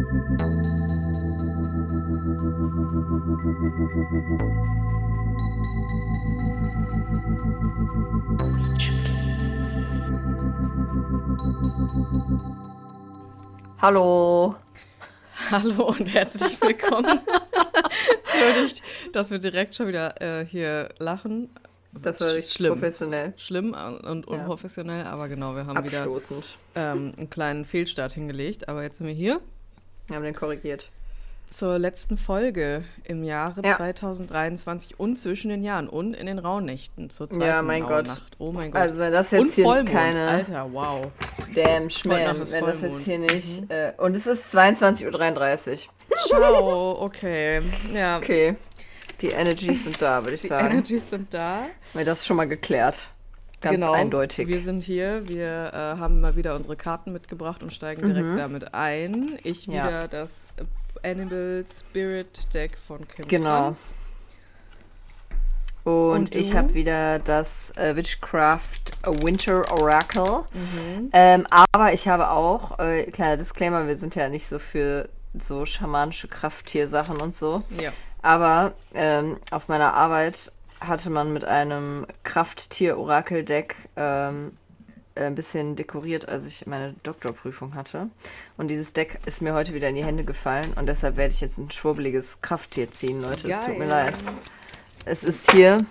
[0.00, 0.06] Hallo.
[15.50, 17.20] Hallo und herzlich willkommen.
[18.24, 18.82] Entschuldigt,
[19.12, 21.50] dass wir direkt schon wieder äh, hier lachen.
[21.92, 22.72] Das war richtig schlimm.
[22.72, 23.34] professionell.
[23.36, 24.32] Schlimm und Ja.
[24.32, 26.06] unprofessionell, aber genau, wir haben wieder
[26.74, 28.66] ähm, einen kleinen Fehlstart hingelegt.
[28.68, 29.42] Aber jetzt sind wir hier
[30.10, 30.90] Wir haben den korrigiert.
[31.48, 33.76] zur letzten Folge im Jahre Ja.
[33.76, 38.08] 2023 und zwischen den Jahren und in den Rauhnächten zur zweiten Ja, mein Gott.
[38.08, 38.36] Rauhnacht.
[38.38, 38.80] Oh mein Gott.
[38.82, 41.06] Also wenn das und jetzt hier Vollmond, keine Alter, wow.
[41.54, 43.04] Damn Schmäh, wenn ist das jetzt Vollmond.
[43.04, 43.70] hier nicht...
[43.70, 46.16] Äh, und es ist 22.33 Uhr.
[46.16, 47.62] Ciao, okay.
[47.94, 48.56] Ja, Okay.
[49.20, 50.70] Die Energies sind da, würde ich die sagen.
[50.70, 51.66] Energies sind da.
[51.92, 52.96] Weil das ist schon mal geklärt.
[53.60, 53.92] Ganz genau.
[53.92, 54.48] eindeutig.
[54.48, 58.72] Wir sind hier, wir äh, haben mal wieder unsere Karten mitgebracht und steigen direkt damit
[58.74, 59.38] ein.
[59.44, 59.74] Ich Mhm.
[59.74, 59.86] Ja.
[59.88, 60.48] wieder das
[61.02, 63.48] Animal Spirit Deck von Kim Genau.
[63.60, 63.94] Kranz.
[65.84, 70.44] Und, Und ich habe wieder das äh, Witchcraft Winter Oracle.
[70.52, 71.10] Mhm.
[71.12, 75.08] Ähm, aber ich habe auch, äh, kleiner Disclaimer, wir sind ja nicht so für
[75.38, 77.62] so schamanische Krafttiersachen und so.
[77.80, 77.92] Ja.
[78.20, 84.52] Aber ähm, auf meiner Arbeit hatte man mit einem Krafttier-Orakel-Deck ähm,
[85.14, 88.08] äh, ein bisschen dekoriert, als ich meine Doktorprüfung hatte.
[88.56, 91.40] Und dieses Deck ist mir heute wieder in die Hände gefallen und deshalb werde ich
[91.40, 93.50] jetzt ein schwurbeliges Krafttier ziehen, Leute.
[93.50, 93.88] Es tut mir Geil.
[93.88, 94.14] leid.
[95.04, 95.84] Es ist hier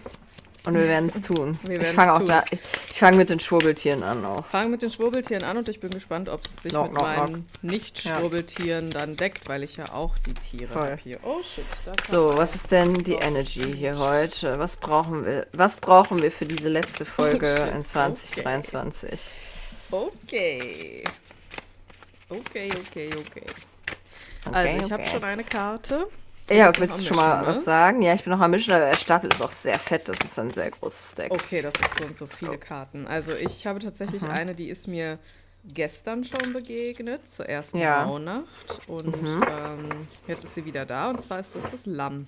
[0.65, 1.57] und wir werden es tun.
[1.63, 2.59] Wir ich fange auch da, ich,
[2.91, 4.45] ich fange mit den Schwurbeltieren an auch.
[4.45, 7.17] Fangen mit den Schwurbeltieren an und ich bin gespannt, ob es sich Knock, mit knock,
[7.17, 11.19] meinen Nicht-Schwurbeltieren dann deckt, weil ich ja auch die Tiere habe hier.
[11.23, 11.65] Oh shit.
[12.07, 14.59] So, was ist denn die Energy hier heute?
[14.59, 15.47] Was brauchen wir?
[15.53, 17.75] Was brauchen wir für diese letzte Folge Oh, shit.
[17.75, 19.19] in 2023?
[19.91, 21.03] Okay.
[22.29, 23.43] Okay, okay, okay.
[24.45, 25.11] Okay, Also, ich habe okay.
[25.11, 26.07] schon eine Karte.
[26.49, 27.63] Ja, willst du schon mal Mischen, was ne?
[27.63, 28.01] sagen?
[28.01, 30.09] Ja, ich bin noch am Mischen, aber der Stapel ist auch sehr fett.
[30.09, 31.31] Das ist ein sehr großes Deck.
[31.31, 33.07] Okay, das ist so und so viele Karten.
[33.07, 35.19] Also ich habe tatsächlich eine, die ist mir
[35.65, 38.03] gestern schon begegnet, zur ersten Ja.
[38.03, 38.45] Rauhnacht.
[38.87, 41.09] Und ähm, jetzt ist sie wieder da.
[41.09, 42.27] Und zwar ist das das Lamm.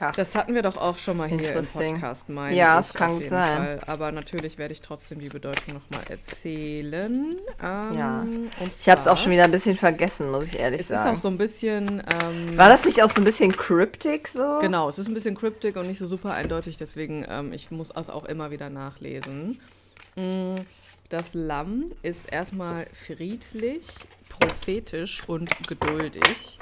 [0.00, 0.12] Ach.
[0.14, 1.64] Das hatten wir doch auch schon mal hier im.
[1.64, 3.56] Podcast, meine Ja, es kann gut sein.
[3.56, 3.78] Fall.
[3.86, 7.36] Aber natürlich werde ich trotzdem die Bedeutung nochmal erzählen.
[7.62, 8.26] Ähm, Ja.
[8.74, 11.16] Ich habe es auch schon wieder ein bisschen vergessen, muss ich ehrlich Es ist sagen.
[11.16, 12.02] auch so ein bisschen...
[12.22, 14.58] Ähm, War das nicht auch so ein bisschen cryptic so?
[14.60, 17.90] Genau, es ist ein bisschen cryptic und nicht so super eindeutig, deswegen ähm, ich muss
[17.94, 19.60] es auch immer wieder nachlesen.
[20.16, 20.56] Mm,
[21.08, 23.86] Das Lamm ist erstmal friedlich,
[24.28, 26.58] prophetisch und geduldig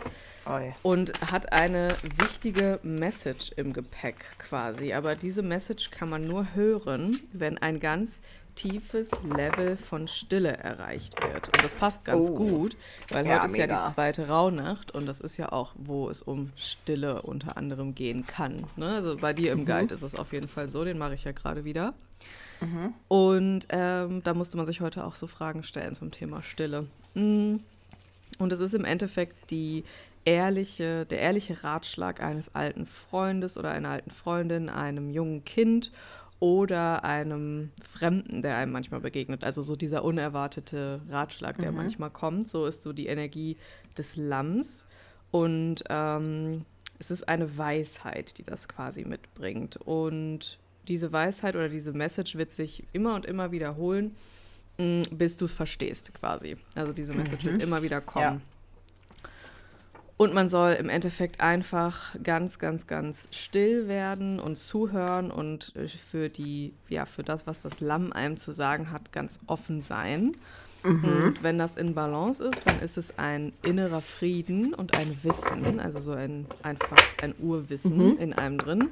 [0.51, 0.73] Oi.
[0.83, 1.89] und hat eine
[2.19, 4.93] wichtige Message im Gepäck quasi.
[4.93, 8.21] Aber diese Message kann man nur hören, wenn ein ganz
[8.57, 11.49] tiefes Level von Stille erreicht wird.
[11.49, 12.35] Und das passt ganz Oh.
[12.35, 12.77] gut,
[13.09, 13.87] weil Ja, heute ist ja mega.
[13.89, 18.27] die zweite Rauhnacht und das ist ja auch, wo es um Stille unter anderem gehen
[18.27, 18.65] kann.
[18.77, 18.89] Ne?
[18.89, 19.61] Also bei dir Mhm.
[19.61, 21.95] im Guide ist es auf jeden Fall so, den mache ich ja gerade wieder.
[22.61, 22.93] Mhm.
[23.09, 26.87] Und ähm, da musste man sich heute auch so Fragen stellen zum Thema Stille.
[27.15, 27.57] Mm.
[28.39, 29.85] Und es ist im Endeffekt die
[30.25, 35.93] ehrliche, der ehrliche Ratschlag eines alten Freundes oder einer alten Freundin, einem jungen Kind
[36.41, 39.45] oder einem Fremden, der einem manchmal begegnet.
[39.45, 42.49] Also so dieser unerwartete Ratschlag, der manchmal kommt.
[42.49, 43.57] So ist so die Energie
[43.97, 44.87] des Lamms.
[45.31, 46.65] Und ähm,
[46.99, 49.77] es ist eine Weisheit, die das quasi mitbringt.
[49.77, 50.59] Und
[50.89, 54.17] diese Weisheit oder diese Message wird sich immer und immer wiederholen,
[54.79, 56.57] mh, bis du es verstehst quasi.
[56.75, 58.43] Also diese Message wird immer wieder kommen.
[60.21, 65.89] Und man soll im Endeffekt einfach ganz, ganz, ganz still werden und zuhören und äh,
[65.89, 70.37] für die, ja, für das, was das Lamm einem zu sagen hat, ganz offen sein.
[70.83, 75.81] Und wenn das in Balance ist, dann ist es ein innerer Frieden und ein Wissen,
[75.81, 78.89] also so ein einfach ein Urwissen in einem drin.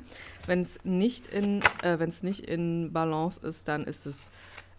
[0.47, 4.31] Wenn es nicht in, äh, wenn es nicht in Balance ist, dann ist es,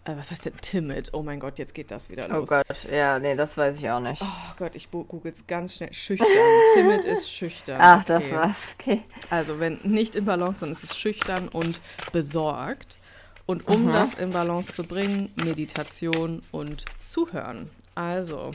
[0.04, 1.10] äh, was heißt denn timid?
[1.12, 2.48] Oh mein Gott, jetzt geht das wieder Oh los.
[2.48, 4.22] Gott, ja, nee, das weiß ich auch nicht.
[4.22, 5.92] Oh Gott, ich google es ganz schnell.
[5.92, 6.28] Schüchtern.
[6.74, 7.78] Timid ist schüchtern.
[7.80, 8.34] Ach, das Okay.
[8.36, 8.56] war's.
[8.78, 9.02] Okay.
[9.28, 11.80] Also wenn nicht in Balance, dann ist es schüchtern und
[12.12, 12.98] besorgt.
[13.46, 13.92] Und um Mhm.
[13.92, 17.68] das in Balance zu bringen, Meditation und Zuhören.
[17.96, 18.52] Also,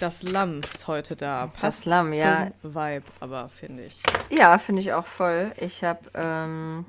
[0.00, 1.48] das Lamm ist heute da.
[1.48, 2.50] Passt Lamm, zum ja.
[2.62, 4.00] Vibe, aber finde ich.
[4.30, 5.52] Ja, finde ich auch voll.
[5.58, 6.86] Ich habe ähm,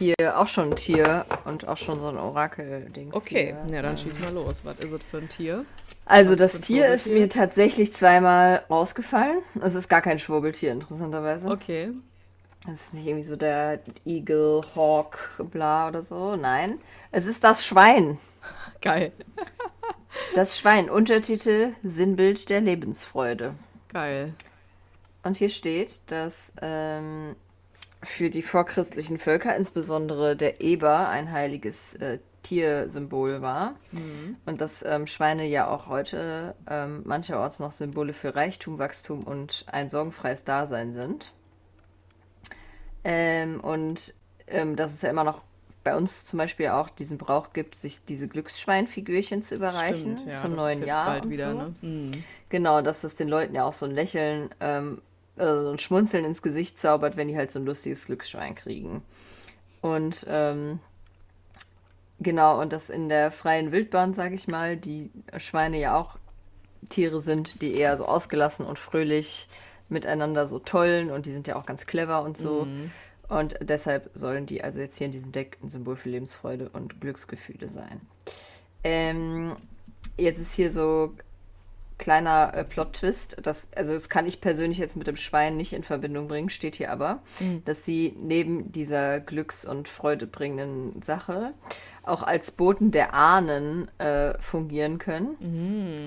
[0.00, 3.10] hier auch schon ein Tier und auch schon so ein Orakel-Ding.
[3.12, 4.64] Okay, ja, dann schieß mal los.
[4.64, 5.64] Was ist es für ein Tier?
[6.06, 9.42] Also Was das Tier ist mir tatsächlich zweimal rausgefallen.
[9.62, 11.48] Es ist gar kein Schwurbeltier, interessanterweise.
[11.48, 11.90] Okay.
[12.64, 15.18] Es ist nicht irgendwie so der Eagle, Hawk,
[15.50, 16.34] bla oder so.
[16.34, 16.80] Nein.
[17.12, 18.18] Es ist das Schwein.
[18.80, 19.12] Geil.
[20.34, 23.54] Das Schwein, Untertitel Sinnbild der Lebensfreude.
[23.88, 24.34] Geil.
[25.22, 27.36] Und hier steht, dass ähm,
[28.02, 33.74] für die vorchristlichen Völker insbesondere der Eber ein heiliges äh, Tiersymbol war.
[33.92, 34.36] Mhm.
[34.46, 39.66] Und dass ähm, Schweine ja auch heute ähm, mancherorts noch Symbole für Reichtum, Wachstum und
[39.70, 41.32] ein sorgenfreies Dasein sind.
[43.04, 44.14] Ähm, und
[44.46, 45.42] ähm, dass es ja immer noch
[45.82, 50.42] bei uns zum Beispiel auch diesen Brauch gibt, sich diese Glücksschweinfigürchen zu überreichen Stimmt, ja,
[50.42, 51.06] zum neuen Jahr.
[51.06, 51.56] bald und wieder, so.
[51.56, 51.74] ne?
[51.80, 52.24] Mhm.
[52.50, 55.00] Genau, dass das den Leuten ja auch so ein Lächeln, ähm,
[55.40, 59.02] äh, so ein Schmunzeln ins Gesicht zaubert, wenn die halt so ein lustiges Glücksschwein kriegen.
[59.80, 60.78] Und ähm,
[62.18, 66.18] genau, und dass in der freien Wildbahn, sage ich mal, die Schweine ja auch
[66.88, 69.48] Tiere sind, die eher so ausgelassen und fröhlich
[69.88, 72.64] miteinander so tollen und die sind ja auch ganz clever und so.
[72.64, 72.90] Mhm.
[73.28, 77.00] Und deshalb sollen die also jetzt hier in diesem Deck ein Symbol für Lebensfreude und
[77.00, 78.00] Glücksgefühle sein.
[78.82, 79.56] Ähm,
[80.16, 81.14] jetzt ist hier so
[82.00, 83.36] kleiner äh, Plot-Twist.
[83.44, 86.74] Das, also das kann ich persönlich jetzt mit dem Schwein nicht in Verbindung bringen, steht
[86.74, 87.62] hier aber, Mhm.
[87.64, 91.52] dass sie neben dieser glücks- und freudebringenden Sache
[92.02, 95.36] auch als Boten der Ahnen äh, fungieren können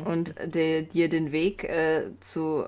[0.02, 0.08] Mhm.
[0.08, 2.66] und dir den Weg äh, zu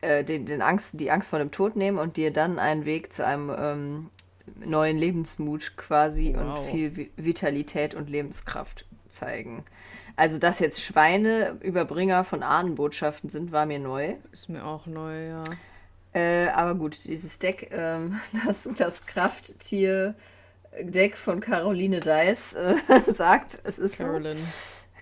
[0.00, 3.12] äh, den, den Angst, die Angst vor dem Tod nehmen und dir dann einen Weg
[3.12, 4.10] zu einem ähm,
[4.64, 6.60] neuen Lebensmut quasi Wow.
[6.60, 9.64] und viel Vi- Vitalität und Lebenskraft zeigen.
[10.18, 14.14] Also, dass jetzt Schweine Überbringer von Ahnenbotschaften sind, war mir neu.
[14.32, 15.44] Ist mir auch neu, ja.
[16.12, 22.74] Äh, aber gut, dieses Deck, ähm, das, das Krafttier-Deck von Caroline Deiss äh,
[23.12, 24.04] sagt, es ist so.
[24.04, 24.38] Carolyn.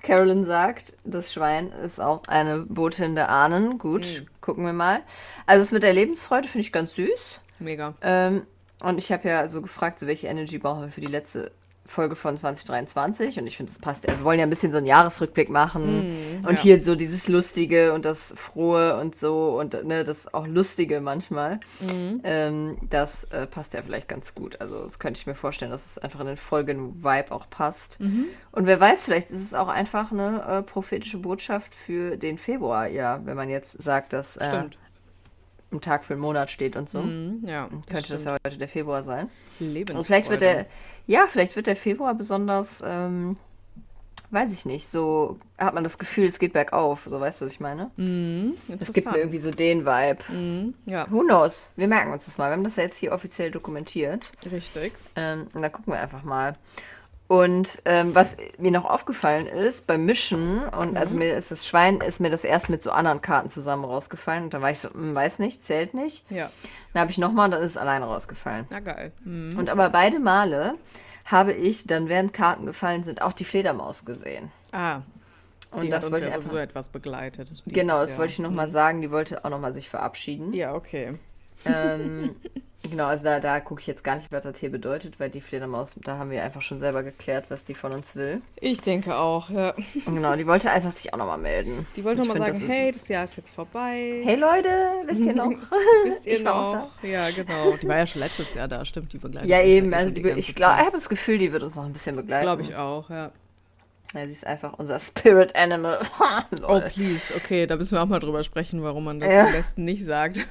[0.03, 3.79] Carolyn sagt, das Schwein ist auch eine Botin der Ahnen.
[3.79, 4.27] Gut, Mhm.
[4.41, 5.01] gucken wir mal.
[5.47, 7.41] Also das mit der Lebensfreude finde ich ganz süß.
[7.59, 7.95] Mega.
[8.03, 8.43] Ähm,
[8.85, 11.51] und ich habe ja so gefragt, so welche Energy brauchen wir für die letzte
[11.87, 13.39] Folge von 2023.
[13.39, 14.07] Und ich finde, das passt.
[14.07, 14.17] ja.
[14.17, 16.43] Wir wollen ja ein bisschen so einen Jahresrückblick machen.
[16.47, 16.63] und ja.
[16.63, 21.61] hier so dieses Lustige und das Frohe und so und ne, das auch Lustige manchmal.
[22.25, 24.61] Ähm, das äh, passt ja vielleicht ganz gut.
[24.61, 27.99] Also das könnte ich mir vorstellen, dass es einfach in den Folgen-Vibe auch passt.
[28.53, 32.87] Und wer weiß, vielleicht ist es auch einfach eine äh, prophetische Botschaft für den Februar,
[32.89, 34.79] ja, wenn man jetzt sagt, dass äh, Stimmt.
[35.73, 37.03] ein Tag für einen Monat steht und so.
[37.03, 39.29] Mhm, ja, Könnte das ja heute der Februar sein.
[39.61, 40.67] Und vielleicht wird der,
[41.07, 43.37] ja, vielleicht wird der Februar besonders, ähm,
[44.31, 47.05] weiß ich nicht, so hat man das Gefühl, es geht bergauf.
[47.07, 47.91] So weißt du, was ich meine?
[47.97, 50.19] Mhm, Es gibt mir irgendwie so den Vibe.
[50.33, 51.73] Mhm, ja, Who knows?
[51.77, 52.49] Wir merken uns das mal.
[52.51, 54.33] Wir haben das ja jetzt hier offiziell dokumentiert.
[54.51, 54.93] richtig.
[55.15, 56.57] Ähm, und dann gucken wir einfach mal.
[57.29, 62.01] Und ähm, was mir noch aufgefallen ist beim Mischen, und also mir ist das Schwein,
[62.01, 64.45] ist mir das erst mit so anderen Karten zusammen rausgefallen.
[64.45, 66.25] Und da war ich so, hm, weiß nicht, zählt nicht.
[66.31, 66.51] Ja,
[66.93, 68.67] Dann habe ich nochmal und dann ist es alleine rausgefallen.
[68.71, 69.11] na geil.
[69.25, 69.59] Mhm.
[69.59, 70.77] Und aber beide Male
[71.25, 74.53] habe ich dann, während Karten gefallen sind, auch die Fledermaus gesehen.
[74.71, 75.01] Ah,
[75.73, 77.51] Und die das hat uns wollte ja ich einfach, sowieso etwas begleitet.
[77.67, 78.21] Genau, das Jahr.
[78.21, 79.03] wollte ich nochmal sagen.
[79.03, 80.53] Die wollte auch nochmal sich verabschieden.
[80.53, 81.15] Ja, okay.
[81.65, 82.37] Ähm,
[82.83, 85.41] genau, also da, da gucke ich jetzt gar nicht, was das hier bedeutet, weil die
[85.41, 88.43] Fledermaus, da haben wir einfach schon selber geklärt, was die von uns will.
[88.61, 89.75] Ich denke auch, ja.
[90.05, 91.87] Genau, die wollte einfach sich auch nochmal melden.
[91.97, 94.21] Die wollte nochmal sagen, das hey, das Jahr ist jetzt vorbei.
[94.25, 94.69] Hey Leute,
[95.07, 95.51] wisst ihr noch?
[96.05, 97.03] Wisst ihr ich war auch noch?
[97.03, 97.77] Ja, genau.
[97.77, 99.91] Die war ja schon letztes Jahr da, stimmt, die begleitet Ja, eben.
[99.91, 101.93] ja Also die, die ich glaube, ich habe das Gefühl, die wird uns noch ein
[101.93, 102.45] bisschen begleiten.
[102.45, 103.31] Glaube ich auch, ja.
[104.15, 105.99] Ja, sie ist einfach unser Spirit Animal.
[106.63, 106.81] Oh, Lol.
[106.93, 107.35] please.
[107.37, 109.47] Okay, da müssen wir auch mal drüber sprechen, warum man das Ja.
[109.47, 110.39] am besten nicht sagt.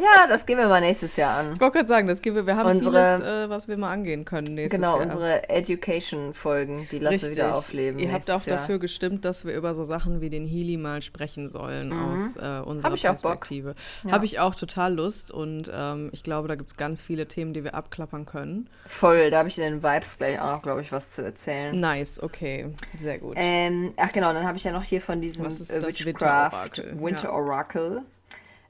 [0.00, 1.52] Ja, das gehen wir mal nächstes Jahr an.
[1.52, 3.92] Ich wollte gerade sagen, das geben wir, wir haben Unsere- vieles, äh, was wir mal
[3.92, 5.02] angehen können nächstes Genau, Jahr.
[5.02, 7.98] unsere Education-Folgen, die lassen wir wieder aufleben.
[8.00, 8.56] Ihr habt auch Jahr.
[8.56, 12.60] dafür gestimmt, dass wir über so Sachen wie den Healy mal sprechen sollen aus äh,
[12.64, 13.40] unserer Hab ich auch Bock.
[13.40, 13.74] Perspektive.
[14.04, 14.12] Ja.
[14.12, 17.52] Habe ich auch total Lust und ähm, ich glaube, da gibt es ganz viele Themen,
[17.52, 18.68] die wir abklappern können.
[18.86, 21.78] Voll, da habe ich in den Vibes gleich auch glaube ich, was zu erzählen.
[21.78, 23.34] Nice, okay, sehr gut.
[23.38, 27.00] Ähm, ach genau, dann habe ich ja noch hier von diesem äh, Witchcraft Winter-Orakel?
[27.00, 27.32] Winter Ja.
[27.32, 28.02] Oracle.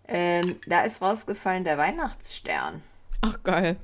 [0.09, 2.83] Ähm, da ist rausgefallen der Weihnachtsstern.
[3.21, 3.77] Ach geil.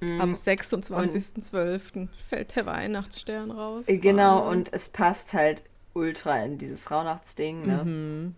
[0.00, 0.20] Mhm.
[0.20, 2.08] Am 26.12.
[2.28, 3.88] fällt der Weihnachtsstern raus.
[3.88, 4.58] Äh, Genau, Wahnsinn.
[4.58, 5.62] und es passt halt
[5.94, 7.62] ultra in dieses Rauhnachtsding.
[7.66, 7.84] Ne?
[7.84, 8.34] Mhm.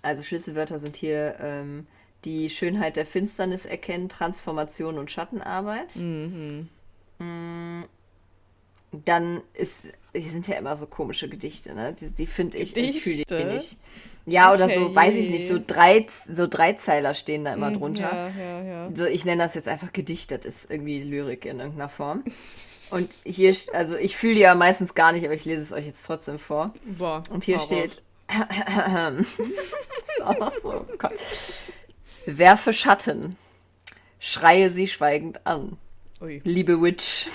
[0.00, 1.86] Also Schlüsselwörter sind hier ähm,
[2.24, 5.96] die Schönheit der Finsternis erkennen, Transformation und Schattenarbeit.
[5.96, 6.68] Mhm.
[9.04, 11.94] Dann ist, die sind ja immer so komische Gedichte, ne?
[12.00, 13.76] Die, die finde ich, ich fühle die nicht.
[14.26, 14.94] Ja, oder so, Okay.
[14.94, 18.30] weiß ich nicht, so drei, so Dreizeiler stehen da immer Mhm, drunter.
[18.36, 18.90] Ja, ja, ja.
[18.94, 22.24] So, ich nenne das jetzt einfach Gedicht, das ist irgendwie Lyrik in irgendeiner Form.
[22.90, 25.86] Und hier, also ich fühle die ja meistens gar nicht, aber ich lese es euch
[25.86, 26.74] jetzt trotzdem vor.
[26.84, 28.02] Boah, Und hier steht.
[28.28, 29.16] das
[30.08, 30.84] ist auch noch so.
[32.26, 33.36] Werfe Schatten.
[34.20, 35.78] Schreie sie schweigend an.
[36.20, 36.40] Ui.
[36.44, 37.28] Liebe Witch.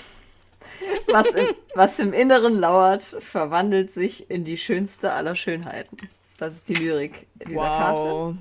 [1.07, 5.97] Was, im, was im Inneren lauert, verwandelt sich in die schönste aller Schönheiten.
[6.37, 7.63] Das ist die Lyrik dieser wow.
[7.63, 8.37] Karte.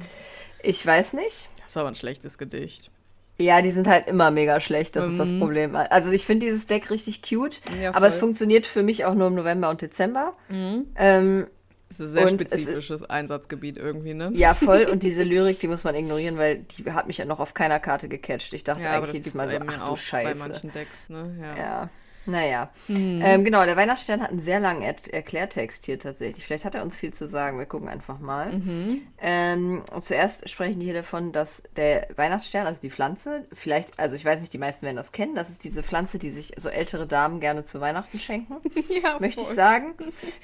[0.63, 1.49] Ich weiß nicht.
[1.65, 2.91] Das war aber ein schlechtes Gedicht.
[3.39, 5.11] Ja, die sind halt immer mega schlecht, das mhm.
[5.13, 5.41] ist das mhm.
[5.41, 5.77] Problem.
[5.77, 9.29] Also ich finde dieses Deck richtig cute, ja, aber es funktioniert für mich auch nur
[9.29, 10.35] im November und Dezember.
[10.49, 10.87] Mhm.
[10.97, 11.47] Ähm,
[11.93, 14.31] es ist ein sehr spezifisches Einsatzgebiet irgendwie, ne?
[14.33, 14.85] Ja, voll.
[14.91, 17.81] Und diese Lyrik, die muss man ignorieren, weil die hat mich ja noch auf keiner
[17.81, 18.55] Karte gecatcht.
[18.55, 20.41] Ich dachte ja, eigentlich jedes Mal so, ach du Scheiße.
[20.41, 21.37] bei manchen Decks, ne?
[21.39, 21.57] Ja.
[21.57, 21.91] ja.
[22.27, 22.71] Naja.
[22.89, 23.21] Mhm.
[23.25, 26.45] Ähm, genau, der Weihnachtsstern hat einen sehr langen er Erklärtext hier tatsächlich.
[26.45, 27.59] Vielleicht hat er uns viel zu sagen.
[27.59, 28.53] Wir gucken einfach mal.
[28.53, 29.03] Mhm.
[29.21, 34.25] Ähm, zuerst sprechen die hier davon, dass der Weihnachtsstern, also die Pflanze, vielleicht, also ich
[34.25, 37.07] weiß nicht, die meisten werden das kennen, das ist diese Pflanze, die sich so ältere
[37.07, 38.57] Damen gerne zu Weihnachten schenken.
[39.03, 39.95] ja, möchte ich sagen.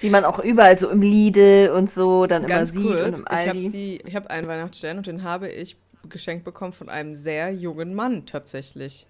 [0.03, 3.29] Die man auch überall so im Lidl und so dann Ganz immer sieht und im
[3.29, 4.01] Aldi.
[4.05, 5.77] Ich habe hab einen Weihnachtsstern und den habe ich
[6.09, 9.07] geschenkt bekommen von einem sehr jungen Mann tatsächlich.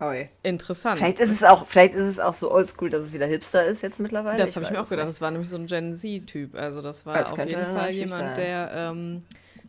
[0.00, 0.28] Oi.
[0.42, 0.98] Interessant.
[0.98, 3.82] Vielleicht ist es auch, vielleicht ist es auch so oldschool, dass es wieder hipster ist
[3.82, 4.38] jetzt mittlerweile.
[4.38, 5.06] Das habe ich mir auch gedacht.
[5.06, 5.16] Nicht.
[5.16, 6.54] Das war nämlich so ein Gen Z-Typ.
[6.54, 8.44] Also das war das auf jeden Fall jemand, sein.
[8.44, 9.22] der ähm,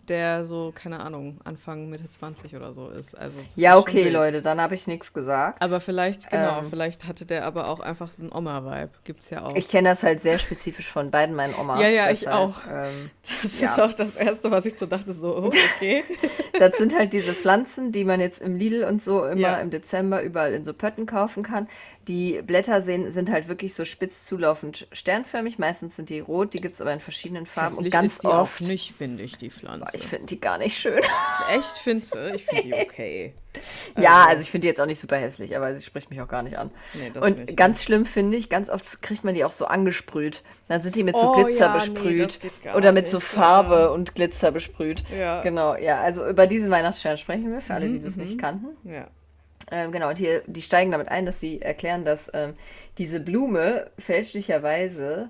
[0.10, 3.18] der so, keine Ahnung, Anfang, Mitte 20 oder so ist.
[3.18, 5.62] Also, ja, ist okay, Leute, dann habe ich nichts gesagt.
[5.62, 8.92] Aber vielleicht, genau, ähm, vielleicht hatte der aber auch einfach so einen Oma-Vibe.
[9.04, 9.56] Gibt's ja auch.
[9.56, 11.82] Ich kenne das halt sehr spezifisch von beiden meinen Omas.
[11.82, 12.62] ja, ja, ich halt, auch.
[12.70, 13.10] Ähm,
[13.44, 13.70] das ja.
[13.70, 16.04] ist auch das Erste, was ich so dachte, so, oh, okay.
[16.60, 19.58] das sind halt diese Pflanzen, die man jetzt im Lidl und so immer ja.
[19.58, 21.68] im Dezember überall in so Pötten kaufen kann.
[22.08, 25.58] Die Blätter sehen, sind halt wirklich so spitz zulaufend sternförmig.
[25.58, 27.70] Meistens sind die rot, die gibt es aber in verschiedenen Farben.
[27.70, 28.62] Hässlich und ganz ist die oft.
[28.62, 29.96] Auch nicht, finde ich, die Pflanze.
[29.96, 31.00] ich finde die gar nicht schön.
[31.50, 32.34] Echt, findest du?
[32.34, 33.34] Ich finde die okay.
[33.98, 36.20] ja, also, also ich finde die jetzt auch nicht super hässlich, aber sie spricht mich
[36.22, 36.72] auch gar nicht an.
[36.94, 37.86] Nee, und ganz nicht.
[37.86, 40.44] schlimm finde ich, ganz oft kriegt man die auch so angesprüht.
[40.68, 42.40] Dann sind die mit so oh, Glitzer ja, besprüht.
[42.42, 43.88] Nee, oder mit so Farbe ja.
[43.88, 45.04] und Glitzer besprüht.
[45.18, 45.42] Ja.
[45.42, 46.02] Genau, ja.
[46.02, 48.24] Also über diesen Weihnachtsstern sprechen wir, für alle, die das mhm.
[48.24, 48.68] nicht kannten.
[48.84, 49.08] Ja.
[49.72, 52.54] Ähm, genau, und hier, die steigen damit ein, dass sie erklären, dass ähm,
[52.98, 55.30] diese Blume fälschlicherweise,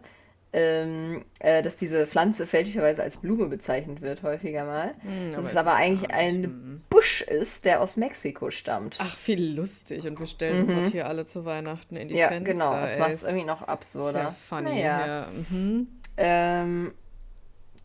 [0.51, 4.93] ähm, äh, dass diese Pflanze fälschlicherweise als Blume bezeichnet wird, häufiger mal.
[5.03, 6.81] Mm, dass es aber eigentlich ein mhm.
[6.89, 8.97] Busch ist, der aus Mexiko stammt.
[8.99, 10.07] Ach, viel lustig.
[10.07, 10.61] Und wir stellen mhm.
[10.63, 12.53] uns das hier alle zu Weihnachten in die ja, Fenster.
[12.53, 12.81] Ja, genau.
[12.81, 14.11] Das macht es irgendwie noch absurder.
[14.11, 15.05] Sehr funny, naja.
[15.07, 15.27] ja.
[15.49, 15.87] Mhm.
[16.17, 16.91] Ähm,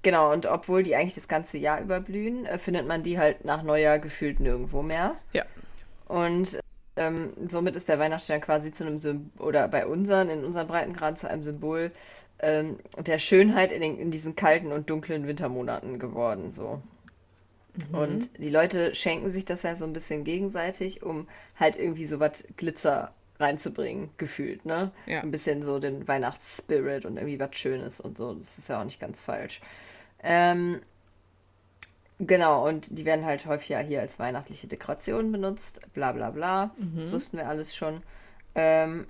[0.03, 3.63] Genau, und obwohl die eigentlich das ganze Jahr überblühen, äh, findet man die halt nach
[3.63, 5.17] Neujahr gefühlt nirgendwo mehr.
[5.33, 5.45] Ja.
[6.09, 6.59] Und
[6.97, 11.17] ähm, somit ist der Weihnachtsstern quasi zu einem Symbol, oder bei unseren, in unseren Breitengraden
[11.17, 11.93] zu einem Symbol
[12.41, 16.53] ähm, der Schönheit in, den, in diesen kalten und dunklen Wintermonaten geworden.
[16.53, 16.83] So.
[17.91, 17.99] Mhm.
[17.99, 22.21] Und die Leute schenken sich das ja so ein bisschen gegenseitig, um halt irgendwie so
[22.21, 24.91] was Glitzer reinzubringen, gefühlt, ne?
[25.07, 25.21] Ja.
[25.21, 28.35] Ein bisschen so den Weihnachtsspirit und irgendwie was Schönes und so.
[28.35, 29.61] Das ist ja auch nicht ganz falsch.
[30.23, 30.81] Ähm,
[32.21, 36.73] Genau, und die werden halt häufig ja hier als weihnachtliche Dekoration benutzt, bla bla bla.
[36.77, 36.97] Mhm.
[36.97, 38.03] Das wussten wir alles schon.
[38.55, 39.07] Ähm,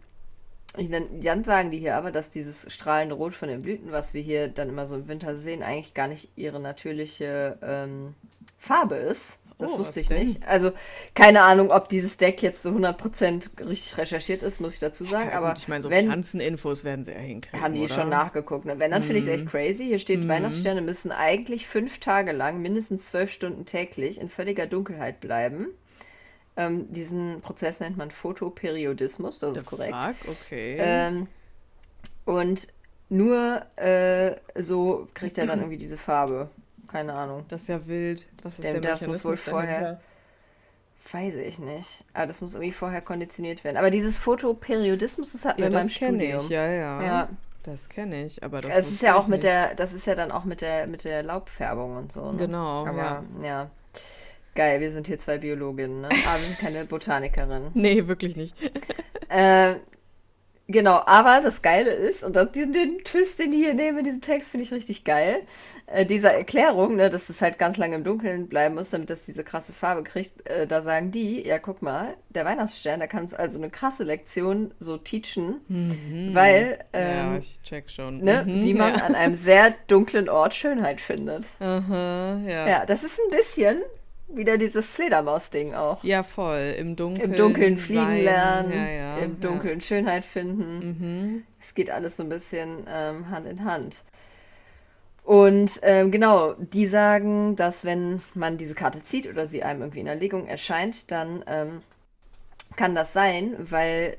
[0.76, 4.20] dann, dann, sagen die hier aber, dass dieses strahlende Rot von den Blüten, was wir
[4.20, 8.14] hier dann immer so im Winter sehen, eigentlich gar nicht ihre natürliche ähm,
[8.58, 9.38] Farbe ist.
[9.58, 10.24] Das oh, wusste ich denn?
[10.24, 10.46] nicht.
[10.46, 10.70] Also,
[11.14, 15.04] keine Ahnung, ob dieses Deck jetzt zu so 100% richtig recherchiert ist, muss ich dazu
[15.04, 15.30] sagen.
[15.30, 17.60] Ja, aber gut, ich meine, so wenn, Pflanzeninfos werden sie ja hinkriegen.
[17.60, 17.94] Haben die oder?
[17.94, 18.66] schon nachgeguckt.
[18.66, 18.78] Ne?
[18.78, 19.04] Wenn, dann mm.
[19.04, 19.48] finde ich es echt mhm.
[19.48, 19.84] crazy.
[19.86, 20.28] Hier steht, mm.
[20.28, 25.66] Weihnachtssterne müssen eigentlich fünf Tage lang, mindestens zwölf Stunden täglich in völliger Dunkelheit bleiben.
[26.56, 29.94] Ähm, diesen Prozess nennt man Photoperiodismus, das The ist korrekt.
[29.94, 30.36] Fuck?
[30.46, 30.76] Okay.
[30.78, 31.26] Ähm,
[32.24, 32.68] und
[33.08, 36.48] nur äh, so kriegt er dann irgendwie diese Farbe.
[36.90, 37.44] Keine Ahnung.
[37.48, 38.26] Das ist ja wild.
[38.42, 40.00] Was ist der, der Das muss wohl vorher.
[41.10, 42.04] Weiß ich nicht.
[42.12, 43.76] Aber das muss irgendwie vorher konditioniert werden.
[43.76, 46.40] Aber dieses Fotoperiodismus, das hatten ja, wir beim Studium.
[46.40, 47.02] Ich, ja, ja.
[47.02, 47.28] ja.
[47.62, 49.44] Das kenne ich, aber das, das ist ja auch mit nicht.
[49.44, 52.32] der, das ist ja dann auch mit der mit der Laubfärbung und so.
[52.32, 52.38] Ne?
[52.38, 52.86] Genau.
[52.86, 53.46] Aber ja.
[53.46, 53.70] ja.
[54.54, 56.08] Geil, wir sind hier zwei Biologinnen, ne?
[56.08, 57.70] Aber wir sind keine Botanikerinnen.
[57.74, 58.54] nee, wirklich nicht.
[59.28, 59.74] äh,
[60.70, 64.20] Genau, aber das Geile ist, und den, den Twist, den die hier nehmen in diesem
[64.20, 65.40] Text, finde ich richtig geil.
[65.86, 69.24] Äh, dieser Erklärung, ne, dass es halt ganz lange im Dunkeln bleiben muss, damit das
[69.24, 73.22] diese krasse Farbe kriegt, äh, da sagen die, ja, guck mal, der Weihnachtsstern, der kann
[73.22, 76.34] uns also eine krasse Lektion so teachen, mhm.
[76.34, 78.18] weil, ähm, ja, ich check schon.
[78.18, 79.04] Ne, mhm, wie man ja.
[79.04, 81.46] an einem sehr dunklen Ort Schönheit findet.
[81.60, 82.68] Aha, ja.
[82.68, 83.80] Ja, das ist ein bisschen
[84.28, 86.02] wieder dieses Fledermaus-Ding auch.
[86.04, 86.74] Ja, voll.
[86.78, 87.32] Im Dunkeln.
[87.32, 88.24] Im Dunkeln fliegen sein.
[88.24, 89.84] lernen, ja, ja, im Dunkeln ja.
[89.84, 90.78] Schönheit finden.
[90.78, 91.44] Mhm.
[91.60, 94.02] Es geht alles so ein bisschen ähm, Hand in Hand.
[95.24, 100.00] Und ähm, genau, die sagen, dass wenn man diese Karte zieht oder sie einem irgendwie
[100.00, 101.82] in der Legung erscheint, dann ähm,
[102.76, 104.16] kann das sein, weil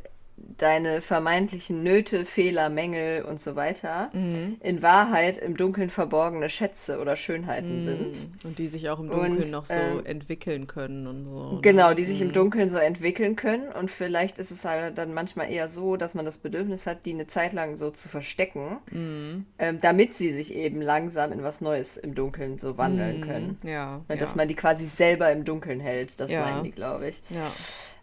[0.58, 4.58] deine vermeintlichen Nöte, Fehler, Mängel und so weiter Mhm.
[4.62, 8.30] in Wahrheit im Dunkeln verborgene Schätze oder Schönheiten sind.
[8.44, 11.54] Und die sich auch im Dunkeln Und, noch so ähm, entwickeln können und so.
[11.56, 11.60] ne?
[11.62, 12.34] Genau, die sich im Mhm.
[12.34, 13.72] Dunkeln so entwickeln können.
[13.72, 17.14] Und vielleicht ist es halt dann manchmal eher so, dass man das Bedürfnis hat, die
[17.14, 19.46] eine Zeit lang so zu verstecken, Mhm.
[19.60, 23.58] ähm, damit sie sich eben langsam in was Neues im Dunkeln so wandeln können.
[23.64, 24.02] Ja.
[24.10, 24.16] Ja.
[24.16, 26.42] Dass man die quasi selber im Dunkeln hält, das Ja.
[26.42, 27.22] meinen die, glaube ich.
[27.30, 27.52] ja.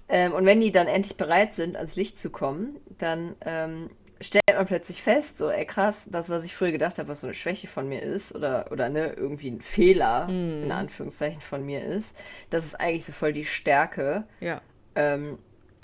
[0.09, 4.45] Ähm, und wenn die dann endlich bereit sind, ans Licht zu kommen, dann ähm, stellt
[4.55, 7.35] man plötzlich fest, so, ey krass, das, was ich früher gedacht habe, was so eine
[7.35, 10.63] Schwäche von mir ist, oder, oder ne, irgendwie ein Fehler, Mhm.
[10.65, 12.17] in Anführungszeichen, von mir ist,
[12.51, 14.61] das ist eigentlich so voll die Stärke Ja.
[14.95, 15.39] ähm,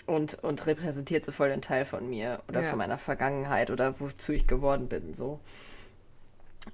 [0.06, 2.68] und, und repräsentiert so voll den Teil von mir oder Ja.
[2.70, 5.40] von meiner Vergangenheit oder wozu ich geworden bin, so.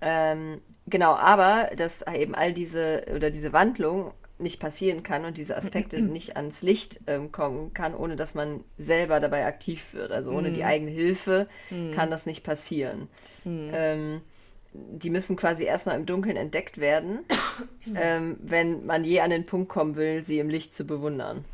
[0.01, 5.57] Ähm, genau, aber dass eben all diese oder diese Wandlung nicht passieren kann und diese
[5.57, 10.13] Aspekte nicht ans Licht ähm, kommen kann, ohne dass man selber dabei aktiv wird.
[10.13, 11.49] Also ohne die eigene Hilfe
[11.95, 13.09] kann das nicht passieren.
[13.45, 14.21] Ähm,
[14.75, 17.21] die müssen quasi erstmal im Dunkeln entdeckt werden,
[17.95, 21.45] ähm, wenn man je an den Punkt kommen will, sie im Licht zu bewundern.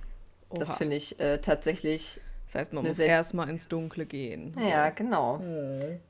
[0.51, 0.77] Das Oha.
[0.77, 2.21] finde ich äh, tatsächlich
[2.55, 4.57] Das heißt, man eine muss erstmal ins Dunkle gehen.
[4.61, 5.43] ja, genau.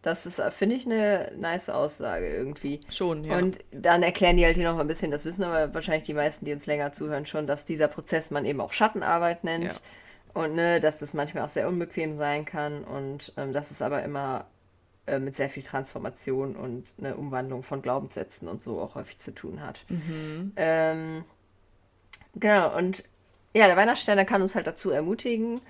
[0.03, 2.81] Das ist, äh, finde ich, eine nice Aussage irgendwie.
[2.91, 3.39] Schon, ja.
[3.39, 6.45] Und dann erklären die halt hier noch ein bisschen, das wissen aber wahrscheinlich die meisten,
[6.45, 9.73] die uns länger zuhören, schon, dass dieser Prozess man eben auch Schattenarbeit nennt.
[9.73, 10.43] Ja.
[10.43, 14.03] Und ne, dass das manchmal auch sehr unbequem sein kann und ähm, dass es aber
[14.03, 14.45] immer
[15.07, 19.33] äh, mit sehr viel Transformation und eine Umwandlung von Glaubenssätzen und so auch häufig zu
[19.33, 19.87] tun hat.
[19.89, 20.53] Mhm.
[20.57, 21.25] Ähm,
[22.35, 23.03] genau, und
[23.57, 25.63] ja, der Weihnachtsstern, der kann uns halt dazu ermutigen,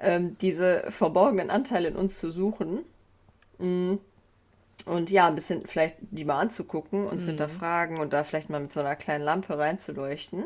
[0.00, 2.80] ähm, diese verborgenen Anteile in uns zu suchen.
[3.58, 3.94] Mm.
[4.86, 8.60] Und ja, ein bisschen vielleicht die mal anzugucken und zu hinterfragen und da vielleicht mal
[8.60, 10.44] mit so einer kleinen Lampe reinzuleuchten.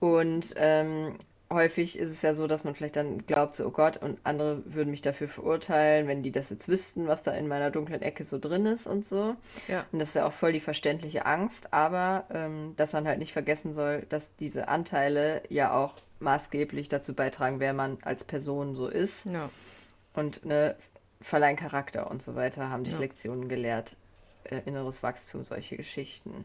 [0.00, 1.14] Und ähm,
[1.50, 4.62] häufig ist es ja so, dass man vielleicht dann glaubt, so, oh Gott, und andere
[4.66, 8.24] würden mich dafür verurteilen, wenn die das jetzt wüssten, was da in meiner dunklen Ecke
[8.24, 9.34] so drin ist und so.
[9.66, 9.86] ja.
[9.90, 13.32] Und das ist ja auch voll die verständliche Angst, aber ähm, dass man halt nicht
[13.32, 18.88] vergessen soll, dass diese Anteile ja auch maßgeblich dazu beitragen, wer man als Person so
[18.88, 19.48] ist Ja.
[20.14, 20.76] und ne,
[21.20, 23.00] verleihen Charakter und so weiter, haben dich Ja.
[23.00, 23.96] Lektionen gelehrt,
[24.44, 26.44] äh, inneres Wachstum, solche Geschichten.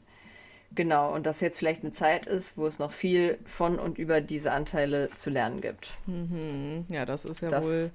[0.76, 4.22] Genau, und dass jetzt vielleicht eine Zeit ist, wo es noch viel von und über
[4.22, 5.92] diese Anteile zu lernen gibt.
[6.08, 6.86] Mhm.
[6.92, 7.92] Ja, das ist ja Das wohl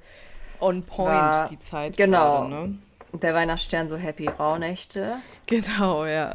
[0.61, 2.43] on point, war- die Zeit genau.
[2.49, 2.79] gerade, ne?
[3.11, 5.17] Und der Weihnachtsstern so Happy Rauhnächte.
[5.47, 6.35] Genau, ja.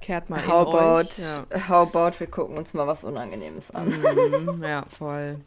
[0.00, 1.18] Kehrt mal How in about, euch.
[1.18, 1.68] Ja.
[1.68, 3.88] how about, wir gucken uns mal was Unangenehmes an.
[3.88, 5.40] Mhm, ja, voll.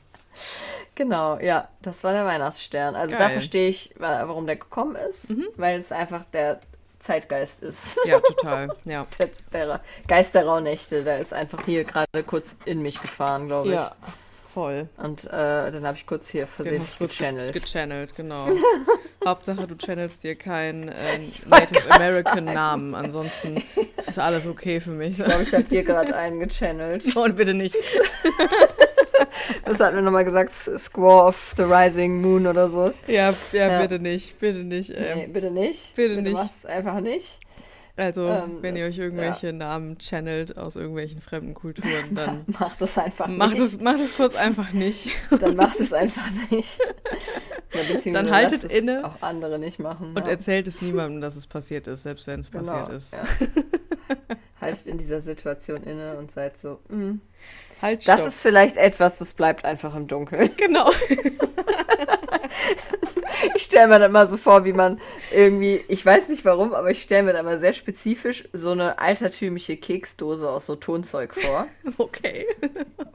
[0.95, 2.95] Genau, ja, das war der Weihnachtsstern.
[2.95, 3.31] Also da Geil.
[3.33, 6.59] verstehe ich, wa- warum der gekommen ist, weil es einfach der
[7.07, 7.97] Zeitgeist ist.
[8.05, 8.67] Ja, total.
[8.85, 9.07] Ja.
[9.17, 13.69] Der, der Geist der Rauhnächte, der ist einfach hier gerade kurz in mich gefahren, glaube
[13.69, 13.75] ich.
[13.75, 13.95] Ja,
[14.53, 14.89] voll.
[14.97, 17.53] Und äh, dann habe ich kurz hier versehentlich gechannelt.
[17.53, 18.49] Gechannelt, genau.
[19.25, 22.93] Hauptsache, du channelst dir keinen äh, Native American Namen.
[22.93, 23.63] Ansonsten
[24.05, 25.19] ist alles okay für mich.
[25.19, 27.15] ich glaube, ich habe dir gerade einen gechannelt.
[27.15, 27.75] Und bitte nicht.
[29.65, 32.91] Das hat mir nochmal gesagt, Squaw of the Rising Moon oder so.
[33.07, 33.81] Ja, ja, Ja.
[33.81, 34.39] bitte nicht.
[34.39, 34.91] Bitte nicht.
[34.95, 35.95] Ähm, nee, bitte nicht.
[35.95, 36.33] bitte nicht.
[36.33, 37.39] mach's einfach nicht.
[37.99, 42.77] Also, ähm, wenn ihr das- euch irgendwelche Namen channelt aus irgendwelchen fremden Kulturen, dann Mach
[42.77, 43.61] das einfach macht nicht.
[43.63, 45.09] es, macht es kurz einfach nicht.
[45.39, 46.77] Dann macht es einfach nicht.
[48.05, 49.03] Ja, Dann haltet es inne.
[49.03, 50.13] Auch andere nicht machen.
[50.15, 50.31] Und ja.
[50.31, 53.13] erzählt es niemandem, dass es passiert ist, selbst wenn es Genau, passiert ist.
[53.13, 53.23] Ja.
[54.61, 57.19] Haltet in dieser Situation inne und seid so, mm,
[57.81, 60.51] Halt, das ist vielleicht etwas, das bleibt einfach im Dunkeln.
[60.57, 60.89] genau.
[63.55, 64.99] Ich stelle mir dann immer so vor, wie man
[65.31, 68.99] irgendwie, ich weiß nicht warum, aber ich stelle mir dann mal sehr spezifisch so eine
[68.99, 71.67] altertümliche Keksdose aus so Tonzeug vor.
[71.97, 72.45] Okay.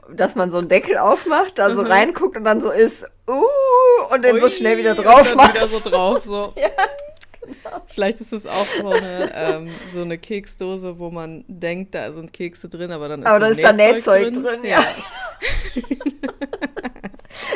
[0.09, 1.91] Dass man so einen Deckel aufmacht, da so Mhm.
[1.91, 3.41] reinguckt und dann so ist, uh,
[4.13, 5.55] und den so Ui, schnell wieder und drauf dann macht.
[5.55, 6.53] wieder so drauf, so.
[6.55, 6.69] Ja,
[7.85, 12.33] Vielleicht ist es auch so eine, ähm, so eine Keksdose, wo man denkt, da sind
[12.33, 14.85] Kekse drin, aber dann ist, Aber so da ist da Nähzeug drin, ja.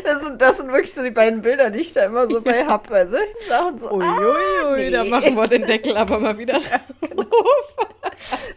[0.03, 2.65] Das sind, das sind wirklich so die beiden Bilder, die ich da immer so bei
[2.65, 3.77] hab, bei solchen Sachen.
[3.79, 5.09] So, ah, Uiuiui, da nee.
[5.09, 6.81] machen wir den Deckel aber mal wieder drauf.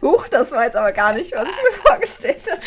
[0.01, 2.61] huch, das war jetzt aber gar nicht, was ich mir vorgestellt hatte.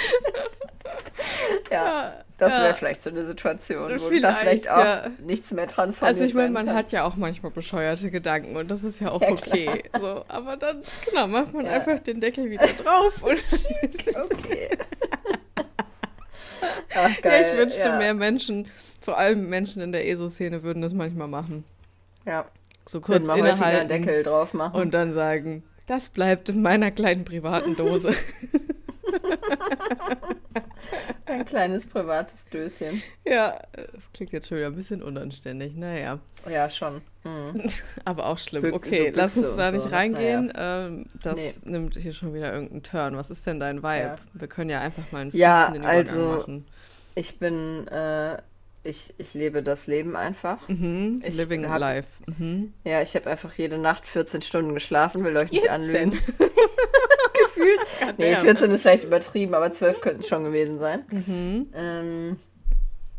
[1.70, 2.62] ja, das ja.
[2.64, 5.06] wäre vielleicht so eine Situation, wo Vielleicht, da vielleicht auch ja.
[5.20, 6.74] nichts mehr transformiert Also ich meine, man kann.
[6.74, 9.84] hat ja auch manchmal bescheuerte Gedanken und das ist ja auch Ja, okay.
[9.98, 11.72] So, aber dann, genau, macht man Ja.
[11.72, 13.40] einfach den Deckel wieder drauf und
[14.32, 14.70] Okay.
[16.94, 17.46] Ach, geil.
[17.52, 17.98] ich wünschte, ja.
[17.98, 18.66] mehr Menschen,
[19.00, 21.64] vor allem Menschen in der ESO-Szene, würden das manchmal machen.
[22.26, 22.46] Ja,
[22.86, 24.80] So kurz einen innehalten Deckel drauf machen.
[24.80, 28.12] und dann sagen, das bleibt in meiner kleinen privaten Dose.
[31.26, 33.02] Ein kleines privates Döschen.
[33.24, 33.58] Ja,
[33.92, 35.74] das klingt jetzt schon wieder ein bisschen unanständig.
[35.74, 36.18] Naja.
[36.50, 37.00] Ja, schon.
[37.24, 37.62] Mhm.
[38.04, 38.64] Aber auch schlimm.
[38.64, 39.92] Bü- Okay, so lass uns da nicht so, ne?
[39.94, 40.52] reingehen.
[40.54, 41.54] Ähm, das Nee.
[41.64, 43.16] nimmt hier schon wieder irgendeinen Turn.
[43.16, 43.98] Was ist denn dein Vibe?
[44.00, 44.16] Ja.
[44.34, 46.66] Wir können ja einfach mal einen Ja, fließenden Übergang also- machen.
[47.16, 48.38] Ich bin, äh,
[48.82, 50.68] ich, ich lebe das Leben einfach.
[50.68, 51.20] Mhm.
[51.24, 52.08] ich Living hab- life.
[52.26, 52.74] Mhm.
[52.84, 56.10] Ja, ich habe einfach jede Nacht 14 Stunden geschlafen, will euch nicht 14?
[56.10, 56.12] anlügen.
[57.54, 57.80] Gefühlt.
[58.18, 58.44] Nee, Goddamn.
[58.44, 61.04] 14 ist vielleicht übertrieben, aber 12 könnten es schon gewesen sein.
[61.10, 61.70] Mhm.
[61.74, 62.40] Ähm,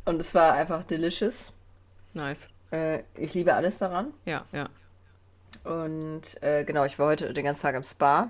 [0.05, 1.51] und es war einfach delicious.
[2.13, 2.47] Nice.
[2.71, 4.13] Äh, ich liebe alles daran.
[4.25, 4.69] Ja, ja.
[5.63, 8.29] Und äh, genau, ich war heute den ganzen Tag im Spa.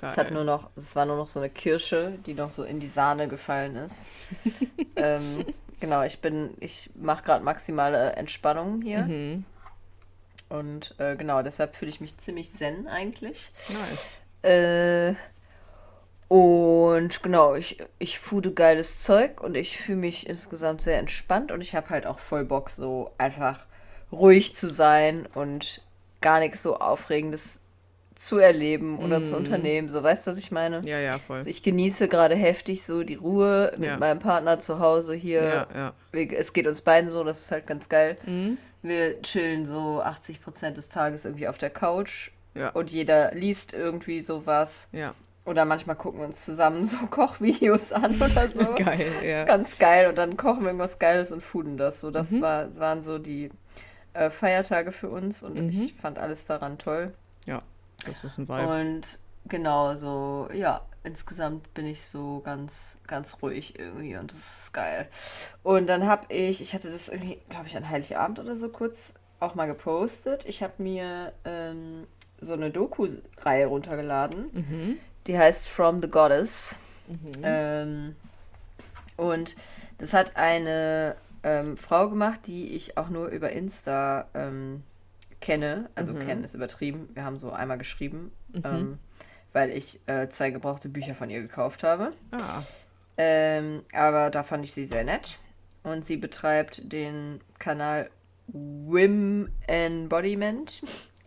[0.00, 0.10] Geil.
[0.10, 2.80] Es hat nur noch, es war nur noch so eine Kirsche, die noch so in
[2.80, 4.06] die Sahne gefallen ist.
[4.96, 5.44] ähm,
[5.80, 9.04] genau, ich bin, ich mache gerade maximale Entspannung hier.
[9.04, 9.44] mhm.
[10.48, 13.52] Und äh, genau, deshalb fühle ich mich ziemlich zen eigentlich.
[13.68, 14.19] Nice.
[14.42, 15.14] Äh,
[16.28, 21.60] und genau, ich, ich foode geiles Zeug und ich fühle mich insgesamt sehr entspannt und
[21.60, 23.58] ich habe halt auch voll Bock, so einfach
[24.12, 25.82] ruhig zu sein und
[26.20, 27.60] gar nichts so Aufregendes
[28.14, 29.38] zu erleben oder zu Mhm.
[29.38, 29.88] unternehmen.
[29.88, 30.82] So, weißt du, was ich meine?
[30.84, 31.38] Ja, ja, voll.
[31.38, 33.96] Also ich genieße gerade heftig so die Ruhe mit Ja.
[33.96, 35.42] meinem Partner zu Hause hier.
[35.42, 35.94] ja, ja.
[36.32, 38.16] Es geht uns beiden so, das ist halt ganz geil.
[38.26, 38.58] Mhm.
[38.82, 42.70] Wir chillen so 80% des Tages irgendwie auf der Couch Ja.
[42.70, 44.88] und jeder liest irgendwie sowas.
[44.92, 45.14] Ja.
[45.44, 48.60] Oder manchmal gucken wir uns zusammen so Kochvideos an oder so.
[48.76, 49.40] Geil, Das ja.
[49.40, 52.00] ist ganz geil und dann kochen wir irgendwas Geiles und fooden das.
[52.00, 52.40] So, das Mhm.
[52.42, 53.50] war, das waren so die
[54.12, 55.68] äh, Feiertage für uns und Mhm.
[55.68, 57.14] ich fand alles daran toll.
[58.06, 58.66] Das ist ein Vibe.
[58.66, 64.72] Und genau, so, ja, insgesamt bin ich so ganz, ganz ruhig irgendwie und das ist
[64.72, 65.06] geil.
[65.62, 69.12] Und dann habe ich, ich hatte das irgendwie, glaube ich, an Heiligabend oder so kurz
[69.38, 70.46] auch mal gepostet.
[70.46, 72.06] Ich habe mir ähm,
[72.40, 74.44] so eine Doku-Reihe runtergeladen.
[74.52, 74.96] Mhm.
[75.26, 76.74] Die heißt From the Goddess.
[77.08, 77.16] Mhm.
[77.42, 78.16] Ähm,
[79.16, 79.56] und
[79.98, 84.82] das hat eine ähm, Frau gemacht, die ich auch nur über Insta ähm,
[85.40, 85.88] kenne.
[85.94, 86.20] Also Mhm.
[86.20, 87.08] kennen ist übertrieben.
[87.14, 88.62] Wir haben so einmal geschrieben, Mhm.
[88.64, 88.98] ähm,
[89.52, 92.10] weil ich äh, zwei gebrauchte Bücher von ihr gekauft habe.
[92.30, 92.62] Ah,
[93.22, 95.36] Ähm, aber da fand ich sie sehr nett.
[95.82, 98.08] Und sie betreibt den Kanal
[98.48, 100.80] Wim Embodiment.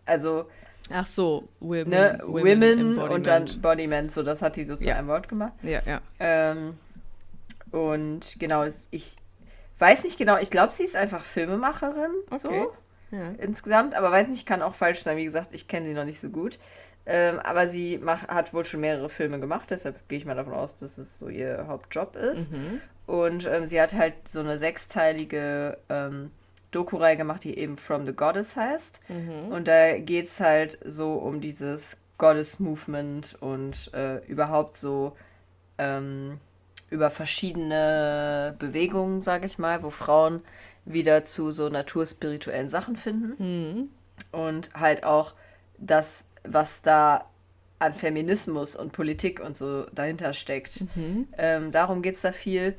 [0.06, 0.46] Also
[0.90, 3.46] ach so, Women, ne, Women, und dann.
[3.46, 4.12] Embodiment.
[4.12, 4.96] So, das hat die so zu Ja.
[4.96, 5.52] einem Wort gemacht.
[5.62, 6.00] Ja, ja.
[6.18, 6.76] Ähm,
[7.70, 9.16] und genau, ich
[9.78, 12.38] weiß nicht genau, ich glaube, sie ist einfach Filmemacherin Okay.
[12.38, 12.50] so
[13.10, 13.32] ja.
[13.38, 15.16] insgesamt, aber weiß nicht, kann auch falsch sein.
[15.16, 16.58] Wie gesagt, ich kenne sie noch nicht so gut.
[17.06, 20.54] Ähm, aber sie mach, hat wohl schon mehrere Filme gemacht, deshalb gehe ich mal davon
[20.54, 22.50] aus, dass es so ihr Hauptjob ist.
[22.50, 22.80] Mhm.
[23.06, 26.30] Und ähm, sie hat halt so eine sechsteilige ähm,
[26.74, 29.00] Doku-Reihe gemacht, die eben From the Goddess heißt.
[29.08, 29.52] Mhm.
[29.52, 35.16] Und da geht es halt so um dieses Goddess-Movement und äh, überhaupt so
[35.78, 36.38] ähm,
[36.90, 40.42] über verschiedene Bewegungen, sage ich mal, wo Frauen
[40.84, 43.34] wieder zu so naturspirituellen Sachen finden.
[43.42, 43.88] Mhm.
[44.30, 45.34] Und halt auch
[45.78, 47.26] das, was da
[47.78, 50.82] an Feminismus und Politik und so dahinter steckt.
[50.94, 51.28] Mhm.
[51.36, 52.74] Ähm, darum geht es da viel.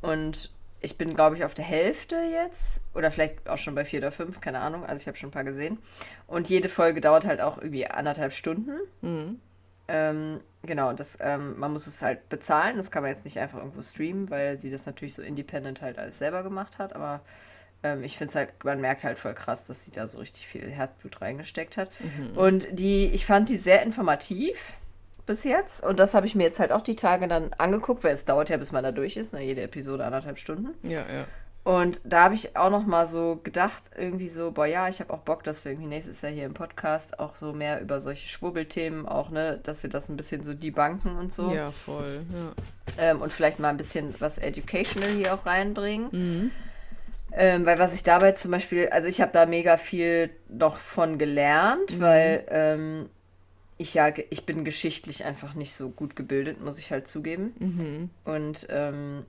[0.00, 2.80] Und ich bin, glaube ich, auf der Hälfte jetzt.
[2.94, 4.84] Oder vielleicht auch schon bei vier oder fünf, keine Ahnung.
[4.84, 5.78] Also ich habe schon ein paar gesehen.
[6.26, 8.78] Und jede Folge dauert halt auch irgendwie anderthalb Stunden.
[9.02, 9.40] Mhm.
[9.88, 12.76] Ähm, genau, das, ähm, man muss es halt bezahlen.
[12.76, 15.98] Das kann man jetzt nicht einfach irgendwo streamen, weil sie das natürlich so independent halt
[15.98, 16.94] alles selber gemacht hat.
[16.94, 17.20] Aber
[17.82, 20.46] ähm, ich finde es halt, man merkt halt voll krass, dass sie da so richtig
[20.46, 21.90] viel Herzblut reingesteckt hat.
[22.00, 22.36] Mhm.
[22.38, 24.58] Und die, ich fand die sehr informativ
[25.26, 25.82] bis jetzt.
[25.84, 28.48] Und das habe ich mir jetzt halt auch die Tage dann angeguckt, weil es dauert
[28.50, 29.32] ja, bis man da durch ist.
[29.32, 29.42] Ne?
[29.42, 30.74] Jede Episode anderthalb Stunden.
[30.82, 31.26] Ja, ja.
[31.62, 35.12] Und da habe ich auch noch mal so gedacht, irgendwie so, boah, ja, ich habe
[35.12, 38.28] auch Bock, dass wir irgendwie nächstes Jahr hier im Podcast auch so mehr über solche
[38.28, 41.52] Schwurbelthemen auch, ne, dass wir das ein bisschen so debunken und so.
[41.52, 42.22] Ja, voll.
[42.96, 43.10] Ja.
[43.10, 46.08] Ähm, und vielleicht mal ein bisschen was Educational hier auch reinbringen.
[46.12, 46.50] Mhm.
[47.32, 51.18] Ähm, weil was ich dabei zum Beispiel, also ich habe da mega viel noch von
[51.18, 52.00] gelernt, Mhm.
[52.00, 53.10] weil ähm,
[53.80, 57.54] ich ja, ich bin geschichtlich einfach nicht so gut gebildet, muss ich halt zugeben.
[57.58, 58.10] Mhm.
[58.24, 59.24] Und ähm,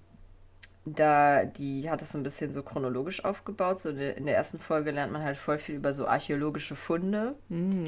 [0.84, 3.80] da, die hat das ein bisschen so chronologisch aufgebaut.
[3.80, 7.36] So in der ersten Folge lernt man halt voll viel über so archäologische Funde,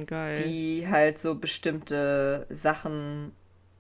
[0.06, 0.36] geil.
[0.36, 3.34] die halt so bestimmte Sachen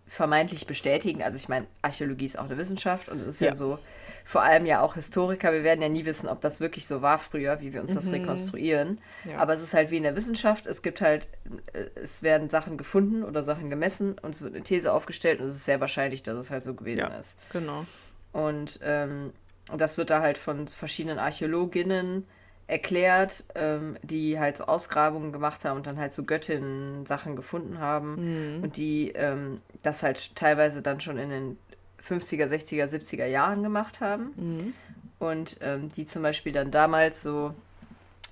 [0.05, 1.23] vermeintlich bestätigen.
[1.23, 3.47] Also ich meine, Archäologie ist auch eine Wissenschaft und es ist ja.
[3.47, 3.53] Ja.
[3.53, 3.79] so,
[4.25, 7.19] vor allem ja auch Historiker, wir werden ja nie wissen, ob das wirklich so war
[7.19, 8.13] früher, wie wir uns das Mhm.
[8.13, 8.99] rekonstruieren.
[9.25, 9.37] Ja.
[9.39, 11.27] Aber es ist halt wie in der Wissenschaft, es gibt halt,
[11.73, 15.47] äh, es werden Sachen gefunden oder Sachen gemessen und es wird eine These aufgestellt und
[15.47, 17.07] es ist sehr wahrscheinlich, dass es halt so gewesen Ja.
[17.19, 17.35] ist.
[17.51, 17.85] Genau.
[18.31, 19.33] Und ähm,
[19.77, 22.25] das wird da halt von verschiedenen Archäologinnen
[22.67, 28.55] erklärt, ähm, die halt so Ausgrabungen gemacht haben und dann halt so Göttinnen-Sachen gefunden haben
[28.57, 28.63] Mhm.
[28.63, 31.57] und die ähm, das halt teilweise dann schon in den
[32.07, 34.73] 50er, 60er, 70er Jahren gemacht haben Mhm.
[35.19, 37.53] und ähm, die zum Beispiel dann damals so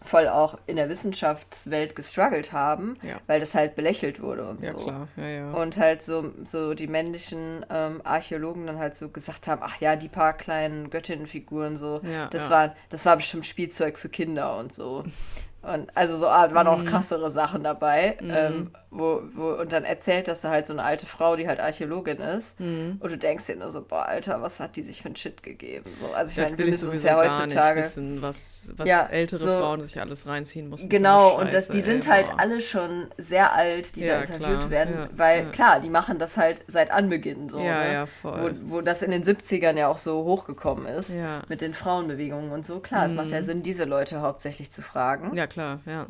[0.04, 3.22] voll auch in der Wissenschaftswelt gestruggelt haben, Ja.
[3.28, 4.84] weil das halt belächelt wurde und Ja, so.
[4.84, 5.08] klar.
[5.16, 5.52] Ja, ja.
[5.52, 9.96] Und halt so, so die männlichen ähm, Archäologen dann halt so gesagt haben, ach ja,
[9.96, 14.74] die paar kleinen Göttinnenfiguren so, Ja, das war das war bestimmt Spielzeug für Kinder und
[14.74, 15.04] so.
[15.62, 16.74] Und also so ah, waren Mhm.
[16.74, 20.84] auch krassere Sachen dabei, ähm, wo, wo, und dann erzählt das da halt so eine
[20.84, 22.60] alte Frau, die halt Archäologin ist.
[22.60, 22.98] Mhm.
[23.00, 25.44] Und du denkst dir nur so, boah, Alter, was hat die sich für ein Shit
[25.44, 25.86] gegeben?
[26.00, 27.80] So, also ich Das meine, wir müssen uns ja heutzutage.
[27.80, 30.90] wissen, was, was Ja, ältere so- Frauen sich alles reinziehen mussten.
[30.90, 32.40] Genau, eine und das, Scheiße, die sind ey, halt boah.
[32.40, 35.50] alle schon sehr alt, die da Ja, interviewt klar, werden, ja, weil ja.
[35.52, 37.60] klar, die machen das halt seit Anbeginn so.
[37.60, 37.94] Ja, ne?
[37.94, 38.56] ja, voll.
[38.64, 41.44] Wo, wo das in den 70ern ja auch so hochgekommen ist, Ja.
[41.48, 42.80] mit den Frauenbewegungen und so.
[42.80, 45.34] Klar, es macht ja Sinn, diese Leute hauptsächlich zu fragen.
[45.36, 46.06] Ja, klar, ja.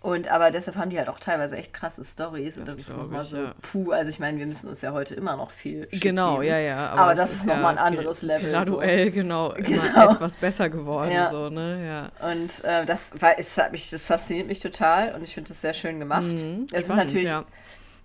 [0.00, 2.56] Und aber deshalb haben die halt auch teilweise echt krasse Stories.
[2.58, 3.54] Und Das das ist nochmal so, ja.
[3.60, 6.48] puh, also ich meine, wir müssen uns ja heute immer noch viel Genau, geben.
[6.52, 6.88] ja, ja.
[6.90, 8.48] Aber, es das ist nochmal ein anderes Level.
[8.48, 10.12] Graduell, genau, immer Genau.
[10.12, 11.28] etwas besser geworden, Ja.
[11.30, 12.10] so, ne, ja.
[12.20, 12.26] So.
[12.28, 15.60] Und äh, das, war, es hat mich, das fasziniert mich total und ich finde das
[15.60, 16.22] sehr schön gemacht.
[16.22, 17.44] Mhm, Es ist spannend, natürlich ja.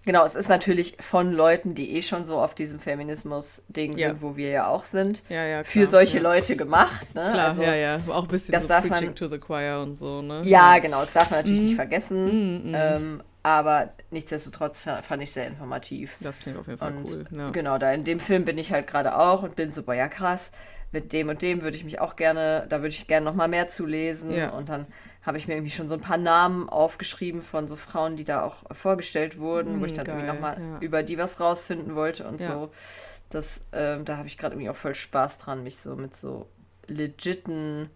[0.03, 4.09] Genau, es ist natürlich von Leuten, die eh schon so auf diesem Feminismus-Ding Ja.
[4.09, 6.19] sind, wo wir ja auch sind, Ja, ja, für solche.
[6.19, 7.13] Leute gemacht.
[7.13, 7.29] Ne?
[7.31, 7.99] Klar, also, ja, ja.
[8.09, 10.41] Auch ein bisschen das so darf man- to the Choir und so, ne?
[10.43, 11.65] Ja, genau, das darf man natürlich Mhm.
[11.67, 12.25] nicht vergessen.
[12.63, 12.75] Mhm, mhm.
[12.75, 16.15] Ähm, aber nichtsdestotrotz fa- fand ich sehr informativ.
[16.19, 17.25] Das klingt auf jeden Fall Und cool.
[17.35, 17.49] Ja.
[17.51, 20.07] genau, da in dem Film bin ich halt gerade auch und bin so, boah, ja
[20.07, 20.51] krass,
[20.91, 23.47] mit dem und dem würde ich mich auch gerne, da würde ich gerne noch mal
[23.47, 24.33] mehr zulesen.
[24.33, 24.49] Ja.
[24.49, 24.87] Und dann
[25.23, 28.43] habe ich mir irgendwie schon so ein paar Namen aufgeschrieben von so Frauen, die da
[28.43, 30.79] auch vorgestellt wurden, wo ich Mm, dann irgendwie geil, noch mal ja.
[30.79, 32.41] über die was rausfinden wollte und Ja.
[32.41, 32.71] so.
[33.29, 36.47] Das, ähm, da habe ich gerade irgendwie auch voll Spaß dran, mich so mit so
[36.87, 37.89] legiten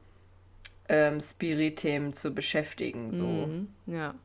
[0.90, 3.14] ähm, Spirit-Themen zu beschäftigen.
[3.14, 4.16] So Mhm, ja.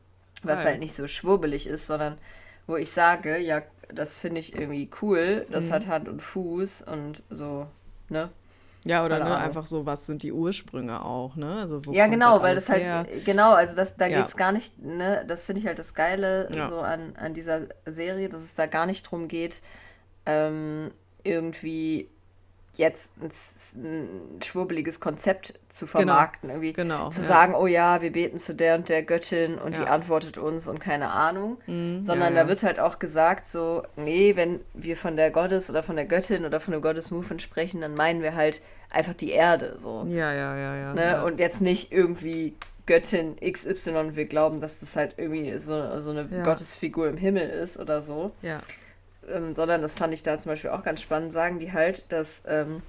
[0.43, 0.65] was Geil.
[0.65, 2.19] halt nicht so schwurbelig ist, sondern
[2.67, 5.75] wo ich sage, ja, das finde ich irgendwie cool, das Mhm.
[5.75, 7.67] hat Hand und Fuß und so,
[8.09, 8.31] ne?
[8.85, 11.57] Ja, oder ne, einfach so, was sind die Ursprünge auch, ne?
[11.61, 13.07] Also ja, genau, weil das halt, her?
[13.25, 14.23] genau, also das, da Ja.
[14.23, 16.67] geht's gar nicht, ne, das finde ich halt das Geile Ja.
[16.67, 19.63] so an, an dieser Serie, dass es da gar nicht drum geht,
[20.27, 20.93] ähm,
[21.25, 22.11] irgendwie
[22.75, 23.31] jetzt ein,
[24.37, 27.11] ein schwurbeliges Konzept zu vermarkten, irgendwie Genau.
[27.11, 27.27] zu ja.
[27.27, 29.89] sagen, oh ja, wir beten zu der und der Göttin und die Ja.
[29.89, 34.37] antwortet uns und keine Ahnung, Mhm, sondern ja, da wird halt auch gesagt so, nee,
[34.37, 37.81] wenn wir von der Gottes oder von der Göttin oder von dem Goddess Movement sprechen,
[37.81, 40.95] dann meinen wir halt einfach die Erde so, Ja, ja, ja, ja.
[40.95, 41.03] ne?
[41.05, 41.23] ja.
[41.23, 42.55] Und jetzt nicht irgendwie
[42.87, 46.25] Göttin XY und wir glauben, dass das halt irgendwie so, so eine.
[46.43, 48.61] Gottesfigur im Himmel ist oder so, ja.
[49.35, 52.43] Ähm, sondern das fand ich da zum Beispiel auch ganz spannend, sagen die halt, dass
[52.47, 52.83] ähm,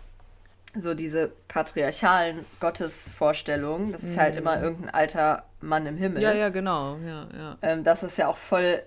[0.78, 6.18] so diese patriarchalen Gottesvorstellungen, das ist halt immer irgendein alter Mann im Himmel.
[6.20, 6.24] Mhm.
[6.24, 6.98] Ja, ja, genau.
[7.06, 7.58] Ja, ja.
[7.62, 8.82] ähm, dass es ja auch voll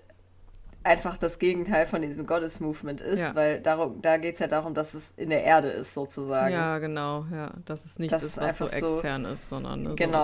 [0.83, 3.35] einfach das Gegenteil von diesem Goddess-Movement ist, Ja.
[3.35, 6.53] weil darum, da geht es ja darum, dass es in der Erde ist, sozusagen.
[6.53, 7.53] Ja, genau, ja.
[7.65, 10.23] Dass es nichts Das ist, ist was so einfach so- extern ist, sondern ne, Genau.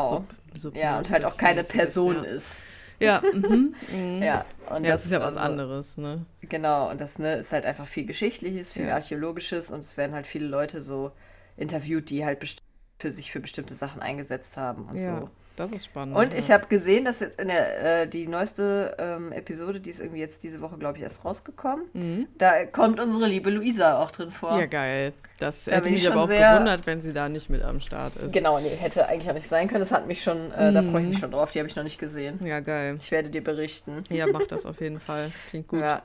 [0.53, 2.23] sowas sub, Ja, und halt auch keine Person ja.
[2.31, 2.61] ist.
[3.01, 3.75] Ja, mhm.
[3.89, 4.23] mhm.
[4.23, 6.27] Ja, und ja, das ist ja was also, anderes, ne?
[6.43, 8.95] Genau, und das ne, ist halt einfach viel Geschichtliches, viel Ja.
[8.95, 11.13] Archäologisches und es werden halt viele Leute so
[11.57, 12.57] interviewt, die halt
[12.99, 15.31] für sich für bestimmte Sachen eingesetzt haben und Ja, so.
[15.61, 16.17] Das ist spannend.
[16.17, 16.39] Und ja.
[16.39, 20.21] ich habe gesehen, dass jetzt in der äh, die neueste ähm, Episode, die ist irgendwie
[20.21, 21.87] jetzt diese Woche, glaube ich, erst rausgekommen.
[21.93, 22.27] Mhm.
[22.39, 24.59] Da kommt unsere liebe Luisa auch drin vor.
[24.59, 25.13] Ja, geil.
[25.39, 28.33] Das Da hätte mich aber auch gewundert, wenn sie da nicht mit am Start ist.
[28.33, 29.81] Genau, nee, hätte eigentlich auch nicht sein können.
[29.81, 31.21] Das hat mich schon, äh, da freue ich mich Mhm.
[31.21, 31.51] schon drauf.
[31.51, 32.39] Die habe ich noch nicht gesehen.
[32.45, 32.97] Ja, geil.
[33.01, 34.03] Ich werde dir berichten.
[34.11, 35.31] Ja, mach das auf jeden Fall.
[35.33, 35.81] Das klingt gut.
[35.81, 36.03] Ja.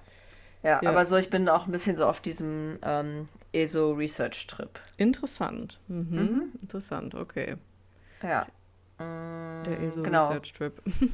[0.64, 0.80] ja.
[0.82, 0.90] Ja.
[0.90, 4.80] aber so, ich bin auch ein bisschen so auf diesem ähm, ESO-Research-Trip.
[4.98, 5.80] Interessant.
[5.88, 6.08] Mhm.
[6.10, 6.44] Mhm.
[6.62, 7.56] Interessant, okay.
[8.24, 8.48] Ja.
[9.00, 10.28] Der ESO genau.
[10.28, 10.82] Research Trip.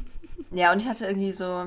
[0.54, 1.62] Ja, und ich hatte irgendwie so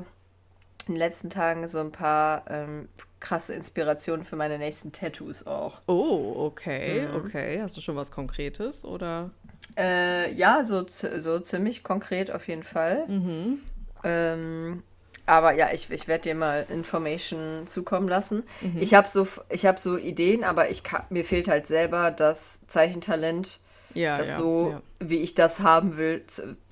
[0.86, 5.80] in den letzten Tagen so ein paar ähm, krasse Inspirationen für meine nächsten Tattoos auch.
[5.86, 7.16] Oh, okay, Mhm.
[7.16, 7.60] okay.
[7.62, 9.30] Hast du schon was Konkretes oder?
[9.78, 13.06] Äh, ja, so, so ziemlich konkret auf jeden Fall.
[13.08, 13.60] Mhm.
[14.02, 14.82] Ähm,
[15.24, 18.42] aber ja, ich, ich werde dir mal Information zukommen lassen.
[18.60, 18.82] Mhm.
[18.82, 22.58] Ich habe so, ich hab so Ideen, aber ich kann, mir fehlt halt selber das
[22.66, 23.60] Zeichentalent,
[23.94, 24.36] Ja, das ja.
[24.36, 24.82] so, ja.
[25.08, 26.22] wie ich das haben will,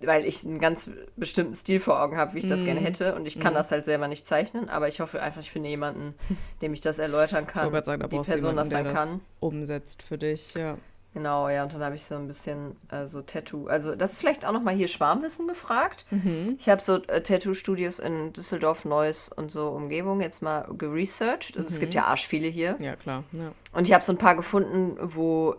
[0.00, 2.64] weil ich einen ganz bestimmten Stil vor Augen habe, wie ich das Mhm.
[2.66, 3.14] gerne hätte.
[3.14, 3.56] Und ich kann Mhm.
[3.58, 6.14] das halt selber nicht zeichnen, aber ich hoffe einfach, ich finde jemanden,
[6.62, 7.70] dem ich das erläutern Ich kann.
[7.70, 9.20] gerade sagen, da die Person jemanden, das dann das kann.
[9.40, 10.76] umsetzt für dich, ja.
[11.14, 13.66] Genau, ja, und dann habe ich so ein bisschen äh, so Tattoo.
[13.66, 16.06] Also, das ist vielleicht auch nochmal hier Schwarmwissen gefragt.
[16.10, 16.56] Mhm.
[16.58, 21.58] Ich habe so äh, Tattoo-Studios in Düsseldorf, Neuss und so Umgebung jetzt mal geresearched.
[21.58, 22.76] Und es gibt ja arsch viele hier.
[22.80, 23.24] Ja, klar.
[23.32, 23.52] Ja.
[23.74, 25.56] Und ich habe so ein paar gefunden, wo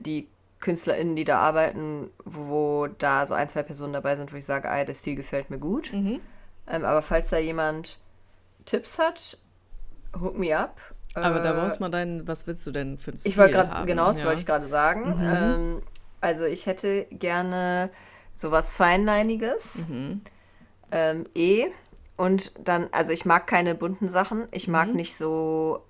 [0.00, 0.26] die
[0.66, 4.68] KünstlerInnen, die da arbeiten, wo da so ein, zwei Personen dabei sind, wo ich sage,
[4.68, 5.92] ah, der Stil gefällt mir gut.
[5.92, 6.20] Mhm.
[6.66, 8.00] Ähm, aber falls da jemand
[8.64, 9.38] Tipps hat,
[10.20, 10.76] hook me up.
[11.14, 13.52] Aber da Äh, brauchst man deinen, was willst du denn für einen Stil Ich wollte
[13.52, 14.26] gerade, genau, das ja.
[14.26, 15.16] wollte ich gerade sagen.
[15.18, 15.34] Mhm.
[15.34, 15.82] Ähm,
[16.20, 17.90] also ich hätte gerne
[18.34, 19.86] sowas Feinleiniges.
[19.88, 20.20] Mhm.
[20.90, 21.66] Ähm, eh.
[22.16, 24.48] Und dann, also ich mag keine bunten Sachen.
[24.50, 24.96] Ich mag Mhm.
[24.96, 25.84] nicht so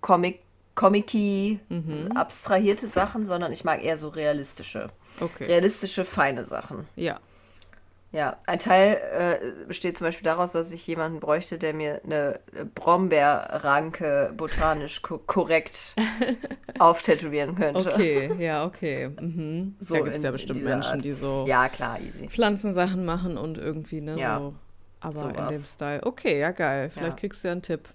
[0.00, 0.40] Comic,
[0.78, 2.12] comicy, Mhm.
[2.14, 4.90] abstrahierte Sachen, sondern ich mag eher so realistische.
[5.20, 5.44] Okay.
[5.44, 6.86] Realistische, feine Sachen.
[6.94, 7.18] Ja.
[8.10, 12.40] Ja, ein Teil äh, besteht zum Beispiel daraus, dass ich jemanden bräuchte, der mir eine
[12.74, 15.94] Brombeerranke botanisch ko korrekt
[16.78, 17.92] auftätowieren könnte.
[17.92, 19.08] Okay, ja, okay.
[19.08, 19.76] Mhm.
[19.80, 21.04] So da gibt es ja in bestimmt Menschen, Art.
[21.04, 22.28] die so Ja, klar, easy.
[22.28, 24.54] Pflanzensachen machen und irgendwie, ne, Ja, so.
[25.00, 25.48] Aber in sowas.
[25.52, 26.00] dem Style.
[26.04, 26.90] Okay, ja, geil.
[26.90, 27.20] Vielleicht Ja.
[27.20, 27.88] kriegst du ja einen Tipp.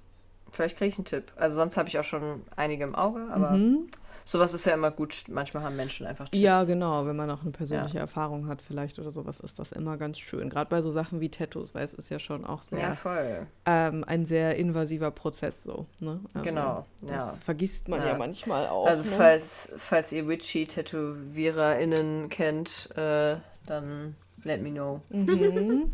[0.54, 1.32] Vielleicht kriege ich einen Tipp.
[1.36, 3.88] Also sonst habe ich auch schon einige im Auge, aber Mhm.
[4.24, 5.24] sowas ist ja immer gut.
[5.28, 6.38] Manchmal haben Menschen einfach Tipps.
[6.42, 7.06] Ja, genau.
[7.08, 10.50] Wenn man auch eine persönliche Erfahrung hat, vielleicht oder sowas, ist das immer ganz schön.
[10.50, 13.48] Gerade bei so Sachen wie Tattoos, weil es ist ja schon auch sehr Ja, voll.
[13.66, 15.88] ähm, ein sehr invasiver Prozess so.
[16.00, 16.20] Ne?
[16.36, 17.34] Also, Genau, Das ja.
[17.44, 18.18] vergisst man ja, Ja.
[18.18, 18.86] manchmal auch.
[18.88, 19.16] Also ne?
[19.18, 25.02] falls, falls ihr Witchy-TätowiererInnen kennt, äh, dann let me know.
[25.10, 25.92] Mhm.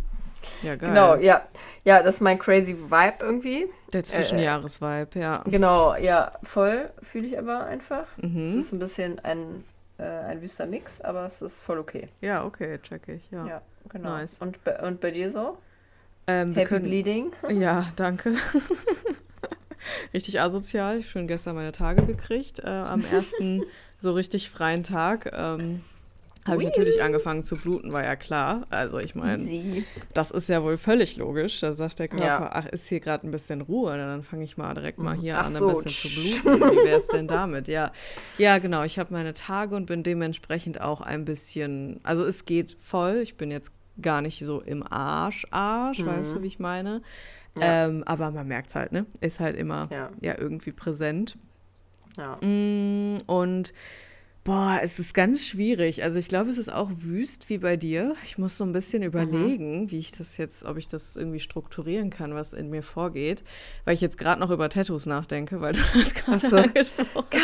[0.64, 0.90] Ja, geil.
[0.90, 1.48] Genau, ja.
[1.84, 3.68] Ja, das ist mein crazy Vibe irgendwie.
[3.94, 5.44] Der Zwischenjahresvibe, ja.
[5.46, 8.06] Genau, ja, voll fühle ich aber einfach.
[8.18, 8.60] Es Mhm.
[8.60, 9.64] ist ein bisschen ein,
[9.98, 12.10] äh, ein wüster Mix, aber es ist voll okay.
[12.22, 13.46] Ja, okay, check ich, ja.
[13.48, 14.10] Ja, genau.
[14.18, 14.38] Nice.
[14.40, 15.58] Und, bei- und bei dir so?
[16.28, 17.32] Ähm, Happy können, Bleeding?
[17.50, 18.36] Ja, danke.
[20.14, 20.98] richtig asozial.
[21.00, 22.60] Ich habe schon gestern meine Tage gekriegt.
[22.60, 23.64] Äh, am ersten
[24.00, 25.84] so richtig freien Tag ähm,
[26.46, 28.66] habe ich natürlich angefangen zu bluten, war ja klar.
[28.70, 31.60] Also ich meine, das ist ja wohl völlig logisch.
[31.60, 32.50] Da sagt der Körper, Ja.
[32.54, 33.96] ach, ist hier gerade ein bisschen Ruhe.
[33.98, 35.68] Dann fange ich mal direkt mal hier Ach an, so.
[35.70, 35.92] ein bisschen
[36.42, 36.72] zu bluten.
[36.72, 37.68] Wie wäre es denn damit?
[37.68, 37.92] Ja,
[38.38, 38.84] ja genau.
[38.84, 43.18] Ich habe meine Tage und bin dementsprechend auch ein bisschen, also es geht voll.
[43.22, 43.72] Ich bin jetzt
[44.02, 47.02] gar nicht so im Arsch, Arsch, weißt du, wie ich meine?
[47.56, 47.62] Mhm.
[47.62, 47.86] Ja.
[47.86, 49.06] Ähm, aber man merkt es halt, ne?
[49.22, 50.10] Ist halt immer Ja.
[50.22, 51.36] ja irgendwie präsent.
[52.18, 52.38] Ja.
[52.46, 53.74] Mm, Und
[54.44, 56.02] boah, es ist ganz schwierig.
[56.04, 58.16] Also ich glaube, es ist auch wüst wie bei dir.
[58.26, 62.10] Ich muss so ein bisschen überlegen, wie ich das jetzt, ob ich das irgendwie strukturieren
[62.10, 63.44] kann, was in mir vorgeht,
[63.86, 66.58] weil ich jetzt gerade noch über Tattoos nachdenke, weil du das gerade so.
[66.58, 67.40] angesprochen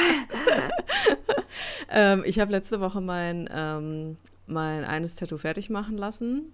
[1.89, 6.51] ähm, ich habe letzte Woche mein, ähm, mein eines Tattoo fertig machen lassen.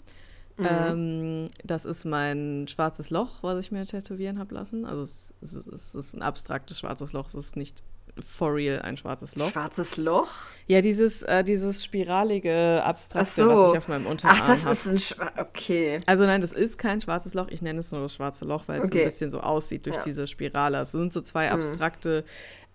[0.57, 0.67] Mhm.
[0.69, 4.85] Ähm, das ist mein schwarzes Loch, was ich mir tätowieren habe lassen.
[4.85, 7.81] Also es, es, ist- es ist ein abstraktes schwarzes Loch, es ist nicht
[8.23, 9.51] for real ein schwarzes Loch.
[9.51, 10.29] Schwarzes Loch?
[10.67, 13.47] Ja, dieses, äh, dieses spiralige, abstrakte, so.
[13.49, 14.71] was ich auf meinem Unterarm Ach, das hab.
[14.73, 15.97] ist ein Schwa Okay.
[16.05, 17.47] Also nein, das ist kein schwarzes Loch.
[17.49, 18.99] Ich nenne es nur das schwarze Loch, weil es Okay.
[19.01, 20.01] ein bisschen so aussieht durch Ja.
[20.03, 20.79] diese Spirale.
[20.79, 21.53] Es sind so zwei Mhm.
[21.53, 22.23] abstrakte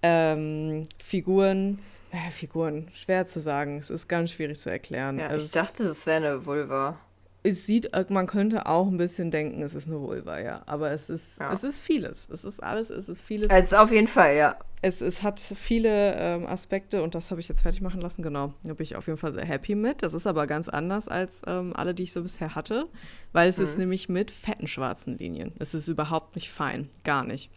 [0.03, 1.79] ähm, Figuren.
[2.13, 3.79] Äh, Figuren, schwer zu sagen.
[3.79, 5.19] Es ist ganz schwierig zu erklären.
[5.19, 6.99] Ja, Also ich dachte, das wäre eine Vulva.
[7.47, 10.63] Es sieht, äh, man könnte auch ein bisschen denken, es ist eine Vulva, ja.
[10.67, 11.53] Aber es ist, Ja.
[11.53, 12.29] es ist vieles.
[12.29, 13.51] Es ist alles, es ist vieles.
[13.51, 14.57] Also auf jeden Fall, ja.
[14.83, 18.53] Es, es hat viele ähm, Aspekte und das habe ich jetzt fertig machen lassen, genau.
[18.65, 20.03] Da bin ich auf jeden Fall sehr happy mit.
[20.03, 22.87] Das ist aber ganz anders als ähm, alle, die ich so bisher hatte,
[23.33, 25.53] weil es ist nämlich mit fetten schwarzen Linien.
[25.59, 27.51] Es ist überhaupt nicht fein, gar nicht.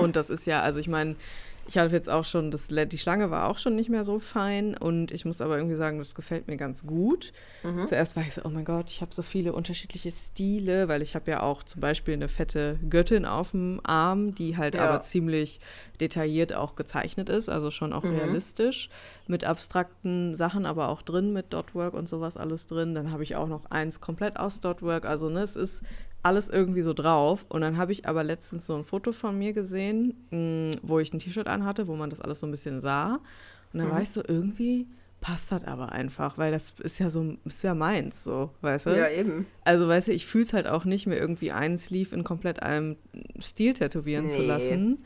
[0.00, 1.16] Und das ist ja, also ich meine,
[1.68, 4.74] ich hatte jetzt auch schon, das, die Schlange war auch schon nicht mehr so fein
[4.76, 7.32] und ich muss aber irgendwie sagen, das gefällt mir ganz gut.
[7.86, 11.14] Zuerst war ich so, oh mein Gott, ich habe so viele unterschiedliche Stile, weil ich
[11.14, 14.88] habe ja auch zum Beispiel eine fette Göttin auf dem Arm, die halt Ja.
[14.88, 15.60] aber ziemlich
[16.00, 18.88] detailliert auch gezeichnet ist, also schon auch realistisch,
[19.26, 22.94] mit abstrakten Sachen aber auch drin, mit Dotwork und sowas alles drin.
[22.94, 25.82] Dann habe ich auch noch eins komplett aus Dotwork, also ne, es ist
[26.22, 27.46] alles irgendwie so drauf.
[27.48, 31.12] Und dann habe ich aber letztens so ein Foto von mir gesehen, mh, wo ich
[31.12, 33.20] ein T-Shirt anhatte, wo man das alles so ein bisschen sah.
[33.72, 34.86] Und dann war ich so, irgendwie
[35.20, 38.96] passt das aber einfach, weil das ist ja so, ist ja meins, so, weißt du?
[38.98, 39.46] Ja, eben.
[39.64, 42.62] Also, weißt du, ich fühle es halt auch nicht mehr irgendwie einen Sleeve in komplett
[42.62, 42.96] einem
[43.40, 44.46] Stil tätowieren zu Nee.
[44.46, 45.04] lassen.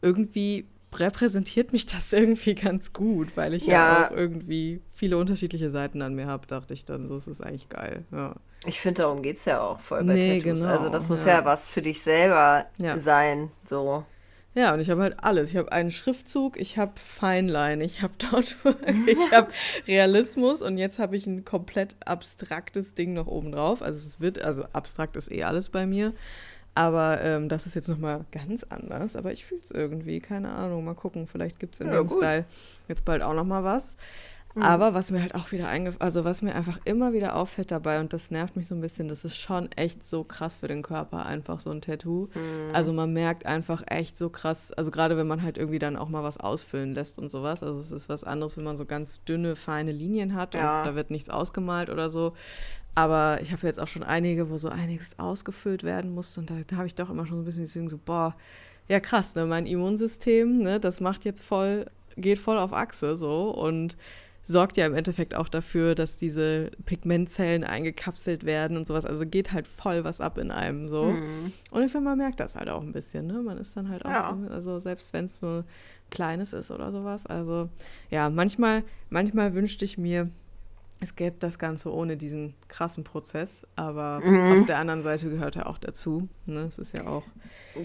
[0.00, 3.72] Irgendwie repräsentiert mich das irgendwie ganz gut, weil ich ja,
[4.02, 4.10] Ja.
[4.10, 7.68] auch irgendwie viele unterschiedliche Seiten an mir habe, dachte ich dann, so ist es eigentlich
[7.68, 8.04] geil.
[8.10, 8.36] Ja.
[8.66, 10.60] Ich finde, darum geht es ja auch voll bei Nee, Tattoos.
[10.60, 11.40] genau, also das muss ja.
[11.40, 11.44] ja.
[11.44, 12.98] was für dich selber Ja.
[12.98, 13.50] sein.
[13.68, 14.04] So.
[14.54, 15.48] Ja, und ich habe halt alles.
[15.50, 19.50] Ich habe einen Schriftzug, ich habe Feinline, ich habe Dotwork, ich habe
[19.88, 23.82] Realismus und jetzt habe ich ein komplett abstraktes Ding noch oben drauf.
[23.82, 26.12] Also es wird, also abstrakt ist eh alles bei mir.
[26.74, 29.16] Aber ähm, das ist jetzt nochmal ganz anders.
[29.16, 30.84] Aber ich fühle es irgendwie, keine Ahnung.
[30.84, 32.16] Mal gucken, vielleicht gibt es in Ja, dem gut.
[32.18, 32.44] Style
[32.88, 33.96] jetzt bald auch nochmal was.
[34.54, 34.62] Mhm.
[34.62, 38.00] Aber was mir halt auch wieder eingefallen, also was mir einfach immer wieder auffällt dabei,
[38.00, 40.82] und das nervt mich so ein bisschen, das ist schon echt so krass für den
[40.82, 42.28] Körper, einfach so ein Tattoo.
[42.34, 42.74] Mhm.
[42.74, 46.08] Also man merkt einfach echt so krass, also gerade wenn man halt irgendwie dann auch
[46.08, 47.62] mal was ausfüllen lässt und sowas.
[47.62, 50.80] Also es ist was anderes, wenn man so ganz dünne, feine Linien hat ja.
[50.80, 52.34] und da wird nichts ausgemalt oder so.
[52.94, 56.36] Aber ich habe jetzt auch schon einige, wo so einiges ausgefüllt werden muss.
[56.36, 58.32] Und da, da habe ich doch immer schon so ein bisschen deswegen so, boah,
[58.88, 59.46] ja krass, ne?
[59.46, 63.50] Mein Immunsystem, ne, das macht jetzt voll, geht voll auf Achse so.
[63.50, 63.96] Und
[64.46, 69.06] sorgt ja im Endeffekt auch dafür, dass diese Pigmentzellen eingekapselt werden und sowas.
[69.06, 71.04] Also geht halt voll was ab in einem so.
[71.04, 71.52] Mhm.
[71.70, 73.26] Und ich finde, man merkt das halt auch ein bisschen.
[73.26, 73.34] Ne?
[73.34, 74.38] Man ist dann halt auch ja.
[74.46, 75.64] so, also selbst wenn es so
[76.10, 77.26] kleines ist oder sowas.
[77.26, 77.68] Also
[78.10, 80.28] ja, manchmal, manchmal wünschte ich mir,
[81.00, 84.60] es gäbe das Ganze ohne diesen krassen Prozess, aber mhm.
[84.60, 86.28] auf der anderen Seite gehört er auch dazu.
[86.46, 86.60] Ne?
[86.60, 87.24] Es ist ja auch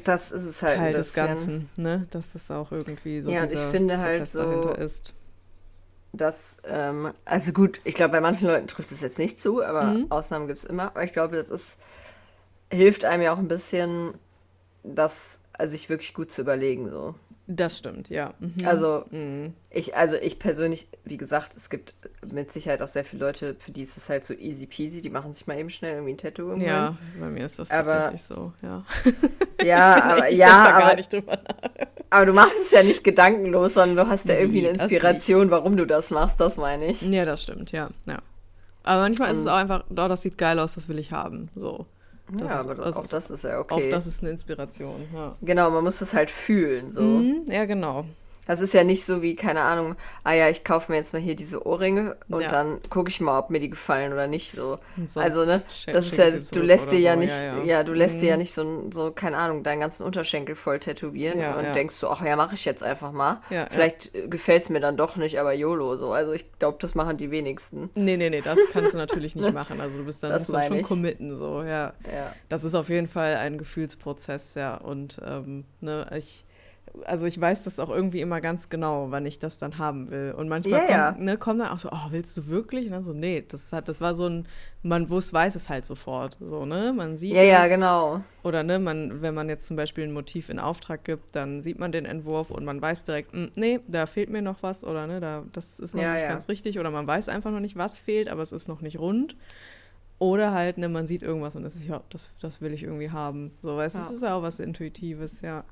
[0.04, 2.08] das ist es halt Teil des Ganzen, ne?
[2.12, 5.14] dass das auch irgendwie so ja, dieser ich finde halt Prozess so, dahinter ist
[6.14, 9.84] dass, ähm, also gut, ich glaube, bei manchen Leuten trifft es jetzt nicht zu, aber
[9.84, 10.06] mhm.
[10.10, 10.88] Ausnahmen gibt es immer.
[10.88, 11.80] Aber ich glaube, das ist,
[12.72, 14.14] hilft einem ja auch ein bisschen,
[14.84, 16.90] das also sich wirklich gut zu überlegen.
[16.90, 17.16] So.
[17.50, 18.34] Das stimmt, ja.
[18.40, 18.66] Mhm.
[18.66, 19.54] Also, mhm.
[19.70, 21.96] ich, also ich persönlich, wie gesagt, es gibt
[22.30, 25.10] mit Sicherheit auch sehr viele Leute, für die ist es halt so easy peasy, die
[25.10, 26.50] machen sich mal eben schnell irgendwie ein Tattoo.
[26.50, 26.68] Irgendwann.
[26.68, 28.86] Ja, bei mir ist das aber, tatsächlich so, ja.
[29.64, 31.40] Ja, aber, ja, aber,
[32.10, 35.78] aber du machst es ja nicht gedankenlos, sondern du hast ja irgendwie eine Inspiration, warum
[35.78, 37.02] du das machst, das meine ich.
[37.02, 38.20] Ja, das stimmt, ja, ja.
[38.84, 41.50] Aber manchmal ist es auch einfach, oh, das sieht geil aus, das will ich haben,
[41.56, 41.86] so.
[42.30, 43.74] Das ja, ist, aber das auch das ist ja okay.
[43.74, 45.36] Auch das ist eine Inspiration, ja.
[45.42, 47.02] Genau, man muss es halt fühlen, so.
[47.02, 48.06] Mhm, ja, genau.
[48.48, 51.22] Das ist ja nicht so wie, keine Ahnung, ah ja, ich kaufe mir jetzt mal
[51.22, 52.48] hier diese Ohrringe und ja.
[52.48, 54.80] dann gucke ich mal, ob mir die gefallen oder nicht so.
[55.16, 57.20] Also, ne, das ist ja, du lässt dir ja so.
[57.20, 57.64] nicht, ja, ja.
[57.64, 58.20] ja, du lässt mhm.
[58.20, 62.10] dir ja nicht so, so, keine Ahnung, deinen ganzen Unterschenkel voll tätowieren und denkst so,
[62.10, 63.42] ach ja, mache ich jetzt einfach mal.
[63.70, 64.28] Vielleicht ja.
[64.28, 66.14] gefällt es mir dann doch nicht, aber YOLO so.
[66.14, 67.90] Also ich glaube, das machen die wenigsten.
[67.96, 69.82] Nee, nee, nee, das kannst du natürlich nicht machen.
[69.82, 70.84] Also du bist dann, musst dann schon ich.
[70.84, 71.94] committen, so, ja.
[72.50, 74.78] Das ist auf jeden Fall ein Gefühlsprozess, ja.
[74.78, 76.46] Und ähm, ne, ich
[77.06, 80.34] also ich weiß das auch irgendwie immer ganz genau, wann ich das dann haben will.
[80.38, 82.86] Und manchmal yeah, kommt, ne, kommt dann auch so, oh, willst du wirklich?
[82.88, 84.48] Und dann so, nee, das hat, das war so ein,
[84.84, 86.38] man wusste, weiß es halt sofort.
[86.40, 86.94] So, ne?
[86.96, 87.48] Man sieht ja, es.
[87.48, 88.22] Ja, genau.
[88.44, 91.80] Oder ne, man, wenn man jetzt zum Beispiel ein Motiv in Auftrag gibt, dann sieht
[91.80, 94.84] man den Entwurf und man weiß direkt, mh, hm, nee, da fehlt mir noch was
[94.84, 96.30] oder ne, da, das ist noch ja, nicht ja.
[96.30, 96.80] ganz richtig.
[96.80, 99.36] Oder man weiß einfach noch nicht, was fehlt, aber es ist noch nicht rund.
[100.20, 103.52] Oder halt, ne, man sieht irgendwas und ist ja, das, das will ich irgendwie haben.
[103.62, 104.06] So, weißt du, ja.
[104.06, 105.64] das ist ja auch was Intuitives, ja.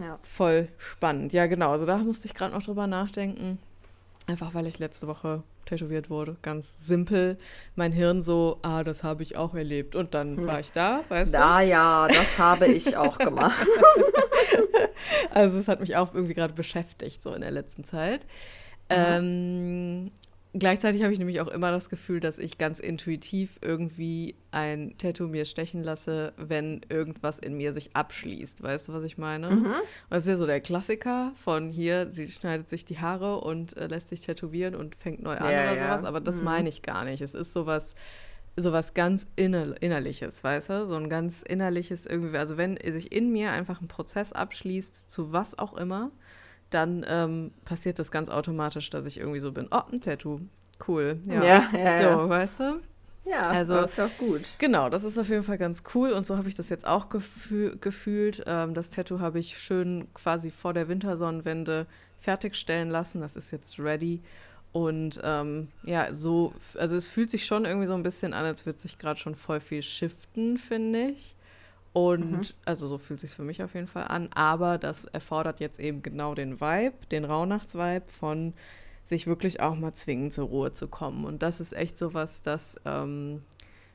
[0.00, 0.18] Ja.
[0.22, 1.32] Voll spannend.
[1.32, 1.70] Ja, genau.
[1.70, 3.58] Also da musste ich gerade noch drüber nachdenken.
[4.26, 6.36] Einfach weil ich letzte Woche tätowiert wurde.
[6.42, 7.36] Ganz simpel.
[7.74, 9.94] Mein Hirn so, ah, das habe ich auch erlebt.
[9.94, 10.46] Und dann hm.
[10.46, 11.66] war ich da, weißt da, du?
[11.66, 13.66] Ja, ja, das habe ich auch gemacht.
[15.30, 18.22] also es hat mich auch irgendwie gerade beschäftigt, so in der letzten Zeit.
[18.88, 18.96] Mhm.
[18.96, 20.10] Ähm,
[20.52, 25.28] Gleichzeitig habe ich nämlich auch immer das Gefühl, dass ich ganz intuitiv irgendwie ein Tattoo
[25.28, 28.60] mir stechen lasse, wenn irgendwas in mir sich abschließt.
[28.60, 29.50] Weißt du, was ich meine?
[29.50, 29.74] Mhm.
[30.08, 33.86] Das ist ja so der Klassiker von hier, sie schneidet sich die Haare und äh,
[33.86, 36.04] lässt sich tätowieren und fängt neu an ja, oder sowas.
[36.04, 36.44] Aber das mhm.
[36.44, 37.20] meine ich gar nicht.
[37.20, 37.94] Es ist sowas,
[38.56, 40.86] sowas ganz inner innerliches, weißt du?
[40.86, 42.38] So ein ganz innerliches irgendwie.
[42.38, 46.10] Also wenn sich in mir einfach ein Prozess abschließt, zu was auch immer,
[46.70, 50.40] dann ähm, passiert das ganz automatisch, dass ich irgendwie so bin, oh, ein Tattoo,
[50.88, 51.18] cool.
[51.26, 52.00] Ja, ja, ja.
[52.00, 52.22] ja.
[52.22, 52.80] So, weißt du?
[53.24, 54.42] Ja, also, das ist auch gut.
[54.58, 57.08] Genau, das ist auf jeden Fall ganz cool und so habe ich das jetzt auch
[57.10, 58.42] gefühl, gefühlt.
[58.46, 61.86] Ähm, das Tattoo habe ich schön quasi vor der Wintersonnenwende
[62.18, 63.20] fertigstellen lassen.
[63.20, 64.20] Das ist jetzt ready.
[64.72, 68.66] Und ähm, ja, so, also es fühlt sich schon irgendwie so ein bisschen an, als
[68.66, 71.34] würde sich gerade schon voll viel shiften, finde ich.
[71.92, 72.42] Und mhm.
[72.64, 74.28] also so fühlt sich für mich auf jeden Fall an.
[74.34, 78.54] Aber das erfordert jetzt eben genau den Vibe, den Rauhnachtsvibe von
[79.04, 81.24] sich wirklich auch mal zwingen, zur Ruhe zu kommen.
[81.24, 83.42] Und das ist echt so was, das ähm,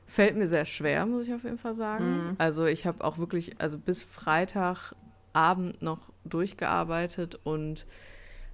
[0.06, 2.04] fällt mir sehr schwer, muss ich auf jeden Fall sagen.
[2.04, 2.34] Mhm.
[2.38, 7.86] Also ich habe auch wirklich, also bis Freitagabend noch durchgearbeitet und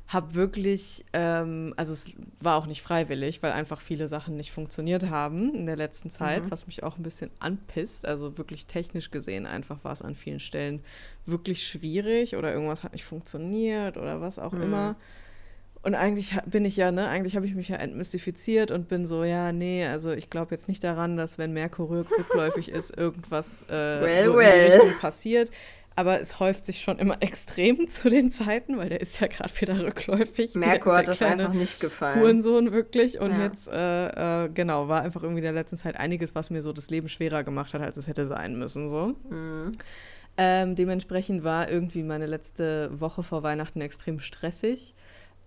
[0.09, 5.09] habe wirklich, ähm, also es war auch nicht freiwillig, weil einfach viele Sachen nicht funktioniert
[5.09, 6.51] haben in der letzten Zeit, mhm.
[6.51, 8.07] was mich auch ein bisschen anpisst.
[8.07, 10.83] Also wirklich technisch gesehen einfach war es an vielen Stellen
[11.25, 14.63] wirklich schwierig oder irgendwas hat nicht funktioniert oder was auch mhm.
[14.63, 14.97] immer.
[15.85, 19.25] Und eigentlich bin ich ja, ne, eigentlich habe ich mich ja entmystifiziert und bin so,
[19.25, 24.01] ja, nee, also ich glaube jetzt nicht daran, dass wenn Merkur rückläufig ist, irgendwas äh,
[24.01, 24.47] well, so well.
[24.47, 25.51] in die Richtung passiert.
[25.95, 29.53] Aber es häuft sich schon immer extrem zu den Zeiten, weil der ist ja gerade
[29.61, 30.55] wieder rückläufig.
[30.55, 32.21] Merkur hat das einfach nicht gefallen.
[32.21, 33.21] Hurensohn wirklich.
[33.21, 33.45] Und ja.
[33.45, 36.73] jetzt, äh, äh, genau, war einfach irgendwie in der letzten Zeit einiges, was mir so
[36.73, 38.89] das Leben schwerer gemacht hat, als es hätte sein müssen.
[38.89, 39.15] So.
[39.29, 39.73] Mhm.
[40.39, 44.95] Ähm, dementsprechend war irgendwie meine letzte Woche vor Weihnachten extrem stressig.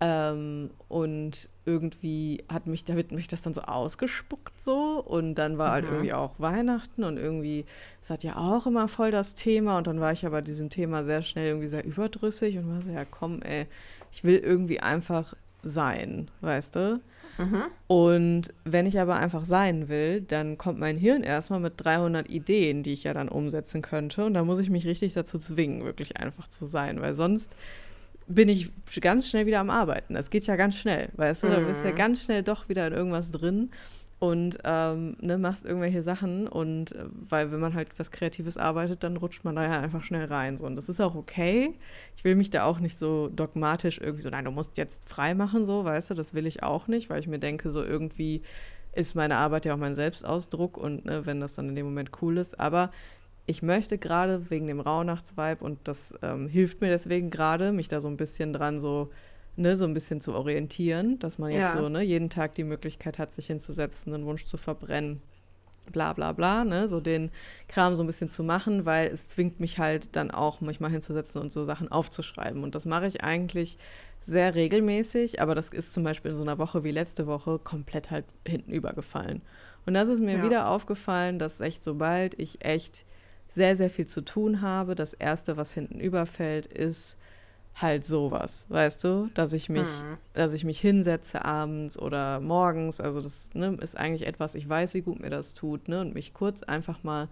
[0.00, 5.02] Ähm, und irgendwie hat mich, da wird mich das dann so ausgespuckt so.
[5.04, 5.88] Und dann war halt mhm.
[5.88, 7.64] halt irgendwie auch Weihnachten und irgendwie,
[8.02, 9.78] es hat ja auch immer voll das Thema.
[9.78, 12.90] Und dann war ich aber diesem Thema sehr schnell irgendwie sehr überdrüssig und war so,
[12.90, 13.66] ja komm, ey,
[14.12, 17.00] ich will irgendwie einfach sein, weißt du?
[17.38, 17.62] Mhm.
[17.86, 22.82] Und wenn ich aber einfach sein will, dann kommt mein Hirn erstmal mit 300 Ideen,
[22.82, 24.24] die ich ja dann umsetzen könnte.
[24.24, 27.54] Und da muss ich mich richtig dazu zwingen, wirklich einfach zu sein, weil sonst
[28.26, 28.70] bin ich
[29.00, 30.14] ganz schnell wieder am Arbeiten.
[30.14, 31.46] Das geht ja ganz schnell, weißt du?
[31.48, 31.50] Mhm.
[31.52, 31.96] Da bist du ja mhm.
[31.96, 33.70] ganz schnell doch wieder in irgendwas drin
[34.18, 39.04] und ähm, ne, machst irgendwelche Sachen und äh, weil wenn man halt was Kreatives arbeitet,
[39.04, 40.56] dann rutscht man da ja einfach schnell rein.
[40.56, 40.64] So.
[40.64, 41.74] Und das ist auch okay.
[42.16, 45.34] Ich will mich da auch nicht so dogmatisch irgendwie so, nein, du musst jetzt frei
[45.34, 48.42] machen, so, weißt du, das will ich auch nicht, weil ich mir denke, so irgendwie
[48.94, 52.10] ist meine Arbeit ja auch mein Selbstausdruck und ne, wenn das dann in dem Moment
[52.22, 52.58] cool ist.
[52.58, 52.90] Aber
[53.46, 58.00] ich möchte gerade wegen dem Rauhnachtsvibe und das ähm, hilft mir deswegen gerade, mich da
[58.00, 59.10] so ein bisschen dran so
[59.56, 61.80] ne, so ein bisschen zu orientieren, dass man jetzt ja.
[61.80, 65.22] so ne, jeden Tag die Möglichkeit hat, sich hinzusetzen, einen Wunsch zu verbrennen,
[65.92, 67.30] bla bla bla, ne, so den
[67.68, 71.40] Kram so ein bisschen zu machen, weil es zwingt mich halt dann auch manchmal hinzusetzen
[71.40, 72.62] und so Sachen aufzuschreiben.
[72.62, 73.78] Und das mache ich eigentlich
[74.20, 78.10] sehr regelmäßig, aber das ist zum Beispiel in so einer Woche wie letzte Woche komplett
[78.10, 79.42] halt hinten übergefallen.
[79.86, 80.42] Und das ist mir ja.
[80.42, 83.06] wieder aufgefallen, dass echt sobald ich echt
[83.56, 87.16] sehr, sehr viel zu tun habe, das Erste, was hinten überfällt, ist
[87.74, 90.18] halt sowas, weißt du, dass ich mich, mhm.
[90.34, 94.94] dass ich mich hinsetze abends oder morgens, also das ne, ist eigentlich etwas, ich weiß,
[94.94, 97.28] wie gut mir das tut, ne, und mich kurz einfach mal,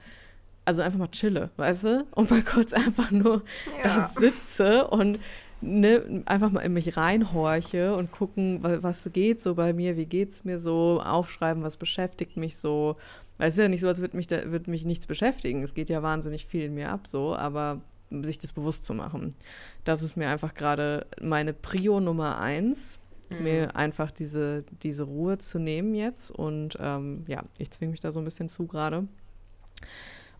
[0.64, 3.42] also einfach mal chille, weißt du, und mal kurz einfach nur
[3.82, 3.82] ja.
[3.82, 5.18] da sitze und
[5.62, 10.44] ne, einfach mal in mich reinhorche und gucken, was geht so bei mir, wie geht's
[10.44, 12.96] mir so, aufschreiben, was beschäftigt mich so.
[13.38, 15.62] Weil es ist ja nicht so, als würde mich, da, würde mich nichts beschäftigen.
[15.62, 17.80] Es geht ja wahnsinnig viel in mir ab so, aber
[18.10, 19.34] sich das bewusst zu machen.
[19.82, 22.98] Das ist mir einfach gerade meine Prio Nummer eins,
[23.30, 23.42] mhm.
[23.42, 26.30] mir einfach diese, diese Ruhe zu nehmen jetzt.
[26.30, 29.08] Und ähm, ja, ich zwinge mich da so ein bisschen zu gerade.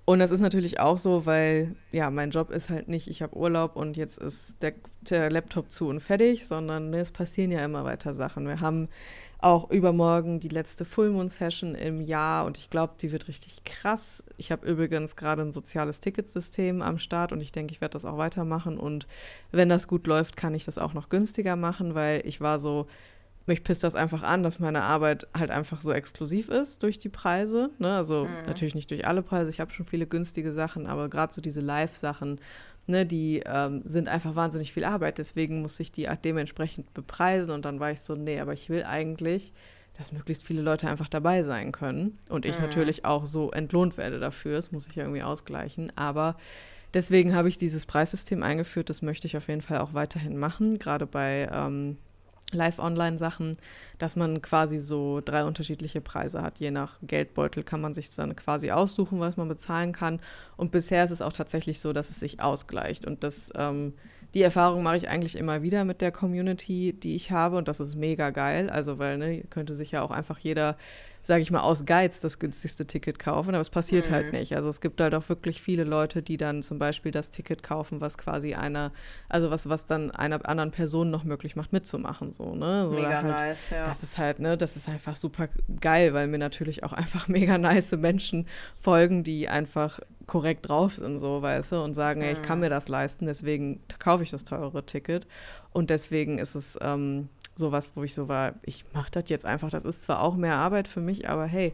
[0.06, 3.36] Und das ist natürlich auch so, weil ja, mein Job ist halt nicht, ich habe
[3.36, 7.64] Urlaub und jetzt ist der, der Laptop zu und fertig, sondern ne, es passieren ja
[7.64, 8.46] immer weiter Sachen.
[8.46, 8.88] Wir haben
[9.44, 13.62] auch übermorgen die letzte Full Moon Session im Jahr und ich glaube, die wird richtig
[13.64, 14.24] krass.
[14.38, 18.06] Ich habe übrigens gerade ein soziales Ticketsystem am Start und ich denke, ich werde das
[18.06, 19.06] auch weitermachen und
[19.52, 22.86] wenn das gut läuft, kann ich das auch noch günstiger machen, weil ich war so,
[23.44, 27.10] mich pisst das einfach an, dass meine Arbeit halt einfach so exklusiv ist durch die
[27.10, 27.68] Preise.
[27.78, 27.94] Ne?
[27.94, 28.46] Also mhm.
[28.46, 31.60] natürlich nicht durch alle Preise, ich habe schon viele günstige Sachen, aber gerade so diese
[31.60, 32.40] Live-Sachen
[32.86, 35.18] ne, die ähm, sind einfach wahnsinnig viel Arbeit.
[35.18, 37.54] Deswegen muss ich die dementsprechend bepreisen.
[37.54, 39.52] Und dann war ich so, nee, aber ich will eigentlich,
[39.96, 42.18] dass möglichst viele Leute einfach dabei sein können.
[42.28, 42.64] Und ich mhm.
[42.64, 44.56] natürlich auch so entlohnt werde dafür.
[44.56, 45.92] Das muss ich ja irgendwie ausgleichen.
[45.96, 46.36] Aber
[46.92, 48.90] deswegen habe ich dieses Preissystem eingeführt.
[48.90, 50.78] Das möchte ich auf jeden Fall auch weiterhin machen.
[50.78, 51.98] Gerade bei ähm,
[52.52, 53.56] Live-Online-Sachen,
[53.98, 56.58] dass man quasi so drei unterschiedliche Preise hat.
[56.58, 60.20] Je nach Geldbeutel kann man sich dann quasi aussuchen, was man bezahlen kann.
[60.56, 63.06] Und bisher ist es auch tatsächlich so, dass es sich ausgleicht.
[63.06, 63.94] Und das, ähm,
[64.34, 67.56] die Erfahrung mache ich eigentlich immer wieder mit der Community, die ich habe.
[67.56, 68.70] Und das ist mega geil.
[68.70, 70.76] Also, weil, ne, könnte sich ja auch einfach jeder
[71.24, 74.32] sage ich mal, aus Geiz das günstigste Ticket kaufen, aber es passiert halt mhm.
[74.32, 74.56] halt nicht.
[74.56, 78.02] Also es gibt halt auch wirklich viele Leute, die dann zum Beispiel das Ticket kaufen,
[78.02, 78.92] was quasi einer,
[79.30, 82.30] also was, was dann einer anderen Person noch möglich macht, mitzumachen.
[82.30, 82.86] So, ne?
[82.88, 83.86] So mega halt, nice, ja.
[83.86, 85.48] Das ist halt, ne, das ist einfach super
[85.80, 88.46] geil, weil mir natürlich auch einfach mega nice Menschen
[88.78, 92.26] folgen, die einfach korrekt drauf sind, so, weißt du, und sagen, mhm.
[92.26, 92.64] ey, ich kann mhm.
[92.64, 95.26] mir das leisten, deswegen kaufe ich das teure Ticket.
[95.72, 99.70] Und deswegen ist es, ähm, sowas, wo ich so war, ich mache das jetzt einfach.
[99.70, 101.72] Das ist zwar auch mehr Arbeit für mich, aber hey,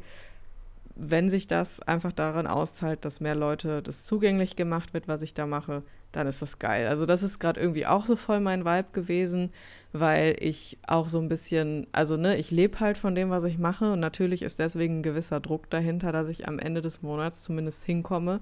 [0.95, 5.33] wenn sich das einfach daran auszahlt, dass mehr Leute das zugänglich gemacht wird, was ich
[5.33, 6.89] da mache, dann ist das geil.
[6.89, 9.53] Also das ist gerade irgendwie auch so voll mein Vibe gewesen,
[9.93, 13.59] weil ich auch so ein bisschen, also ne, ich lebe halt von dem, was ich
[13.59, 17.43] mache und natürlich ist deswegen ein gewisser Druck dahinter, dass ich am Ende des Monats
[17.43, 18.41] zumindest hinkomme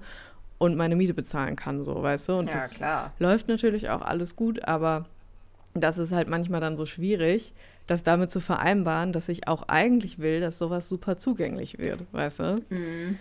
[0.57, 2.33] und meine Miete bezahlen kann, so, weißt du?
[2.33, 3.13] Und ja, das klar.
[3.19, 5.05] läuft natürlich auch alles gut, aber
[5.81, 7.53] das ist halt manchmal dann so schwierig,
[7.87, 12.39] das damit zu vereinbaren, dass ich auch eigentlich will, dass sowas super zugänglich wird, weißt
[12.39, 12.61] du?
[12.69, 13.19] Mhm.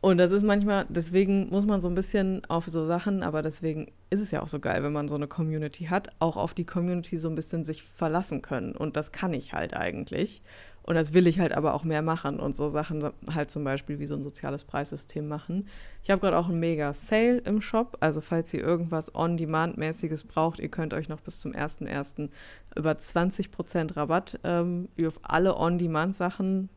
[0.00, 3.90] Und das ist manchmal, deswegen muss man so ein bisschen auf so Sachen, aber deswegen
[4.10, 6.64] ist es ja auch so geil, wenn man so eine Community hat, auch auf die
[6.64, 8.76] Community so ein bisschen sich verlassen können.
[8.76, 10.40] Und das kann ich halt eigentlich.
[10.88, 13.98] Und das will ich halt aber auch mehr machen und so Sachen halt zum Beispiel
[13.98, 15.68] wie so ein soziales Preissystem machen.
[16.02, 17.98] Ich habe gerade auch einen mega Sale im Shop.
[18.00, 22.30] Also falls ihr irgendwas On-Demand-mäßiges braucht, ihr könnt euch noch bis zum 1.1.
[22.74, 26.70] über 20% Rabatt ähm, auf alle On-Demand-Sachen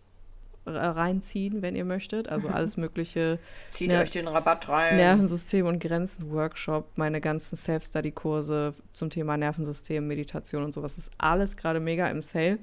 [0.65, 2.27] reinziehen, wenn ihr möchtet.
[2.27, 3.39] Also alles mögliche.
[3.69, 4.97] Zieht Ner euch den Rabatt rein.
[4.97, 11.55] Nervensystem und Grenzen Workshop, meine ganzen Self-Study-Kurse zum Thema Nervensystem, Meditation und sowas ist alles
[11.55, 12.59] gerade mega im Sale.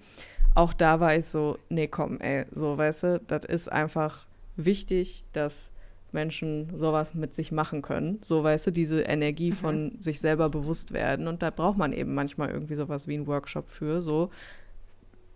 [0.58, 5.22] Auch da war ich so, nee, komm, ey, so, weißt du, das ist einfach wichtig,
[5.32, 5.70] dass
[6.10, 8.18] Menschen sowas mit sich machen können.
[8.24, 10.02] So, weißt du, diese Energie von mhm.
[10.02, 11.28] sich selber bewusst werden.
[11.28, 14.02] Und da braucht man eben manchmal irgendwie sowas wie einen Workshop für.
[14.02, 14.30] So,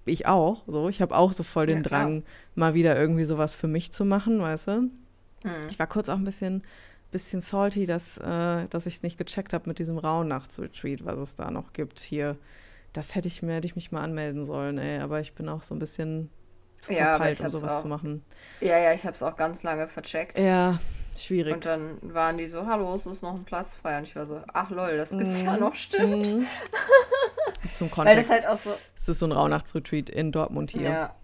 [0.06, 0.64] ich auch.
[0.66, 2.24] So, ich habe auch so voll den ja, Drang,
[2.56, 4.80] mal wieder irgendwie sowas für mich zu machen, weißt du.
[4.80, 4.90] Mhm.
[5.70, 6.64] Ich war kurz auch ein bisschen,
[7.12, 11.34] bisschen salty, dass, äh, dass ich es nicht gecheckt habe mit diesem Rauhnachtsretreat, was es
[11.36, 12.36] da noch gibt hier.
[12.92, 15.00] Das hätte ich mir, hätte ich mich mal anmelden sollen, ey.
[15.00, 16.30] Aber ich bin auch so ein bisschen
[16.80, 18.24] zu ja, verpeilt, um sowas auch, zu machen.
[18.60, 20.38] Ja, ja, ich habe es auch ganz lange vercheckt.
[20.38, 20.78] Ja,
[21.16, 21.54] schwierig.
[21.54, 23.98] Und dann waren die so, hallo, es ist noch ein Platz frei.
[23.98, 25.46] Und ich war so, ach lol, das gibt's mm.
[25.46, 26.36] ja noch, stimmt.
[26.36, 26.44] Mm.
[27.72, 28.28] Zum Kontext.
[28.30, 28.76] Weil das halt auch so.
[28.94, 30.90] Es ist so ein Rauhnachtsretreat in Dortmund hier.
[30.90, 31.14] Ja,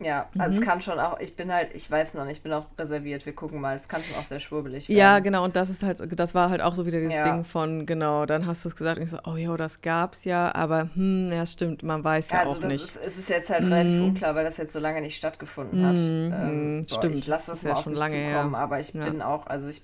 [0.00, 0.62] ja, also mhm.
[0.62, 3.26] es kann schon auch, ich bin halt, ich weiß noch nicht, ich bin auch reserviert,
[3.26, 4.98] wir gucken mal, es kann schon auch sehr schwurbelig werden.
[4.98, 7.22] Ja, genau, und das ist halt, das war halt auch so wieder dieses ja.
[7.22, 10.24] Ding von, genau, dann hast du es gesagt und ich so, oh jo, das gab's
[10.24, 12.84] ja, aber hm, ja stimmt, man weiß ja, also auch nicht.
[12.84, 13.72] Ist, es ist jetzt halt mhm.
[13.72, 15.94] relativ unklar, weil das jetzt so lange nicht stattgefunden hat.
[15.94, 16.34] Mhm.
[16.34, 17.16] Ähm, boah, stimmt.
[17.16, 18.50] Ich lasse es ja schon lange her.
[18.52, 19.04] aber ich ja.
[19.04, 19.82] bin auch, also ich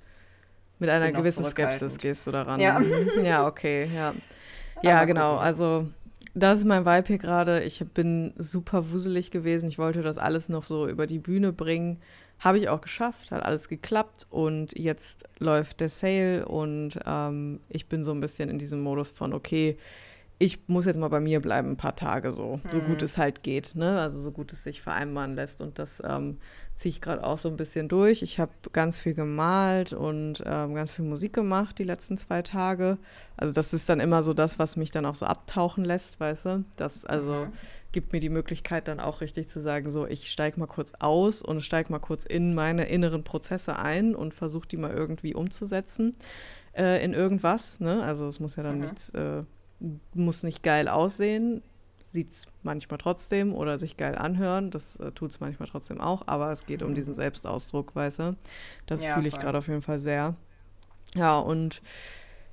[0.78, 2.60] Mit einer gewissen Skepsis gehst du daran.
[2.60, 2.78] Ja.
[2.78, 3.24] Mhm.
[3.24, 4.14] ja, okay, ja.
[4.82, 5.88] Ja, genau, also
[6.34, 7.62] das ist mein Vibe hier gerade.
[7.62, 9.68] Ich bin super wuselig gewesen.
[9.68, 12.00] Ich wollte das alles noch so über die Bühne bringen.
[12.38, 17.86] Habe ich auch geschafft, hat alles geklappt und jetzt läuft der Sale und ähm, ich
[17.86, 19.76] bin so ein bisschen in diesem Modus von, okay,
[20.40, 23.04] ich muss jetzt mal bei mir bleiben, ein paar Tage so, so gut mhm.
[23.04, 23.98] es halt geht, ne?
[23.98, 25.60] Also so gut es sich vereinbaren lässt.
[25.60, 26.38] Und das ähm,
[26.76, 28.22] ziehe ich gerade auch so ein bisschen durch.
[28.22, 32.98] Ich habe ganz viel gemalt und ähm, ganz viel Musik gemacht die letzten zwei Tage.
[33.36, 36.46] Also das ist dann immer so das, was mich dann auch so abtauchen lässt, weißt
[36.46, 36.64] du?
[36.76, 37.52] Das also mhm.
[37.90, 41.42] gibt mir die Möglichkeit dann auch richtig zu sagen, so ich steige mal kurz aus
[41.42, 46.12] und steige mal kurz in meine inneren Prozesse ein und versuche die mal irgendwie umzusetzen
[46.76, 47.80] äh, in irgendwas.
[47.80, 48.04] Ne?
[48.04, 48.82] Also es muss ja dann mhm.
[48.82, 49.42] nichts äh,
[50.14, 51.62] muss nicht geil aussehen,
[52.02, 54.70] sieht es manchmal trotzdem oder sich geil anhören.
[54.70, 58.36] Das äh, tut es manchmal trotzdem auch, aber es geht um diesen Selbstausdruck, weißt du?
[58.86, 60.34] Das ja, fühle ich gerade auf jeden Fall sehr.
[61.14, 61.82] Ja, und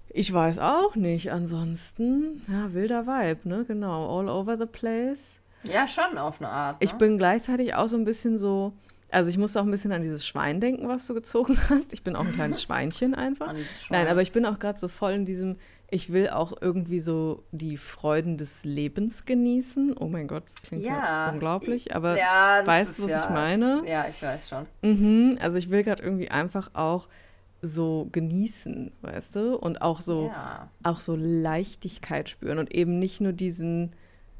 [0.10, 1.32] ich weiß auch nicht.
[1.32, 3.66] Ansonsten, ja, wilder Vibe, ne?
[3.68, 5.42] Genau, all over the place.
[5.64, 6.80] Ja, schon auf eine Art.
[6.80, 6.86] Ne?
[6.86, 8.74] Ich bin gleichzeitig auch so ein bisschen so,
[9.12, 11.92] also ich musste auch ein bisschen an dieses Schwein denken, was du gezogen hast.
[11.94, 13.54] Ich bin auch ein kleines Schweinchen einfach.
[13.90, 15.58] Nein, aber ich bin auch gerade so voll in diesem,
[15.90, 19.96] ich will auch irgendwie so die Freuden des Lebens genießen.
[19.98, 23.30] Oh mein Gott, das klingt ja, ja unglaublich, aber ja, weißt du, was ja, ich
[23.30, 23.84] meine?
[23.88, 24.66] Ja, ich weiß schon.
[24.82, 27.08] Mhm, also ich will gerade irgendwie einfach auch
[27.62, 29.58] so genießen, weißt du?
[29.58, 30.32] Und auch so,
[30.84, 33.94] auch so Leichtigkeit spüren und eben nicht nur diesen,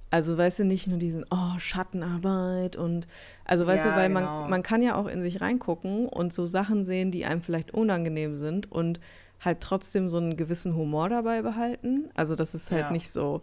[0.10, 3.08] also weißt du, nicht nur diesen, oh, Schattenarbeit und,
[3.44, 4.42] also weißt du, weil genau.
[4.42, 7.74] man, man kann ja auch in sich reingucken und so Sachen sehen, die einem vielleicht
[7.74, 9.00] unangenehm sind und
[9.40, 12.10] halt trotzdem so einen gewissen Humor dabei behalten.
[12.16, 12.92] Also, dass es halt ja.
[12.92, 13.42] nicht so,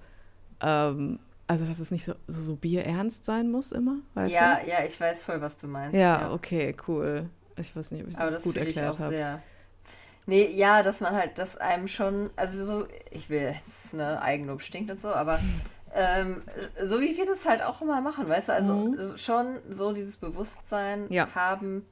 [0.60, 4.68] ähm, also, dass es nicht so, so, so bierernst sein muss immer, weißt ja, du?
[4.68, 5.94] Ja, ich weiß voll, was du meinst.
[5.94, 6.32] Ja, ja.
[6.32, 7.28] okay, cool.
[7.56, 9.40] Ich weiß nicht, ob ich das, das gut erklärt habe.
[10.26, 14.62] Nee, ja, dass man halt, dass einem schon, also so, ich will jetzt eine Eigenlob
[14.62, 15.40] stinkt und so, aber
[15.94, 16.42] ähm,
[16.82, 19.16] so wie wir das halt auch immer machen, weißt du, also mhm.
[19.16, 21.34] schon so dieses Bewusstsein ja.
[21.34, 21.84] haben,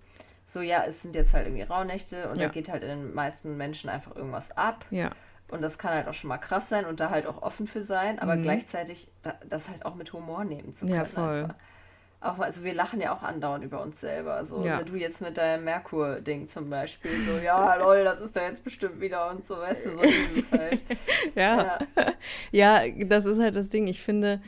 [0.53, 2.47] so, ja, es sind jetzt halt irgendwie Rauhnächte und ja.
[2.47, 4.85] da geht halt in den meisten Menschen einfach irgendwas ab.
[4.91, 5.11] Ja.
[5.49, 7.83] Und das kann halt auch schon mal krass sein und da halt auch offen für
[7.83, 8.43] sein, aber mhm.
[8.43, 10.95] gleichzeitig da, das halt auch mit Humor nehmen zu können.
[10.95, 11.43] Ja, voll.
[11.43, 11.55] Einfach.
[12.23, 14.45] Auch, also wir lachen ja auch andauernd über uns selber.
[14.45, 14.83] So, ja.
[14.83, 19.01] du jetzt mit deinem Merkur-Ding zum Beispiel, so, ja, lol, das ist da jetzt bestimmt
[19.01, 20.81] wieder und so, weißt du, so dieses halt.
[21.35, 21.79] ja.
[22.53, 22.83] ja.
[22.85, 23.87] ja, das ist halt das Ding.
[23.87, 24.43] Ich finde,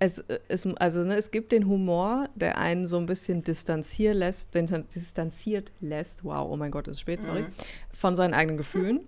[0.00, 4.54] es, es, also, ne, es gibt den Humor, der einen so ein bisschen distanziert lässt,
[4.54, 7.46] distanziert lässt, wow, oh mein Gott, ist spät, sorry, mhm.
[7.92, 9.00] von seinen eigenen Gefühlen.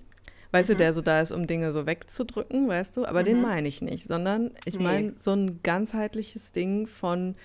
[0.50, 0.74] Weißt mhm.
[0.74, 3.06] du, der so da ist, um Dinge so wegzudrücken, weißt du?
[3.06, 3.24] Aber mhm.
[3.24, 4.84] den meine ich nicht, sondern ich nee.
[4.84, 7.36] meine so ein ganzheitliches Ding von,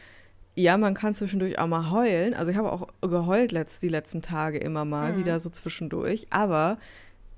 [0.55, 2.33] ja, man kann zwischendurch auch mal heulen.
[2.33, 5.19] Also ich habe auch geheult letzt, die letzten Tage immer mal, mhm.
[5.19, 6.27] wieder so zwischendurch.
[6.31, 6.79] Aber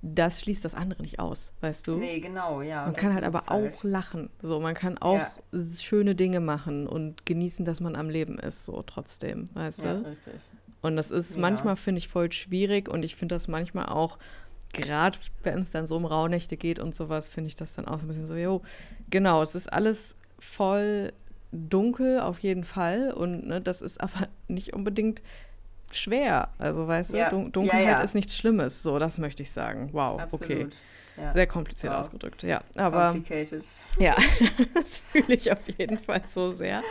[0.01, 1.97] das schließt das andere nicht aus, weißt du?
[1.97, 2.85] Nee, genau, ja.
[2.85, 3.73] Man kann halt aber halt.
[3.73, 4.29] auch lachen.
[4.41, 5.31] So, man kann auch ja.
[5.75, 10.05] schöne Dinge machen und genießen, dass man am Leben ist, so trotzdem, weißt ja, du?
[10.07, 10.33] Richtig.
[10.81, 11.41] Und das ist ja.
[11.41, 14.17] manchmal, finde ich, voll schwierig und ich finde das manchmal auch,
[14.73, 17.99] gerade wenn es dann so um Rauhnächte geht und sowas, finde ich das dann auch
[17.99, 18.61] so ein bisschen so, jo,
[19.09, 21.11] genau, es ist alles voll
[21.51, 25.21] dunkel auf jeden Fall und ne, das ist aber nicht unbedingt
[25.95, 26.49] schwer.
[26.57, 27.29] Also weißt ja.
[27.29, 28.01] du, Dun Dunkelheit ja, ja.
[28.01, 28.83] ist nichts Schlimmes.
[28.83, 29.89] So, das möchte ich sagen.
[29.91, 30.43] Wow, Absolut.
[30.45, 30.67] okay.
[31.33, 31.99] Sehr kompliziert wow.
[31.99, 32.61] ausgedrückt, ja.
[32.75, 33.13] Aber
[33.99, 34.15] ja,
[34.73, 36.81] das fühle ich auf jeden Fall so sehr.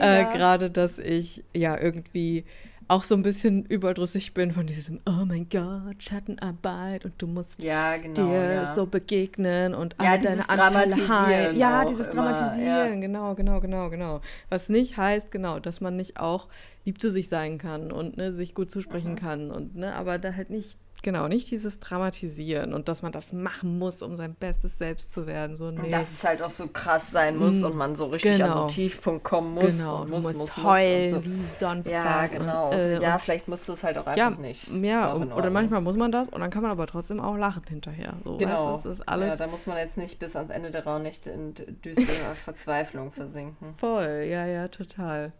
[0.00, 2.44] Äh, Gerade, dass ich ja irgendwie
[2.88, 7.62] auch so ein bisschen überdrüssig bin von diesem Oh mein Gott, Schattenarbeit und du musst
[7.62, 8.74] ja, genau, dir ja.
[8.74, 11.56] so begegnen und ja, all deine Anteile heilen.
[11.56, 13.00] Ja, dieses immer, Dramatisieren, ja.
[13.00, 14.20] genau, genau, genau, genau.
[14.50, 16.48] Was nicht heißt, genau, dass man nicht auch
[16.84, 19.16] lieb zu sich sein kann und ne, sich gut zusprechen mhm.
[19.16, 23.32] kann und ne, aber da halt nicht Genau, nicht dieses Dramatisieren und dass man das
[23.32, 25.54] machen muss, um sein bestes Selbst zu werden.
[25.54, 25.88] So, nee.
[25.88, 28.62] Dass es halt auch so krass sein muss mm, und man so richtig genau.
[28.62, 29.78] an den Tiefpunkt kommen muss.
[29.78, 31.30] Genau, und muss, du musst muss, heulen muss so.
[31.30, 32.32] wie sonst ja, was.
[32.32, 32.70] Genau.
[32.70, 34.66] Und, äh, ja, vielleicht musst du es halt auch einfach ja, nicht.
[34.82, 38.14] Ja, oder manchmal muss man das und dann kann man aber trotzdem auch lachen hinterher.
[38.24, 38.72] So, genau.
[38.72, 41.28] Weißt, das ist alles ja, da muss man jetzt nicht bis ans Ende der Raunicht
[41.28, 41.54] in
[41.84, 43.76] düstere Verzweiflung versinken.
[43.76, 45.30] Voll, ja, ja, total.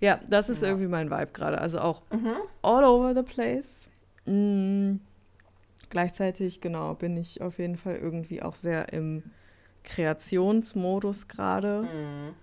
[0.00, 0.68] Ja, das ist ja.
[0.68, 1.56] irgendwie mein Vibe gerade.
[1.58, 2.34] Also auch mhm.
[2.60, 3.88] all over the place.
[4.26, 4.96] Mm,
[5.90, 9.22] gleichzeitig, genau, bin ich auf jeden Fall irgendwie auch sehr im
[9.84, 11.82] Kreationsmodus gerade.
[11.82, 12.34] Mhm.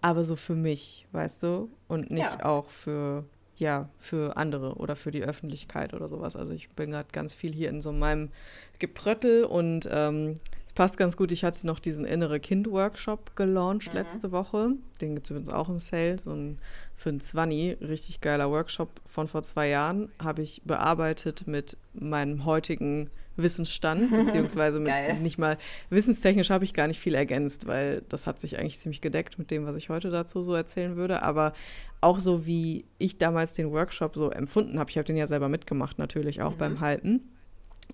[0.00, 1.70] Aber so für mich, weißt du?
[1.88, 2.44] Und nicht ja.
[2.44, 3.24] auch für,
[3.56, 6.36] ja, für andere oder für die Öffentlichkeit oder sowas.
[6.36, 8.30] Also ich bin gerade ganz viel hier in so meinem
[8.78, 10.34] Gepröttel und ähm,
[10.74, 11.32] passt ganz gut.
[11.32, 13.98] Ich hatte noch diesen Innere Kind-Workshop gelauncht mhm.
[13.98, 14.72] letzte Woche.
[15.00, 16.18] Den gibt es übrigens auch im Sale.
[16.18, 16.58] So ein
[16.96, 22.44] für ein Zwanni, richtig geiler Workshop von vor zwei Jahren, habe ich bearbeitet mit meinem
[22.44, 25.58] heutigen Wissensstand, beziehungsweise mit nicht mal
[25.90, 29.50] wissenstechnisch habe ich gar nicht viel ergänzt, weil das hat sich eigentlich ziemlich gedeckt mit
[29.50, 31.22] dem, was ich heute dazu so erzählen würde.
[31.22, 31.52] Aber
[32.00, 35.48] auch so wie ich damals den Workshop so empfunden habe, ich habe den ja selber
[35.48, 36.58] mitgemacht, natürlich auch mhm.
[36.58, 37.20] beim Halten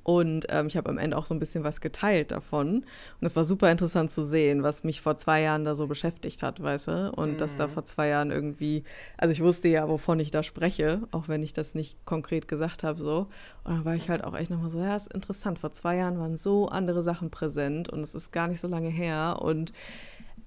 [0.02, 2.84] und ähm, ich habe am Ende auch so ein bisschen was geteilt davon.
[3.20, 6.42] Und es war super interessant zu sehen, was mich vor zwei Jahren da so beschäftigt
[6.42, 7.12] hat, weißt du?
[7.12, 7.36] Und mm.
[7.36, 7.70] dass da mhm.
[7.70, 8.84] vor zwei Jahren irgendwie,
[9.18, 12.82] also ich wusste ja, wovon ich da spreche, auch wenn ich das nicht konkret gesagt
[12.82, 13.26] habe, so.
[13.64, 15.58] Und dann war ich halt auch echt nochmal so, ja, ist interessant.
[15.58, 18.88] Vor zwei Jahren waren so andere Sachen präsent und es ist gar nicht so lange
[18.88, 19.38] her.
[19.42, 19.72] Und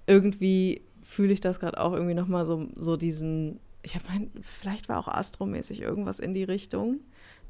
[0.07, 4.89] irgendwie fühle ich das gerade auch irgendwie nochmal so, so diesen, ich habe mein, vielleicht
[4.89, 7.01] war auch astromäßig irgendwas in die Richtung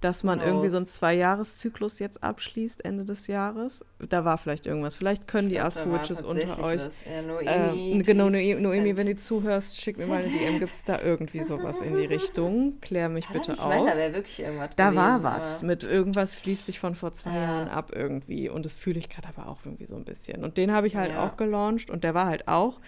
[0.03, 3.85] dass man irgendwie so einen Zwei-Jahres-Zyklus jetzt abschließt, Ende des Jahres.
[4.09, 4.95] Da war vielleicht irgendwas.
[4.95, 6.81] Vielleicht können die Astro-Witches unter euch.
[7.05, 10.59] Ja, Noemi, äh, genau, Noemi, Noemi, wenn du zuhörst, schick mir mal eine DM.
[10.59, 12.79] Gibt es da irgendwie sowas in die Richtung?
[12.81, 13.67] Klär mich ja, bitte ich auf.
[13.67, 14.75] Meine, da wäre wirklich irgendwas.
[14.75, 15.61] Da gewesen, war was.
[15.61, 17.43] Mit irgendwas schließt sich von vor zwei ja.
[17.43, 18.49] Jahren ab irgendwie.
[18.49, 20.43] Und das fühle ich gerade aber auch irgendwie so ein bisschen.
[20.43, 21.25] Und den habe ich halt ja.
[21.25, 22.79] auch gelauncht und der war halt auch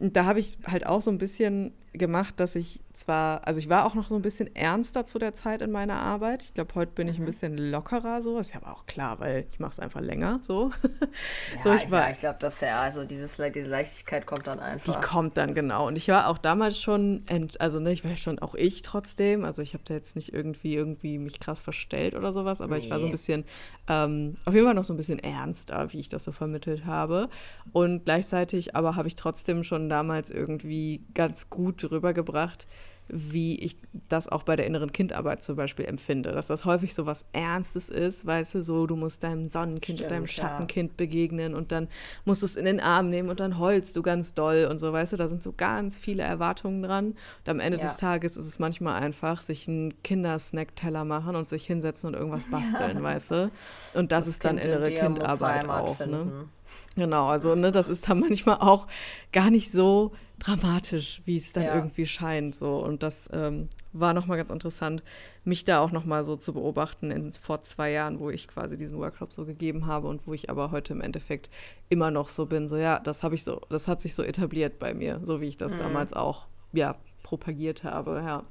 [0.00, 3.86] da habe ich halt auch so ein bisschen gemacht, dass ich zwar, also ich war
[3.86, 6.42] auch noch so ein bisschen ernster zu der Zeit in meiner Arbeit.
[6.42, 7.26] Ich glaube, heute bin ich ein mhm.
[7.26, 8.38] bisschen lockerer so.
[8.38, 10.70] Ist ja aber auch klar, weil ich mache es einfach länger so.
[10.82, 14.94] Ja, so ich, ja, ich glaube, dass ja, also dieses, diese Leichtigkeit kommt dann einfach.
[14.94, 15.86] Die kommt dann, genau.
[15.86, 17.24] Und ich war auch damals schon,
[17.58, 19.44] also ne, ich war schon auch ich trotzdem.
[19.44, 22.84] Also ich habe da jetzt nicht irgendwie irgendwie mich krass verstellt oder sowas, aber nee.
[22.84, 23.44] ich war so ein bisschen,
[23.88, 27.28] ähm, auf jeden Fall noch so ein bisschen ernster, wie ich das so vermittelt habe.
[27.72, 32.66] Und gleichzeitig aber habe ich trotzdem schon damals irgendwie ganz gut rübergebracht,
[33.08, 36.32] wie ich das auch bei der inneren Kindarbeit zum Beispiel empfinde.
[36.32, 40.10] Dass das häufig so was Ernstes ist, weißt du, so, du musst deinem Sonnenkind Stimmt,
[40.10, 40.94] deinem Schattenkind ja.
[40.96, 41.88] begegnen und dann
[42.26, 44.92] musst du es in den Arm nehmen und dann heulst du ganz doll und so,
[44.92, 47.06] weißt du, da sind so ganz viele Erwartungen dran.
[47.06, 47.84] Und am Ende ja.
[47.84, 52.44] des Tages ist es manchmal einfach, sich einen Kindersnack-Teller machen und sich hinsetzen und irgendwas
[52.50, 53.02] basteln, ja.
[53.02, 53.50] weißt du.
[53.94, 56.48] Und das, das ist dann kind innere Kindarbeit auch, ne?
[56.96, 58.86] Genau, also ne, das ist dann manchmal auch
[59.32, 61.74] gar nicht so dramatisch, wie es dann ja.
[61.74, 62.54] irgendwie scheint.
[62.54, 62.78] So.
[62.78, 65.02] Und das ähm, war nochmal ganz interessant,
[65.44, 68.98] mich da auch nochmal so zu beobachten in, vor zwei Jahren, wo ich quasi diesen
[68.98, 71.50] Workshop so gegeben habe und wo ich aber heute im Endeffekt
[71.88, 72.68] immer noch so bin.
[72.68, 75.48] So, ja, das habe ich so, das hat sich so etabliert bei mir, so wie
[75.48, 75.78] ich das mhm.
[75.78, 78.22] damals auch, ja, propagiert habe.
[78.24, 78.44] Ja.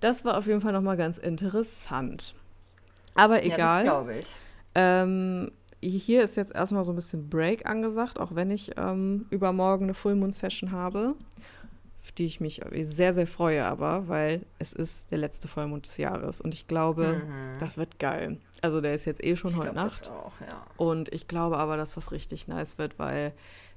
[0.00, 2.34] Das war auf jeden Fall nochmal ganz interessant.
[3.14, 3.58] Aber egal.
[3.58, 4.26] Ja, das glaube ich.
[4.74, 5.52] Ähm,
[5.82, 9.94] hier ist jetzt erstmal so ein bisschen Break angesagt, auch wenn ich ähm, übermorgen eine
[9.94, 11.14] Full Moon Session habe,
[12.02, 15.96] auf die ich mich sehr, sehr freue, aber weil es ist der letzte Vollmond des
[15.98, 17.58] Jahres und ich glaube, mhm.
[17.60, 18.38] das wird geil.
[18.60, 20.10] Also der ist jetzt eh schon ich heute Nacht.
[20.10, 20.66] Auch, ja.
[20.76, 23.32] Und ich glaube aber, dass das richtig nice wird, weil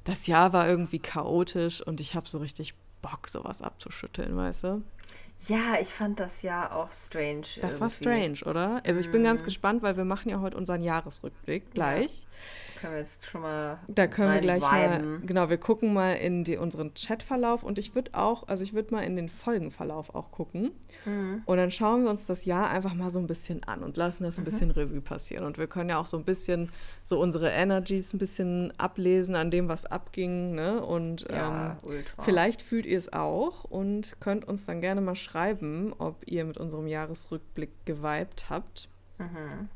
[0.05, 4.81] das Jahr war irgendwie chaotisch und ich habe so richtig Bock, sowas abzuschütteln, weißt du?
[5.47, 7.41] Ja, ich fand das ja auch strange.
[7.41, 7.79] Das irgendwie.
[7.81, 8.81] war strange, oder?
[8.85, 9.45] Also ich bin ganz mhm.
[9.45, 12.21] gespannt, weil wir machen ja heute unseren Jahresrückblick gleich.
[12.21, 12.27] Ja
[12.75, 13.79] können wir jetzt schon mal.
[13.87, 15.11] Da können wir gleich viben.
[15.19, 15.21] mal.
[15.25, 18.93] Genau, wir gucken mal in die, unseren Chatverlauf und ich würde auch, also ich würde
[18.93, 20.71] mal in den Folgenverlauf auch gucken.
[21.05, 21.43] Mhm.
[21.45, 24.23] Und dann schauen wir uns das Jahr einfach mal so ein bisschen an und lassen
[24.23, 24.45] das ein mhm.
[24.45, 25.45] bisschen Revue passieren.
[25.45, 26.71] Und wir können ja auch so ein bisschen
[27.03, 30.55] so unsere Energies ein bisschen ablesen an dem, was abging.
[30.55, 30.83] Ne?
[30.83, 35.93] Und ja, ähm, vielleicht fühlt ihr es auch und könnt uns dann gerne mal schreiben,
[35.97, 38.89] ob ihr mit unserem Jahresrückblick geweibt habt.
[39.17, 39.69] Mhm.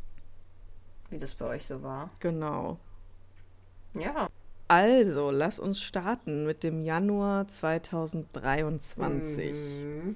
[1.09, 2.09] wie das bei euch so war.
[2.19, 2.77] Genau.
[3.93, 4.29] Ja.
[4.67, 9.53] Also, lass uns starten mit dem Januar 2023.
[9.83, 10.15] Mhm.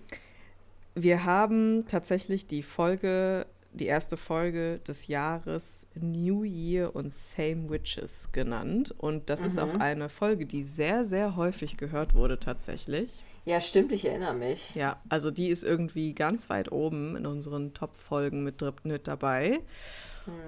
[0.95, 8.31] Wir haben tatsächlich die Folge, die erste Folge des Jahres New Year und Same Witches
[8.31, 8.93] genannt.
[8.99, 9.81] Und das ist auch Mhm.
[9.81, 13.23] eine Folge, die sehr, sehr häufig gehört wurde tatsächlich.
[13.45, 14.75] Ja, stimmt, ich erinnere mich.
[14.75, 19.61] Ja, also die ist irgendwie ganz weit oben in unseren Top-Folgen mit, mit dabei.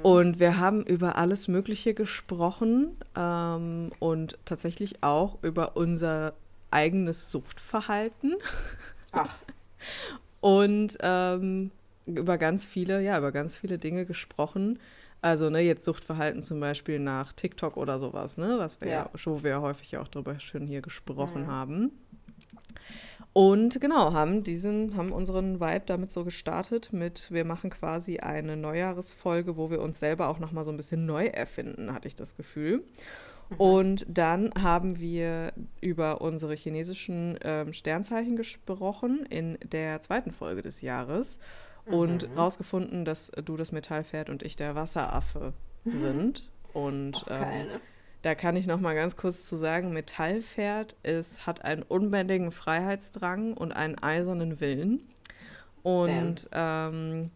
[0.03, 6.33] Und wir haben über alles Mögliche gesprochen ähm, und tatsächlich auch über unser
[6.71, 8.35] eigenes Suchtverhalten
[9.11, 9.35] Ach,
[10.41, 11.71] und ähm,
[12.05, 14.79] über ganz viele, ja, über ganz viele Dinge gesprochen.
[15.21, 19.25] Also, ne, jetzt Suchtverhalten zum Beispiel nach TikTok oder sowas, ne, was wir ja, Ja.
[19.25, 21.47] wo wir häufig auch drüber schon hier gesprochen Mhm.
[21.47, 21.91] haben.
[23.37, 28.55] Und genau, haben diesen, haben unseren Vibe damit so gestartet mit, wir machen quasi eine
[28.55, 32.37] Neujahresfolge, wo wir uns selber auch nochmal so ein bisschen neu erfinden, hatte ich das
[32.37, 32.85] Gefühl.
[33.57, 40.79] Und dann haben wir über unsere chinesischen ähm, Sternzeichen gesprochen in der zweiten Folge des
[40.79, 41.39] Jahres
[41.87, 45.51] und rausgefunden, dass du das Metallpferd und ich der Wasseraffe
[45.83, 46.49] sind.
[46.71, 47.81] Und ähm, keine.
[48.25, 53.53] Da kann ich noch mal ganz kurz zu sagen, Metallpferd ist, hat einen unbändigen Freiheitsdrang
[53.53, 55.07] und einen eisernen Willen.
[55.83, 57.29] Und ähm,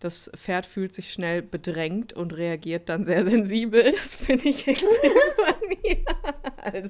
[0.00, 3.84] das Pferd fühlt sich schnell bedrängt und reagiert dann sehr sensibel.
[3.90, 5.12] Das finde ich extrem.
[6.56, 6.88] Also,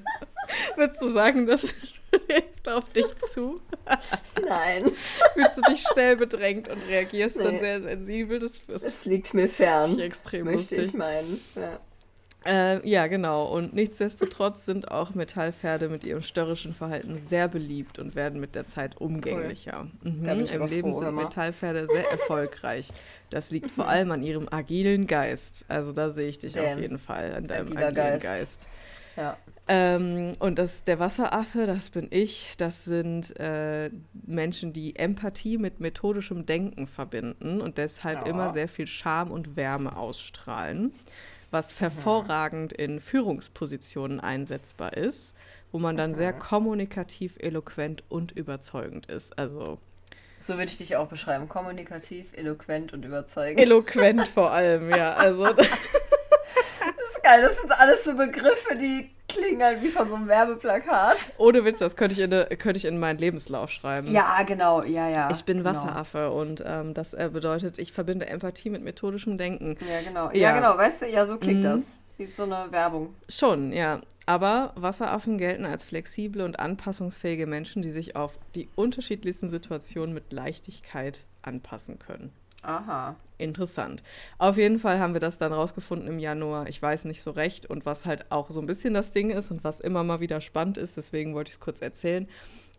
[0.77, 1.61] würdest du sagen, das
[2.11, 3.57] trifft auf dich zu?
[4.47, 4.89] Nein,
[5.33, 7.59] Fühlst du dich schnell bedrängt und reagierst dann Nee.
[7.59, 8.39] sehr sensibel?
[8.39, 9.99] Das ist es liegt mir fern.
[9.99, 10.87] extrem Möchte lustig.
[10.87, 11.41] ich meinen.
[11.55, 11.79] Ja.
[12.45, 13.45] Äh, ja, genau.
[13.47, 18.65] Und nichtsdestotrotz sind auch Metallpferde mit ihrem störrischen Verhalten sehr beliebt und werden mit der
[18.67, 19.87] Zeit umgänglicher.
[20.03, 20.21] Mhm.
[20.21, 21.23] Bin ich Im Leben froh, sind mal.
[21.23, 22.91] Metallpferde sehr erfolgreich.
[23.31, 25.65] Das liegt vor allem an ihrem agilen Geist.
[25.67, 26.79] Also da sehe ich dich auf Damn.
[26.79, 28.23] jeden Fall, an deinem Agiler agilen Geist.
[28.25, 28.67] Geist.
[29.17, 29.37] ja.
[29.67, 32.53] Ähm, und das, der Wasseraffe, das bin ich.
[32.59, 33.89] Das sind äh,
[34.27, 38.25] Menschen, die Empathie mit methodischem Denken verbinden und deshalb Ja.
[38.27, 40.93] immer sehr viel Charme und Wärme ausstrahlen,
[41.51, 45.35] was hervorragend in Führungspositionen einsetzbar ist,
[45.71, 49.37] wo man dann sehr kommunikativ, eloquent und überzeugend ist.
[49.37, 49.79] Also
[50.41, 51.49] So würde ich dich auch beschreiben.
[51.49, 53.59] Kommunikativ, eloquent und überzeugend.
[53.59, 55.13] eloquent vor allem, ja.
[55.13, 57.41] Also Das ist geil.
[57.41, 61.17] Das sind alles so Begriffe, die klingen halt wie von so einem Werbeplakat.
[61.37, 64.07] ohne Witz, das könnte ich in, könnte ich in meinen Lebenslauf schreiben.
[64.11, 64.83] Ja, genau.
[64.83, 65.29] Ja, ja.
[65.31, 65.69] Ich bin genau.
[65.69, 69.77] Wasseraffe und ähm, das äh, bedeutet, ich verbinde Empathie mit methodischem Denken.
[69.87, 70.25] Ja, genau.
[70.31, 70.33] Ja.
[70.33, 70.77] Ja, genau.
[70.77, 71.63] Weißt du, ja, so klingt Mhm.
[71.63, 71.95] das.
[72.17, 73.13] Wie so eine Werbung.
[73.27, 73.99] Schon, ja.
[74.25, 80.31] Aber Wasseraffen gelten als flexible und anpassungsfähige Menschen, die sich auf die unterschiedlichsten Situationen mit
[80.31, 82.31] Leichtigkeit anpassen können.
[82.65, 83.15] Aha.
[83.37, 84.01] Interessant.
[84.37, 86.67] Auf jeden Fall haben wir das dann rausgefunden im Januar.
[86.67, 89.51] Ich weiß nicht so recht und was halt auch so ein bisschen das Ding ist
[89.51, 92.27] und was immer mal wieder spannend ist, deswegen wollte ich es kurz erzählen.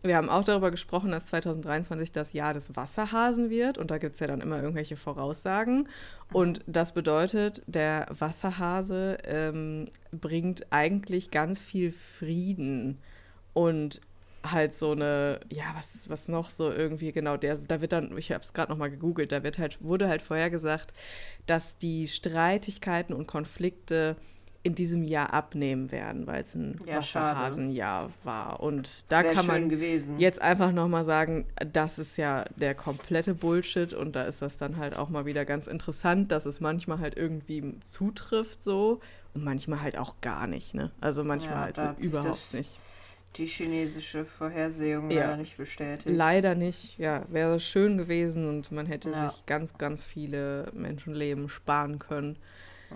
[0.03, 4.15] Wir haben auch darüber gesprochen, dass 2023 das Jahr des Wasserhasen wird und da gibt
[4.15, 5.89] es ja dann immer irgendwelche Voraussagen.
[6.33, 12.99] Und das bedeutet, der Wasserhase ähm, bringt eigentlich ganz viel Frieden
[13.53, 14.01] und
[14.51, 18.31] halt so eine, ja, was, was noch so irgendwie, genau, der, da wird dann, ich
[18.31, 20.93] habe es gerade nochmal gegoogelt, da wird halt, wurde halt vorhergesagt,
[21.45, 24.15] dass die Streitigkeiten und Konflikte
[24.63, 26.97] in diesem Jahr abnehmen werden, weil es ein Ja.
[26.97, 28.59] Wasserhasenjahr war.
[28.59, 30.19] Und da kann man gewesen.
[30.19, 34.75] jetzt einfach nochmal sagen, das ist ja der komplette Bullshit und da ist das dann
[34.77, 38.99] halt auch mal wieder ganz interessant, dass es manchmal halt irgendwie zutrifft so
[39.33, 40.91] und manchmal halt auch gar nicht, ne?
[40.99, 42.77] Also manchmal Ja, halt so überhaupt nicht.
[43.37, 45.21] Die chinesische Vorhersehung Ja.
[45.25, 46.05] leider nicht bestätigt.
[46.07, 49.29] Leider nicht, ja, wäre schön gewesen und man hätte Ja.
[49.29, 52.37] sich ganz, ganz viele Menschenleben sparen können.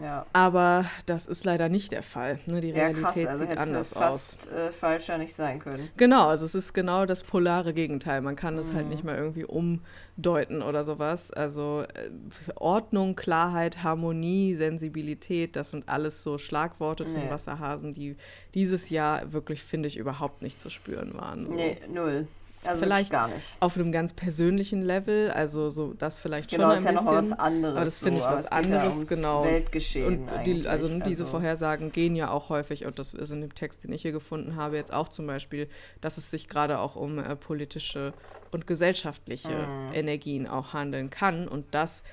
[0.02, 0.26] Ja.
[0.32, 2.40] Aber das ist leider nicht der Fall.
[2.46, 2.62] Ne?
[2.62, 4.36] Die Ja, Realität krass, also sieht anders aus.
[4.38, 5.90] fast äh, falscher nicht sein können.
[5.98, 8.22] Genau, also es ist genau das polare Gegenteil.
[8.22, 8.92] Man kann es halt Mhm.
[8.92, 11.32] nicht mal irgendwie umdeuten oder sowas.
[11.32, 12.10] Also äh,
[12.56, 17.30] Ordnung, Klarheit, Harmonie, Sensibilität, das sind alles so Schlagworte zum Nee.
[17.30, 18.16] Wasserhasen, die
[18.54, 21.48] dieses Jahr wirklich, finde ich, überhaupt nicht zu spüren waren.
[21.48, 21.54] So.
[21.56, 22.28] Nee, null.
[22.64, 23.42] Also Vielleicht gar nicht.
[23.60, 27.16] Auf einem ganz persönlichen Level, also so das vielleicht Genau, schon ist ein ja nochmal
[27.18, 27.32] bisschen.
[27.32, 27.76] was anderes.
[27.76, 29.44] aber das finde ich so, was ja anderes, ums genau.
[29.46, 33.32] Weltgeschehen Und die, eigentlich, also diese also- Vorhersagen gehen ja auch häufig, und das ist
[33.32, 35.68] in dem Text, den ich hier gefunden habe, jetzt auch zum Beispiel,
[36.02, 38.14] dass es sich gerade auch um äh, politische
[38.52, 39.94] und gesellschaftliche Mhm.
[39.94, 41.48] Energien auch handeln kann.
[41.48, 42.04] Und das,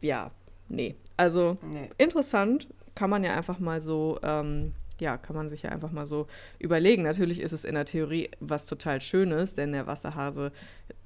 [0.00, 0.30] ja,
[0.68, 0.96] nee.
[1.16, 1.90] Also Nee.
[1.98, 6.06] interessant, kann man ja einfach mal so, ähm, ja, kann man sich ja einfach mal
[6.06, 6.26] so
[6.58, 7.02] überlegen.
[7.02, 10.52] Natürlich ist es in der Theorie was total Schönes, denn der Wasserhase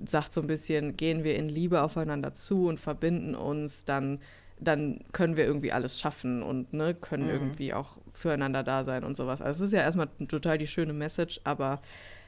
[0.04, 4.20] sagt so ein bisschen, gehen wir in Liebe aufeinander zu und verbinden uns, dann
[4.58, 7.30] dann können wir irgendwie alles schaffen und ne, können Mhm.
[7.30, 9.42] irgendwie auch füreinander da sein und sowas.
[9.42, 11.82] Also es ist ja erstmal total die schöne Message, aber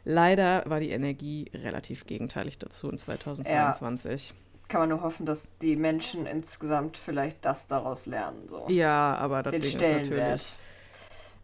[0.04, 4.34] leider war die Energie relativ gegenteilig dazu in 2023.
[4.68, 8.46] Kann man nur hoffen, dass die Menschen insgesamt vielleicht das daraus lernen.
[8.48, 8.66] So.
[8.68, 9.80] Ja, aber das Den Ding ist
[10.10, 10.56] natürlich.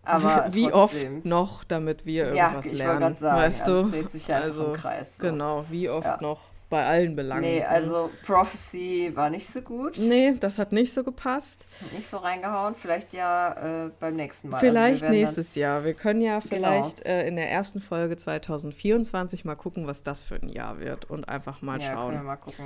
[0.04, 1.16] Aber wie trotzdem.
[1.18, 3.14] oft noch, damit wir Ja, irgendwas ich wollte lernen.
[3.14, 3.90] sagen, weißt also du?
[3.90, 5.16] dreht sich ja Also, im Kreis.
[5.18, 5.24] So.
[5.26, 6.18] Genau, wie oft Ja.
[6.20, 6.40] noch
[6.70, 7.42] bei allen Belangen.
[7.42, 7.68] Nee, ne?
[7.68, 9.96] also Prophecy war nicht so gut.
[9.98, 11.66] Nee, das hat nicht so gepasst.
[11.82, 12.74] Hat Nicht so reingehauen.
[12.74, 14.58] Vielleicht ja äh, beim nächsten Mal.
[14.58, 15.84] Vielleicht also wir werden nächstes Jahr.
[15.84, 16.48] Wir können ja Genau.
[16.48, 21.08] vielleicht äh, in der ersten Folge 2024 mal gucken, was das für ein Jahr wird
[21.10, 22.24] und einfach mal ja, können wir schauen.
[22.26, 22.64] mal gucken.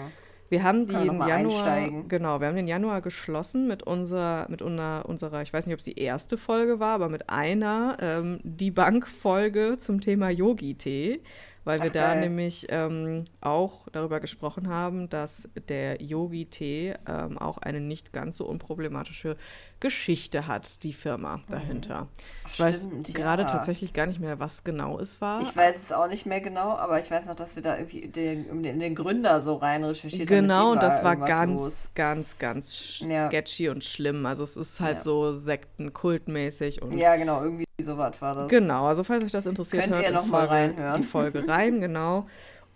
[0.50, 2.08] Wir haben wir noch mal Januar, einsteigen.
[2.08, 5.78] genau, wir haben den Januar geschlossen mit unserer, mit unserer, unserer, ich weiß nicht, ob
[5.78, 11.20] es die erste Folge war, aber mit einer ähm, Debunk-Folge zum Thema Yogi-Tee,
[11.64, 12.20] weil wir Ach, da geil.
[12.20, 18.44] nämlich ähm, auch darüber gesprochen haben, dass der Yogi-Tee ähm, auch eine nicht ganz so
[18.46, 19.36] unproblematische
[19.80, 22.08] Geschichte hat, die Firma dahinter.
[22.44, 23.48] Ach, Ich weiß stimmt, gerade ja.
[23.48, 25.40] tatsächlich gar nicht mehr, was genau es war.
[25.40, 28.08] Ich weiß es auch nicht mehr genau, aber ich weiß noch, dass wir da irgendwie
[28.08, 30.40] den, den, den Gründer so rein recherchiert haben.
[30.42, 31.90] Genau, und das war ganz, los.
[31.94, 33.26] ganz, ganz Ja.
[33.28, 34.26] sketchy und schlimm.
[34.26, 35.04] Also es ist halt Ja.
[35.04, 38.48] so sektenkultmäßig und Ja, genau, irgendwie sowas war das.
[38.48, 38.86] genau.
[38.86, 41.00] Also falls euch das interessiert, Könnt hört ihr in noch mal Folge, reinhören.
[41.02, 42.26] die Folge rein, genau.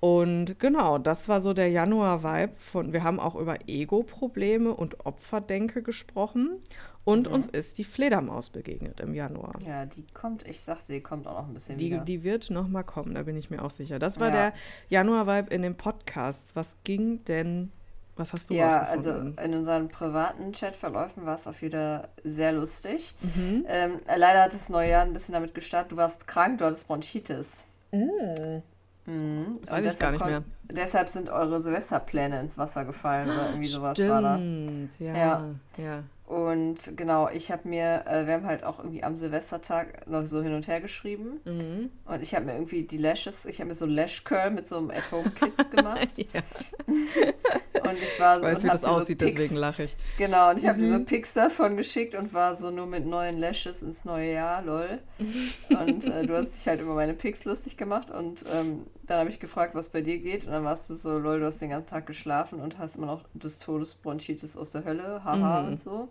[0.05, 5.81] Und genau, das war so der Januar-Vibe von, wir haben auch über Ego-Probleme und Opferdenke
[5.81, 6.59] gesprochen
[7.05, 7.35] und Mhm.
[7.35, 9.55] uns ist die Fledermaus begegnet im Januar.
[9.65, 12.01] Ja, die kommt, ich sagte, die kommt auch noch ein bisschen Die, wieder.
[12.05, 14.01] die wird noch mal kommen, da bin ich mir auch sicher.
[14.01, 14.33] Das war Ja.
[14.33, 14.53] der
[14.89, 16.57] Januar-Vibe in den Podcasts.
[16.57, 17.71] Was ging denn,
[18.17, 19.45] was hast du ja, also rausgefunden?
[19.45, 23.15] in unseren privaten Chatverläufen war es auf jeden Fall sehr lustig.
[23.23, 23.67] Mhm.
[23.69, 26.89] Ähm, leider hat das neue Jahr ein bisschen damit gestartet, du warst krank, du hattest
[26.89, 27.63] Bronchitis.
[27.93, 28.63] Mhm.
[29.07, 30.43] Das weiß ich gar nicht mehr.
[30.71, 34.37] Deshalb sind eure Silvesterpläne ins Wasser gefallen oder irgendwie sowas war da.
[34.37, 35.17] Stimmt, ja.
[35.17, 35.45] Ja.
[35.77, 36.03] ja.
[36.33, 40.43] Und genau, ich habe mir, äh, wir haben halt auch irgendwie am Silvestertag noch so
[40.43, 41.41] hin und her geschrieben.
[41.45, 41.91] Mhm.
[42.07, 44.79] Und ich habe mir irgendwie die Lashes, ich habe mir so Lash Curl mit so
[44.79, 46.09] einem At-Home-Kit gemacht.
[46.17, 46.41] ja.
[46.87, 48.47] Und ich war Ich so.
[48.47, 49.97] weiß, und wie das dir so aussieht, Pics- deswegen lache ich.
[50.17, 50.99] Genau, und ich habe dir Mhm.
[51.01, 55.01] so Pics davon geschickt und war so nur mit neuen Lashes ins neue Jahr, lol.
[55.69, 59.31] Und äh, du hast dich halt über meine Pics lustig gemacht und ähm, dann habe
[59.31, 60.47] ich gefragt, was bei dir geht.
[60.47, 63.07] Und dann warst du so, lol, du hast den ganzen Tag geschlafen und hast immer
[63.07, 65.69] noch des Todes Bronchitis aus der Hölle, haha Mhm.
[65.69, 66.09] und so.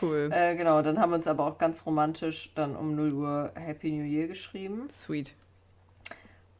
[0.00, 0.28] Cool.
[0.32, 3.90] Äh, genau, dann haben wir uns aber auch ganz romantisch dann um 0 Uhr Happy
[3.90, 4.88] New Year geschrieben.
[4.90, 5.34] Sweet.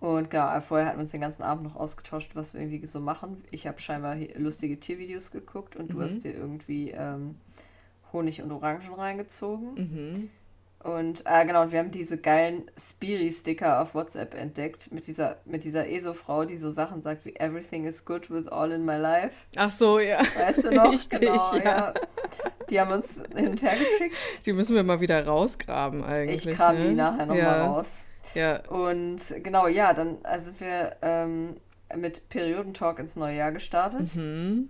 [0.01, 3.01] Und genau, vorher hatten wir uns den ganzen Abend noch ausgetauscht, was wir irgendwie so
[3.01, 3.42] machen.
[3.51, 6.03] Ich habe scheinbar lustige Tiervideos geguckt und du Mhm.
[6.03, 7.36] hast dir irgendwie ähm,
[8.12, 9.74] Honig und Orangen reingezogen.
[9.74, 10.30] Mhm.
[10.85, 15.64] Und äh, genau, und wir haben diese geilen Spiri-Sticker auf WhatsApp entdeckt mit dieser, mit
[15.64, 19.35] dieser ESO-Frau, die so Sachen sagt wie Everything is good with all in my life.
[19.57, 20.18] Ach so, ja.
[20.18, 20.85] Weißt du noch?
[20.93, 21.95] Richtig, genau, ja.
[22.68, 24.14] Die haben uns hin und her geschickt.
[24.45, 26.47] Die müssen wir mal wieder rausgraben eigentlich.
[26.47, 26.89] Ich kram ne?
[26.91, 27.66] die nachher nochmal ja.
[27.66, 28.03] raus.
[28.35, 28.61] Ja.
[28.68, 31.57] Und genau, ja, dann äh, sind wir ähm,
[31.97, 34.68] mit Periodentalk ins neue Jahr gestartet, Mhm.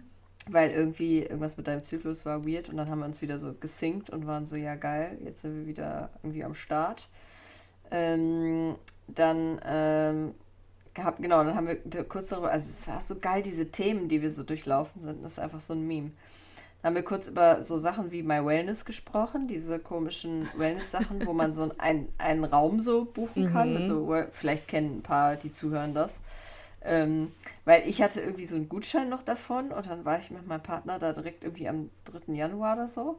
[0.50, 3.54] Weil irgendwie irgendwas mit deinem Zyklus war weird und dann haben wir uns wieder so
[3.54, 7.08] gesinkt und waren so, ja geil, jetzt sind wir wieder irgendwie am Start.
[7.90, 8.76] Ähm,
[9.06, 10.34] dann ähm,
[10.94, 14.22] gehabt, genau, dann haben wir kurz darüber, also es war so geil, diese Themen, die
[14.22, 16.12] wir so durchlaufen sind, das ist einfach so ein Meme.
[16.80, 21.32] Dann haben wir kurz über so Sachen wie My Wellness gesprochen, diese komischen Wellness-Sachen, wo
[21.32, 23.82] man so ein, einen Raum so buchen kann.
[23.82, 23.86] Mhm.
[23.86, 26.20] So, vielleicht kennen ein paar, die zuhören das.
[26.84, 27.32] Ähm,
[27.64, 30.62] weil ich hatte irgendwie so einen Gutschein noch davon und dann war ich mit meinem
[30.62, 32.34] Partner da direkt irgendwie am 3.
[32.34, 33.18] Januar oder so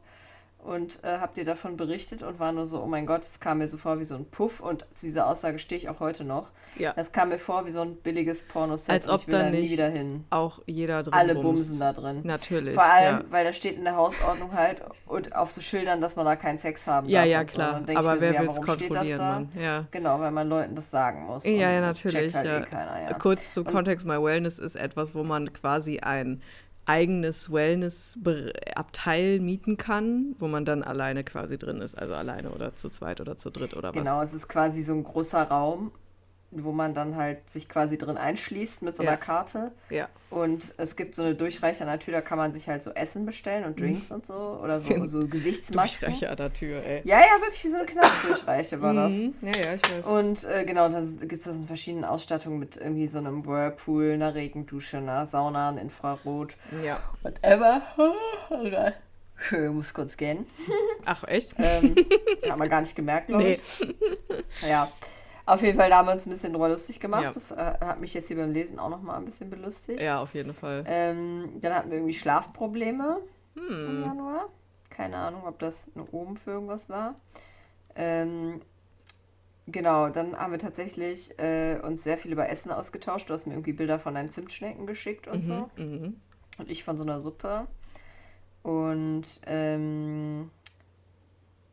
[0.66, 3.58] und äh, hab dir davon berichtet und war nur so, oh mein Gott, es kam
[3.58, 6.24] mir so vor wie so ein Puff und zu dieser Aussage stehe ich auch heute
[6.24, 6.50] noch.
[6.76, 6.92] Ja.
[6.96, 9.50] Es kam mir vor wie so ein billiges Pornoset Als ob ich will da da
[9.50, 10.24] nie nicht wieder hin.
[10.30, 11.44] Auch jeder drin Alle bumst.
[11.68, 12.20] bumsen da drin.
[12.24, 12.74] Natürlich.
[12.74, 13.24] Vor allem, ja.
[13.30, 16.58] weil da steht in der Hausordnung halt und auf so Schildern, dass man da keinen
[16.58, 17.28] Sex haben Ja, darf.
[17.30, 17.46] ja, so.
[17.46, 17.72] klar.
[17.80, 19.24] Dann ich Aber wer so, ja, will es warum steht das kontrollieren, da?
[19.30, 19.48] Mann?
[19.58, 19.84] Ja.
[19.92, 21.44] Genau, weil man Leuten das sagen muss.
[21.46, 22.34] Ja, ja, natürlich.
[22.34, 22.58] Halt ja.
[22.58, 23.12] eh keiner, ja.
[23.14, 26.42] Kurz zum Und- Kontext, My Wellness ist etwas, wo man quasi ein
[26.86, 32.88] eigenes Wellness-Abteil mieten kann, wo man dann alleine quasi drin ist, also alleine oder zu
[32.88, 34.02] zweit oder zu dritt oder was.
[34.02, 35.90] Genau, es ist quasi so ein großer Raum,
[36.64, 39.16] wo man dann halt sich quasi drin einschließt mit so einer Ja.
[39.16, 39.72] Karte.
[39.90, 40.08] Ja.
[40.30, 42.90] Und es gibt so eine Durchreiche an der Tür, da kann man sich halt so
[42.90, 44.34] Essen bestellen und Drinks und so.
[44.62, 46.08] Oder so, so Gesichtsmasken.
[46.10, 47.00] Durchreiche an der Tür, ey.
[47.04, 49.12] Ja, ja, wirklich wie so eine Knastdurchreiche war das.
[49.12, 49.34] Mhm.
[49.40, 50.06] Ja, ja, ich weiß.
[50.06, 54.12] Und äh, genau, da gibt es das in verschiedenen Ausstattungen mit irgendwie so einem Whirlpool,
[54.12, 56.56] einer Regendusche, einer Sauna, ein Infrarot.
[56.84, 56.98] Ja.
[57.22, 57.82] Whatever.
[59.38, 60.46] Schön, muss kurz gehen.
[61.04, 61.54] Ach, echt?
[61.58, 61.94] Ähm,
[62.48, 63.60] haben wir gar nicht gemerkt, glaube Nee.
[63.62, 64.66] ich.
[64.68, 64.90] Ja.
[65.46, 67.22] Auf jeden Fall, da haben wir uns ein bisschen drüber lustig gemacht.
[67.22, 67.32] Ja.
[67.32, 70.02] Das äh, hat mich jetzt hier beim Lesen auch nochmal ein bisschen belustigt.
[70.02, 70.84] Ja, auf jeden Fall.
[70.86, 73.20] Ähm, dann hatten wir irgendwie Schlafprobleme.
[73.56, 74.48] im Januar.
[74.90, 77.16] Keine Ahnung, ob das eine oben für irgendwas war.
[77.94, 78.60] Ähm,
[79.66, 83.28] genau, dann haben wir tatsächlich äh, uns sehr viel über Essen ausgetauscht.
[83.28, 85.70] Du hast mir irgendwie Bilder von deinen Zimtschnecken geschickt und so.
[85.76, 86.20] Mhm.
[86.58, 87.66] Und ich von so einer Suppe.
[88.62, 90.50] Und ähm,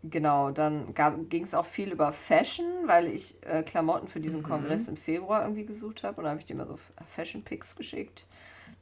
[0.04, 0.94] genau, dann
[1.30, 4.46] ging es auch viel über Fashion, weil ich äh, Klamotten für diesen Mhm.
[4.46, 6.18] Kongress im Februar irgendwie gesucht habe.
[6.18, 6.78] Und da habe ich dir mal so
[7.08, 8.26] Fashion Pics geschickt.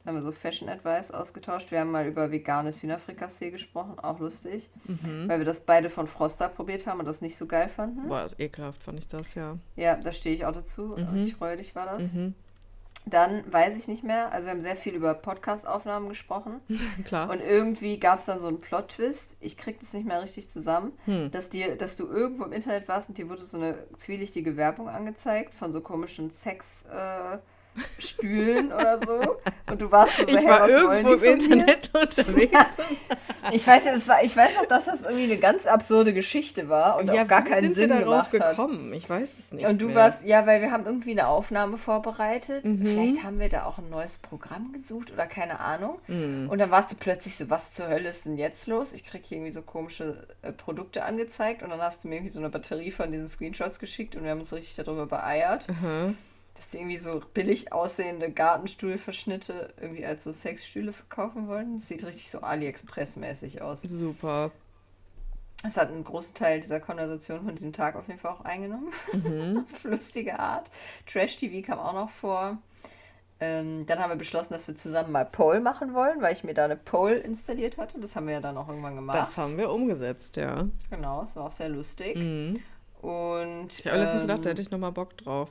[0.04, 1.70] Dann haben wir so Fashion Advice ausgetauscht.
[1.70, 4.68] Wir haben mal über veganes Hühnerfrikassee gesprochen, auch lustig.
[4.84, 5.28] Mhm.
[5.28, 8.08] Weil wir das beide von Froster probiert haben und das nicht so geil fanden.
[8.08, 9.56] Boah, ekelhaft, fand ich das, ja.
[9.76, 10.96] Ja, da stehe ich auch dazu.
[10.96, 11.06] Mhm.
[11.14, 12.12] Richtig räudig war das.
[12.12, 12.34] Mhm.
[13.04, 14.32] Dann weiß ich nicht mehr.
[14.32, 16.60] Also wir haben sehr viel über Podcast-Aufnahmen gesprochen.
[17.04, 17.30] Klar.
[17.30, 19.36] Und irgendwie gab es dann so einen Plot-Twist.
[19.40, 20.92] Ich krieg das nicht mehr richtig zusammen.
[21.06, 21.30] Hm.
[21.30, 24.88] Dass, dir, dass du irgendwo im Internet warst und dir wurde so eine zwielichtige Werbung
[24.88, 26.84] angezeigt von so komischen Sex...
[26.86, 27.38] Äh,
[27.98, 29.36] Stühlen oder so.
[29.70, 31.40] Und du warst so, ich hey, war irgendwo im?
[31.40, 32.52] Internet unterwegs.
[33.50, 36.68] Ich weiß, ja, es war, ich weiß auch, dass das irgendwie eine ganz absurde Geschichte
[36.68, 38.56] war und auch gar keinen sind Sinn wir darauf gemacht hat.
[38.56, 38.92] gekommen?
[38.94, 39.96] Ich weiß es nicht Und du mehr.
[39.96, 42.64] warst, ja, weil wir haben irgendwie eine Aufnahme vorbereitet.
[42.64, 42.86] Mhm.
[42.86, 45.98] Vielleicht haben wir da auch ein neues Programm gesucht oder keine Ahnung.
[46.06, 46.48] Mhm.
[46.50, 48.92] Und dann warst du plötzlich so, was zur Hölle ist denn jetzt los?
[48.92, 52.32] Ich krieg hier irgendwie so komische äh, Produkte angezeigt und dann hast du mir irgendwie
[52.32, 56.16] so eine Batterie von diesen Screenshots geschickt und wir haben uns richtig darüber beeiert, Mhm.
[56.62, 61.78] Dass die irgendwie so billig aussehende Gartenstuhlverschnitte irgendwie als so Sexstühle verkaufen wollen.
[61.78, 63.82] Das sieht richtig so AliExpress-mäßig aus.
[63.82, 64.52] Super.
[65.66, 68.92] Es hat einen großen Teil dieser Konversation von diesem Tag auf jeden Fall auch eingenommen.
[69.12, 69.64] Mhm.
[69.72, 70.70] Auf lustige Art.
[71.12, 72.58] Trash-TV kam auch noch vor.
[73.40, 76.54] Ähm, dann haben wir beschlossen, dass wir zusammen mal Pole machen wollen, weil ich mir
[76.54, 77.98] da eine Pole installiert hatte.
[77.98, 79.18] Das haben wir ja dann auch irgendwann gemacht.
[79.18, 80.68] Das haben wir umgesetzt, ja.
[80.90, 82.16] genau, es war auch sehr lustig.
[82.16, 82.60] Mhm.
[83.00, 85.48] Und Ich habe letztens ähm, gedacht, da hätte ich nochmal Bock drauf.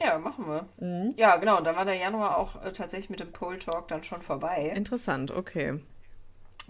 [0.00, 0.66] Ja, machen wir.
[0.78, 1.14] Mhm.
[1.16, 1.58] Ja, genau.
[1.58, 4.72] Und dann war der Januar auch äh, tatsächlich mit dem Pole Talk dann schon vorbei.
[4.74, 5.80] Interessant, okay.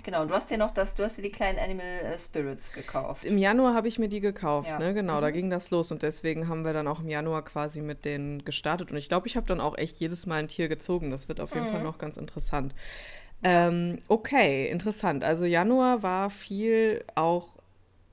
[0.05, 0.23] Genau.
[0.23, 3.25] Und du hast dir noch das, du hast dir die kleinen Animal äh, Spirits gekauft.
[3.25, 4.79] Im Januar habe ich mir die gekauft, Ja.
[4.79, 4.95] ne?
[4.95, 5.33] Genau, da Mhm.
[5.33, 8.91] ging das los und deswegen haben wir dann auch im Januar quasi mit denen gestartet.
[8.91, 11.11] Und ich glaube, ich habe dann auch echt jedes Mal ein Tier gezogen.
[11.11, 11.71] Das wird auf jeden Mhm.
[11.71, 12.75] Fall noch ganz interessant.
[13.43, 15.25] Ähm, okay, interessant.
[15.25, 17.56] Also Januar war viel auch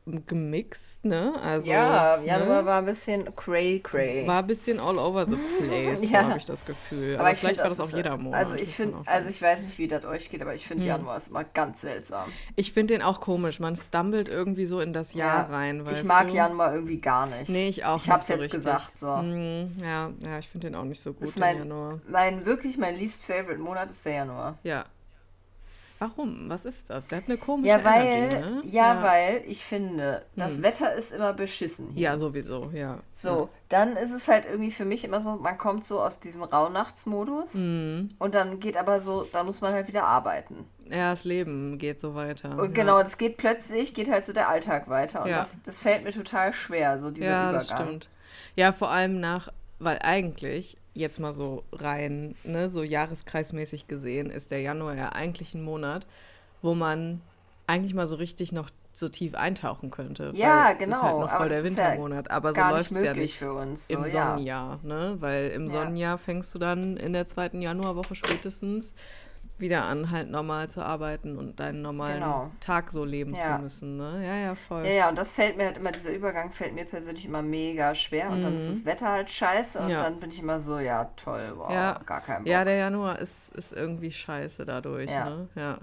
[0.05, 1.33] gemixt, ne?
[1.41, 2.65] Also, ja, Januar ne?
[2.67, 4.27] war ein bisschen cray cray.
[4.27, 6.23] War ein bisschen all over the place, so Ja.
[6.27, 7.13] habe ich das Gefühl.
[7.15, 8.39] Aber Aber, ich vielleicht find, war das auch jeder äh, Monat.
[8.39, 10.89] Also ich finde, also ich weiß nicht, wie das euch geht, aber ich finde Hm.
[10.89, 12.31] Januar ist immer ganz seltsam.
[12.55, 13.59] ich finde den auch komisch.
[13.59, 16.33] Man stumbelt irgendwie so in das Jahr rein, weißt ich mag du?
[16.35, 17.47] Januar irgendwie gar nicht.
[17.49, 18.57] Nee, ich auch Ich hab's nicht so jetzt richtig.
[18.59, 19.07] gesagt, so.
[19.17, 21.99] Mm, ja, ja, ich finde den auch nicht so gut ist mein, Januar.
[22.09, 24.57] mein wirklich mein least favorite Monat ist der Januar.
[24.63, 24.85] Ja.
[26.03, 26.49] Warum?
[26.49, 27.07] Was ist das?
[27.07, 28.61] Der hat eine komische Ja, weil, Energy, ne?
[28.65, 30.63] ja, weil ich finde, das Hm.
[30.63, 31.91] Wetter ist immer beschissen.
[31.93, 32.01] Hier.
[32.09, 32.99] Ja, sowieso, ja.
[33.13, 36.43] So, dann ist es halt irgendwie für mich immer so, man kommt so aus diesem
[36.43, 38.09] Rauhnachtsmodus Mhm.
[38.19, 40.65] und dann geht aber so, dann muss man halt wieder arbeiten.
[40.89, 42.51] Ja, das Leben geht so weiter.
[42.57, 42.81] Und ja.
[42.83, 45.39] genau, das geht plötzlich, geht halt so der Alltag weiter und Ja.
[45.39, 47.53] das, das fällt mir total schwer, so dieser Ja, Übergang.
[47.53, 48.09] das stimmt.
[48.57, 49.47] Ja, vor allem nach,
[49.79, 55.53] weil eigentlich, jetzt mal so rein, ne, so jahreskreismäßig gesehen, ist der Januar ja eigentlich
[55.53, 56.05] ein Monat,
[56.61, 57.21] wo man
[57.67, 60.31] eigentlich mal so richtig noch so tief eintauchen könnte.
[60.35, 62.29] Ja, weil Es ist halt genau, noch aber voll der ja Wintermonat.
[62.29, 63.89] aber so läuft es ja nicht für uns.
[63.89, 64.29] im so, ja.
[64.33, 65.17] Sonnenjahr, ne?
[65.19, 65.71] Weil im Ja.
[65.73, 68.93] Sonnenjahr fängst du dann in der zweiten Januarwoche spätestens
[69.63, 72.51] wieder an, halt normal zu arbeiten und deinen normalen Genau.
[72.59, 73.55] Tag so leben Ja.
[73.57, 74.23] zu müssen, ne?
[74.23, 74.85] Ja, ja, voll.
[74.85, 77.95] Ja, ja, und das fällt mir halt immer, dieser Übergang fällt mir persönlich immer mega
[77.95, 79.91] schwer und dann ist das Wetter halt scheiße und Mhm.
[79.91, 80.03] Ja.
[80.03, 81.99] dann bin ich immer so, ja, toll, wow, Ja.
[82.05, 82.47] gar kein Bock.
[82.51, 85.09] Ja, der Januar ist, ist irgendwie scheiße dadurch.
[85.09, 85.25] Ja.
[85.29, 85.47] Ne?
[85.55, 85.77] ja.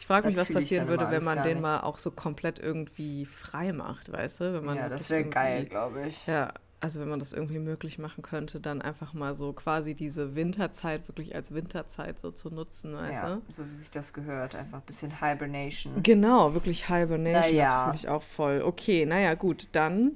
[0.00, 1.62] Ich frage mich, was passieren würde, wenn man den nicht.
[1.62, 4.54] mal auch so komplett irgendwie frei macht, weißt du?
[4.54, 6.26] Wenn man ja, das wäre geil, glaube ich.
[6.26, 10.36] Ja, also wenn man das irgendwie möglich machen könnte, dann einfach mal so quasi diese
[10.36, 13.42] Winterzeit wirklich als Winterzeit so zu nutzen, weißt Ja, du?
[13.52, 16.02] so wie sich das gehört, einfach ein bisschen Hibernation.
[16.02, 17.64] Genau, wirklich Hibernation, Naja.
[17.64, 18.62] das fühle ich auch voll.
[18.62, 20.12] Okay, naja, gut, dann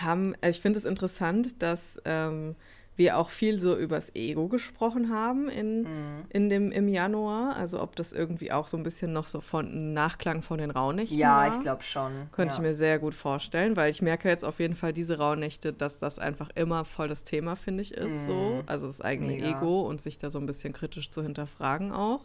[0.00, 2.54] haben, äh, ich finde es interessant, dass ähm,
[2.96, 6.24] wir auch viel so übers Ego gesprochen haben in, Mhm.
[6.30, 7.54] in dem, im Januar.
[7.56, 11.18] Also ob das irgendwie auch so ein bisschen noch so von Nachklang von den Rauhnächten
[11.18, 11.48] Ja, war.
[11.54, 12.12] ich glaube schon.
[12.32, 12.60] Könnte ja.
[12.60, 15.98] ich mir sehr gut vorstellen, weil ich merke jetzt auf jeden Fall diese Rauhnächte, dass
[15.98, 18.62] das einfach immer voll das Thema, finde ich, ist so.
[18.66, 19.40] Also das eigene Mhm.
[19.40, 19.58] Mega.
[19.58, 22.20] Ego und sich da so ein bisschen kritisch zu hinterfragen auch.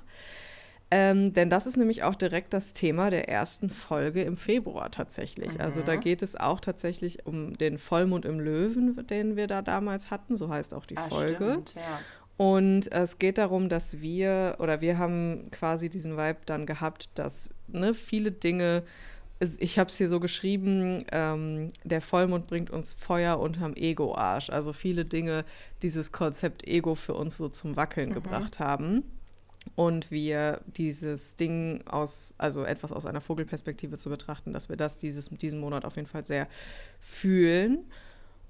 [0.94, 5.62] Ähm, denn das ist nämlich auch direkt das Thema der ersten Folge im Februar tatsächlich.
[5.62, 5.86] Also Mhm.
[5.86, 10.36] da geht es auch tatsächlich um den Vollmond im Löwen, den wir da damals hatten.
[10.36, 11.52] So heißt auch die Ah, Folge.
[11.54, 12.00] stimmt, ja.
[12.36, 17.52] Und es geht darum, dass wir oder wir haben quasi diesen Vibe dann gehabt, dass
[17.68, 18.84] ne, viele Dinge,
[19.60, 24.50] ich habe es hier so geschrieben, ähm, der Vollmond bringt uns Feuer unterm Ego-Arsch.
[24.50, 25.46] Also viele Dinge
[25.84, 29.04] dieses Konzept Ego für uns so zum Wackeln gebracht haben.
[29.76, 34.98] Und wir dieses Ding aus, also etwas aus einer Vogelperspektive zu betrachten, dass wir das
[34.98, 36.48] dieses, diesen Monat auf jeden Fall sehr
[37.00, 37.86] fühlen.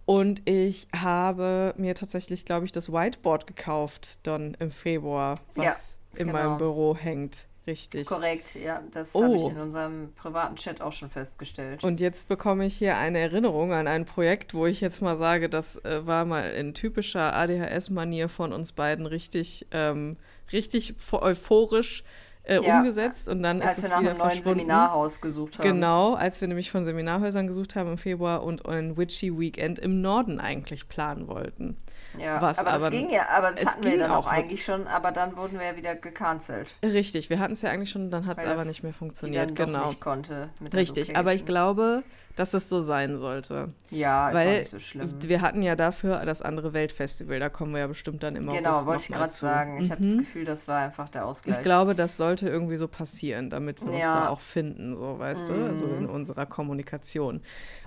[0.06, 6.20] Und ich habe mir tatsächlich, glaube ich, das Whiteboard gekauft dann im Februar, was ja,
[6.20, 6.40] in genau.
[6.40, 7.48] meinem Büro hängt.
[7.68, 8.08] Richtig.
[8.08, 8.82] Korrekt, ja.
[8.92, 9.24] Das oh.
[9.24, 11.84] habe ich in unserem privaten Chat auch schon festgestellt.
[11.84, 15.48] Und jetzt bekomme ich hier eine Erinnerung an ein Projekt, wo ich jetzt mal sage,
[15.48, 20.18] das äh, war mal in typischer ADHS-Manier von uns beiden richtig ähm,
[20.54, 22.04] richtig euphorisch
[22.44, 24.44] äh, ja, umgesetzt und dann ist es wieder einem verschwunden.
[24.44, 25.68] neuen Seminarhaus gesucht haben.
[25.68, 30.02] Genau, als wir nämlich von Seminarhäusern gesucht haben im Februar und ein Witchy Weekend im
[30.02, 31.78] Norden eigentlich planen wollten.
[32.18, 34.88] Ja, Was aber, aber das ging ja, aber das hatten wir dann auch eigentlich schon,
[34.88, 36.74] aber dann wurden wir ja wieder gecancelt.
[36.84, 39.56] Richtig, wir hatten es ja eigentlich schon, dann hat es aber nicht mehr funktioniert.
[39.56, 39.88] Genau.
[39.88, 40.50] nicht konnte.
[40.74, 42.04] Richtig, aber ich glaube,
[42.36, 43.68] dass es so sein sollte.
[43.90, 45.10] Ja, ist Weil nicht so schlimm.
[45.22, 48.86] Wir hatten ja dafür das andere Weltfestival, da kommen wir ja bestimmt dann immer Genau,
[48.86, 49.78] wollte ich gerade sagen.
[49.78, 49.92] Ich mhm.
[49.92, 51.58] habe das Gefühl, das war einfach der Ausgleich.
[51.58, 54.08] Ich glaube, das sollte irgendwie so passieren, damit wir ja.
[54.08, 55.54] uns da auch finden, so weißt mhm.
[55.54, 57.42] du, also in unserer Kommunikation.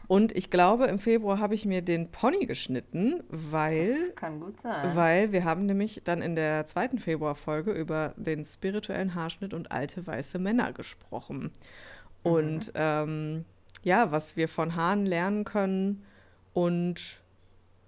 [0.06, 3.86] Und ich glaube, im Februar habe ich mir den Pony geschnitten, weil.
[3.86, 4.94] Das kann gut sein.
[4.94, 10.06] Weil wir haben nämlich dann in der zweiten Februarfolge über den spirituellen Haarschnitt und alte
[10.06, 11.52] weiße Männer gesprochen.
[12.24, 12.30] Mhm.
[12.30, 13.44] Und ähm,
[13.84, 16.04] ja, was wir von Haaren lernen können
[16.52, 17.20] und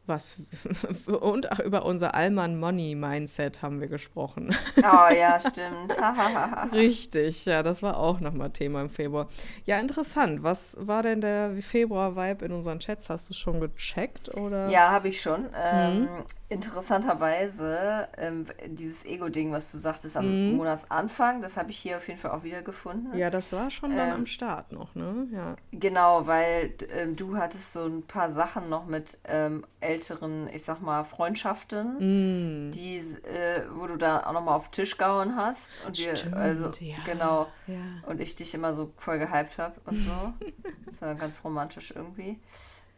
[0.07, 0.39] was
[1.07, 4.55] und auch über unser Allman Money Mindset haben wir gesprochen.
[4.79, 5.97] Oh ja, stimmt.
[6.73, 9.29] Richtig, ja, das war auch nochmal Thema im Februar.
[9.65, 10.43] Ja, interessant.
[10.43, 13.11] Was war denn der Februar-Vibe in unseren Chats?
[13.11, 14.69] Hast du schon gecheckt oder?
[14.69, 15.47] Ja, habe ich schon.
[15.55, 16.09] Ähm, mhm
[16.49, 20.57] interessanterweise ähm, dieses Ego-Ding, was du sagtest am mhm.
[20.57, 23.17] Monatsanfang, das habe ich hier auf jeden Fall auch wieder gefunden.
[23.17, 25.27] Ja, das war schon dann ähm, am Start noch, ne?
[25.33, 25.57] Ja.
[25.73, 29.65] Genau, weil ähm, du hattest so ein paar Sachen noch mit ähm,
[29.97, 32.71] älteren, ich sag mal, Freundschaften, mhm.
[32.71, 35.73] die, äh, wo du da auch nochmal auf den Tisch gehauen hast.
[35.87, 36.97] Und Stimmt, wir, also, ja.
[37.07, 37.47] Genau.
[37.67, 37.77] Ja.
[38.07, 40.33] Und ich dich immer so voll gehypt habe und so.
[40.87, 42.39] das war ganz romantisch irgendwie.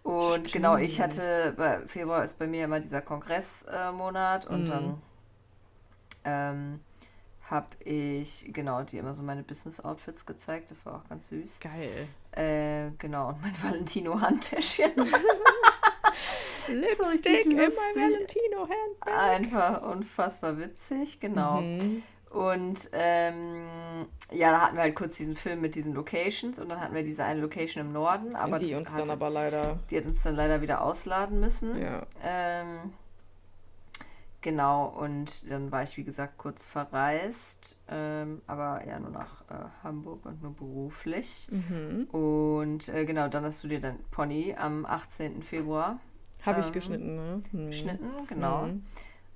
[0.03, 0.53] Und Stimmt.
[0.53, 4.69] genau, ich hatte, bei Februar ist bei mir immer dieser Kongressmonat äh, und mhm.
[4.69, 5.03] dann
[6.25, 6.81] ähm,
[7.51, 10.71] habe ich, genau, die immer so meine Business-Outfits gezeigt.
[10.71, 11.61] Das war auch ganz süß.
[11.61, 12.09] Geil.
[12.33, 14.93] Äh, genau, und mein Valentino-Handtäschchen.
[16.69, 19.19] Lipstick in mein Valentino-Handbag.
[19.19, 21.61] Einfach unfassbar witzig, genau.
[21.61, 22.03] Mhm.
[22.31, 26.81] Und ähm, ja, da hatten wir halt kurz diesen Film mit diesen Locations und dann
[26.81, 29.79] hatten wir diese eine Location im Norden, aber die uns dann aber leider.
[29.91, 31.81] Die hat uns dann leider wieder ausladen müssen.
[31.81, 32.07] Ja.
[32.23, 32.93] Ähm,
[34.43, 39.55] genau, und dann war ich, wie gesagt, kurz verreist, ähm, aber ja nur nach äh,
[39.83, 41.49] Hamburg und nur beruflich.
[41.51, 42.09] Mhm.
[42.13, 45.43] Und äh, genau, dann hast du dir dein Pony am 18.
[45.43, 45.99] Februar.
[46.43, 47.43] Habe ich ähm, geschnitten, ne?
[47.53, 47.67] Mhm.
[47.71, 48.67] Geschnitten, genau.
[48.67, 48.85] Mhm.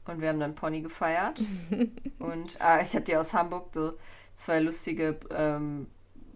[0.06, 1.40] Und wir haben dann Pony gefeiert.
[2.18, 3.92] und ah, ich habe dir aus Hamburg so
[4.34, 5.86] zwei lustige ähm,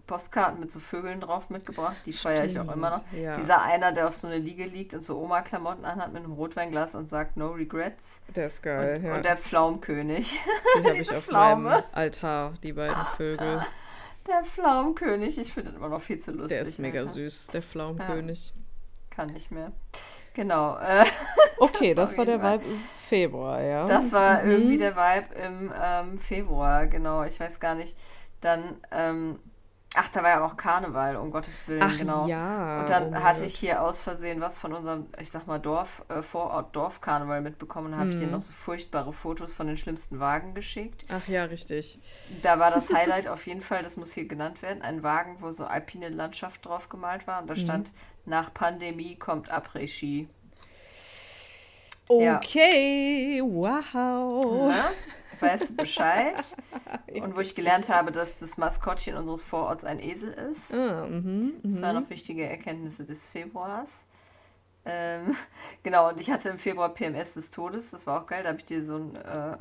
[0.07, 1.97] Postkarten mit so Vögeln drauf mitgebracht.
[2.07, 3.05] Die feiere ich auch immer noch.
[3.13, 3.37] Ja.
[3.37, 6.95] Dieser einer, der auf so eine Liege liegt und so Oma-Klamotten anhat mit einem Rotweinglas
[6.95, 8.21] und sagt No Regrets.
[8.35, 9.17] Der ist geil, und, ja.
[9.17, 10.41] Und der Pflaumkönig.
[10.77, 11.71] Den habe ich auf Pflaume.
[11.71, 13.67] meinem Altar, die beiden Vögel.
[14.29, 16.49] Der Pflaumkönig, ich finde das immer noch viel zu lustig.
[16.49, 17.13] Der ist mega Alter.
[17.13, 18.49] süß, der Pflaumkönig.
[18.55, 18.63] Ja.
[19.11, 19.73] Kann nicht mehr.
[20.37, 20.77] Genau.
[20.77, 21.07] Äh,
[21.59, 23.87] okay, das, das war der Vibe im Februar, ja.
[23.87, 24.51] Das war mhm.
[24.51, 27.25] irgendwie der Vibe im ähm, Februar, genau.
[27.25, 27.97] Ich weiß gar nicht.
[28.43, 29.39] Dann, ähm,
[29.95, 32.27] ach, da war ja auch Karneval, um Gottes Willen, ach, genau.
[32.27, 35.59] Ja, und dann oh hatte ich hier aus Versehen was von unserem, ich sag mal,
[35.59, 37.93] Dorf, äh, Vorort Dorfkarneval mitbekommen.
[37.93, 38.17] Da habe mhm.
[38.17, 41.05] ich dir noch so furchtbare Fotos von den schlimmsten Wagen geschickt.
[41.09, 41.99] Ach ja, richtig.
[42.43, 45.51] Da war das Highlight auf jeden Fall, das muss hier genannt werden, ein Wagen, wo
[45.51, 47.59] so alpine Landschaft drauf gemalt war und da mhm.
[47.61, 47.91] stand
[48.27, 50.29] nach Pandemie kommt Après-Ski.
[52.09, 53.45] Okay, ja.
[53.45, 54.69] wow.
[54.69, 54.91] Na,
[55.41, 56.37] weißt du Bescheid?
[57.21, 60.73] Und wo ich gelernt habe, dass das Maskottchen unseres Vororts ein Esel ist.
[60.73, 64.05] Ah, mh, das waren noch wichtige Erkenntnisse des Februars.
[64.85, 65.37] Ähm,
[65.83, 68.45] genau, und ich hatte im Februar PMS des Todes, das war auch geil.
[68.45, 69.57] Da habe ich dir so ein äh,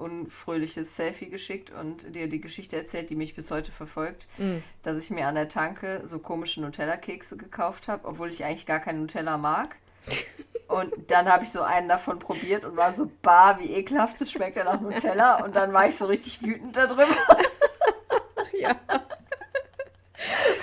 [0.00, 4.58] unfröhliches Selfie geschickt und dir die Geschichte erzählt, die mich bis heute verfolgt, mm.
[4.82, 8.80] dass ich mir an der Tanke so komische Nutella-Kekse gekauft habe, obwohl ich eigentlich gar
[8.80, 9.76] kein Nutella mag.
[10.68, 14.30] Und dann habe ich so einen davon probiert und war so, bar, wie ekelhaft, das
[14.30, 15.44] schmeckt ja nach Nutella.
[15.44, 17.06] Und dann war ich so richtig wütend darüber.
[18.56, 18.76] ja.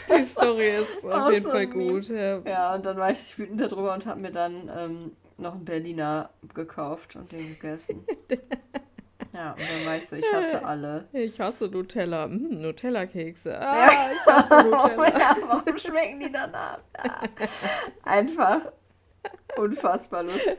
[0.09, 2.07] Die Story ist auf jeden Fall gut.
[2.07, 2.39] Ja.
[2.39, 6.29] ja, und dann war ich wütend darüber und habe mir dann ähm, noch einen Berliner
[6.53, 8.05] gekauft und den gegessen.
[9.37, 11.07] Ja, und dann weißt du, ich hasse alle.
[11.13, 12.25] Ich hasse Nutella.
[12.25, 13.59] Hm, Nutella-Kekse.
[13.61, 15.19] Ah, ich hasse Nutella.
[15.19, 16.79] ja, warum schmecken die danach?
[16.97, 17.21] Ja.
[18.03, 18.61] Einfach
[19.57, 20.57] Unfassbar lustig.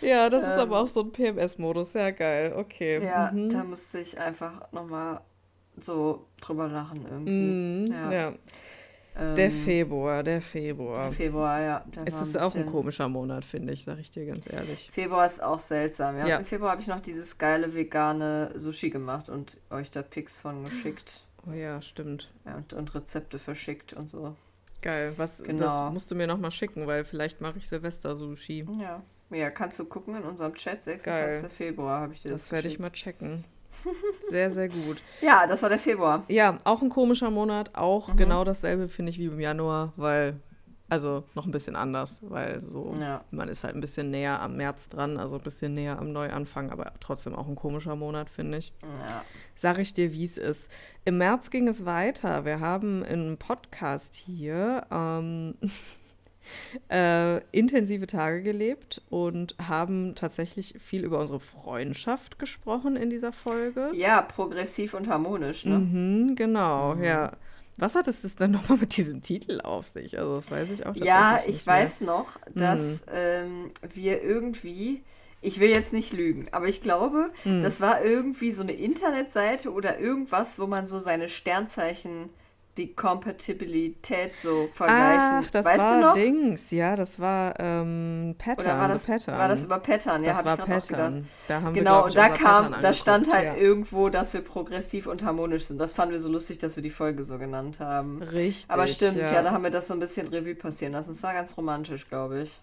[0.00, 0.60] Ja, das ist Ähm.
[0.60, 1.92] aber auch so ein PMS-Modus.
[1.92, 2.54] Sehr geil.
[2.56, 3.04] Okay.
[3.04, 3.50] Ja, mhm.
[3.50, 5.20] da musste ich einfach nochmal
[5.82, 7.30] so drüber lachen irgendwie.
[7.30, 7.92] Mhm.
[7.92, 8.12] Ja.
[8.12, 8.32] ja.
[9.16, 11.12] Ähm, Der Februar, der Februar.
[11.12, 11.84] Februar, ja.
[12.04, 14.90] Es ist auch ein komischer Monat, finde ich, sag ich dir ganz ehrlich.
[14.92, 16.26] Februar ist auch seltsam, ja.
[16.26, 16.36] Ja.
[16.38, 20.64] Im Februar habe ich noch dieses geile vegane Sushi gemacht und euch da Pics von
[20.64, 21.24] geschickt.
[21.48, 22.32] Oh ja, stimmt.
[22.44, 24.34] Ja, und, und Rezepte verschickt und so.
[24.82, 25.12] Geil.
[25.16, 25.58] Was, Genau.
[25.58, 28.66] Das musst du mir nochmal schicken, weil vielleicht mache ich Silvester-Sushi.
[28.80, 29.02] Ja.
[29.30, 31.04] Ja, kannst du gucken in unserem Chat, 26.
[31.42, 31.50] Geil.
[31.50, 33.44] Februar habe ich dir das Das werde ich mal checken.
[34.28, 35.02] Sehr, sehr gut.
[35.20, 36.24] Ja, das war der Februar.
[36.28, 37.74] Ja, auch ein komischer Monat.
[37.74, 38.16] Auch Mhm.
[38.16, 40.40] genau dasselbe finde ich wie im Januar, weil,
[40.88, 43.22] also noch ein bisschen anders, weil so, Ja.
[43.30, 46.70] man ist halt ein bisschen näher am März dran, also ein bisschen näher am Neuanfang,
[46.70, 48.72] aber trotzdem auch ein komischer Monat, finde ich.
[48.82, 49.24] Ja.
[49.54, 50.70] Sag ich dir, wie es ist.
[51.04, 52.44] Im März ging es weiter.
[52.44, 55.54] Wir haben im Podcast hier ähm,
[56.90, 63.96] äh, intensive Tage gelebt und haben tatsächlich viel über unsere Freundschaft gesprochen in dieser Folge.
[63.96, 65.86] ja, progressiv und harmonisch, ne?
[65.86, 67.02] Mhm, genau, Mhm.
[67.02, 67.32] ja.
[67.78, 70.18] Was hat es das denn nochmal mit diesem Titel auf sich?
[70.18, 73.00] Also, das weiß ich auch tatsächlich Ja, ich weiß noch, dass Mhm.
[73.10, 75.02] ähm, wir irgendwie,
[75.40, 77.60] ich will jetzt nicht lügen, aber ich glaube, Mhm.
[77.60, 82.30] das war irgendwie so eine Internetseite oder irgendwas, wo man so seine Sternzeichen,
[82.76, 85.44] die Kompatibilität so vergleichen.
[85.44, 86.12] Ach, das weißt war?
[86.12, 89.38] Dings, ja, das war ähm, Pattern, Oder war das, Pattern.
[89.38, 90.22] war das über Pattern?
[90.22, 90.64] Ja, das hab war ich.
[90.64, 91.28] Pattern.
[91.46, 93.54] Da haben wir, Genau, glaub und da kam, da stand halt ja.
[93.54, 95.78] irgendwo, dass wir progressiv und harmonisch sind.
[95.78, 98.20] Das fanden wir so lustig, dass wir die Folge so genannt haben.
[98.22, 98.70] Richtig.
[98.70, 99.32] Aber stimmt, ja.
[99.32, 101.12] ja da haben wir das so ein bisschen Revue passieren lassen.
[101.12, 102.60] Es war ganz romantisch, glaube ich.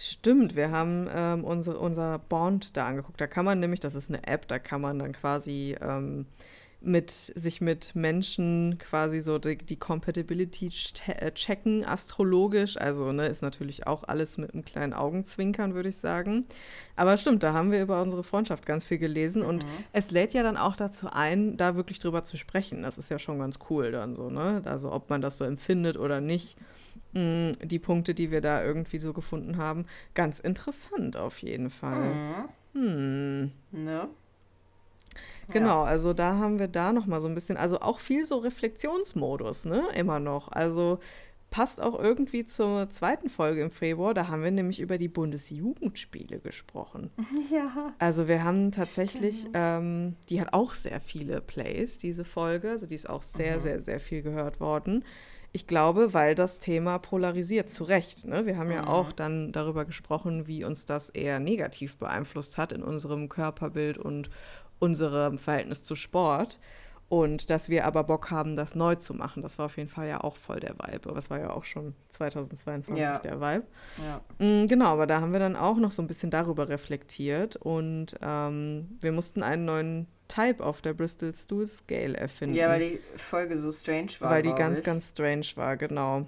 [0.00, 3.20] Stimmt, wir haben ähm, unsere, unser Bond da angeguckt.
[3.20, 6.26] Da kann man nämlich, das ist eine App, da kann man dann quasi ähm,
[6.80, 10.70] mit sich mit Menschen quasi so die, die Compatibility
[11.08, 12.76] äh, checken, astrologisch.
[12.76, 16.46] Also, ne, ist natürlich auch alles mit einem kleinen Augenzwinkern, würde ich sagen.
[16.94, 19.84] Aber stimmt, da haben wir über unsere Freundschaft ganz viel gelesen und Mhm.
[19.92, 22.82] es lädt ja dann auch dazu ein, da wirklich drüber zu sprechen.
[22.82, 24.62] Das ist ja schon ganz cool dann so, ne?
[24.64, 26.56] Also, ob man das so empfindet oder nicht.
[27.12, 32.14] Mm, Die Punkte, die wir da irgendwie so gefunden haben, ganz interessant auf jeden Fall.
[32.14, 32.48] Mhm.
[32.74, 33.52] Hm.
[33.72, 34.08] Ne?
[35.52, 38.38] Genau, also da haben wir da noch mal so ein bisschen, also auch viel so
[38.38, 40.50] Reflexionsmodus, ne, immer noch.
[40.52, 40.98] Also
[41.50, 46.40] passt auch irgendwie zur zweiten Folge im Februar, da haben wir nämlich über die Bundesjugendspiele
[46.40, 47.10] gesprochen.
[47.50, 47.94] Ja.
[47.98, 52.94] Also wir haben tatsächlich, ähm, die hat auch sehr viele Plays, diese Folge, also die
[52.94, 53.60] ist auch sehr, Mhm.
[53.60, 55.04] sehr, sehr viel gehört worden.
[55.52, 58.26] Ich glaube, weil das Thema polarisiert, zu Recht.
[58.26, 58.44] Ne?
[58.44, 58.88] Wir haben ja Mhm.
[58.88, 64.28] auch dann darüber gesprochen, wie uns das eher negativ beeinflusst hat in unserem Körperbild und
[64.78, 66.58] unserem Verhältnis zu Sport.
[67.10, 69.42] Und dass wir aber Bock haben, das neu zu machen.
[69.42, 71.08] Das war auf jeden Fall ja auch voll der Vibe.
[71.08, 73.18] Aber es war ja auch schon 2022 Ja.
[73.18, 73.64] der Vibe.
[74.04, 74.20] Ja.
[74.44, 78.14] Mm, Genau, aber da haben wir dann auch noch so ein bisschen darüber reflektiert und
[78.20, 82.54] ähm, wir mussten einen neuen Type auf der Bristol Stool Scale erfinden.
[82.54, 84.30] ja, weil die Folge so strange war.
[84.30, 84.84] weil die ganz, ich.
[84.84, 86.26] ganz strange war, genau.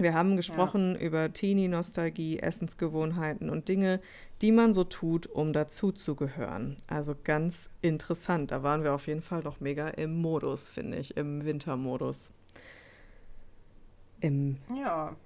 [0.00, 4.00] Wir haben gesprochen über Teenie-Nostalgie, Essensgewohnheiten und Dinge,
[4.42, 6.76] die man so tut, um dazuzugehören.
[6.86, 8.52] Also ganz interessant.
[8.52, 12.32] Da waren wir auf jeden Fall noch mega im Modus, finde ich, im Wintermodus.
[14.20, 15.16] Im Ja.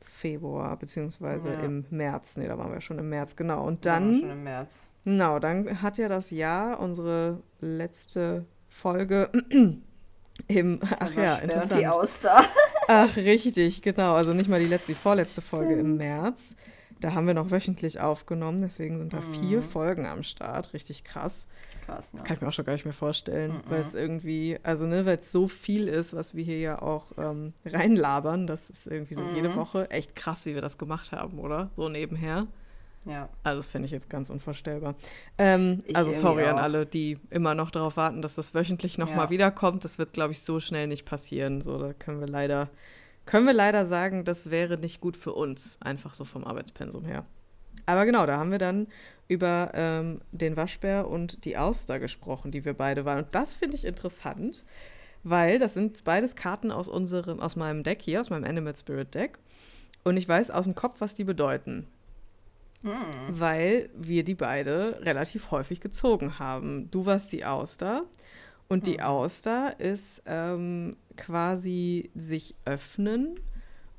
[0.00, 1.60] Februar, beziehungsweise Ja.
[1.60, 2.36] im März.
[2.36, 3.64] Nee, da waren wir schon im März, genau.
[3.64, 4.88] Und dann, Schon im März.
[5.04, 9.30] genau, dann hat ja das Jahr unsere letzte Folge
[10.48, 11.86] im, ach ja, Und die interessant.
[11.86, 12.44] Auster.
[12.88, 14.14] Ach, richtig, genau.
[14.14, 15.98] Also nicht mal die letzte, die vorletzte Folge im Stimmt.
[15.98, 16.56] März.
[17.00, 19.62] Da haben wir noch wöchentlich aufgenommen, deswegen sind da vier Mhm.
[19.62, 20.74] Folgen am Start.
[20.74, 21.46] Richtig krass.
[21.86, 22.22] Krass, ne?
[22.24, 23.60] Kann ich mir auch schon gar nicht mehr vorstellen, Mhm.
[23.70, 27.12] weil es irgendwie, also ne, weil es so viel ist, was wir hier ja auch
[27.16, 28.46] ähm, reinlabern.
[28.46, 29.56] Das ist irgendwie so jede Mhm.
[29.56, 31.70] Woche echt krass, wie wir das gemacht haben, oder?
[31.74, 32.46] So nebenher.
[33.06, 33.28] Ja.
[33.42, 34.94] Also das finde ich jetzt ganz unvorstellbar.
[35.38, 36.62] Ähm, also sorry an auch.
[36.62, 39.22] alle, die immer noch darauf warten, dass das wöchentlich nochmal Ja.
[39.24, 39.84] mal wiederkommt.
[39.84, 41.62] Das wird, glaube ich, so schnell nicht passieren.
[41.62, 42.68] So, da können wir leider,
[43.24, 47.24] können wir leider sagen, das wäre nicht gut für uns, einfach so vom Arbeitspensum her.
[47.86, 48.86] Aber genau, da haben wir dann
[49.28, 53.24] über ähm, den Waschbär und die Auster gesprochen, die wir beide waren.
[53.24, 54.64] Und das finde ich interessant,
[55.22, 59.14] weil das sind beides Karten aus unserem, aus meinem Deck hier, aus meinem Animal Spirit
[59.14, 59.38] Deck.
[60.04, 61.86] Und ich weiß aus dem Kopf, was die bedeuten
[62.82, 62.94] Hm.
[63.28, 66.90] weil wir die beide relativ häufig gezogen haben.
[66.90, 68.06] Du warst die Auster
[68.68, 69.04] und die Hm.
[69.04, 73.38] Auster ist ähm, quasi sich öffnen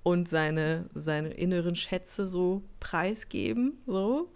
[0.03, 4.31] und seine, seine inneren Schätze so preisgeben, so.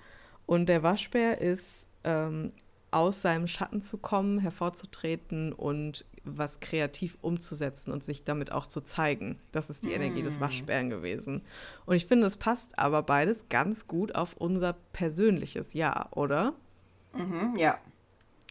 [0.45, 2.51] Und der Waschbär ist ähm,
[2.91, 8.81] aus seinem Schatten zu kommen, hervorzutreten und was kreativ umzusetzen und sich damit auch zu
[8.81, 9.39] zeigen.
[9.51, 11.41] Das ist die Energie des Waschbären gewesen.
[11.85, 16.53] Und ich finde, es passt aber beides ganz gut auf unser persönliches Jahr, oder?
[17.13, 17.77] Mhm, ja.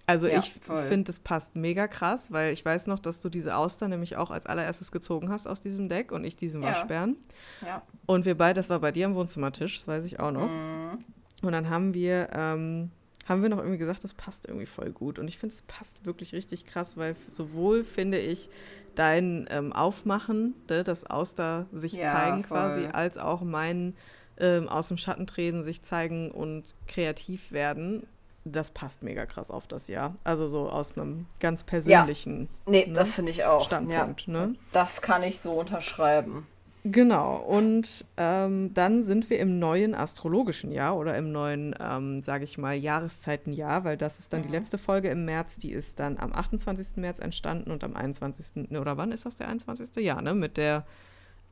[0.07, 0.53] Also Ja, ich
[0.89, 4.31] finde, es passt mega krass, weil ich weiß noch, dass du diese Auster nämlich auch
[4.31, 6.71] als allererstes gezogen hast aus diesem Deck und ich diesen Ja.
[6.71, 7.17] Waschbären.
[7.65, 7.83] Ja.
[8.07, 10.51] Und wir beide, das war bei dir am Wohnzimmertisch, das weiß ich auch noch.
[10.51, 11.05] Mhm.
[11.43, 12.91] Und dann haben wir, ähm,
[13.29, 15.19] haben wir noch irgendwie gesagt, das passt irgendwie voll gut.
[15.19, 18.49] Und ich finde, es passt wirklich richtig krass, weil sowohl finde ich
[18.95, 22.57] dein ähm, Aufmachen, ne, das Auster sich Ja, zeigen voll.
[22.59, 23.95] quasi, als auch mein
[24.39, 28.07] ähm, aus dem Schatten treten, sich zeigen und kreativ werden.
[28.47, 30.15] Das passt mega krass auf das Jahr.
[30.23, 32.93] Also so aus einem ganz persönlichen Nee, Ne?
[32.93, 33.65] das finde ich auch.
[33.65, 34.27] Standpunkt.
[34.27, 34.33] Ja.
[34.49, 34.55] Ne?
[34.73, 36.47] Das kann ich so unterschreiben.
[36.87, 42.45] Genau, und ähm, dann sind wir im neuen astrologischen Jahr oder im neuen, ähm, sage
[42.45, 46.19] ich mal, Jahreszeitenjahr, weil das ist dann die letzte Folge im März, die ist dann
[46.19, 46.97] am 28.
[46.97, 48.69] März entstanden und am 21.
[48.71, 49.97] ne, oder wann ist das der 21.
[50.05, 50.85] Ja, ne, mit der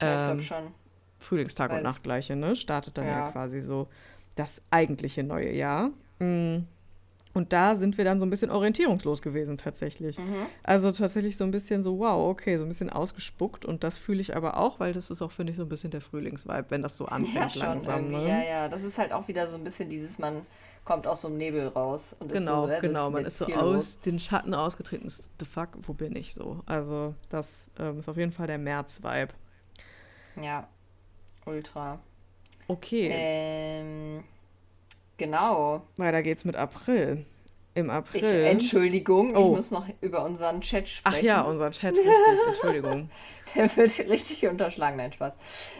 [0.03, 0.65] Ja, ähm, schon.
[1.19, 3.19] Frühlingstag und Weiß- Nachtgleiche, ne, startet dann ja.
[3.27, 3.31] Ja.
[3.31, 3.89] quasi so
[4.37, 5.93] das eigentliche neue Jahr.
[6.19, 6.65] Mm.
[7.35, 10.19] Und da sind wir dann so ein bisschen orientierungslos gewesen tatsächlich.
[10.19, 10.47] Mhm.
[10.63, 13.65] Also tatsächlich so ein bisschen so, wow, okay, so ein bisschen ausgespuckt.
[13.65, 15.91] Und das fühle ich aber auch, weil das ist auch, finde ich, so ein bisschen
[15.91, 18.11] der Frühlingsvibe, wenn das so Ja, anfängt schon langsam.
[18.11, 18.29] Ne?
[18.29, 18.69] Ja, ja.
[18.69, 20.45] Das ist halt auch wieder so ein bisschen dieses, man
[20.85, 22.15] kommt aus so einem Nebel raus.
[22.19, 23.11] Und Genau, ist so, äh, genau.
[23.11, 25.09] Man ist so aus den Schatten ausgetreten.
[25.09, 26.63] The fuck, wo bin ich so?
[26.67, 29.33] Also, das ähm, ist auf jeden Fall der März-Vibe.
[30.41, 30.69] Ja,
[31.47, 31.99] ultra.
[32.69, 34.25] Okay, Ähm,
[35.19, 35.83] genau.
[35.97, 37.25] weiter geht's mit April.
[37.75, 38.45] Im Ich, April.
[38.45, 39.47] Entschuldigung, Oh.
[39.53, 41.17] ich muss noch über unseren Chat sprechen.
[41.19, 42.13] Ach ja, unser Chat, richtig,
[42.47, 43.11] Entschuldigung.
[43.55, 45.35] Der wird richtig unterschlagen, nein, Spaß.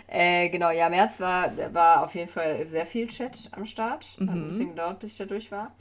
[0.07, 4.07] Äh, genau, ja, März war, war auf jeden Fall sehr viel Chat am Start.
[4.19, 5.75] Hat ein bisschen gedauert, bis ich da durch war.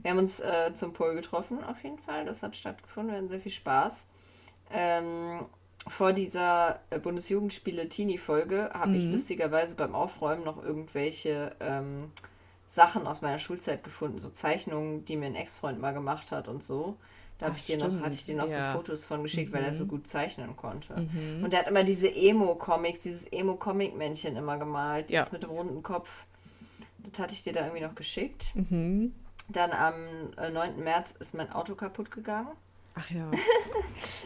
[0.00, 2.24] Wir haben uns äh, zum Pol getroffen, auf jeden Fall.
[2.24, 4.06] Das hat stattgefunden, wir hatten sehr viel Spaß.
[4.72, 5.44] Ähm,
[5.88, 12.10] vor dieser äh, Bundesjugendspiele-Teenie-Folge habe ich lustigerweise beim Aufräumen noch irgendwelche ähm,
[12.70, 16.62] Sachen aus meiner Schulzeit gefunden, so Zeichnungen, die mir ein Ex-Freund mal gemacht hat und
[16.62, 16.96] so.
[17.38, 18.72] Da habe Ach, ich dir noch, hatte ich dir noch ja.
[18.72, 20.94] so Fotos von geschickt, weil er so gut zeichnen konnte.
[20.94, 21.42] Mhm.
[21.42, 25.20] Und er hat immer diese Emo-Comics, dieses Emo-Comic-Männchen immer gemalt, Ja.
[25.22, 26.08] dieses mit dem runden Kopf.
[27.10, 28.54] Das hatte ich dir da irgendwie noch geschickt.
[28.54, 29.14] Mhm.
[29.48, 29.94] Dann am
[30.36, 30.78] äh, 9.
[30.78, 32.50] März ist mein Auto kaputt gegangen.
[32.94, 33.28] Ach ja.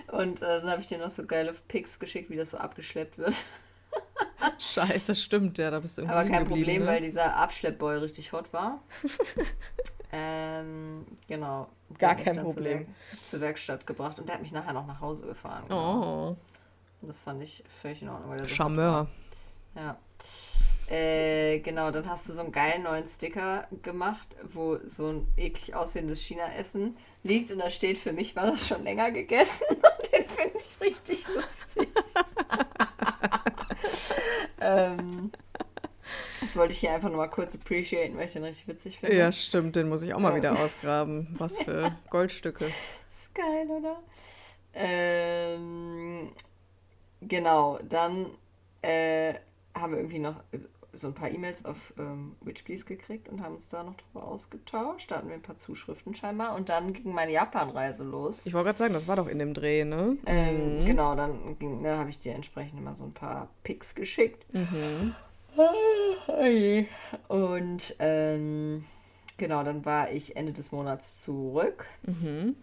[0.18, 3.16] Und äh, dann habe ich dir noch so geile Pics geschickt, wie das so abgeschleppt
[3.16, 3.36] wird.
[4.58, 6.88] Scheiße, das stimmt, ja, da bist du irgendwie Aber kein Problem, ne?
[6.88, 8.80] weil dieser Abschleppboy richtig hot war.
[10.12, 11.68] ähm, genau.
[11.98, 12.78] Gar kein zur Problem.
[12.80, 15.62] Werk- Zur Werkstatt gebracht und der hat mich nachher noch nach Hause gefahren.
[15.68, 16.02] Genau.
[16.30, 16.36] Oh,
[17.02, 18.30] Und das fand ich völlig in Ordnung.
[18.30, 19.08] Weil so Charmeur.
[19.74, 19.82] war.
[19.82, 19.96] Ja.
[20.86, 25.74] Äh, genau, dann hast du so einen geilen neuen Sticker gemacht, wo so ein eklig
[25.74, 30.28] aussehendes China-Essen liegt und da steht, für mich war das schon länger gegessen und den
[30.28, 31.88] finde ich richtig lustig.
[34.60, 35.30] ähm,
[36.40, 39.16] das wollte ich hier einfach nur mal kurz appreciaten, weil ich den richtig witzig finde.
[39.16, 40.36] Ja, stimmt, den muss ich auch mal Ja.
[40.36, 41.34] wieder ausgraben.
[41.38, 42.66] Was für Goldstücke.
[42.66, 43.96] ist geil, oder?
[44.74, 46.32] Ähm,
[47.22, 48.26] genau, dann
[48.82, 49.34] äh,
[49.74, 50.36] haben wir irgendwie noch
[50.96, 55.10] so ein paar E-Mails auf ähm, Witchplease gekriegt und haben uns da noch drüber ausgetauscht.
[55.10, 56.54] Da hatten wir ein paar Zuschriften scheinbar.
[56.54, 58.46] Und dann ging meine Japan-Reise los.
[58.46, 60.16] Ich wollte gerade sagen, das war doch in dem Dreh, ne?
[60.26, 64.44] Ähm, Genau, dann ging- ne, habe ich dir entsprechend immer so ein paar Pics geschickt.
[64.54, 65.14] Mhm.
[67.28, 68.84] Und ähm,
[69.36, 71.86] genau, dann war ich Ende des Monats zurück.
[72.02, 72.56] Mhm.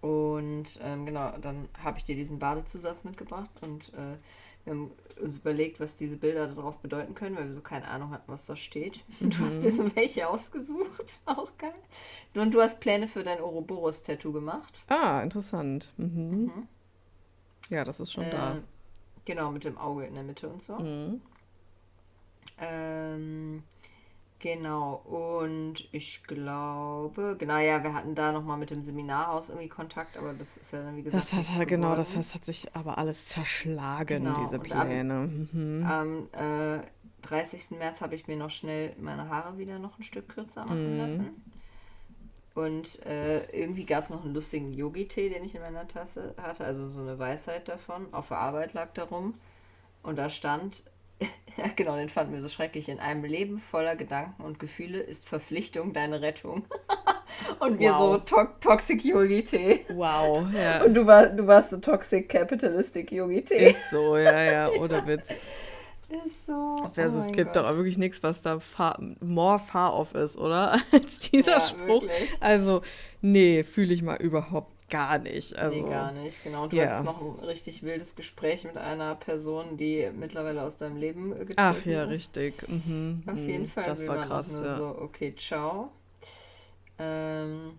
[0.00, 4.16] Und ähm, genau, dann habe ich dir diesen Badezusatz mitgebracht und äh,
[4.68, 4.90] wir haben
[5.22, 8.46] uns überlegt, was diese Bilder darauf bedeuten können, weil wir so keine Ahnung hatten, was
[8.46, 9.00] da steht.
[9.20, 11.72] Und du hast dir so welche ausgesucht, auch geil.
[12.34, 14.72] Und du hast Pläne für dein Ouroboros-Tattoo gemacht.
[14.88, 15.92] Ah, interessant.
[15.96, 16.68] Mhm.
[17.70, 18.56] Ja, das ist schon da.
[18.56, 18.60] Äh,
[19.24, 20.78] Genau, mit dem Auge in der Mitte und so.
[20.78, 21.20] Mhm.
[22.58, 23.62] Ähm,
[24.40, 30.16] genau, und ich glaube, genau, ja, wir hatten da nochmal mit dem Seminarhaus irgendwie Kontakt,
[30.16, 32.98] aber das ist ja dann, wie gesagt, Das hat genau, das heißt, hat sich aber
[32.98, 35.14] alles zerschlagen, Genau, diese und am- Pläne.
[35.52, 35.84] Mhm.
[35.86, 36.80] Am äh,
[37.22, 37.78] 30.
[37.78, 40.98] März habe ich mir noch schnell meine Haare wieder noch ein Stück kürzer machen Mhm.
[40.98, 41.42] lassen.
[42.54, 46.64] Und äh, irgendwie gab es noch einen lustigen Yogi-Tee, den ich in meiner Tasse hatte,
[46.64, 48.12] also so eine Weisheit davon.
[48.12, 49.34] Auf der Arbeit lag da rum.
[50.02, 50.82] Und da stand,
[51.56, 52.88] ja genau, den fanden wir so schrecklich.
[52.88, 56.64] In einem Leben voller Gedanken und Gefühle ist Verpflichtung deine Rettung.
[57.60, 57.98] und wir Wow.
[57.98, 59.86] so to Toxic Yogi-Tee.
[59.90, 60.82] Wow, ja.
[60.84, 63.70] Und du, war, du warst so Toxic Capitalistic Yogi-Tee.
[63.70, 65.46] Ist so, ja, ja, ohne Witz.
[66.24, 66.76] Ist so.
[66.96, 67.56] Also, oh es gibt Gott.
[67.56, 70.78] doch auch wirklich nichts, was da far, more far off ist, oder?
[70.92, 72.02] Als dieser Ja, Spruch.
[72.02, 72.30] wirklich.
[72.40, 72.80] Also,
[73.20, 75.56] nee, fühle ich mal überhaupt gar nicht.
[75.56, 76.66] Also, nee, gar nicht, genau.
[76.66, 76.84] Du ja.
[76.84, 81.54] hattest noch ein richtig wildes Gespräch mit einer Person, die mittlerweile aus deinem Leben getreten
[81.56, 82.10] Ach ja, ist.
[82.10, 82.68] richtig.
[82.68, 83.48] Mhm, Auf mhm.
[83.48, 84.76] jeden Fall Das war krass, auch nur ja.
[84.76, 85.90] so, okay, ciao.
[86.98, 87.78] Ähm,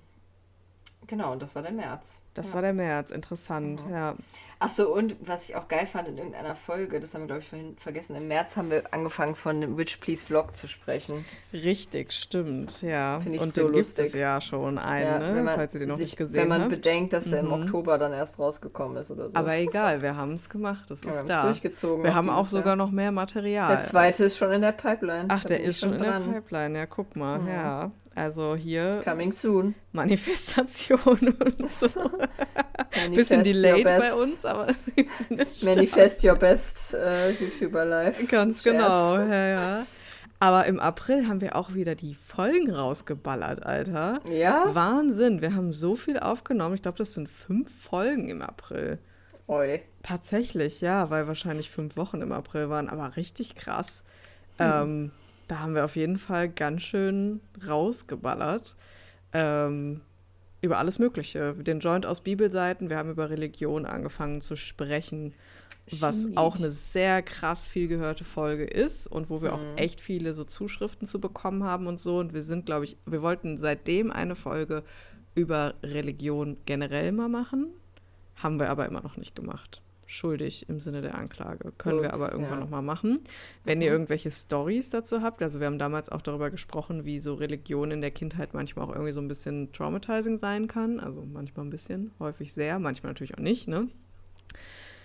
[1.07, 2.19] genau, und das war der März.
[2.39, 2.53] Das ja.
[2.55, 3.93] war der März, interessant, Mhm.
[3.93, 4.15] ja.
[4.61, 7.47] Achso, und was ich auch geil fand in irgendeiner Folge, das haben wir, glaube ich,
[7.49, 11.23] vorhin vergessen, im März haben wir angefangen von dem Witch Please Vlog zu sprechen.
[11.53, 13.19] Richtig, stimmt, ja.
[13.21, 14.07] Find ich Und so den gibt lustig.
[14.07, 15.43] es ja schon einen, Ja, ne?
[15.43, 16.71] man falls ihr den noch sich, nicht gesehen Wenn man habt.
[16.71, 17.53] bedenkt, dass der im Mhm.
[17.63, 19.35] Oktober dann erst rausgekommen ist oder so.
[19.37, 21.41] Aber egal, wir haben es gemacht, das Ja, wir ist haben's da.
[21.43, 22.03] durchgezogen.
[22.03, 22.75] Wir haben auch sogar Jahr.
[22.75, 23.77] noch mehr Material.
[23.77, 25.25] Der zweite ist schon in der Pipeline.
[25.29, 26.33] Ach, Da der ist schon in der dran.
[26.33, 27.47] Pipeline, ja, guck mal, Mhm.
[27.47, 27.91] ja.
[28.15, 29.75] Also hier Coming soon.
[29.91, 30.99] Manifestation
[31.39, 31.87] und so.
[32.95, 34.67] Manifest Bisschen delayed best, bei uns, aber
[35.63, 38.27] Manifest your best äh, YouTuber live.
[38.27, 38.75] Ganz Scherz.
[38.75, 39.87] genau, ja, ja.
[40.39, 44.21] Aber im April haben wir auch wieder die Folgen rausgeballert, Alter.
[44.31, 44.73] Ja?
[44.73, 46.75] Wahnsinn, wir haben so viel aufgenommen.
[46.75, 48.99] Ich glaube, das sind fünf Folgen im April.
[49.47, 49.81] Oi.
[50.01, 54.03] Tatsächlich, ja, weil wahrscheinlich fünf Wochen im April waren, aber richtig krass.
[54.57, 54.71] Hm.
[54.71, 55.11] Ähm,
[55.49, 58.75] da haben wir auf jeden Fall ganz schön rausgeballert.
[59.33, 60.01] Ähm,
[60.61, 61.53] über alles Mögliche.
[61.55, 65.33] Den Joint aus Bibelseiten, wir haben über Religion angefangen zu sprechen,
[65.91, 66.37] was Sweet.
[66.37, 69.77] auch eine sehr krass viel gehörte Folge ist und wo wir auch Mhm.
[69.77, 72.17] echt viele so Zuschriften zu bekommen haben und so.
[72.19, 74.83] Und wir sind, glaube ich, wir wollten seitdem eine Folge
[75.33, 77.67] über Religion generell mal machen,
[78.35, 79.81] haben wir aber immer noch nicht gemacht.
[80.11, 81.71] Schuldig im Sinne der Anklage.
[81.77, 82.65] Können wir Ups, aber irgendwann ja.
[82.65, 83.19] noch mal machen.
[83.63, 83.93] Wenn ihr Mhm.
[83.93, 88.01] irgendwelche Stories dazu habt, also wir haben damals auch darüber gesprochen, wie so Religion in
[88.01, 90.99] der Kindheit manchmal auch irgendwie so ein bisschen traumatizing sein kann.
[90.99, 93.87] Also manchmal ein bisschen, häufig sehr, manchmal natürlich auch nicht, ne?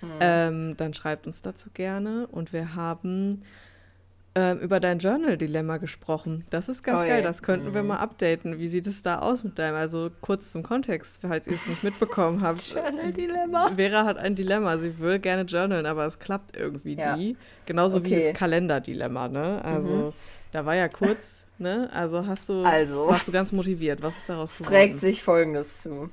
[0.00, 0.10] Hm.
[0.20, 2.26] Ähm, dann schreibt uns dazu gerne.
[2.28, 3.42] Und wir haben
[4.36, 6.44] ähm, über dein Journal-Dilemma gesprochen.
[6.50, 7.88] Das ist ganz Oh geil, das könnten wir Mhm.
[7.88, 8.58] mal updaten.
[8.58, 9.76] Wie sieht es da aus mit deinem?
[9.76, 12.68] Also kurz zum Kontext, falls ihr es nicht mitbekommen habt.
[12.74, 13.72] Journal-Dilemma.
[13.76, 14.76] Vera hat ein Dilemma.
[14.78, 17.16] Sie will gerne journalen, aber es klappt irgendwie Ja.
[17.16, 17.36] nie.
[17.66, 18.28] Genauso wie Okay.
[18.32, 19.64] das Kalenderdilemma, ne?
[19.64, 20.12] Also Mhm.
[20.52, 21.88] da war ja kurz, ne?
[21.92, 23.06] Also hast du, Also.
[23.06, 24.02] warst du ganz motiviert.
[24.02, 24.72] Was ist daraus Es geworden?
[24.74, 26.10] trägt sich Folgendes zu.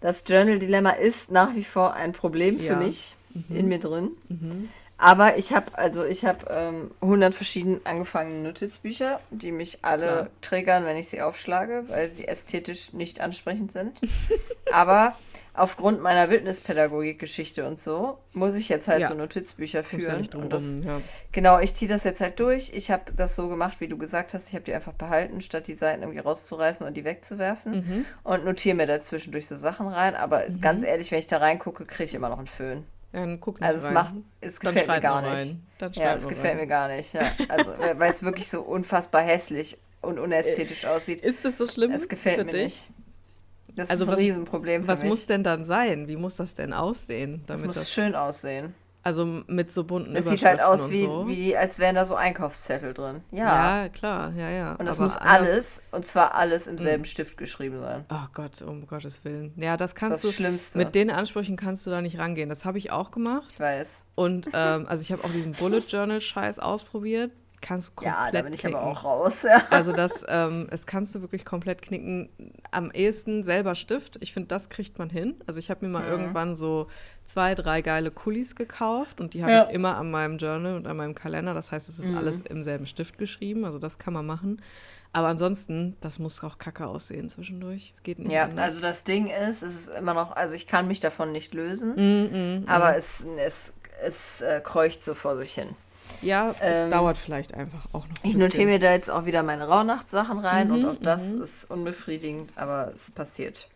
[0.00, 2.74] Das Journal-Dilemma ist nach wie vor ein Problem Ja.
[2.78, 3.14] für mich
[3.50, 4.10] in mir drin.
[4.28, 4.68] Mhm.
[5.02, 10.28] Aber ich habe also ich habe ähm, 100 verschieden angefangene Notizbücher, die mich alle Klar.
[10.42, 14.00] triggern, wenn ich sie aufschlage, weil sie ästhetisch nicht ansprechend sind.
[14.72, 15.16] Aber
[15.54, 19.08] aufgrund meiner Wildnispädagogik-Geschichte und so muss ich jetzt halt Ja.
[19.08, 20.18] so Notizbücher ja führen.
[20.18, 21.00] nicht drum und das, rum, ja.
[21.32, 22.70] genau, ich ziehe das jetzt halt durch.
[22.72, 24.48] Ich habe das so gemacht, wie du gesagt hast.
[24.50, 27.72] Ich habe die einfach behalten, statt die Seiten irgendwie rauszureißen und die wegzuwerfen.
[27.72, 28.06] Mhm.
[28.22, 30.14] Und notiere mir dazwischendurch so Sachen rein.
[30.14, 32.84] Aber ganz ehrlich, wenn ich da reingucke, kriege ich immer noch einen Föhn.
[33.12, 33.94] Dann guck nicht Also es rein.
[33.94, 35.56] macht, es Dann gefällt mir gar nicht.
[35.96, 36.56] Ja, es gefällt rein.
[36.60, 37.12] mir gar nicht.
[37.12, 37.30] Ja.
[37.48, 41.20] Also, weil es wirklich so unfassbar hässlich und unästhetisch aussieht.
[41.20, 42.62] Ist das so schlimm Es gefällt für mir dich?
[42.64, 42.86] nicht.
[43.76, 45.08] Das Also ist ein was- Riesenproblem für Was mich.
[45.10, 46.08] muss denn dann sein?
[46.08, 47.42] Wie muss das denn aussehen?
[47.46, 48.74] Damit muss das, schön aussehen.
[49.02, 51.26] Also mit so bunten Es sieht halt aus wie, so.
[51.26, 53.22] wie, als wären da so Einkaufszettel drin.
[53.30, 53.82] Ja.
[53.82, 54.72] Ja, klar, ja, ja.
[54.76, 58.04] und das Aber muss anders- alles, und zwar alles im selben Stift geschrieben sein.
[58.10, 59.52] Oh Gott, um Gottes Willen.
[59.56, 60.32] Ja, das kannst das du.
[60.32, 60.78] Schlimmste.
[60.78, 62.48] Mit den Ansprüchen kannst du da nicht rangehen.
[62.48, 63.46] Das habe ich auch gemacht.
[63.50, 64.04] ich weiß.
[64.14, 67.32] Und ähm, also ich habe auch diesen Bullet Journal Scheiß ausprobiert.
[67.62, 68.76] Kannst du komplett Ja, da bin ich knicken.
[68.76, 69.42] aber auch raus.
[69.44, 69.62] Ja.
[69.70, 72.28] Also das, ähm, es kannst du wirklich komplett knicken.
[72.70, 74.18] Am ehesten selber Stift.
[74.20, 75.36] Ich finde, das kriegt man hin.
[75.46, 76.08] Also ich habe mir mal Mhm.
[76.10, 76.88] irgendwann so
[77.24, 79.66] zwei, drei geile Kulis gekauft und die habe Ja.
[79.68, 81.54] ich immer an meinem Journal und an meinem Kalender.
[81.54, 82.18] Das heißt, es ist Mhm.
[82.18, 83.64] alles im selben Stift geschrieben.
[83.64, 84.60] Also das kann man machen.
[85.14, 87.92] Aber ansonsten, das muss auch kacke aussehen zwischendurch.
[87.94, 88.64] Es geht nicht Ja, anders.
[88.64, 91.94] also das Ding ist, es ist immer noch, also ich kann mich davon nicht lösen,
[91.94, 93.72] Mm, mm, aber es, es,
[94.02, 95.68] es äh, kreucht so vor sich hin.
[96.22, 98.24] Ja, es Ähm, dauert vielleicht einfach auch noch.
[98.24, 101.28] ein Ich notiere mir da jetzt auch wieder meine Rauhnachtssachen rein und Mhm, auch das
[101.32, 101.42] mhm.
[101.42, 103.68] ist unbefriedigend, aber es passiert.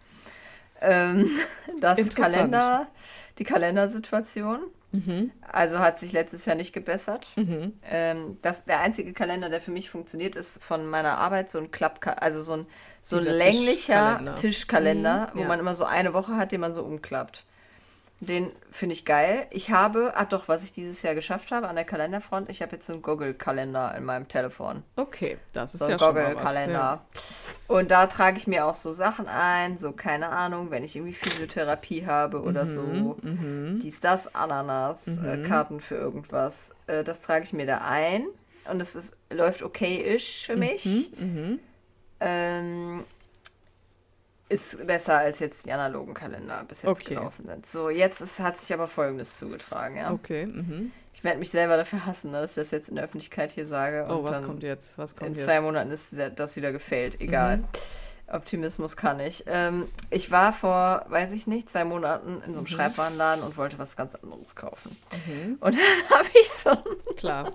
[0.80, 1.30] Ähm,
[1.80, 1.96] das.
[2.14, 2.86] Kalender,
[3.38, 4.60] die Kalendersituation,
[4.92, 7.28] Mhm, also hat sich letztes Jahr nicht gebessert.
[7.36, 7.72] mhm.
[7.84, 11.70] Ähm, das, der einzige Kalender, der für mich funktioniert, ist von meiner Arbeit so ein
[11.70, 12.66] Klapp, also so ein,
[13.02, 14.34] so ein länglicher Tischkalender.
[14.36, 15.48] Tischkalender, Mhm, wo ja.
[15.48, 17.44] man immer so eine Woche hat, den man so umklappt.
[18.20, 19.46] Den finde ich geil.
[19.50, 22.72] Ich habe, ach doch, was ich dieses Jahr geschafft habe an der Kalenderfront, ich habe
[22.72, 24.82] jetzt so einen Google-Kalender in meinem Telefon.
[24.96, 26.30] Okay, das ist So ein ja schon mal was.
[26.30, 26.72] Google-Kalender.
[26.72, 27.04] Ja.
[27.68, 31.12] Und da trage ich mir auch so Sachen ein, so keine Ahnung, wenn ich irgendwie
[31.12, 33.16] Physiotherapie habe oder so.
[33.20, 33.80] Mhm.
[33.82, 36.72] Dies, das, Ananas, äh, Karten für irgendwas.
[36.86, 38.26] Äh, das trage ich mir da ein.
[38.70, 40.86] Und es ist, läuft okay-ish für mich.
[41.18, 41.58] Mhm.
[42.20, 43.04] Ähm,
[44.48, 47.14] ist besser als jetzt die analogen Kalender bis jetzt Okay.
[47.14, 47.66] gelaufen sind.
[47.66, 50.12] So, jetzt ist, hat sich aber Folgendes zugetragen, ja.
[50.12, 50.46] Okay.
[50.46, 50.92] Mhm.
[51.14, 54.06] Ich werde mich selber dafür hassen, dass ich das jetzt in der Öffentlichkeit hier sage.
[54.08, 54.96] Oh, was kommt jetzt?
[54.98, 55.44] Was kommt in jetzt?
[55.44, 57.20] zwei Monaten ist das wieder gefällt.
[57.20, 57.58] Egal.
[57.58, 57.64] Mhm.
[58.28, 59.44] Optimismus kann ich.
[59.46, 62.66] Ähm, ich war vor, weiß ich nicht, zwei Monaten in so einem mhm.
[62.66, 64.96] Schreibwarenladen und wollte was ganz anderes kaufen.
[65.26, 65.56] Mhm.
[65.60, 65.74] Und
[66.10, 66.76] dann habe ich so.
[67.16, 67.52] Klar.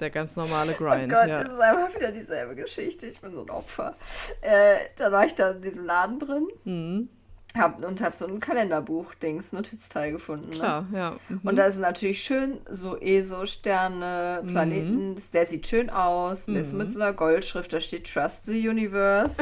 [0.00, 1.12] Der ganz normale Grind.
[1.12, 1.42] Oh Gott, ja.
[1.42, 3.06] das ist einfach wieder dieselbe Geschichte.
[3.06, 3.96] Ich bin so ein Opfer.
[4.42, 6.48] Äh, dann war ich da in diesem Laden drin.
[6.64, 7.08] Mhm.
[7.56, 10.50] Hab, und habe so ein Kalenderbuch-Dings, Notizteil gefunden.
[10.50, 10.56] Ne?
[10.56, 11.16] Klar, ja.
[11.28, 11.40] Mhm.
[11.42, 14.48] Und da ist natürlich schön so ESO, Sterne, mhm.
[14.48, 15.08] Planeten.
[15.10, 15.16] Mhm.
[15.32, 16.46] Der sieht schön aus.
[16.46, 16.56] Mhm.
[16.56, 19.36] Ist mit so einer Goldschrift, da steht Trust the Universe.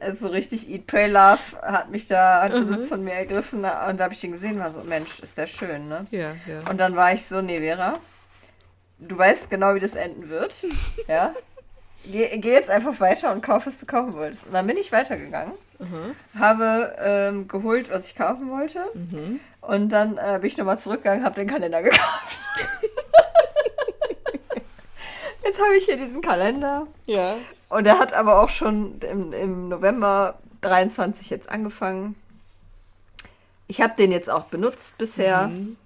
[0.00, 2.88] ist so richtig Eat, Pray, Love hat mich da, hat Besitz mhm.
[2.88, 3.58] von mir ergriffen.
[3.58, 6.06] Und da habe ich den gesehen, war so, Mensch, ist der schön, ne?
[6.10, 6.68] Ja, ja.
[6.68, 8.00] Und dann war ich so, nee, Vera,
[9.00, 10.66] du weißt genau, wie das enden wird.
[11.08, 11.34] ja.
[12.04, 14.46] Geh, geh jetzt einfach weiter und kauf, was du kaufen wolltest.
[14.46, 15.52] Und dann bin ich weitergegangen.
[15.78, 16.16] Mhm.
[16.38, 18.84] Habe ähm, geholt, was ich kaufen wollte.
[18.94, 19.40] Mhm.
[19.60, 22.48] Und dann äh, bin ich nochmal zurückgegangen, habe den Kalender gekauft.
[25.44, 26.86] Jetzt habe ich hier diesen Kalender.
[27.06, 27.36] Ja.
[27.68, 32.14] Und der hat aber auch schon im, im November 23 jetzt angefangen.
[33.66, 35.48] Ich habe den jetzt auch benutzt bisher.
[35.48, 35.76] Mhm.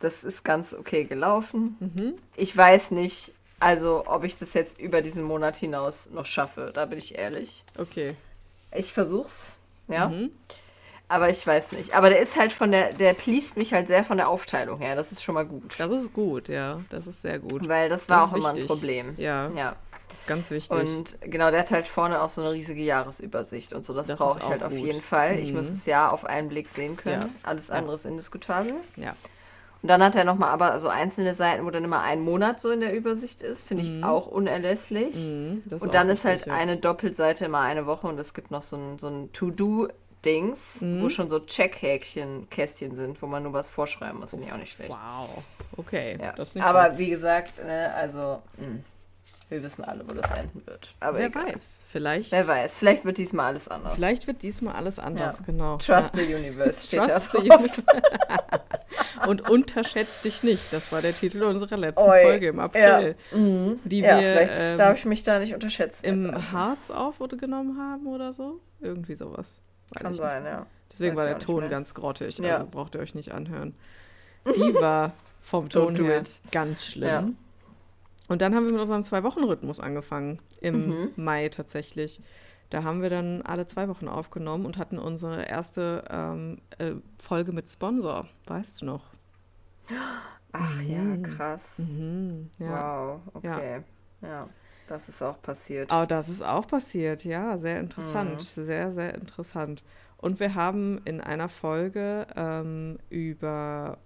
[0.00, 1.76] Das ist ganz okay gelaufen.
[1.80, 2.14] Mhm.
[2.36, 6.70] Ich weiß nicht, also ob ich das jetzt über diesen Monat hinaus noch schaffe.
[6.74, 7.64] Da bin ich ehrlich.
[7.78, 8.14] Okay.
[8.74, 9.52] Ich versuch's,
[9.88, 10.08] ja.
[10.08, 10.30] Mhm.
[11.08, 11.94] Aber ich weiß nicht.
[11.94, 14.96] Aber der ist halt von der, der pleast mich halt sehr von der Aufteilung her.
[14.96, 15.74] Das ist schon mal gut.
[15.78, 16.80] Das ist gut, ja.
[16.90, 17.68] Das ist sehr gut.
[17.68, 19.14] Weil das war das auch immer ein Problem.
[19.16, 19.48] Ja.
[19.52, 19.76] Ja.
[20.08, 20.76] Das ist ganz wichtig.
[20.76, 23.94] Und genau, der hat halt vorne auch so eine riesige Jahresübersicht und so.
[23.94, 24.72] Das, das brauche ich halt gut.
[24.72, 25.36] auf jeden Fall.
[25.36, 25.42] Mhm.
[25.42, 27.22] Ich muss es ja auf einen Blick sehen können.
[27.22, 27.28] Ja.
[27.44, 28.74] Alles andere ist indiskutabel.
[28.96, 29.14] Ja.
[29.86, 32.72] Und dann hat er nochmal aber so einzelne Seiten, wo dann immer ein Monat so
[32.72, 33.62] in der Übersicht ist.
[33.62, 34.02] Finde ich mhm.
[34.02, 35.14] auch unerlässlich.
[35.14, 36.54] Mhm, und dann ist halt ja.
[36.54, 41.02] eine Doppelseite immer eine Woche und es gibt noch so ein, so ein To-Do-Dings, mhm.
[41.04, 44.30] wo schon so Checkhäkchen, Kästchen sind, wo man nur was vorschreiben muss.
[44.30, 44.90] Finde ich auch nicht schlecht.
[44.90, 45.44] Wow.
[45.76, 46.18] Okay.
[46.20, 46.64] Ja.
[46.64, 48.42] aber wie gesagt, ne, also.
[48.56, 48.80] Mh.
[49.48, 50.94] Wir wissen alle, wo das enden wird.
[50.98, 51.54] Aber wer egal.
[51.54, 52.32] weiß, vielleicht.
[52.32, 53.94] Wer weiß, vielleicht wird diesmal alles anders.
[53.94, 55.44] Vielleicht wird diesmal alles anders, ja.
[55.44, 55.76] genau.
[55.76, 56.24] Trust ja.
[56.24, 57.82] the Universe steht Trust da drauf.
[59.28, 60.72] Und unterschätzt dich nicht.
[60.72, 62.22] Das war der Titel unserer letzten Oi.
[62.22, 63.16] Folge im April.
[63.30, 63.38] Ja.
[63.38, 63.80] Mhm.
[63.84, 66.06] Die ja, wir, vielleicht ähm, darf ich mich da nicht unterschätzen.
[66.06, 68.60] Im Harz auf oder genommen haben oder so.
[68.80, 69.60] Irgendwie sowas.
[69.90, 70.52] Weiß Kann sein, nicht.
[70.52, 70.66] ja.
[70.92, 72.42] Deswegen war der Ton ganz grottig.
[72.42, 73.74] Also braucht ihr euch nicht anhören.
[74.44, 77.36] Die war vom Ton her ganz schlimm.
[78.28, 80.38] Und dann haben wir mit unserem Zwei-Wochen-Rhythmus angefangen.
[80.60, 81.08] Im mhm.
[81.16, 82.20] Mai tatsächlich.
[82.70, 86.92] Da haben wir dann alle zwei Wochen aufgenommen und hatten unsere erste ähm, äh,
[87.22, 88.26] Folge mit Sponsor.
[88.46, 89.04] Weißt du noch?
[90.52, 90.90] Ach mhm.
[90.90, 91.78] ja, krass.
[91.78, 92.50] Mhm.
[92.58, 92.70] Ja.
[92.70, 93.82] Wow, okay.
[94.22, 94.28] Ja.
[94.28, 94.46] ja.
[94.88, 95.92] das ist auch passiert.
[95.92, 97.56] Oh, das ist auch passiert, ja.
[97.56, 98.56] Sehr interessant.
[98.56, 98.64] Mhm.
[98.64, 99.84] Sehr, sehr interessant.
[100.18, 103.98] Und wir haben in einer Folge ähm, über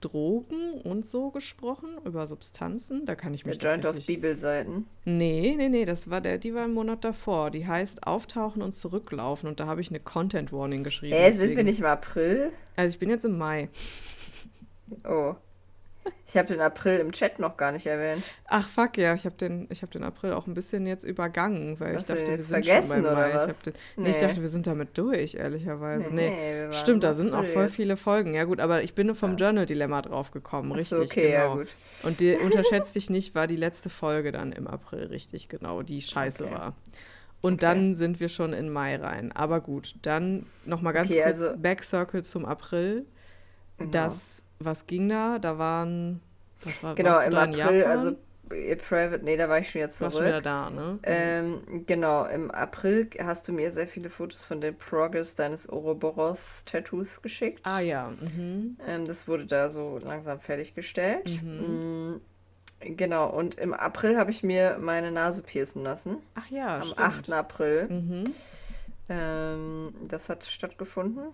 [0.00, 3.04] Drogen und so gesprochen, über Substanzen.
[3.06, 4.86] Da kann ich mich Der Joint aus Bibelseiten?
[5.04, 7.50] Nee, nee, nee, das war der, die war im Monat davor.
[7.50, 11.16] Die heißt Auftauchen und Zurücklaufen und da habe ich eine Content Warning geschrieben.
[11.16, 12.52] Äh, sind wir nicht im April?
[12.76, 13.68] Also ich bin jetzt im Mai.
[15.04, 15.34] Oh.
[16.26, 18.22] Ich habe den April im Chat noch gar nicht erwähnt.
[18.46, 21.94] Ach fuck ja, ich habe den, hab den April auch ein bisschen jetzt übergangen, weil
[21.94, 23.30] Hast ich dachte, wir sind vergessen, schon beim Mai.
[23.30, 23.56] Oder was?
[23.56, 24.02] Ich, den, nee.
[24.02, 24.10] nee.
[24.10, 26.08] ich dachte, wir sind damit durch, ehrlicherweise.
[26.14, 27.74] Nee, nee stimmt, da sind auch voll jetzt.
[27.74, 28.34] viele Folgen.
[28.34, 29.36] Ja gut, aber ich bin vom ja.
[29.36, 31.48] Journal-Dilemma drauf gekommen, richtig, okay, genau.
[31.48, 31.68] Ja, gut.
[32.02, 36.02] Und die unterschätzt dich nicht, war die letzte Folge dann im April, richtig, genau, die
[36.02, 36.54] scheiße okay.
[36.54, 36.74] war.
[37.40, 37.60] Und okay.
[37.60, 39.32] dann sind wir schon in Mai rein.
[39.32, 43.06] Aber gut, dann nochmal ganz okay, kurz also, Back Circle zum April.
[43.78, 43.90] Genau.
[43.92, 45.38] Das was ging da?
[45.38, 46.20] Da waren.
[46.62, 48.16] Was war, genau, im April, also
[48.48, 50.06] Private, nee, da war ich schon jetzt zurück.
[50.06, 50.98] Warst schon wieder da, ne?
[51.02, 57.22] Ähm, genau, im April hast du mir sehr viele Fotos von der Progress deines Ouroboros-Tattoos
[57.22, 57.60] geschickt.
[57.64, 58.10] Ah ja.
[58.20, 58.76] Mhm.
[58.86, 61.42] Ähm, das wurde da so langsam fertiggestellt.
[61.42, 62.14] Mhm.
[62.14, 62.20] Mm,
[62.96, 66.18] genau, und im April habe ich mir meine Nase piercen lassen.
[66.34, 67.00] Ach ja, Am stimmt.
[67.00, 67.32] 8.
[67.32, 67.88] April.
[67.88, 68.24] Mhm.
[69.10, 71.28] Ähm, das hat stattgefunden.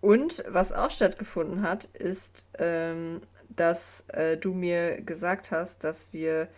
[0.00, 6.48] Und was auch stattgefunden hat, ist, ähm, dass äh, du mir gesagt hast, dass wir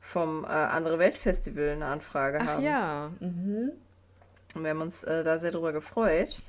[0.00, 2.64] vom äh, Andere Welt Festival eine Anfrage Ach haben.
[2.64, 3.12] ja.
[3.20, 3.72] Mhm.
[4.54, 6.40] Und wir haben uns äh, da sehr drüber gefreut.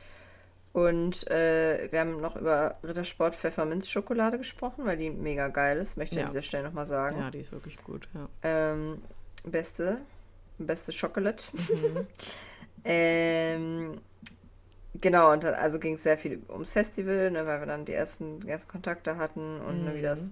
[0.72, 6.16] Und äh, wir haben noch über Rittersport Pfefferminzschokolade gesprochen, weil die mega geil ist, möchte
[6.16, 6.28] ich ja.
[6.28, 7.20] an dieser Stelle nochmal sagen.
[7.20, 8.30] Ja, die ist wirklich gut, ja.
[8.44, 9.02] Ähm,
[9.44, 9.98] beste,
[10.60, 11.44] beste Schokolade.
[11.54, 12.08] Mhm.
[12.86, 14.02] ähm,
[14.96, 17.94] Genau, und dann, also ging es sehr viel ums Festival, ne, weil wir dann die
[17.94, 19.86] ersten, die ersten Kontakte hatten und mhm.
[19.86, 20.32] ne, wie das, mhm.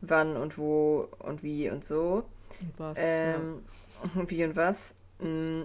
[0.00, 2.24] wann und wo und wie und so.
[2.60, 2.98] Und was.
[3.00, 4.22] Ähm, ja.
[4.28, 4.96] Wie und was.
[5.20, 5.62] Mm,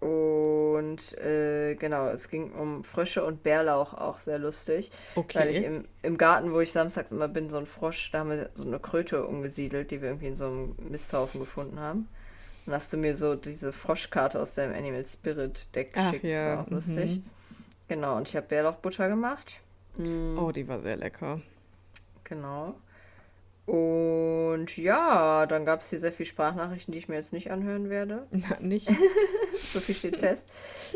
[0.00, 4.92] und äh, genau, es ging um Frösche und Bärlauch auch sehr lustig.
[5.16, 5.38] Okay.
[5.38, 8.30] Weil ich im, im Garten, wo ich samstags immer bin, so ein Frosch, da haben
[8.30, 12.08] wir so eine Kröte umgesiedelt, die wir irgendwie in so einem Misthaufen gefunden haben.
[12.68, 16.24] Dann hast du mir so diese Froschkarte aus deinem Animal Spirit Deck Ach geschickt.
[16.30, 17.16] ja, Das war auch lustig.
[17.16, 17.24] mhm.
[17.88, 19.60] Genau, und ich habe Bärlauchbutter gemacht.
[19.96, 21.40] Mm, Oh, die war sehr lecker.
[22.24, 22.74] Genau.
[23.64, 27.88] Und ja, dann gab es hier sehr viele Sprachnachrichten, die ich mir jetzt nicht anhören
[27.88, 28.26] werde.
[28.32, 28.90] Na, nicht?
[29.72, 30.46] So viel steht fest.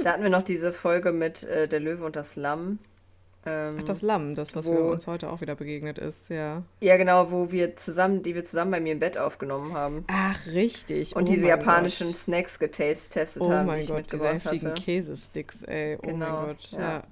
[0.05, 2.79] Da hatten wir noch diese Folge mit äh, Der Löwe und das Lamm.
[3.45, 6.63] Ähm, Ach, das Lamm, das, was Wo- wir uns heute auch wieder begegnet ist, ja.
[6.81, 10.05] ja, genau, wo wir zusammen, die wir zusammen bei mir im Bett aufgenommen haben.
[10.07, 11.17] Ach, richtig.
[11.17, 12.17] Und oh diese japanischen Gott.
[12.19, 14.83] Snacks getestet Oh haben, die mein Gott, diese heftigen hatte.
[14.83, 15.97] Käsesticks, ey.
[16.01, 16.81] Oh Genau, mein Gott, ja.
[16.81, 17.03] ja.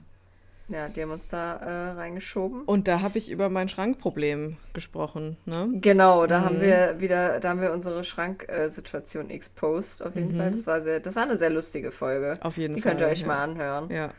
[0.69, 2.63] Ja, die haben uns da äh, reingeschoben.
[2.63, 5.69] Und da habe ich über mein Schrankproblem gesprochen, ne?
[5.81, 6.63] Genau, da haben Mhm.
[6.63, 10.39] wir wieder, da haben wir unsere Schranksituation exposed auf jeden Mhm.
[10.39, 10.51] Fall.
[10.53, 12.35] Das war sehr, das war eine sehr lustige Folge.
[12.41, 12.93] Auf jeden Die Fall.
[12.93, 13.27] könnt ihr euch ja.
[13.27, 13.91] mal anhören.
[13.91, 14.11] Ja.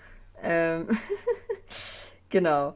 [0.42, 0.88] Ähm,
[2.30, 2.76] genau.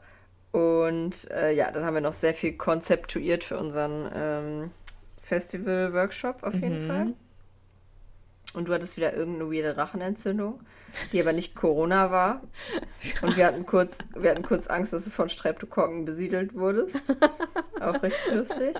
[0.52, 4.72] Und äh, ja, dann haben wir noch sehr viel konzeptuiert für unseren ähm,
[5.22, 6.88] Festival-Workshop auf jeden Mhm.
[6.88, 7.08] Fall.
[8.54, 10.62] Und du hattest wieder irgendeine weirde Rachenentzündung,
[11.11, 12.41] die aber nicht Corona war.
[13.22, 16.97] Und wir hatten kurz, wir hatten kurz Angst, dass du von Streptokokken besiedelt wurdest.
[17.80, 18.76] Auch richtig lustig.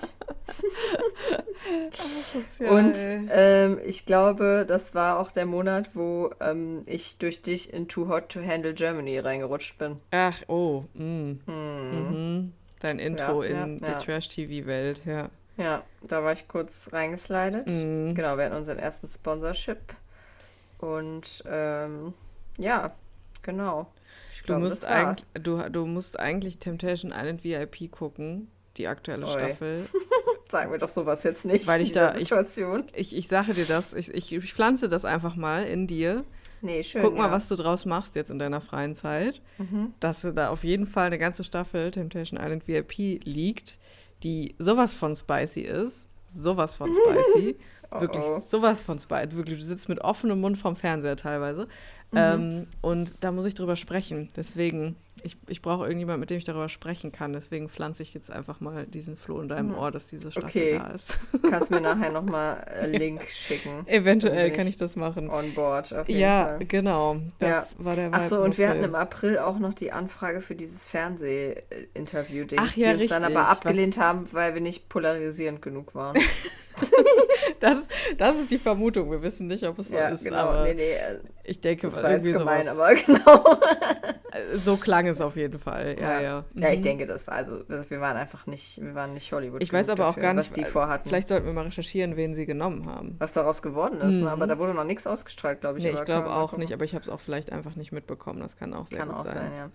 [2.60, 2.96] Und
[3.30, 8.08] ähm, ich glaube, das war auch der Monat, wo ähm, ich durch dich in Too
[8.08, 9.96] Hot to Handle Germany reingerutscht bin.
[10.10, 10.84] Ach, oh.
[10.94, 11.40] Mm.
[11.46, 12.10] Hm.
[12.10, 12.52] Mhm.
[12.80, 13.94] Dein Intro Ja, in ja, ja.
[13.94, 15.30] die Trash-TV-Welt, ja.
[15.56, 17.66] Ja, da war ich kurz reingeslidet.
[17.66, 18.14] Mhm.
[18.14, 19.78] Genau, wir hatten unseren ersten Sponsorship.
[20.78, 22.12] Und ähm,
[22.58, 22.92] ja,
[23.42, 23.92] genau.
[24.32, 29.30] Ich Du musst, eigentlich, du, du musst eigentlich Temptation Island VIP gucken, die aktuelle Oi.
[29.30, 29.86] Staffel.
[30.50, 31.66] Sagen wir doch sowas jetzt nicht.
[31.66, 32.84] Weil ich da- ich- Situation.
[32.94, 36.24] Ich, ich sage dir das, ich, ich, ich pflanze das einfach mal in dir.
[36.62, 37.02] Nee, schön.
[37.02, 37.32] Guck mal, ja.
[37.32, 39.42] was du draus machst jetzt in deiner freien Zeit.
[39.58, 39.92] Mhm.
[40.00, 43.78] Dass da auf jeden Fall eine ganze Staffel Temptation Island VIP liegt,
[44.22, 46.08] die sowas von spicy ist.
[46.28, 46.92] Sowas von
[47.34, 47.56] spicy.
[47.90, 48.38] Oh, wirklich oh.
[48.40, 49.36] sowas von spicy.
[49.36, 51.68] Wirklich, du sitzt mit offenem Mund vorm Fernseher teilweise.
[52.12, 52.18] Mhm.
[52.18, 54.28] Ähm, und da muss ich drüber sprechen.
[54.36, 57.32] Deswegen, ich, ich brauche irgendjemand, mit dem ich darüber sprechen kann.
[57.32, 60.78] Deswegen pflanze ich jetzt einfach mal diesen Floh in deinem Ohr, dass diese Staffel Okay.
[60.78, 61.18] da ist.
[61.50, 63.86] Kannst mir nachher nochmal einen Link schicken.
[63.86, 65.28] Eventuell kann ich das machen.
[65.30, 66.58] On board, auf jeden Ja, Fall.
[66.66, 67.16] genau.
[67.40, 70.54] Das war der Ach so, und wir hatten im April auch noch die Anfrage für
[70.54, 75.60] dieses Fernseh-Interview-Ding, Ach ja, die uns dann aber abgelehnt Was- haben, weil wir nicht polarisierend
[75.60, 76.16] genug waren.
[77.58, 77.88] Das,
[78.18, 79.10] das ist die Vermutung.
[79.10, 80.36] Wir wissen nicht, ob es so ja, ist, genau.
[80.36, 83.58] aber Nee, nee, äh, ich denke, das war jetzt gemein, sowas, aber genau.
[84.54, 85.96] so klang es auf jeden Fall.
[86.00, 86.44] Ja, ja.
[86.54, 86.84] Ja, ich Mhm.
[86.84, 89.62] denke, das war also, wir waren einfach nicht, wir waren nicht Hollywood.
[89.62, 91.08] Ich weiß aber auch dafür, gar nicht, was die äh, vorhatten.
[91.08, 93.16] Vielleicht sollten wir mal recherchieren, wen sie genommen haben.
[93.18, 94.24] was daraus geworden ist, Mhm.
[94.24, 94.30] ne?
[94.30, 95.84] aber da wurde noch nichts ausgestrahlt, glaube ich.
[95.84, 98.40] Nee, ich glaube auch nicht, aber ich habe es auch vielleicht einfach nicht mitbekommen.
[98.40, 99.52] Das kann auch sehr Kann gut auch sein, sein.
[99.56, 99.70] ja.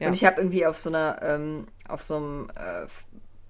[0.00, 0.08] Ja.
[0.08, 2.86] Und ich habe irgendwie auf so einer, ähm, auf so einem äh,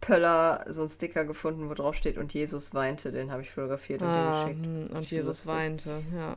[0.01, 4.03] Pöller so einen Sticker gefunden, wo drauf steht und Jesus weinte, den habe ich fotografiert
[4.03, 4.91] und Ah, den geschickt.
[4.91, 5.49] hm, und Jesus lustig.
[5.53, 6.37] weinte, ja.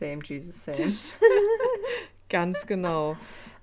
[0.00, 0.90] Same Jesus, same.
[2.28, 3.16] Ganz genau.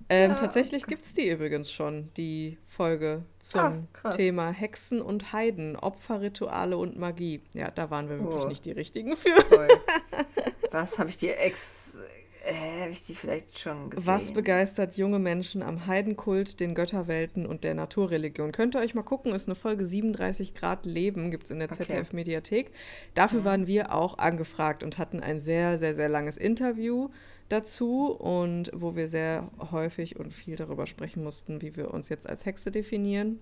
[0.09, 0.35] Ähm, Ja.
[0.37, 4.09] Tatsächlich gibt es die übrigens schon, die Folge zum Ah.
[4.11, 7.41] Thema Hexen und Heiden, Opferrituale und Magie.
[7.53, 8.47] Ja, da waren wir wirklich Oh.
[8.47, 9.35] nicht die Richtigen für.
[9.49, 9.67] Voll.
[10.71, 11.86] Was habe ich dir ex.
[12.47, 14.07] Äh, habe ich die vielleicht schon gesehen?
[14.07, 18.53] Was begeistert junge Menschen am Heidenkult, den Götterwelten und der Naturreligion?
[18.53, 21.69] Könnt ihr euch mal gucken, ist eine Folge 37 Grad Leben, gibt es in der
[21.69, 21.85] Okay.
[21.85, 22.71] ZDF-Mediathek.
[23.15, 27.09] Dafür waren wir auch angefragt und hatten ein sehr, sehr, sehr langes Interview
[27.49, 32.29] dazu und wo wir sehr häufig und viel darüber sprechen mussten, wie wir uns jetzt
[32.29, 33.41] als Hexe definieren.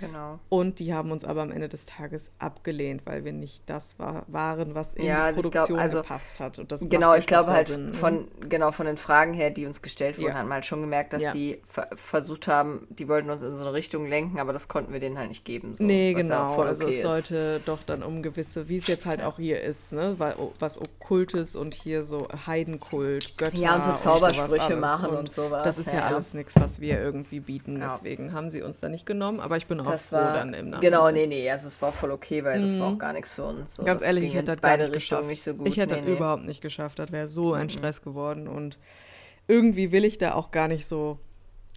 [0.00, 0.38] Genau.
[0.48, 4.24] Und die haben uns aber am Ende des Tages abgelehnt, weil wir nicht das war,
[4.28, 6.58] waren, was in Ja, die also ich glaub, Produktion also gepasst hat.
[6.58, 7.92] Und das Genau, ich glaube halt Sinn, ne?
[7.92, 10.34] von, genau, von den Fragen her, die uns gestellt wurden, Ja.
[10.34, 11.32] hat man halt schon gemerkt, dass Ja.
[11.32, 14.92] die ver versucht haben, die wollten uns in so eine Richtung lenken, aber das konnten
[14.92, 15.74] wir denen halt nicht geben.
[15.74, 16.54] So, nee, genau.
[16.60, 17.02] also okay es ist.
[17.10, 20.14] sollte doch dann um gewisse, wie es jetzt halt auch hier ist, ne?
[20.18, 23.56] Weil, was Okkultes und hier so Heidenkult, Götter.
[23.56, 24.80] Ja, und so Zaubersprüche alles.
[24.80, 27.80] machen und sowas, Das ist ja, alles nichts, was wir irgendwie bieten.
[27.80, 30.48] Deswegen haben sie uns da nicht genommen, aber ich bin auch Das froh war, dann
[30.54, 30.80] im Nachhinein.
[30.80, 32.94] genau, nee, nee, also es war voll okay, weil das war Mhm.
[32.96, 33.76] auch gar nichts für uns.
[33.76, 35.28] So, Ganz ehrlich, ich hätte das gar nicht Richtungen geschafft.
[35.28, 35.68] nicht so gut.
[35.68, 36.16] Ich hätte nee, das nee.
[36.16, 36.98] überhaupt nicht geschafft.
[36.98, 38.78] Das wäre so ein Stress geworden und
[39.46, 41.18] irgendwie will ich da auch gar nicht so.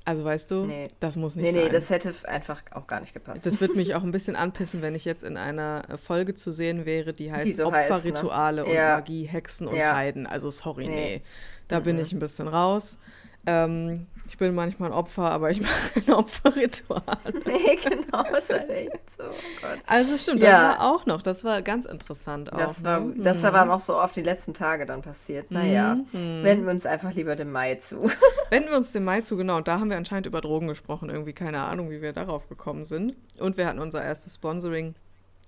[0.04, 0.88] Also weißt du, Nee.
[1.00, 1.72] das muss nicht Nee, nee, sein.
[1.74, 3.46] das hätte einfach auch gar nicht gepasst.
[3.46, 6.52] Das wird mich auch ein bisschen anpissen, wenn ich jetzt in einer äh, Folge zu
[6.52, 7.96] sehen wäre, die heißt Die so heißt, ne?
[7.96, 8.96] Opferrituale und Ja.
[8.96, 9.96] Magie, Hexen und Ja.
[9.96, 10.26] Heiden.
[10.26, 10.96] Also sorry, nee.
[10.96, 11.22] Nee.
[11.68, 12.98] Da bin ich ein bisschen raus.
[13.46, 15.72] Ähm, ich bin manchmal ein Opfer, aber ich mache
[16.08, 17.02] ein Opferritual.
[17.46, 19.24] nee, genau, ist halt echt so.
[19.24, 19.80] Oh Gott.
[19.88, 20.62] Also stimmt, das Ja.
[20.78, 21.22] war auch noch.
[21.22, 22.58] Das war ganz interessant auch.
[22.58, 23.16] Das war, ne?
[23.24, 25.52] das war noch so auf die letzten Tage dann passiert.
[25.52, 26.44] Naja, Mhm.
[26.44, 27.98] wenden wir uns einfach lieber dem Mai zu.
[28.50, 29.58] Wenden wir uns dem Mai zu, genau.
[29.58, 31.10] Und da haben wir anscheinend über Drogen gesprochen.
[31.10, 33.16] Irgendwie keine Ahnung, wie wir darauf gekommen sind.
[33.40, 34.96] Und wir hatten unser erstes Sponsoring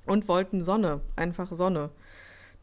[0.08, 1.00] und wollten Sonne.
[1.16, 1.90] Einfach Sonne.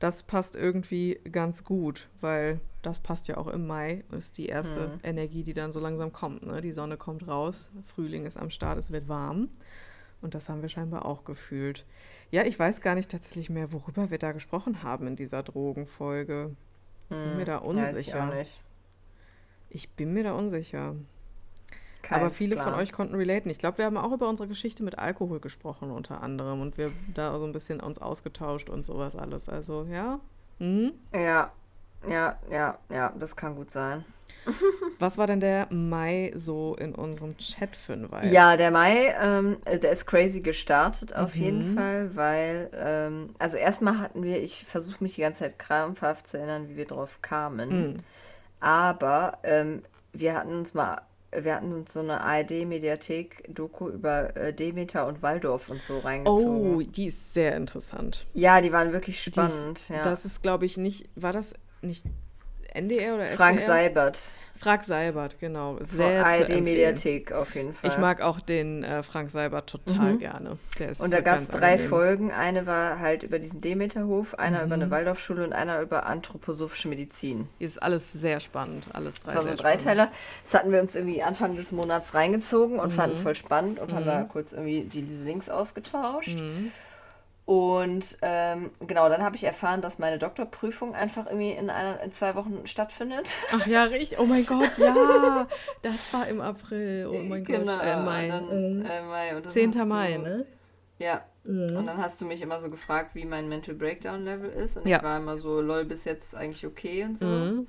[0.01, 4.85] das passt irgendwie ganz gut, weil das passt ja auch im Mai, ist die erste
[4.85, 5.01] Hm.
[5.03, 6.47] Energie, die dann so langsam kommt.
[6.47, 6.61] Ne?
[6.61, 9.49] Die Sonne kommt raus, Frühling ist am Start, es wird warm.
[10.23, 11.87] Und das haben wir scheinbar auch gefühlt.
[12.31, 16.55] Ja, ich weiß gar nicht tatsächlich mehr, worüber wir da gesprochen haben in dieser Drogenfolge.
[17.09, 18.29] Bin mir da Hm, ich unsicher.
[18.29, 18.61] auch nicht.
[19.71, 20.95] Ich bin mir da unsicher.
[22.03, 22.71] Kein Aber viele Plan.
[22.73, 23.51] von euch konnten relaten.
[23.51, 26.61] Ich glaube, wir haben auch über unsere Geschichte mit Alkohol gesprochen, unter anderem.
[26.61, 29.49] Und wir da so ein bisschen uns ausgetauscht und sowas alles.
[29.49, 30.21] Also, ja.
[30.59, 30.93] Mhm.
[31.15, 31.53] Ja,
[32.09, 34.05] ja, ja, ja, das kann gut sein.
[34.99, 38.29] Was war denn der Mai so in unserem Chat für ein Vibe?
[38.29, 41.43] Ja, der Mai, ähm, äh, der ist crazy gestartet auf Mhm.
[41.43, 46.27] jeden Fall, weil, ähm, also erstmal hatten wir, ich versuche mich die ganze Zeit krampfhaft
[46.27, 47.69] zu erinnern, wie wir drauf kamen.
[47.93, 47.97] Mhm.
[48.61, 49.83] Aber ähm,
[50.15, 51.03] wir hatten uns mal,
[51.33, 56.77] wir hatten uns so eine ARD-Mediathek-Doku über äh, Demeter und Waldorf und so reingezogen.
[56.77, 58.27] Oh, die ist sehr interessant.
[58.35, 59.89] Ja, die waren wirklich Die ist- spannend.
[59.89, 60.03] ja.
[60.03, 61.09] Das ist, glaube ich, nicht.
[61.15, 62.05] War das nicht
[62.73, 63.37] NDR oder SWR?
[63.37, 64.19] Frank Seibert
[64.57, 65.79] Frank Seibert, genau.
[65.81, 66.51] Sehr zu empfehlen.
[66.59, 67.91] ARD-Mediathek auf jeden Fall.
[67.91, 70.19] Ich mag auch den äh, Frank Seibert total Mhm.
[70.19, 70.59] gerne.
[70.99, 71.89] Und da gab es drei angenehm.
[71.89, 72.31] Folgen.
[72.31, 74.83] Eine war halt über diesen Demeterhof, einer über Mhm.
[74.83, 77.49] eine Waldorfschule und einer über anthroposophische Medizin.
[77.59, 78.91] Ist alles sehr spannend.
[78.93, 79.81] Alles drei Das war so ein spannend.
[79.81, 80.13] Dreiteiler.
[80.45, 83.17] Das hatten wir uns irgendwie Anfang des Monats reingezogen und fanden Mhm.
[83.17, 86.39] es voll spannend und haben da kurz irgendwie die, diese Links ausgetauscht.
[86.39, 86.71] Mhm.
[87.51, 92.13] Und ähm, genau, dann habe ich erfahren, dass meine Doktorprüfung einfach irgendwie in, einer, in
[92.13, 93.29] zwei Wochen stattfindet.
[93.51, 94.21] Ach ja, richtig.
[94.21, 95.49] Oh mein Gott, ja.
[95.83, 97.09] Das war im April.
[97.13, 97.85] Oh mein genau, Gott.
[97.85, 98.29] Äh, Mai.
[98.29, 98.45] Dann,
[98.79, 98.87] Mhm.
[98.87, 99.31] äh, Mai.
[99.33, 99.71] Dann 10.
[99.71, 100.47] hast du- Mai, ne?
[101.01, 101.25] Ja.
[101.43, 101.77] Mhm.
[101.77, 104.77] Und dann hast du mich immer so gefragt, wie mein Mental Breakdown Level ist.
[104.77, 104.99] Und Ja.
[104.99, 107.25] ich war immer so, lol, bis jetzt eigentlich okay und so.
[107.27, 107.67] Mhm.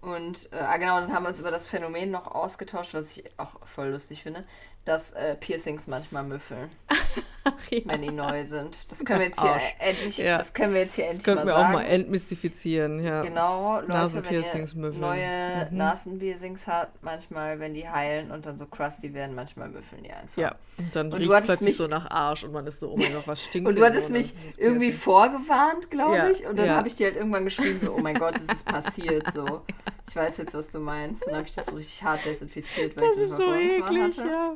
[0.00, 3.22] Und äh, ah, genau, dann haben wir uns über das Phänomen noch ausgetauscht, was ich
[3.38, 4.42] auch voll lustig finde,
[4.84, 6.68] dass äh, Piercings manchmal müffeln,
[7.46, 7.80] Ach ja.
[7.84, 8.90] wenn die neu sind.
[8.90, 9.62] Das können wir jetzt hier Arsch.
[9.78, 10.38] äh, endlich, Ja.
[10.38, 13.22] das können wir jetzt hier Das könnten mal wir auch mal entmystifizieren, ja.
[13.22, 15.76] Genau, Leute, Nasenpiercings wenn ihr neue Mhm.
[15.76, 20.36] Nasenpiercings habt, manchmal, wenn die heilen und dann so crusty werden, manchmal müffeln die einfach.
[20.36, 22.96] Ja, und dann riecht es plötzlich mich- so nach Arsch und man ist so, oh
[22.96, 24.12] mein Gott, was stinkt Und du hattest so?
[24.14, 26.46] mich Das irgendwie vorgewarnt, glaube Ja, ich.
[26.46, 29.30] Und dann habe ich dir halt irgendwann geschrieben, so, oh mein Gott, es ist passiert.
[29.32, 29.62] So,
[30.08, 31.22] ich weiß jetzt, was du meinst.
[31.24, 33.54] Und dann habe ich das so richtig hart desinfiziert, weil Das ich ist eine so
[33.54, 34.28] eklig, hatte.
[34.28, 34.54] ja.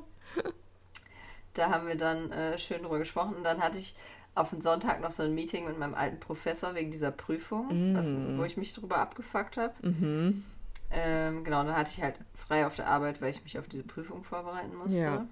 [1.59, 3.35] Da haben wir dann äh, schön drüber gesprochen.
[3.35, 3.95] Und dann hatte ich
[4.35, 8.11] auf den Sonntag noch so ein Meeting mit meinem alten Professor wegen dieser Prüfung, was,
[8.13, 8.39] Mm.
[8.39, 9.75] wo ich mich drüber abgefuckt habe.
[9.83, 10.45] Mhm.
[10.91, 13.83] Ähm, genau, dann hatte ich halt frei auf der Arbeit, weil ich mich auf diese
[13.83, 14.99] Prüfung vorbereiten musste.
[14.99, 15.27] Ja.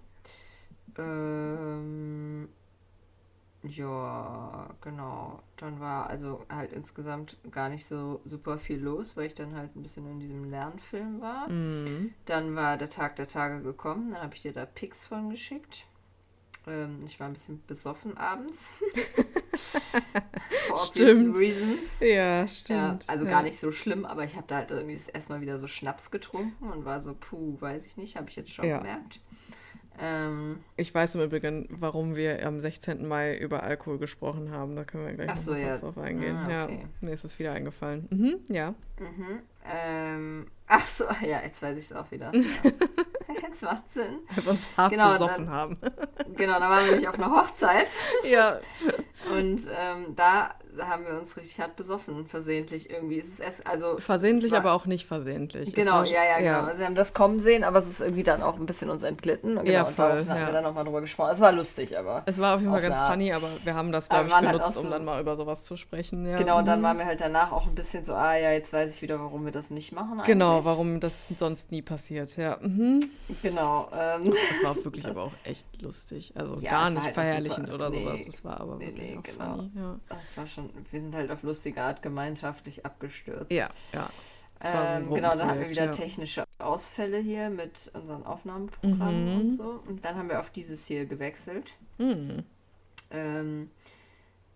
[0.98, 2.48] Ähm,
[3.62, 5.40] ja, genau.
[5.56, 9.74] Dann war also halt insgesamt gar nicht so super viel los, weil ich dann halt
[9.76, 11.48] ein bisschen in diesem Lernfilm war.
[11.48, 12.12] Mhm.
[12.24, 15.86] Dann war der Tag der Tage gekommen, dann habe ich dir da Pics von geschickt.
[16.66, 18.68] Ähm, ich war ein bisschen besoffen abends.
[20.68, 21.38] For Stimmt.
[21.38, 22.00] reasons.
[22.00, 22.06] Ja,
[22.40, 23.08] Ja, stimmt.
[23.08, 23.30] also ja.
[23.30, 26.10] gar nicht so schlimm, aber ich habe da halt irgendwie das erstmal wieder so Schnaps
[26.10, 28.78] getrunken und war so, puh, weiß ich nicht, habe ich jetzt schon Ja.
[28.78, 29.20] gemerkt.
[29.98, 33.06] Ähm, Ich weiß im Übrigen, warum wir am 16.
[33.08, 34.76] Mai über Alkohol gesprochen haben.
[34.76, 35.76] Da können wir gleich Ach noch so, mal ja.
[35.78, 36.36] drauf eingehen.
[36.36, 36.86] Ah, Ja, okay.
[37.00, 38.06] mir ist es wieder eingefallen.
[38.10, 38.74] Mhm, ja.
[38.98, 42.30] mhm, ähm, ach so, ja, jetzt weiß ich es auch wieder.
[42.34, 42.42] Ja.
[43.42, 44.18] jetzt macht Sinn.
[44.34, 45.78] Weil wir uns hart Genau, besoffen dann- haben.
[46.36, 47.88] Genau, da waren wir nämlich auf einer Hochzeit
[48.28, 48.58] ja.
[49.32, 53.18] und ähm, da haben wir uns richtig hart besoffen, versehentlich irgendwie.
[53.18, 55.68] Es ist erst, also Versehentlich, es war- aber auch nicht versehentlich.
[55.68, 56.68] Es Genau, war- ja, ja, genau.
[56.68, 59.02] Also wir haben das kommen sehen, aber es ist irgendwie dann auch ein bisschen uns
[59.02, 59.56] entglitten.
[59.56, 60.46] Und Genau, Ja, und voll, hatten ja.
[60.46, 61.30] wir dann nochmal drüber gesprochen.
[61.32, 62.24] Es war lustig, aber.
[62.26, 63.10] Es war auf jeden Fall ganz Art.
[63.10, 65.18] funny, aber wir haben das, glaube ich, waren halt benutzt, auch um so- dann mal
[65.18, 66.26] über sowas zu sprechen.
[66.26, 66.36] Ja.
[66.36, 66.84] Genau, und dann Mhm.
[66.84, 69.46] waren wir halt danach auch ein bisschen so, ah ja, jetzt weiß ich wieder, warum
[69.46, 70.20] wir das nicht machen.
[70.26, 70.64] Genau, eigentlich.
[70.66, 72.58] warum das sonst nie passiert, ja.
[72.60, 73.00] Mhm.
[73.42, 73.88] Genau.
[73.92, 76.32] Ähm, Das war wirklich aber auch echt lustig.
[76.36, 78.20] Also Ja, gar nicht halt auch verherrlichend super- oder nee, sowas.
[78.26, 79.56] Es war aber nee, wirklich nee, genau.
[79.56, 79.70] funny.
[79.74, 83.50] Ja, das war schon, wir sind halt auf lustige Art gemeinschaftlich abgestürzt.
[83.50, 83.68] ja.
[83.92, 84.08] ja.
[84.60, 85.90] War so Ähm, genau, dann hatten wir wieder ja.
[85.90, 89.40] technische Ausfälle hier mit unseren Aufnahmeprogrammen Mhm.
[89.40, 89.82] und so.
[89.86, 91.66] Und dann haben wir auf dieses hier gewechselt.
[91.98, 92.42] Mhm.
[93.10, 93.70] Ähm,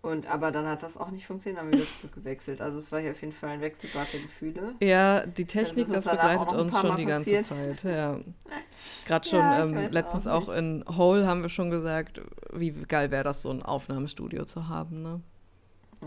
[0.01, 2.59] und aber dann hat das auch nicht funktioniert, dann haben wir wieder zurückgewechselt.
[2.59, 4.75] Also es war hier auf jeden Fall ein Wechselbad der Gefühle.
[4.81, 7.79] Ja, die Technik, ist das, auch begleitet uns schon Mal die ganze passiert.
[7.79, 7.95] Zeit.
[7.95, 8.19] Ja.
[9.05, 12.19] Gerade schon Ja, ähm, letztens auch auch, in Hole haben wir schon gesagt,
[12.51, 15.03] wie geil wäre das, so ein Aufnahmestudio zu haben.
[15.03, 15.21] Ne?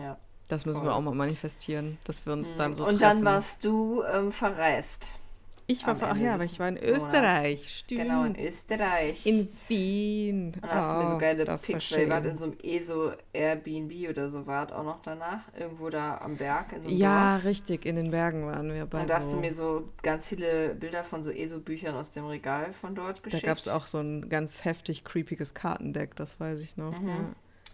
[0.01, 0.19] Ja.
[0.49, 0.89] Das müssen Voll.
[0.89, 3.19] wir auch mal manifestieren, dass wir uns dann so und treffen.
[3.19, 5.21] dann warst du ähm, verreist.
[5.67, 6.91] Ich war, am ach ja, aber ich war in Monats.
[7.05, 7.79] Österreich.
[7.79, 8.01] Stimmt.
[8.03, 9.25] Genau, in Österreich.
[9.27, 10.53] In Wien.
[10.63, 12.31] und hast du mir so geile war Pics, weil ihr wart schön.
[12.33, 15.41] in so einem ESO Airbnb oder so wart auch noch danach.
[15.59, 17.45] Irgendwo da am Berg in so Ja, Dorf.
[17.47, 19.37] richtig, in den Bergen waren wir bei Und da hast so.
[19.37, 23.23] du mir so ganz viele Bilder von so ESO-Büchern aus dem Regal von dort Da
[23.23, 23.47] geschickt.
[23.47, 26.99] gab es auch so ein ganz heftig creepiges Kartendeck, das weiß ich noch.
[27.01, 27.09] Mhm.
[27.09, 27.15] Ja.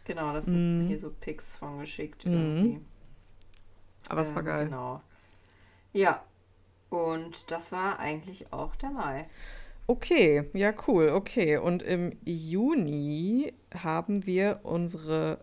[0.07, 2.33] Genau, das sind hier so Pics von geschickt Mhm.
[2.33, 2.81] irgendwie.
[4.09, 4.65] Aber es war Ähm, geil.
[4.67, 5.01] Genau.
[5.93, 6.23] Ja.
[6.91, 9.27] Und das war eigentlich auch der Mai.
[9.87, 11.57] Okay, ja, cool, okay.
[11.57, 15.39] Und im Juni haben wir unsere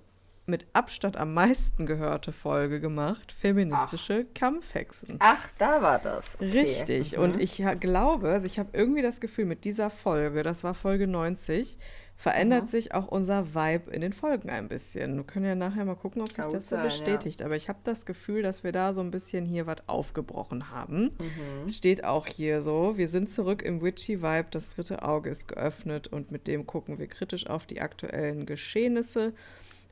[0.46, 5.18] mit Abstand am meisten gehörte Folge gemacht, feministische Kampfhexen.
[5.20, 6.36] Ach, da war das.
[6.36, 6.62] Okay.
[6.62, 7.18] Richtig.
[7.18, 7.24] Mhm.
[7.24, 11.06] Und ich glaube, also ich habe irgendwie das Gefühl, mit dieser Folge, das war Folge
[11.06, 11.78] 90,
[12.20, 12.68] verändert Mhm.
[12.70, 15.18] sich auch unser Vibe in den Folgen ein bisschen.
[15.18, 16.86] Wir können ja nachher mal gucken, ob sich Kann das so sein, ja.
[16.86, 17.44] bestätigt.
[17.44, 21.04] Aber ich habe das Gefühl, dass wir da so ein bisschen hier was aufgebrochen haben.
[21.04, 21.68] Mhm.
[21.68, 26.08] Es steht auch hier so, wir sind zurück im Witchy-Vibe, das dritte Auge ist geöffnet
[26.08, 29.34] und mit dem gucken wir kritisch auf die aktuellen Geschehnisse.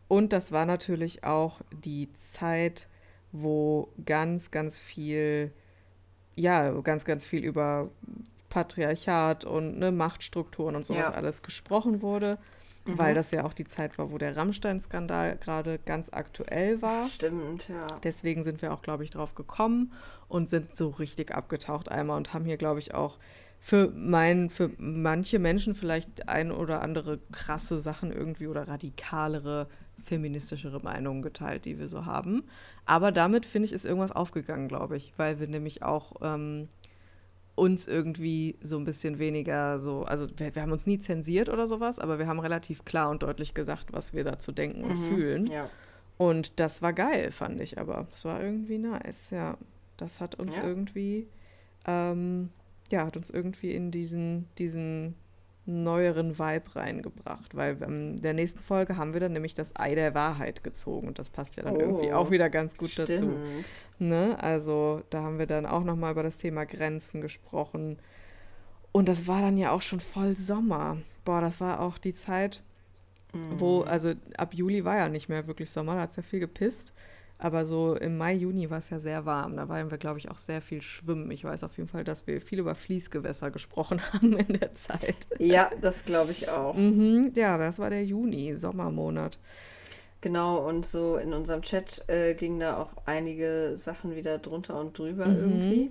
[0.08, 2.88] Und das war natürlich auch die Zeit,
[3.32, 5.52] wo ganz, ganz viel,
[6.36, 7.90] ja, ganz, ganz viel über
[8.56, 11.14] Patriarchat und ne, Machtstrukturen und sowas Ja.
[11.14, 12.38] alles gesprochen wurde,
[12.86, 12.98] Mhm.
[12.98, 17.10] weil das ja auch die Zeit war, wo der Rammstein-Skandal gerade ganz aktuell war.
[17.10, 17.86] Stimmt, ja.
[18.04, 19.92] Deswegen sind wir auch, glaube ich, drauf gekommen
[20.30, 23.18] und sind so richtig abgetaucht einmal und haben hier, glaube ich, auch
[23.60, 29.68] für, mein, für manche Menschen vielleicht ein oder andere krasse Sachen irgendwie oder radikalere,
[30.02, 32.44] feministischere Meinungen geteilt, die wir so haben.
[32.86, 36.70] Aber damit, finde ich, ist irgendwas aufgegangen, glaube ich, weil wir nämlich auch ähm,
[37.56, 41.68] uns irgendwie so ein bisschen weniger so, also wir, wir haben uns nie zensiert oder
[41.68, 45.04] sowas, aber wir haben relativ klar und deutlich gesagt, was wir dazu denken und Mhm.
[45.16, 45.46] fühlen.
[45.50, 45.70] Ja.
[46.18, 48.08] Und das war geil, fand ich aber.
[48.12, 49.58] Das war irgendwie nice, ja.
[49.98, 50.64] Das hat uns Ja.
[50.64, 51.28] irgendwie,
[51.88, 52.50] ähm,
[52.92, 55.16] ja, hat uns irgendwie in diesen, diesen
[55.66, 59.96] neueren Vibe reingebracht, weil ähm, in der nächsten Folge haben wir dann nämlich das Ei
[59.96, 63.14] der Wahrheit gezogen und das passt ja dann irgendwie Oh, auch wieder ganz gut dazu.
[63.14, 63.66] Stimmt.
[63.98, 64.38] Ne?
[64.42, 67.98] Also da haben wir dann auch nochmal über das Thema Grenzen gesprochen.
[68.92, 70.98] Und das war dann ja auch schon voll Sommer.
[71.26, 72.62] Boah, das war auch die Zeit,
[73.34, 73.88] wo, Mhm.
[73.88, 76.94] also ab Juli war ja nicht mehr wirklich Sommer, da hat es ja viel gepisst.
[77.38, 79.58] Aber so im Mai, Juni war es ja sehr warm.
[79.58, 81.30] Da waren wir, glaube ich, auch sehr viel schwimmen.
[81.32, 85.28] Ich weiß auf jeden Fall, dass wir viel über Fließgewässer gesprochen haben in der Zeit.
[85.38, 86.76] Ja, das glaube ich auch.
[86.76, 89.38] Mhm, ja, das war der Juni, Sommermonat.
[90.22, 94.98] Genau, und so in unserem Chat äh, ging da auch einige Sachen wieder drunter und
[94.98, 95.36] drüber Mhm.
[95.36, 95.90] irgendwie.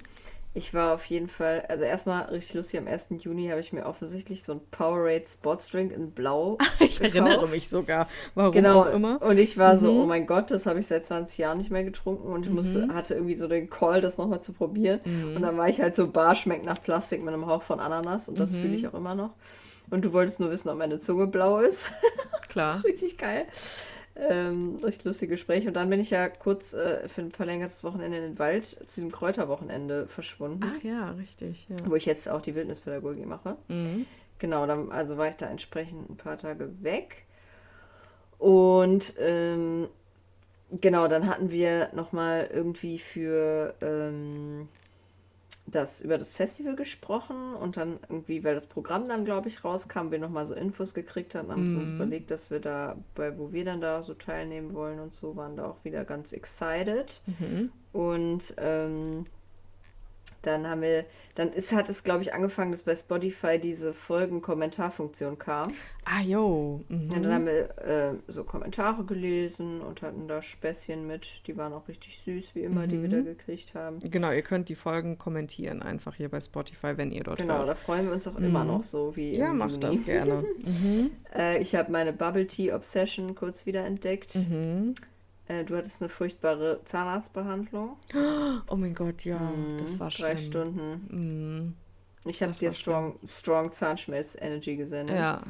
[0.57, 3.09] Ich war auf jeden Fall, also erstmal richtig lustig, am 1.
[3.25, 7.51] Juni habe ich mir offensichtlich so ein Powerade Sportsdrink in Blau Ich erinnere gekauft.
[7.51, 9.21] mich sogar, warum Genau, auch immer.
[9.21, 10.01] und ich war so, Mhm.
[10.01, 12.87] oh mein Gott, das habe ich seit 20 Jahren nicht mehr getrunken und ich musste,
[12.87, 12.95] Mhm.
[12.95, 15.01] hatte irgendwie so den Call, das nochmal zu probieren.
[15.35, 18.29] Und dann war ich halt so, Bar schmeckt nach Plastik mit einem Hauch von Ananas
[18.29, 18.61] und das Mhm.
[18.61, 19.31] fühle ich auch immer noch.
[19.91, 21.91] Und du wolltest nur wissen, ob meine Zunge blau ist.
[22.49, 22.83] Klar.
[22.85, 23.47] Richtig geil.
[24.17, 25.67] Ähm, richtig lustige Gespräche.
[25.69, 28.95] Und dann bin ich ja kurz äh, für ein verlängertes Wochenende in den Wald zu
[28.95, 31.67] diesem Kräuterwochenende verschwunden, Ach ja, richtig.
[31.69, 31.77] Ja.
[31.87, 33.57] wo ich jetzt auch die Wildnispädagogik mache.
[33.69, 34.07] Mhm.
[34.39, 37.25] Genau, dann also war ich da entsprechend ein paar Tage weg.
[38.39, 39.89] Und ähm,
[40.71, 44.69] genau, dann hatten wir nochmal irgendwie für ähm,
[45.67, 50.11] das über das Festival gesprochen und dann irgendwie, weil das Programm dann, glaube ich, rauskam,
[50.11, 51.97] wir nochmal so Infos gekriegt haben, haben wir uns Mhm.
[51.97, 55.57] überlegt, dass wir da, bei wo wir dann da so teilnehmen wollen und so, waren
[55.57, 57.23] da auch wieder ganz excited.
[57.27, 57.73] Mhm.
[57.93, 59.27] Und ähm,
[60.47, 61.05] dann haben wir,
[61.35, 65.73] dann ist, hat es, glaube ich, angefangen, dass bei Spotify diese Folgen-Kommentarfunktion kam.
[66.05, 66.83] Ah, jo.
[66.89, 67.11] Mhm.
[67.11, 71.43] Und dann haben wir äh, so Kommentare gelesen und hatten da Späßchen mit.
[71.47, 73.25] Die waren auch richtig süß, wie immer, die wir da Mhm.
[73.25, 73.99] gekriegt haben.
[74.01, 77.69] Genau, ihr könnt die Folgen kommentieren, einfach hier bei Spotify, wenn ihr dort Genau, hört.
[77.69, 78.69] da freuen wir uns auch immer Mhm.
[78.71, 80.45] noch so wie Ja, im macht das gerne.
[80.59, 81.11] mhm.
[81.35, 84.35] Äh, ich habe meine Bubble Tea Obsession kurz wieder entdeckt.
[84.35, 84.95] Mhm.
[85.49, 87.97] Äh, du hattest eine furchtbare Zahnarztbehandlung.
[88.69, 90.53] Oh mein Gott, ja, Mhm, das war Drei schlimm.
[90.53, 91.07] Stunden.
[91.11, 91.75] Mhm.
[92.31, 95.17] Ich habe dir Strong, Strong Zahnschmelz Energy gesendet.
[95.17, 95.43] Ja,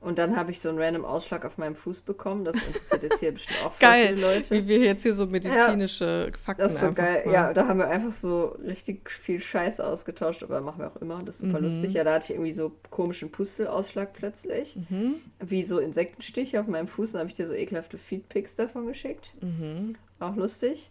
[0.00, 2.44] Und dann habe ich so einen random Ausschlag auf meinem Fuß bekommen.
[2.44, 4.50] Das interessiert jetzt hier bestimmt auch geil, viele Leute.
[4.54, 7.22] wie wir jetzt hier so medizinische Fakten Das ist so geil.
[7.26, 10.96] mal- Ja, da haben wir einfach so richtig viel Scheiße ausgetauscht, aber machen wir auch
[11.02, 11.20] immer.
[11.24, 11.66] Das ist super Mhm.
[11.66, 11.94] lustig.
[11.94, 14.76] Ja, da hatte ich irgendwie so komischen Pustelausschlag plötzlich.
[14.88, 15.16] Mhm.
[15.40, 17.12] Wie so Insektenstiche auf meinem Fuß.
[17.12, 19.32] Dann habe ich dir so ekelhafte Feedpics davon geschickt.
[19.40, 19.96] Mhm.
[20.20, 20.90] Auch lustig.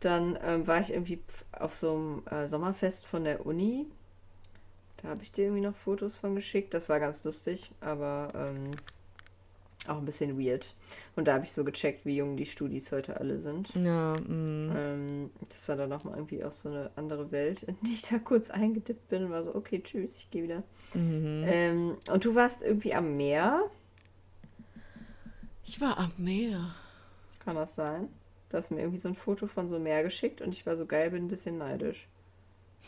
[0.00, 1.20] Dann ähm, war ich irgendwie
[1.52, 3.86] auf so einem äh, Sommerfest von der Uni.
[5.02, 6.74] Da habe ich dir irgendwie noch Fotos von geschickt.
[6.74, 8.70] Das war ganz lustig, aber ähm,
[9.88, 10.74] auch ein bisschen weird.
[11.16, 13.70] Und da habe ich so gecheckt, wie jung die Studis heute alle sind.
[13.74, 14.72] Ja, mhm.
[14.76, 18.18] Ähm, das war dann nochmal irgendwie auch so eine andere Welt, in die ich da
[18.18, 20.62] kurz eingedippt bin und war so, okay, tschüss, ich gehe wieder.
[20.94, 21.44] Mhm.
[21.46, 23.70] Ähm, und du warst irgendwie am Meer,
[25.64, 26.74] Ich war am Meer.
[27.44, 28.08] kann das sein?
[28.50, 30.76] Du hast mir irgendwie so ein Foto von so einem Meer geschickt und ich war
[30.76, 32.06] so geil, bin ein bisschen neidisch.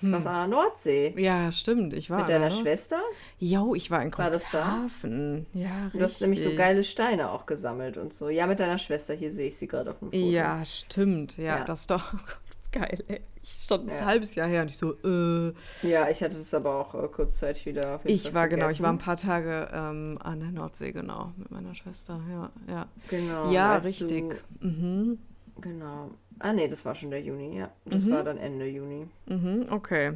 [0.04, 0.12] Hm.
[0.12, 1.14] Was an der Nordsee.
[1.16, 1.92] Ja, stimmt.
[1.94, 2.98] Ich war Mit deiner Schwester?
[3.38, 4.30] Jo, ich war in War?
[4.30, 5.46] Cuxhaven.
[5.54, 5.92] Ja, richtig.
[5.98, 8.28] Du hast nämlich so geile Steine auch gesammelt und so.
[8.28, 9.14] Ja, mit deiner Schwester.
[9.14, 10.16] Hier sehe ich sie gerade auf dem Foto.
[10.24, 11.36] Ja, stimmt.
[11.38, 11.64] Ja, Ja.
[11.64, 13.20] das ist doch oh Gott, geil, ey.
[13.42, 14.04] Ich schon ein Ja.
[14.06, 15.52] halbes Jahr her und ich so, äh.
[15.82, 18.00] Ja, ich hatte es aber auch äh, kurzzeitig wieder.
[18.04, 19.28] Ich Fall war genau, ich war ein vergessen.
[19.28, 22.20] paar Tage ähm, an der Nordsee, genau, mit meiner Schwester.
[22.30, 22.86] Ja, ja.
[23.10, 23.50] Genau.
[23.50, 24.24] ja, richtig.
[24.60, 25.18] Du, Mhm.
[25.60, 26.10] Genau.
[26.38, 27.70] Ah, nee, das war schon der Juni, ja.
[27.84, 28.10] Das Mhm.
[28.10, 29.06] war dann Ende Juni.
[29.26, 30.12] Mhm, okay.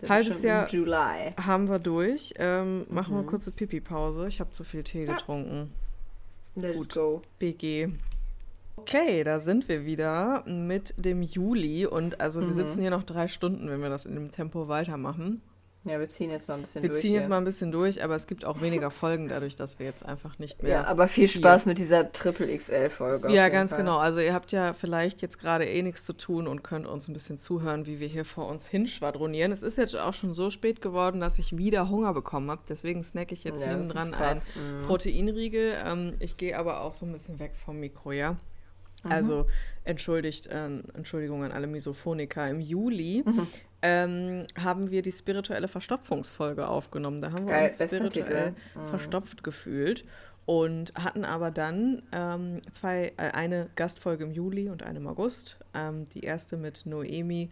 [0.00, 1.32] Der Halbes Jahr- Juli.
[1.36, 2.32] Haben wir durch.
[2.38, 3.26] Ähm, machen wir Mhm.
[3.26, 4.28] kurze Pipi-Pause.
[4.28, 5.14] Ich habe zu viel Tee Ja.
[5.14, 5.72] getrunken.
[6.54, 6.94] Let Gut.
[6.94, 7.22] go.
[7.38, 7.88] BG.
[8.76, 12.52] Okay, da sind wir wieder mit dem Juli und also wir Mhm.
[12.52, 15.42] sitzen hier noch drei Stunden, wenn wir das in dem Tempo weitermachen.
[15.84, 17.00] Ja, wir ziehen jetzt mal ein bisschen Wir durch.
[17.00, 17.28] ziehen jetzt hier.
[17.30, 20.38] mal ein bisschen durch, aber es gibt auch weniger Folgen dadurch, dass wir jetzt einfach
[20.38, 20.72] nicht mehr.
[20.72, 21.28] Ja, aber viel.
[21.28, 23.32] Spaß mit dieser Triple XL-Folge.
[23.32, 23.96] Ja, ganz genau.
[23.96, 27.12] Also ihr habt ja vielleicht jetzt gerade eh nichts zu tun und könnt uns ein
[27.14, 29.52] bisschen zuhören, wie wir hier vor uns hinschwadronieren.
[29.52, 32.62] Es ist jetzt auch schon so spät geworden, dass ich wieder Hunger bekommen habe.
[32.68, 34.46] Deswegen snacke ich jetzt Ja, das nebendran ist ein krass.
[34.56, 34.86] Mhm.
[34.86, 35.74] Proteinriegel.
[35.84, 38.36] Ähm, ich gehe aber auch so ein bisschen weg vom Mikro, ja.
[39.04, 39.12] Mhm.
[39.12, 39.46] Also
[39.84, 42.48] entschuldigt, äh, Entschuldigung an alle Misophoniker.
[42.48, 43.46] Im Juli Mhm.
[43.82, 47.20] ähm, haben wir die spirituelle Verstopfungsfolge aufgenommen.
[47.20, 48.54] Da haben wir Geil, uns spirituell.
[48.74, 48.88] Mhm.
[48.88, 50.04] verstopft gefühlt
[50.46, 55.58] und hatten aber dann ähm, zwei, äh, eine Gastfolge im Juli und eine im August.
[55.74, 57.50] Ähm, die erste mit Noemi,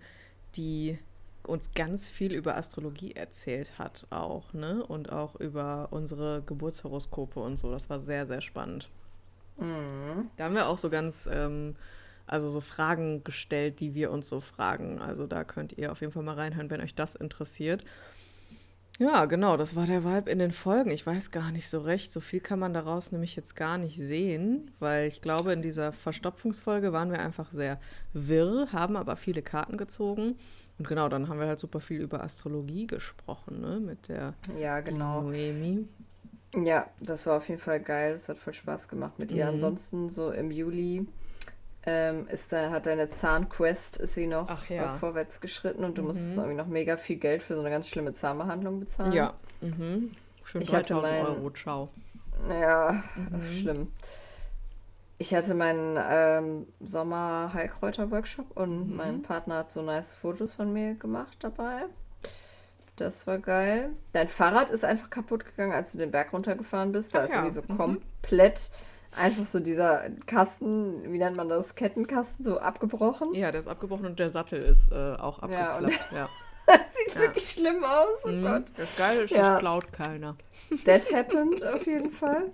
[0.57, 0.99] die
[1.45, 4.85] uns ganz viel über Astrologie erzählt hat auch, ne?
[4.85, 7.71] Und auch über unsere Geburtshoroskope und so.
[7.71, 8.89] Das war sehr, sehr spannend.
[9.59, 10.31] Mhm.
[10.37, 11.77] Da haben wir auch so ganz, ähm,
[12.27, 15.01] also so Fragen gestellt, die wir uns so fragen.
[15.01, 17.85] Also da könnt ihr auf jeden Fall mal reinhören, wenn euch das interessiert.
[18.99, 20.91] Ja, genau, das war der Vibe in den Folgen.
[20.91, 22.13] Ich weiß gar nicht so recht.
[22.13, 25.93] So viel kann man daraus nämlich jetzt gar nicht sehen, weil ich glaube, in dieser
[25.93, 27.79] Verstopfungsfolge waren wir einfach sehr
[28.15, 30.37] wirr, haben aber viele Karten gezogen.
[30.79, 34.81] Und genau, dann haben wir halt super viel über Astrologie gesprochen, ne, mit der Ja,
[34.81, 35.23] genau.
[35.23, 35.87] Noemi.
[36.65, 38.15] Ja, das war auf jeden Fall geil.
[38.15, 39.45] Das hat voll Spaß gemacht mit ihr.
[39.45, 39.53] Mhm.
[39.55, 41.07] Ansonsten so im Juli
[41.85, 44.95] ähm, ist da, hat deine Zahnquest ist sie noch ja.
[44.95, 46.09] vorwärts geschritten und du Mhm.
[46.09, 49.13] musstest irgendwie noch mega viel Geld für so eine ganz schlimme Zahnbehandlung bezahlen.
[49.13, 50.13] Ja, mhm.
[50.45, 51.89] schön Ich hatte 3000 mein- Euro, ciao.
[52.49, 53.53] Ja, Mhm.
[53.53, 53.93] schlimm.
[55.19, 58.97] Ich hatte meinen ähm, Sommer-Heilkräuter-Workshop und Mhm.
[58.97, 61.85] mein Partner hat so nice Fotos von mir gemacht dabei.
[62.97, 63.91] Das war geil.
[64.13, 67.15] Dein Fahrrad ist einfach kaputt gegangen, als du den Berg runtergefahren bist.
[67.15, 67.77] Da Ach ist ja, irgendwie so mhm.
[67.77, 68.71] komplett
[69.15, 73.35] einfach so dieser Kasten, wie nennt man das, Kettenkasten, so abgebrochen.
[73.35, 76.13] Ja, der ist abgebrochen und der Sattel ist äh, auch Ja, abgeklappt.
[76.13, 76.29] Ja,
[76.89, 77.21] Sieht Ja.
[77.21, 78.19] wirklich schlimm aus.
[78.25, 78.43] Oh Mhm.
[78.43, 78.65] Gott.
[78.77, 79.53] Das Geile ist, Ja.
[79.53, 80.37] das klaut keiner.
[80.85, 82.51] That happened auf jeden Fall.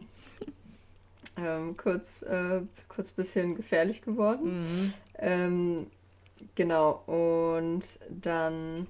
[1.38, 4.62] Ähm, kurz, äh, kurz bisschen gefährlich geworden.
[4.62, 4.94] Mhm.
[5.18, 5.86] Ähm,
[6.54, 8.86] genau, und dann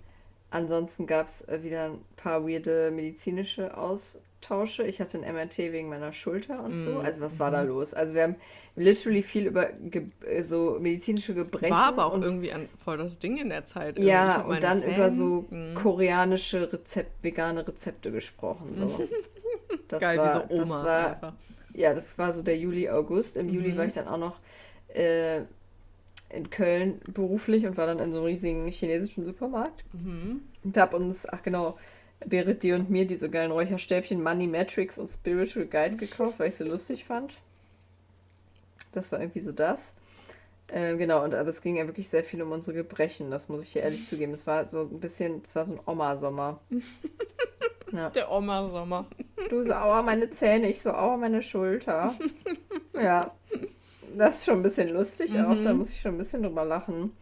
[0.52, 4.84] ansonsten gab es wieder ein paar weirde medizinische Austausche.
[4.84, 6.90] Ich hatte ein MRT wegen meiner Schulter und so.
[6.90, 7.00] Mhm.
[7.00, 7.94] Also was war da los?
[7.94, 8.36] Also wir haben
[8.76, 11.72] literally viel über Ge äh, so medizinische Gebrechen.
[11.74, 13.98] War aber auch irgendwie ein, voll das Ding in der Zeit.
[13.98, 14.94] Ja, und dann Zähnen.
[14.96, 15.74] über so Mhm.
[15.74, 18.74] koreanische Rezept, vegane Rezepte gesprochen.
[18.76, 19.00] So.
[19.88, 21.32] Das Geil, war, wie so Omas war, einfach.
[21.74, 23.36] ja, das war so der Juli, August.
[23.36, 23.76] Im Juli Mhm.
[23.76, 24.36] war ich dann auch noch
[24.88, 25.42] äh,
[26.32, 29.84] in Köln beruflich und war dann in so einem riesigen chinesischen Supermarkt.
[29.92, 30.42] Mhm.
[30.64, 31.78] Und hab uns, ach genau,
[32.24, 36.54] Berit, dir und mir diese geilen Räucherstäbchen Money Matrix und Spiritual Guide gekauft, weil ich
[36.54, 37.34] sie lustig fand.
[38.92, 39.94] Das war irgendwie so das.
[40.68, 43.62] Ähm, genau, und aber es ging ja wirklich sehr viel um unsere Gebrechen, das muss
[43.62, 44.32] ich hier ehrlich zugeben.
[44.32, 46.60] Es war so ein bisschen, es war so ein Oma-Sommer.
[47.92, 48.09] Ja.
[48.09, 49.04] Der Oma-Sommer.
[49.50, 52.14] Du so, aua, meine Zähne, ich so, aua, meine Schulter.
[52.94, 53.32] ja,
[54.16, 55.64] das ist schon ein bisschen lustig auch, Mhm.
[55.64, 57.12] da muss ich schon ein bisschen drüber lachen.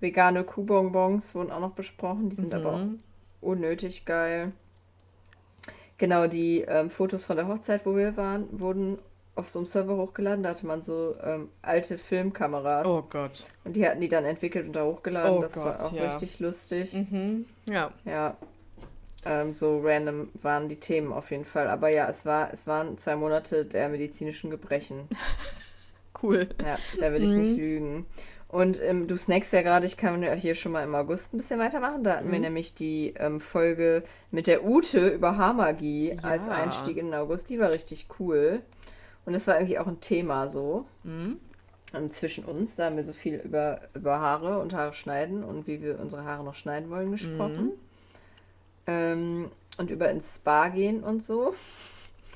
[0.00, 2.98] Vegane Kuhbonbons wurden auch noch besprochen, die sind aber auch Mhm.
[3.40, 4.52] unnötig geil.
[5.98, 8.96] Genau, die ähm, Fotos von der Hochzeit, wo wir waren, wurden
[9.36, 10.42] auf so einem Server hochgeladen.
[10.42, 12.86] Da hatte man so ähm, alte Filmkameras.
[12.86, 13.46] Oh Gott.
[13.64, 15.38] Und die hatten die dann entwickelt und da hochgeladen.
[15.38, 16.12] Oh das war Gott, auch ja.
[16.12, 16.92] richtig lustig.
[16.94, 17.44] Mhm.
[17.68, 17.92] Ja.
[18.06, 18.36] Ja.
[19.26, 21.68] Ähm, so random waren die Themen auf jeden Fall.
[21.68, 25.00] Aber ja, es war, es waren zwei Monate der medizinischen Gebrechen.
[26.22, 26.48] Cool.
[26.64, 27.40] Ja, da will ich Mhm.
[27.40, 28.06] nicht lügen.
[28.48, 31.36] Und ähm, du snackst ja gerade, ich kann ja hier schon mal im August ein
[31.36, 32.02] bisschen weitermachen.
[32.02, 32.44] Da hatten wir Mhm.
[32.44, 34.02] nämlich die ähm, Folge
[34.32, 36.18] mit der Ute über Haarmagie Ja.
[36.28, 37.48] als Einstieg in den August.
[37.48, 38.60] Die war richtig cool.
[39.24, 41.36] Und das war irgendwie auch ein Thema so Mhm.
[41.94, 42.74] ähm, zwischen uns.
[42.74, 46.24] Da haben wir so viel über, über Haare und Haare schneiden und wie wir unsere
[46.24, 47.66] Haare noch schneiden wollen gesprochen.
[47.66, 47.72] Mhm.
[48.86, 51.54] Ähm, und über ins Spa gehen und so.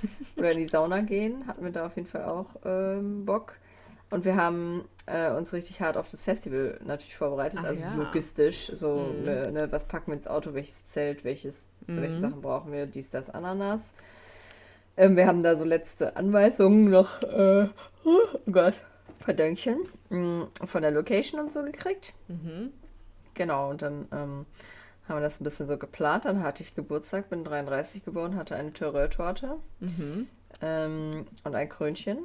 [0.37, 1.47] Oder in die Sauna gehen.
[1.47, 3.55] Hatten wir da auf jeden Fall auch ähm, Bock.
[4.11, 7.95] Und wir haben äh, uns richtig hart auf das Festival natürlich vorbereitet, Ach also ja.
[7.95, 8.71] logistisch.
[8.73, 9.25] So, Mhm.
[9.25, 12.21] ne, ne, was packen wir ins Auto, welches Zelt, welches, welche Mhm.
[12.21, 13.93] Sachen brauchen wir, dies, das, Ananas.
[14.97, 17.69] Ähm, wir haben da so letzte Anweisungen noch, äh,
[18.05, 18.75] oh Gott,
[19.19, 22.13] Pardönchen, mh, von der Location und so gekriegt.
[22.29, 22.71] Mhm.
[23.35, 24.47] Genau, und dann ähm,
[25.09, 26.25] haben wir das ein bisschen so geplant.
[26.27, 30.29] Dann hatte ich Geburtstag, bin 33 geworden, hatte eine Törö-Torte Mhm.
[30.63, 32.19] ähm, und ein Krönchen.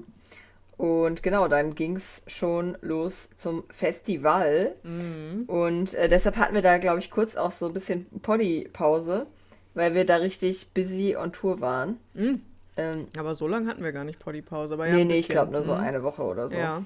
[0.79, 4.75] Und genau, dann ging es schon los zum Festival.
[4.83, 5.43] Mhm.
[5.47, 9.25] Und äh, deshalb hatten wir da, glaube ich, kurz auch so ein bisschen Poddy-Pause,
[9.73, 11.97] weil wir da richtig busy on Tour waren.
[12.13, 12.41] Mhm.
[12.77, 14.75] Ähm, Aber so lange hatten wir gar nicht Poddy-Pause.
[14.75, 15.81] aber ja, nee, nee, ich glaube nur so Mhm.
[15.81, 16.57] eine Woche oder so.
[16.57, 16.77] Ja.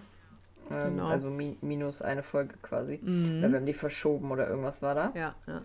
[0.72, 1.06] ähm, genau.
[1.06, 3.00] Also mi minus eine Folge quasi.
[3.00, 3.40] Mhm.
[3.44, 5.12] Oder wir haben die verschoben oder irgendwas war da.
[5.14, 5.62] Ja, ja.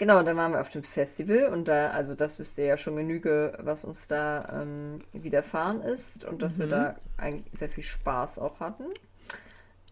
[0.00, 2.78] Genau, und dann waren wir auf dem Festival und da, also das wisst ihr ja
[2.78, 6.70] schon genüge, was uns da ähm, widerfahren ist und dass wir Mhm.
[6.70, 8.84] da eigentlich sehr viel Spaß auch hatten.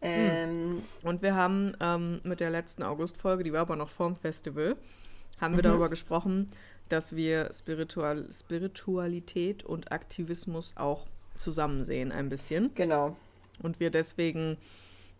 [0.00, 4.76] Ähm, Und wir haben ähm, mit der letzten August-Folge, die war aber noch vorm Festival,
[5.40, 5.62] haben wir Mhm.
[5.62, 6.46] darüber gesprochen,
[6.88, 12.74] dass wir Spiritual Spiritualität und Aktivismus auch zusammen sehen ein bisschen.
[12.74, 13.16] Genau.
[13.62, 14.56] Und wir deswegen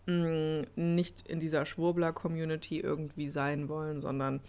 [0.07, 4.41] mh, nicht in dieser Schwurbler-Community irgendwie sein wollen, sondern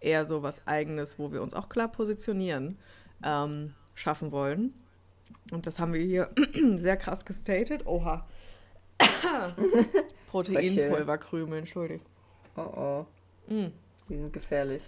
[0.00, 2.78] eher so was Eigenes, wo wir uns auch klar positionieren,
[3.24, 4.74] ähm, schaffen wollen.
[5.50, 6.30] Und das haben wir hier
[6.76, 7.86] sehr krass gestated.
[7.86, 8.26] Oha.
[10.30, 12.04] Proteinpulverkrümel, entschuldigt.
[12.56, 13.06] Oh oh,
[13.52, 13.68] Mm.
[14.08, 14.82] die sind gefährlich.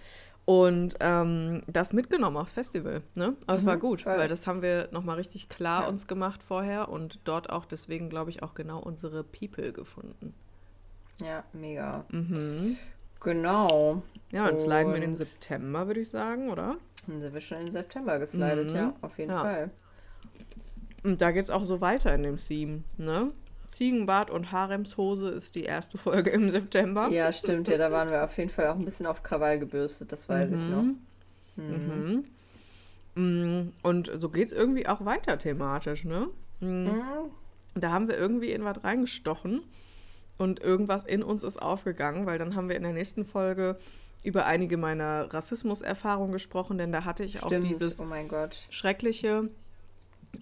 [0.45, 3.01] Und ähm, das mitgenommen aufs Festival.
[3.15, 3.35] Ne?
[3.47, 4.17] Aber es war Mhm, gut, voll.
[4.17, 5.87] weil das haben wir nochmal richtig klar Ja.
[5.89, 10.33] uns gemacht vorher und dort auch deswegen, glaube ich, auch genau unsere People gefunden.
[11.21, 12.05] Ja, mega.
[12.09, 12.77] Mhm.
[13.21, 14.01] Genau.
[14.31, 16.77] Ja, dann sliden wir in den September, würde ich sagen, oder?
[17.07, 18.75] Dann sind wir schon in September geslidet, Mhm.
[18.75, 19.41] ja, auf jeden Ja.
[19.41, 19.69] Fall.
[21.03, 23.31] Und da geht es auch so weiter in dem Theme, ne?
[23.67, 27.09] Ziegenbart und Haremshose ist die erste Folge im September.
[27.09, 30.11] Ja, stimmt, ja, da waren wir auf jeden Fall auch ein bisschen auf Krawall gebürstet,
[30.11, 30.83] das weiß ich noch.
[30.83, 30.97] Mhm.
[31.55, 32.25] Mhm.
[33.15, 33.73] Mhm.
[33.83, 36.27] Und so geht es irgendwie auch weiter thematisch, ne?
[36.61, 36.65] Mm.
[36.65, 37.01] Mhm.
[37.75, 39.61] Da haben wir irgendwie in was reingestochen
[40.37, 43.77] und irgendwas in uns ist aufgegangen, weil dann haben wir in der nächsten Folge
[44.23, 48.07] über einige meiner Rassismuserfahrungen gesprochen, denn da hatte ich auch Stimmt, dieses oh
[48.69, 49.49] schreckliche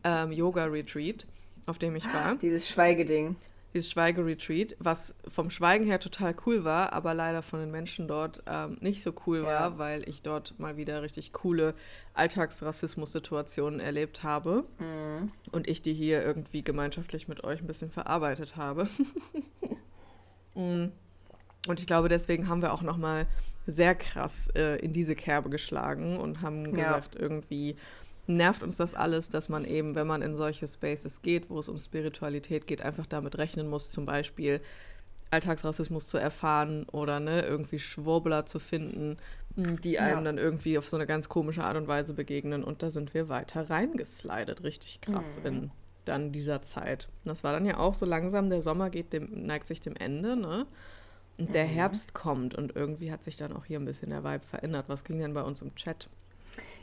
[0.04, 1.26] ähm, Yoga-Retreat,
[1.66, 2.36] auf dem ich war.
[2.36, 3.36] Dieses Schweigeding.
[3.74, 8.42] Dieses Schweigeretreat, was vom Schweigen her total cool war, aber leider von den Menschen dort
[8.48, 9.78] ähm, nicht so cool war, Ja.
[9.78, 11.76] weil ich dort mal wieder richtig coole
[12.16, 15.32] Alltagsrassismus-Situationen erlebt habe Mhm.
[15.52, 18.88] und ich die hier irgendwie gemeinschaftlich mit euch ein bisschen verarbeitet habe.
[20.56, 20.88] Mm.
[21.68, 23.28] und ich glaube, deswegen haben wir auch noch mal
[23.68, 26.72] sehr krass äh, in diese Kerbe geschlagen und haben Ja.
[26.98, 27.76] gesagt, irgendwie
[28.30, 31.70] nervt uns das alles, dass man eben, wenn man in solche Spaces geht, wo es
[31.70, 34.62] um Spiritualität geht, einfach damit rechnen muss, zum Beispiel
[35.32, 39.18] Alltagsrassismus zu erfahren oder ne, irgendwie Schwurbler zu finden,
[39.56, 40.22] die einem Ja.
[40.24, 42.64] dann irgendwie auf so eine ganz komische Art und Weise begegnen.
[42.64, 45.46] Und da sind wir weiter reingeslidet, richtig krass Mhm.
[45.46, 45.72] in
[46.06, 47.10] dann dieser Zeit.
[47.24, 49.96] Und das war dann ja auch so langsam, der Sommer geht dem, neigt sich dem
[49.96, 50.66] Ende, ne?
[51.38, 51.70] Und der Mhm.
[51.70, 54.86] Herbst kommt und irgendwie hat sich dann auch hier ein bisschen der Vibe verändert.
[54.90, 56.10] Was ging denn bei uns im Chat?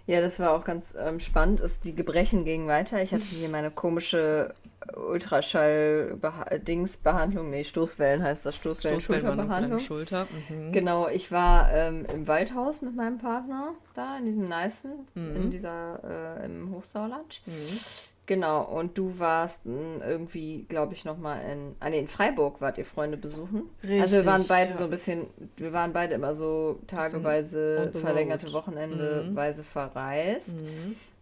[0.07, 1.61] Ja, das war auch ganz ähm, spannend.
[1.61, 3.03] Ist, die Gebrechen gingen weiter.
[3.03, 4.55] Ich hatte hier meine komische
[4.95, 7.51] Ultraschall-Dings-Behandlung.
[7.51, 8.55] Nee, Stoßwellen heißt das.
[8.57, 9.81] Stoßwellenbehandlung Stoßwellen-Schulterbehandlung.
[9.81, 10.27] Schulter.
[10.49, 10.71] Mhm.
[10.73, 15.37] Genau, ich war ähm, im Waldhaus mit meinem Partner da, in diesem Nicen, Mhm.
[15.37, 17.41] in dieser, äh, im Hochsauerland.
[17.47, 17.79] Mhm.
[18.27, 22.85] Genau, und du warst irgendwie, glaube ich, nochmal in, ah nee, in Freiburg wart ihr
[22.85, 23.71] Freunde besuchen.
[23.83, 24.77] also wir waren Richtig, beide ja.
[24.77, 25.27] so ein bisschen,
[25.57, 28.53] wir waren beide immer so tageweise, verlängerte.
[28.53, 30.57] Wochenendeweise verreist.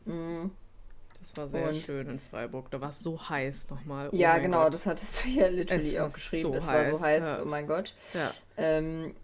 [0.06, 0.14] Mhm.
[0.44, 0.50] Mm.
[1.20, 2.70] Das war sehr Und- schön in Freiburg.
[2.70, 4.08] Da war es so heiß nochmal.
[4.10, 4.74] Oh ja, genau, Gott.
[4.74, 6.52] das hattest du ja literally auch geschrieben.
[6.52, 7.42] so es war so heiß, heiß, ja.
[7.42, 7.94] oh mein Gott.
[8.12, 8.30] Ja.
[8.58, 9.14] Ähm,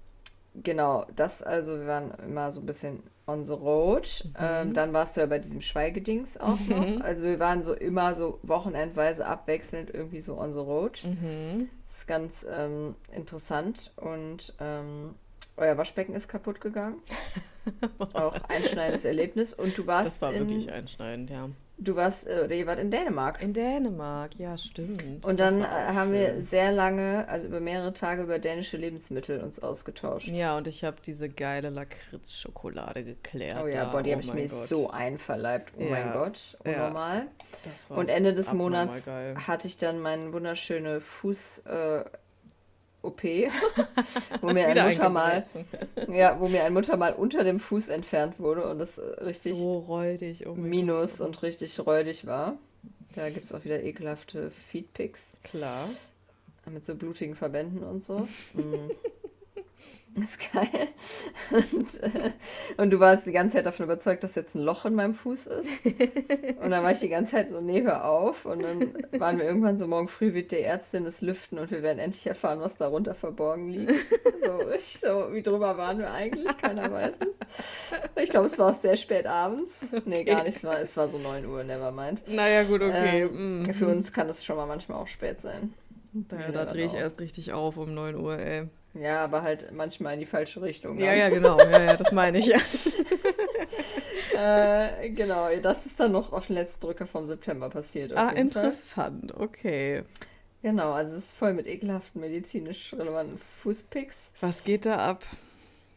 [0.63, 4.29] genau, das also, wir waren immer so ein bisschen on the road.
[4.39, 7.01] Ähm, dann warst du ja bei diesem Schweigedings auch noch.
[7.03, 11.03] Also wir waren so immer so wochenendweise abwechselnd irgendwie so on the road.
[11.05, 11.69] Mhm.
[11.87, 13.93] Das ist ganz ähm, interessant.
[13.97, 15.15] Und ähm,
[15.57, 16.97] euer Waschbecken ist kaputt gegangen.
[18.15, 19.55] auch einschneidendes Erlebnis.
[19.55, 21.49] Und du warst Das war in, wirklich einschneidend, ja.
[21.81, 23.43] Du warst, äh, oder ihr wart in Dänemark.
[23.43, 25.25] In Dänemark, ja, stimmt.
[25.25, 26.41] Und dann äh, haben wir schön.
[26.43, 30.29] sehr lange, also über mehrere Tage, über dänische Lebensmittel uns ausgetauscht.
[30.29, 33.59] Ja, und ich habe diese geile Lakritz-Schokolade geklärt.
[33.63, 33.91] Oh ja, da.
[33.93, 34.69] boah, die oh habe ich mir Gott.
[34.69, 35.73] so einverleibt.
[35.79, 35.91] Oh Ja.
[35.91, 36.73] mein Gott, Ja.
[36.73, 37.27] unnormal.
[37.65, 39.35] Das war Und Ende des Monats geil.
[39.47, 42.05] hatte ich dann meine wunderschöne Fuß äh,
[43.03, 43.23] OP,
[44.41, 45.47] wo mir ein Muttermal,
[46.13, 49.79] ja, wo mir ein Muttermal unter dem Fuß entfernt wurde und das äh, richtig So
[49.79, 50.47] räudig.
[50.47, 51.27] Oh minus Gott.
[51.29, 52.59] und richtig räudig war.
[53.15, 55.39] Da gibt es auch wieder ekelhafte Feedpics.
[55.43, 55.89] Klar.
[56.71, 58.29] Mit so blutigen Verbänden und so.
[58.55, 58.91] Mhm.
[60.15, 60.89] Das ist geil.
[61.51, 62.33] Und, äh,
[62.77, 65.47] und, du warst die ganze Zeit davon überzeugt, dass jetzt ein Loch in meinem Fuß
[65.47, 65.87] ist.
[66.61, 68.45] Und dann war ich die ganze Zeit so, nee, hör auf.
[68.45, 71.83] Und dann waren wir irgendwann so, morgen früh wird die Ärztin es lüften und wir
[71.83, 73.93] werden endlich erfahren, was darunter verborgen liegt.
[74.45, 76.57] So, ich, so wie drüber waren wir eigentlich?
[76.59, 78.23] Keiner weiß es.
[78.23, 79.87] Ich glaube, es war auch sehr spät abends.
[80.05, 80.57] Nee, gar nicht.
[80.57, 82.27] Es war, es war so 9 Uhr, never mind.
[82.27, 83.23] Naja, gut, okay.
[83.23, 83.75] Ähm, mm.
[83.75, 85.75] Für uns kann das schon mal manchmal auch spät sein.
[86.13, 88.69] Da, da drehe ich erst richtig auf um 9 Uhr, ey.
[88.95, 90.99] Ja, aber halt manchmal in die falsche Richtung.
[90.99, 91.59] Ja, ja, genau.
[91.59, 92.59] Ja, ja, das meine ich, ja.
[95.01, 98.13] äh, genau, das ist dann noch auf den letzten Drücker vom September passiert.
[98.17, 99.43] Ah, interessant, Fall.
[99.43, 100.03] okay.
[100.63, 104.33] Genau, also es ist voll mit ekelhaften medizinisch relevanten Fußpicks.
[104.41, 105.25] Was geht da ab?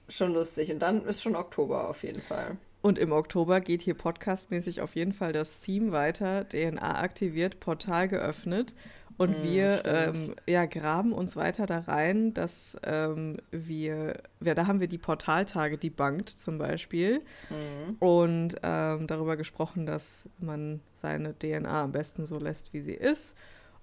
[0.07, 0.71] Schon lustig.
[0.71, 2.57] Und dann ist schon Oktober auf jeden Fall.
[2.81, 6.47] Und im Oktober geht hier podcastmäßig auf jeden Fall das Theme weiter.
[6.47, 8.75] DNA aktiviert, Portal geöffnet.
[9.17, 14.67] Und mm, wir ähm, ja, graben uns weiter da rein, dass ähm, wir, ja, da
[14.67, 17.19] haben wir die Portaltage debunked zum Beispiel
[17.49, 18.03] mm.
[18.03, 23.35] und ähm, darüber gesprochen, dass man seine DNA am besten so lässt, wie sie ist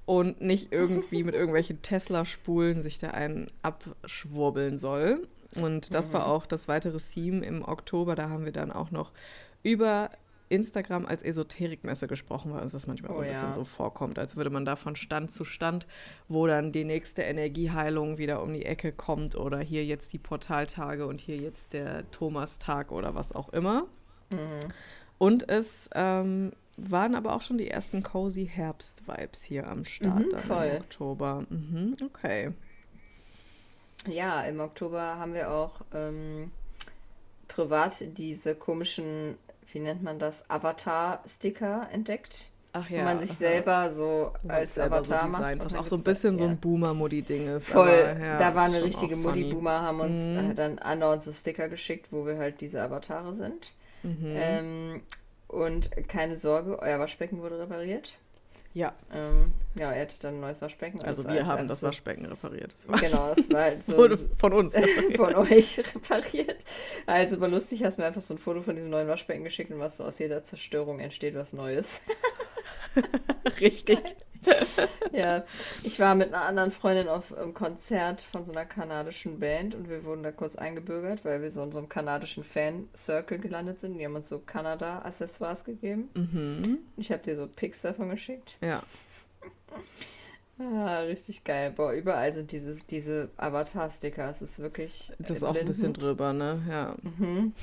[0.07, 5.29] und nicht irgendwie mit irgendwelchen Tesla-Spulen sich da einen abschwurbeln soll.
[5.61, 6.13] Und das mm.
[6.15, 6.33] war mhm.
[6.33, 8.15] auch das weitere Theme im Oktober.
[8.15, 9.13] Da haben wir dann auch noch
[9.63, 10.11] über
[10.51, 14.37] Instagram als Esoterikmesse gesprochen, weil uns das manchmal oh, so ein bisschen so vorkommt, als
[14.37, 15.87] würde man da von Stand zu Stand,
[16.29, 21.07] wo dann die nächste Energieheilung wieder um die Ecke kommt oder hier jetzt die Portaltage
[21.07, 23.87] und hier jetzt der Thomastag oder was auch immer.
[24.33, 24.69] Mhm.
[25.19, 30.51] Und es ähm, waren aber auch schon die ersten cozy Herbst-Vibes hier am Start mhm,
[30.51, 31.45] im Oktober.
[31.49, 32.53] Mhm, okay.
[34.07, 36.51] Ja, im Oktober haben wir auch ähm,
[37.49, 39.37] privat diese komischen
[39.75, 42.51] wie nennt man das, Avatar-Sticker entdeckt.
[42.73, 43.01] Ach ja.
[43.01, 45.59] Wo man sich selber so als Avatar so macht.
[45.59, 47.69] Was auch so ein bisschen so ein Boomer-Modi-Ding ist.
[47.69, 50.55] Voll, aber, ja, da waren wir richtige Modi-Boomer, haben uns mhm.
[50.55, 53.73] dann andauernd so Sticker geschickt, wo wir halt diese Avatare sind.
[54.03, 54.19] Mhm.
[54.23, 55.01] Ähm,
[55.49, 58.13] und keine Sorge, euer Waschbecken wurde repariert.
[58.73, 58.95] Ja.
[59.13, 59.45] Ähm,
[59.75, 61.03] ja, er hatte dann ein neues Waschbecken.
[61.03, 62.75] Also wir haben das so Waschbecken repariert.
[62.87, 63.97] Das genau, das war halt so.
[63.97, 64.77] Wurde von uns
[65.17, 66.65] Von euch repariert.
[67.07, 69.81] Also war lustig, hast mir einfach so ein Foto von diesem neuen Waschbecken geschickt und
[69.81, 72.01] was so aus jeder Zerstörung entsteht was Neues.
[73.61, 73.99] Richtig.
[75.13, 75.45] ja,
[75.83, 79.89] ich war mit einer anderen Freundin auf einem Konzert von so einer kanadischen Band und
[79.89, 83.99] wir wurden da kurz eingebürgert, weil wir so in so einem kanadischen Fan-Circle gelandet sind.
[83.99, 86.09] Die haben uns so Kanada-Accessoires gegeben.
[86.15, 86.79] Mhm.
[86.97, 88.57] Ich habe dir so Pics davon geschickt.
[88.61, 88.83] Ja.
[90.61, 91.73] Ah, richtig geil.
[91.75, 94.29] Boah, überall sind diese, diese Avatar-Sticker.
[94.29, 95.11] Es ist wirklich.
[95.19, 96.61] Das ist auch ein bisschen drüber, ne?
[96.69, 96.95] Ja.
[97.01, 97.55] Mhm.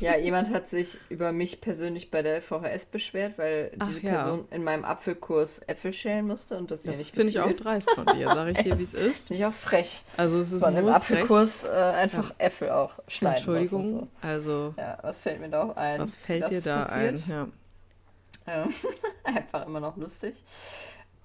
[0.00, 4.46] Ja, jemand hat sich über mich persönlich bei der VHS beschwert, weil Ach, diese Person
[4.50, 4.56] ja.
[4.56, 8.06] in meinem Apfelkurs Äpfel schälen musste und das, das nicht finde ich auch dreist von
[8.06, 9.28] dir, sag ich dir, wie es ist.
[9.28, 10.02] Finde ich auch frech.
[10.16, 12.46] Also es ist von dem Apfelkurs äh, einfach ja.
[12.46, 14.08] Äpfel auch schneiden Entschuldigung, so.
[14.20, 14.74] also.
[14.76, 16.00] Ja, was fällt mir da auch ein?
[16.00, 17.28] Was fällt dir da passiert?
[17.28, 17.30] ein?
[17.30, 17.48] Ja.
[19.22, 20.34] einfach immer noch lustig.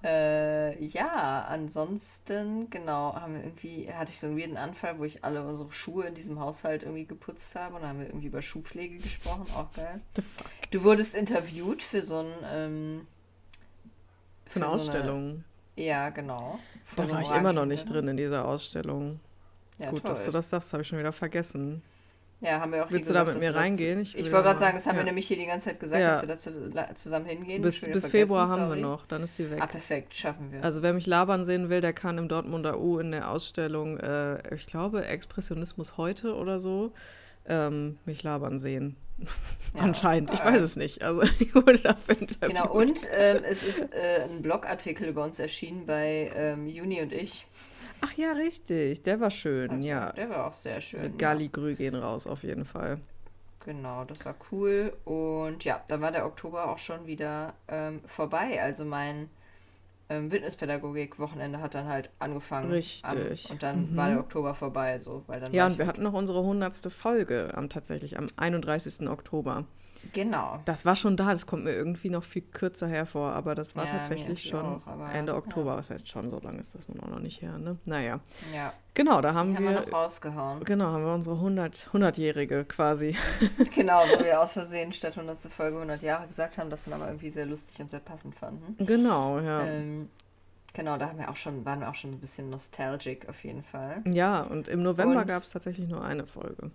[0.04, 5.24] Äh, ja, ansonsten, genau, haben wir irgendwie, hatte ich so einen weirden Anfall, wo ich
[5.24, 8.40] alle unsere Schuhe in diesem Haushalt irgendwie geputzt habe und dann haben wir irgendwie über
[8.40, 10.00] Schuhpflege gesprochen, auch geil.
[10.14, 10.46] The fuck?
[10.70, 13.06] Du wurdest interviewt für so ein, ähm,
[14.44, 15.44] für, für eine so Ausstellung.
[15.76, 16.60] Eine, ja, genau.
[16.94, 19.18] Da so war ich immer noch nicht drin in dieser Ausstellung.
[19.78, 20.10] Ja, Gut, toll.
[20.10, 21.82] dass du das sagst, habe ich schon wieder vergessen.
[22.40, 24.00] Ja, haben wir auch Willst du da mit mir reingehen?
[24.00, 25.00] Ich, ich wollte gerade sagen, das haben ja.
[25.00, 26.24] wir nämlich hier die ganze Zeit gesagt, ja.
[26.24, 27.62] dass wir da zusammen hingehen.
[27.62, 28.76] Bis, bis Februar haben sorry.
[28.76, 29.60] wir noch, dann ist sie weg.
[29.60, 30.62] Ah, perfekt, schaffen wir.
[30.62, 34.54] Also wer mich labern sehen will, der kann im Dortmunder U in der Ausstellung, äh,
[34.54, 36.92] ich glaube, Expressionismus heute oder so,
[37.46, 38.94] ähm, mich labern sehen.
[39.74, 41.02] Ja, Anscheinend, ich weiß es nicht.
[41.02, 42.56] Also ich wurde dafür interviewt.
[42.56, 47.12] Genau, und ähm, es ist äh, ein Blogartikel über uns erschienen bei ähm, Juni und
[47.12, 47.46] ich.
[48.00, 49.02] Ach ja, richtig.
[49.02, 50.12] Der war schön, also, ja.
[50.12, 51.02] Der war auch sehr schön.
[51.02, 52.98] Mit Galligrü gehen raus, auf jeden Fall.
[53.64, 54.96] Genau, das war cool.
[55.04, 58.62] Und ja, dann war der Oktober auch schon wieder ähm, vorbei.
[58.62, 59.28] Also mein
[60.08, 62.70] ähm, Witnesspädagogik-Wochenende hat dann halt angefangen.
[62.70, 63.46] Richtig.
[63.46, 63.96] Am, und dann mhm.
[63.96, 64.98] war der Oktober vorbei.
[64.98, 69.08] So, weil dann ja, und wir hatten noch unsere hundertste Folge am tatsächlich am 31.
[69.08, 69.64] Oktober.
[70.12, 70.60] Genau.
[70.64, 73.86] Das war schon da, das kommt mir irgendwie noch viel kürzer hervor, aber das war
[73.86, 75.70] ja, tatsächlich schon auch, aber, Ende Oktober.
[75.70, 75.76] Ja.
[75.76, 77.76] Das heißt schon, so lange ist das nun auch noch nicht her, ne?
[77.84, 78.20] Naja.
[78.54, 78.72] Ja.
[78.94, 79.66] Genau, da haben, wir.
[79.66, 80.64] Haben wir noch rausgehauen.
[80.64, 83.16] Genau, haben wir unsere 100, 100-Jährige quasi.
[83.74, 85.38] genau, wo wir aus Versehen statt 100.
[85.52, 88.76] Folge 100 Jahre gesagt haben, das dann aber irgendwie sehr lustig und sehr passend fanden.
[88.84, 89.64] Genau, ja.
[89.64, 90.08] Ähm,
[90.74, 93.64] Genau, da haben wir auch schon, waren wir auch schon ein bisschen nostalgic auf jeden
[93.64, 94.02] Fall.
[94.06, 96.70] Ja, und im November gab es tatsächlich nur eine Folge.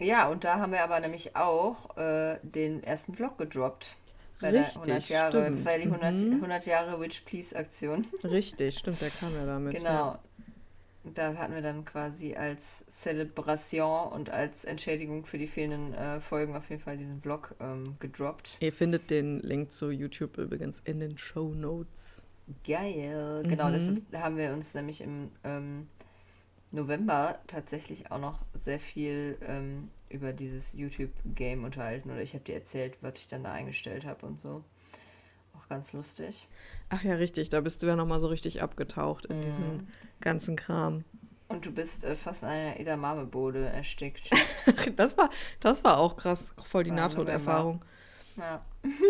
[0.00, 3.96] Ja, und da haben wir aber nämlich auch äh, den ersten Vlog gedroppt.
[4.40, 5.58] Bei Richtig, der 100 Jahre, stimmt.
[5.58, 6.32] das war ja die 100, Mhm.
[6.34, 8.06] 100 Jahre Witch Please Aktion.
[8.24, 9.76] Richtig, stimmt, der kam ja damit.
[9.76, 9.88] Genau.
[9.90, 10.18] Ja.
[11.14, 16.56] Da hatten wir dann quasi als Celebration und als Entschädigung für die fehlenden äh, Folgen
[16.56, 18.56] auf jeden Fall diesen Vlog ähm, gedroppt.
[18.60, 22.24] Ihr findet den Link zu YouTube übrigens in den Show Notes.
[22.66, 23.42] Geil.
[23.46, 24.04] Genau, das Mhm.
[24.16, 25.88] haben wir uns nämlich im ähm,
[26.74, 32.10] November tatsächlich auch noch sehr viel ähm, über dieses YouTube-Game unterhalten.
[32.10, 34.62] Oder ich habe dir erzählt, was ich dann da eingestellt habe und so.
[35.56, 36.48] Auch ganz lustig.
[36.88, 39.42] Ach ja, richtig, da bist du ja nochmal so richtig abgetaucht in Mhm.
[39.42, 39.88] diesen
[40.20, 41.04] ganzen Kram.
[41.48, 44.30] Und du bist äh, fast in einer Edamame-Bode erstickt.
[44.96, 45.30] Das war,
[45.60, 47.84] das war auch krass, voll die Nahtoderfahrung.
[48.36, 48.62] Ja.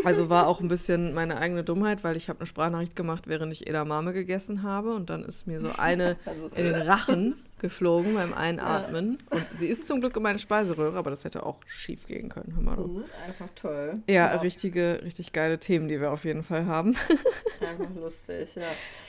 [0.05, 3.53] Also war auch ein bisschen meine eigene Dummheit, weil ich habe eine Sprachnachricht gemacht, während
[3.53, 8.15] ich Edamame gegessen habe und dann ist mir so eine Also, in den Rachen geflogen
[8.15, 9.19] beim Einatmen.
[9.31, 12.53] Und sie ist zum Glück in meine Speiseröhre, aber das hätte auch schief gehen können.
[12.55, 12.77] Hör mal.
[12.77, 13.95] Mhm, Einfach toll.
[14.07, 16.95] Ja, richtige, richtig geile Themen, die wir auf jeden Fall haben.
[17.61, 18.63] Einfach lustig, ja.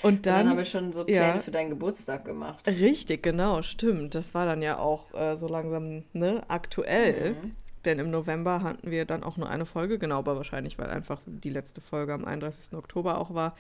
[0.03, 1.39] Und Und dann, dann, haben wir schon so Pläne ja.
[1.39, 2.65] für deinen Geburtstag gemacht.
[2.65, 4.15] richtig, genau, stimmt.
[4.15, 7.31] Das war dann ja auch äh, so langsam ne, aktuell.
[7.33, 7.51] Mhm.
[7.85, 11.21] Denn im November hatten wir dann auch nur eine Folge, genau, aber wahrscheinlich, weil einfach
[11.25, 12.73] die letzte Folge am 31.
[12.77, 13.55] Oktober auch war.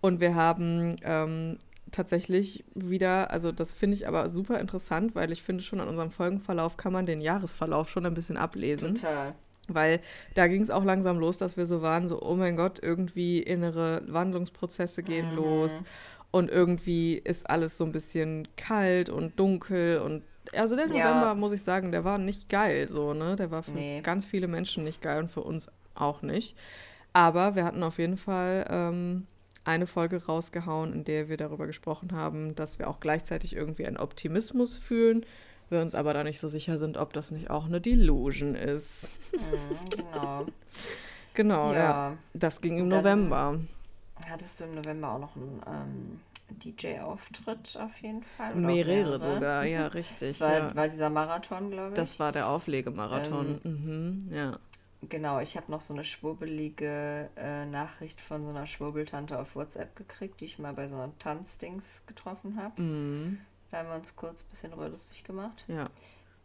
[0.00, 1.58] Und wir haben ähm,
[1.92, 6.10] tatsächlich wieder, also das finde ich aber super interessant, weil ich finde schon an unserem
[6.10, 8.96] Folgenverlauf kann man den Jahresverlauf schon ein bisschen ablesen.
[8.96, 9.34] Total.
[9.68, 10.00] Weil
[10.34, 13.40] da ging es auch langsam los, dass wir so waren, so, oh mein Gott, irgendwie
[13.42, 15.36] innere Wandlungsprozesse gehen Mhm.
[15.36, 15.82] los
[16.30, 20.22] und irgendwie ist alles so ein bisschen kalt und dunkel und
[20.54, 20.92] also der Ja.
[21.10, 23.36] November, muss ich sagen, der war nicht geil so, ne?
[23.36, 24.00] Der war für Nee.
[24.02, 26.56] ganz viele Menschen nicht geil und für uns auch nicht.
[27.12, 29.26] Aber wir hatten auf jeden Fall ähm,
[29.64, 33.96] eine Folge rausgehauen, in der wir darüber gesprochen haben, dass wir auch gleichzeitig irgendwie einen
[33.96, 35.24] Optimismus fühlen,
[35.70, 39.10] wir uns aber da nicht so sicher sind, ob das nicht auch eine Delusion ist.
[39.32, 40.46] Mhm, genau.
[41.34, 41.78] Genau, ja.
[41.78, 42.16] ja.
[42.32, 43.60] Das ging im November.
[44.26, 46.20] Hattest du im November auch noch einen ähm,
[46.50, 48.52] DJ-Auftritt auf jeden Fall?
[48.52, 50.38] Oder auch Mehrere sogar, ja, richtig.
[50.38, 50.74] Das war, ja.
[50.74, 51.94] war dieser Marathon, glaube ich.
[51.94, 53.60] Das war der Auflegemarathon.
[53.62, 54.58] mhm, ja.
[55.08, 59.94] Genau, ich habe noch so eine schwurbelige äh, Nachricht von so einer Schwurbeltante auf WhatsApp
[59.94, 62.80] gekriegt, die ich mal bei so einem Tanzdings getroffen habe.
[62.80, 63.38] Mhm,
[63.70, 65.64] Da haben wir uns kurz ein bisschen lustig gemacht.
[65.68, 65.84] ja.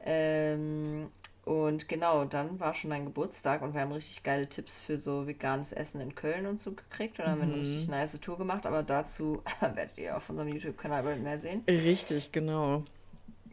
[0.04, 1.10] Ähm,
[1.46, 5.26] und genau, dann war schon dein Geburtstag und wir haben richtig geile Tipps für so
[5.28, 7.62] veganes Essen in Köln und so gekriegt und haben wir eine Mhm.
[7.62, 11.64] richtig nice Tour gemacht, aber dazu werdet ihr auf unserem YouTube-Kanal bald mehr sehen.
[11.68, 12.84] Richtig, genau.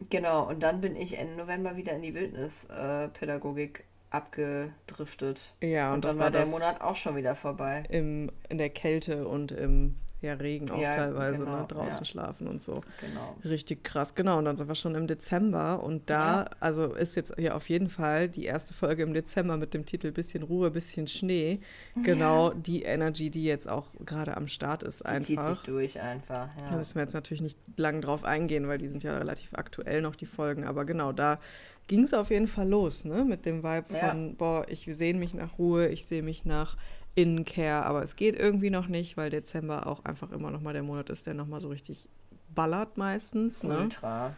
[0.09, 5.53] Genau, und dann bin ich Ende November wieder in die Wildnispädagogik abgedriftet.
[5.61, 7.83] Ja, und, Und, dann war war der Monat auch schon wieder vorbei.
[7.89, 11.65] im, in der Kälte und im ja, Regen auch Ja, teilweise, genau, ne?
[11.67, 12.05] Draußen ja.
[12.05, 12.81] schlafen und so.
[12.99, 13.35] Genau.
[13.45, 14.37] Richtig krass, genau.
[14.39, 16.49] Und dann sind wir schon im Dezember und da, Ja.
[16.59, 20.11] also ist jetzt hier auf jeden Fall die erste Folge im Dezember mit dem Titel
[20.11, 21.59] Bisschen Ruhe, bisschen Schnee.
[22.03, 25.63] Genau die Energy, die jetzt auch gerade am Start ist Die zieht sich einfach.
[25.63, 26.49] durch einfach.
[26.69, 30.01] Da müssen wir jetzt natürlich nicht lang drauf eingehen, weil die sind ja relativ aktuell
[30.01, 30.63] noch, die Folgen.
[30.65, 31.39] Aber genau, da
[31.87, 33.23] ging es auf jeden Fall los, ne?
[33.25, 36.77] Mit dem Vibe von, boah, ich sehne mich nach Ruhe, ich sehe mich nach
[37.21, 40.83] Innencare, aber es geht irgendwie noch nicht, weil Dezember auch einfach immer noch mal der
[40.83, 42.07] Monat ist, der noch mal so richtig
[42.53, 43.79] ballert meistens, ne?
[43.79, 44.33] Ultra.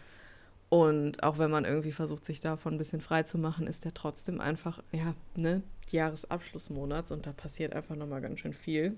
[0.70, 3.94] Und auch wenn man irgendwie versucht, sich davon ein bisschen frei zu machen, ist der
[3.94, 8.96] trotzdem einfach, ja, ne, Jahresabschlussmonats und da passiert einfach noch mal ganz schön viel.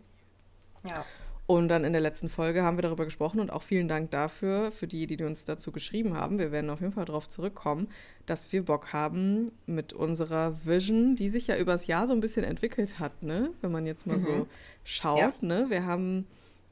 [0.87, 1.03] Ja.
[1.45, 4.71] Und dann in der letzten Folge haben wir darüber gesprochen und auch vielen Dank dafür,
[4.71, 6.39] für die, die uns dazu geschrieben haben.
[6.39, 7.89] Wir werden auf jeden Fall darauf zurückkommen,
[8.25, 12.45] dass wir Bock haben mit unserer Vision, die sich ja übers Jahr so ein bisschen
[12.45, 13.49] entwickelt hat, ne?
[13.61, 14.21] Wenn man jetzt mal Mhm.
[14.21, 14.47] so
[14.85, 15.33] schaut, Ja.
[15.41, 15.65] ne?
[15.67, 16.25] Wir haben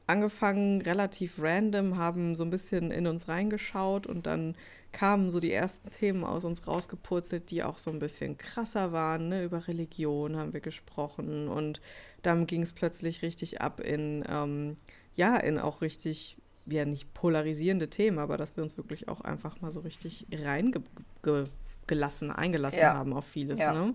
[0.06, 4.54] angefangen relativ random, haben so ein bisschen in uns reingeschaut und dann
[4.92, 9.28] kamen so die ersten Themen aus uns rausgepurzelt, die auch so ein bisschen krasser waren.
[9.28, 9.44] Ne?
[9.44, 11.80] Über Religion haben wir gesprochen und
[12.22, 14.76] dann ging es plötzlich richtig ab in, ähm,
[15.14, 16.36] ja, in auch richtig,
[16.66, 22.30] ja, nicht polarisierende Themen, aber dass wir uns wirklich auch einfach mal so richtig reingelassen,
[22.30, 22.94] eingelassen Ja.
[22.94, 23.58] haben auf vieles.
[23.58, 23.72] Ja.
[23.72, 23.94] Ne?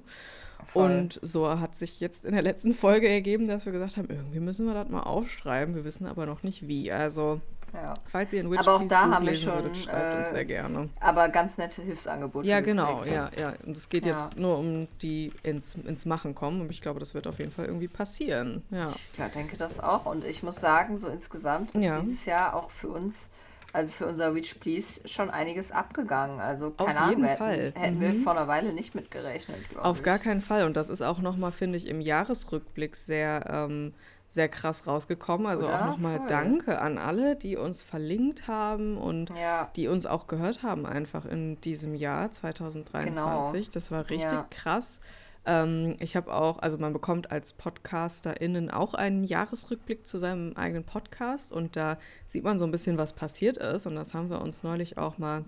[0.66, 0.92] Voll.
[0.92, 4.40] Und so hat sich jetzt in der letzten Folge ergeben, dass wir gesagt haben, irgendwie
[4.40, 5.76] müssen wir das mal aufschreiben.
[5.76, 6.92] Wir wissen aber noch nicht wie.
[6.92, 7.40] Also,
[7.74, 7.94] ja.
[8.06, 10.46] falls ihr in Witch Aber auch da haben wir schon, würdet, schreibt uns äh, sehr
[10.46, 10.90] gerne.
[11.00, 12.48] Aber ganz nette Hilfsangebote.
[12.48, 13.54] Ja, genau, ja, ja.
[13.66, 14.14] Und es geht Ja.
[14.18, 16.62] jetzt nur um die ins, ins Machen kommen.
[16.62, 18.64] Und ich glaube, das wird auf jeden Fall irgendwie passieren.
[18.72, 18.94] Ja.
[19.18, 20.06] Ja, denke das auch.
[20.06, 22.00] Und ich muss sagen, so insgesamt ist Ja.
[22.00, 23.30] dieses Jahr auch für uns,
[23.74, 26.40] also für unser Reach Please, schon einiges abgegangen.
[26.40, 27.74] Also Auf keine Ahnung, jeden wir hätten, Fall.
[27.76, 28.24] hätten wir Mhm.
[28.24, 30.04] vor einer Weile nicht mitgerechnet, Auf ich.
[30.04, 30.66] gar keinen Fall.
[30.66, 33.94] Und das ist auch nochmal, finde ich, im Jahresrückblick sehr, ähm,
[34.38, 35.48] sehr krass rausgekommen.
[35.48, 35.82] Also Oder?
[35.82, 36.22] auch nochmal.
[36.28, 41.26] Danke an alle, die uns verlinkt haben und Ja, die uns auch gehört haben einfach
[41.26, 43.70] in diesem Jahr 2023.
[43.70, 44.42] Das war richtig Genau.
[44.42, 44.48] Ja.
[44.50, 45.02] krass.
[45.46, 50.84] Ähm, ich habe auch, also man bekommt als PodcasterInnen auch einen Jahresrückblick zu seinem eigenen
[50.84, 51.98] Podcast und da
[52.28, 55.18] sieht man so ein bisschen, was passiert ist und das haben wir uns neulich auch
[55.18, 55.46] mal,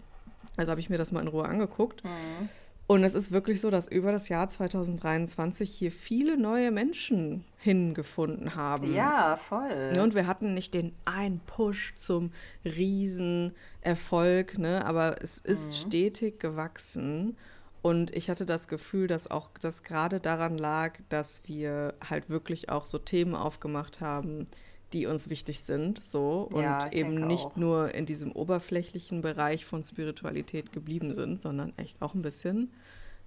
[0.58, 2.04] also habe ich mir das mal in Ruhe angeguckt.
[2.06, 2.50] Mhm.
[2.90, 8.56] Und es ist wirklich so, dass über das Jahr 2023 hier viele neue Menschen hingefunden
[8.56, 8.96] haben.
[8.96, 9.94] Ja, voll.
[9.94, 12.32] Ne, und wir hatten nicht den einen Push zum
[12.66, 14.84] Riesenerfolg, ne?
[14.88, 15.74] aber es ist mhm.
[15.74, 17.38] stetig gewachsen.
[17.84, 22.70] Und ich hatte das Gefühl, dass auch das gerade daran lag, dass wir halt wirklich
[22.70, 24.48] auch so Themen aufgemacht haben,
[24.94, 27.56] die uns wichtig sind, so und ja, eben nicht auch.
[27.56, 32.72] nur in diesem oberflächlichen Bereich von Spiritualität geblieben sind, sondern echt auch ein bisschen,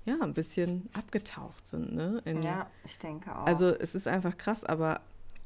[0.05, 2.21] ja, ein bisschen abgetaucht sind, ne?
[2.25, 3.47] In, ja, ich denke auch.
[3.47, 5.01] Also es ist einfach krass, aber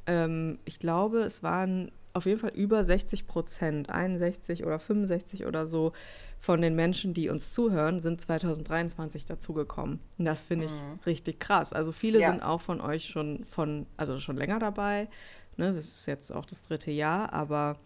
[0.06, 5.66] ähm, ich glaube, es waren auf jeden Fall über 60 Prozent, 61 oder 65 oder
[5.66, 5.92] so
[6.38, 10.00] von den Menschen, die uns zuhören, sind 2023 dazugekommen.
[10.16, 11.00] Und das finde ich mhm.
[11.04, 11.72] richtig krass.
[11.72, 12.30] Also viele ja.
[12.30, 15.08] sind auch von euch schon von, also schon länger dabei.
[15.56, 17.76] Ne, das ist jetzt auch das dritte Jahr, aber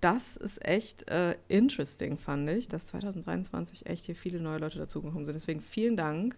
[0.00, 5.24] das ist echt äh, interesting, fand ich, dass 2023 echt hier viele neue Leute dazugekommen
[5.24, 5.34] sind.
[5.34, 6.36] Deswegen vielen Dank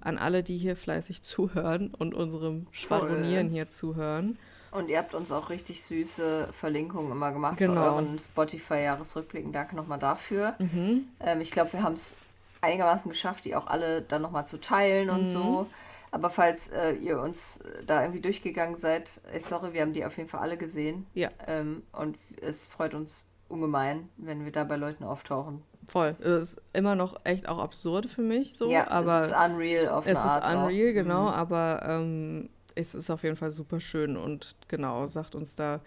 [0.00, 4.38] an alle, die hier fleißig zuhören und unserem Schwadronieren hier zuhören.
[4.70, 7.74] Und ihr habt uns auch richtig süße Verlinkungen immer gemacht genau.
[7.74, 9.50] bei euren Spotify-Jahresrückblicken.
[9.50, 10.54] Danke nochmal dafür.
[10.58, 11.08] Mhm.
[11.20, 12.14] Ähm, ich glaube, wir haben es
[12.60, 15.28] einigermaßen geschafft, die auch alle dann nochmal zu teilen und mhm.
[15.28, 15.66] so.
[16.10, 20.16] Aber falls äh, ihr uns da irgendwie durchgegangen seid, ey, sorry, wir haben die auf
[20.16, 21.06] jeden Fall alle gesehen.
[21.14, 21.30] Ja.
[21.46, 25.62] Ähm, und es freut uns ungemein, wenn wir da bei Leuten auftauchen.
[25.88, 26.16] Voll.
[26.20, 28.70] Es ist immer noch echt auch absurd für mich so.
[28.70, 30.94] Ja, aber es ist unreal auf eine Es ist unreal, auch.
[30.94, 31.28] genau, mhm.
[31.28, 35.80] aber ähm, es ist auf jeden Fall super schön und genau, sagt uns da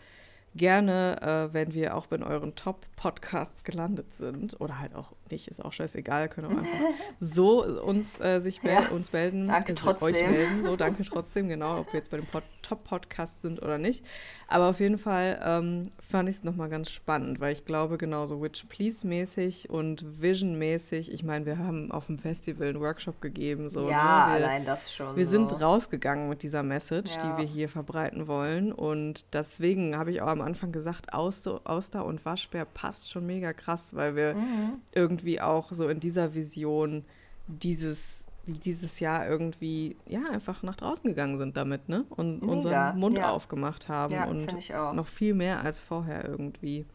[0.56, 5.64] gerne, äh, wenn wir auch in euren Top-Podcasts gelandet sind oder halt auch nicht, ist
[5.64, 6.80] auch scheißegal, können auch einfach
[7.20, 8.90] so uns äh, sich mel ja.
[8.90, 10.08] uns melden, danke also trotzdem.
[10.08, 12.28] euch melden, so danke trotzdem, genau, ob wir jetzt bei dem
[12.62, 14.04] Top-Podcast sind oder nicht.
[14.48, 18.42] Aber auf jeden Fall ähm, fand ich es nochmal ganz spannend, weil ich glaube, genauso
[18.42, 23.90] Witch Please-mäßig und Vision-mäßig, ich meine, wir haben auf dem Festival einen Workshop gegeben, so.
[23.90, 24.40] Ja, ne?
[24.40, 25.16] wir, allein das schon.
[25.16, 25.32] Wir so.
[25.32, 27.22] sind rausgegangen mit dieser Message, ja.
[27.22, 32.06] die wir hier verbreiten wollen und deswegen habe ich auch am Anfang gesagt, Auster, Auster
[32.06, 34.82] und Waschbär passt schon mega krass, weil wir mhm.
[34.94, 37.06] irgendwie irgendwie auch so in dieser Vision
[37.48, 42.06] dieses, dieses Jahr irgendwie ja einfach nach draußen gegangen sind damit, ne?
[42.10, 42.52] Und Mega.
[42.52, 43.30] unseren Mund ja.
[43.30, 44.48] aufgemacht haben ja, und
[44.96, 46.86] noch viel mehr als vorher irgendwie.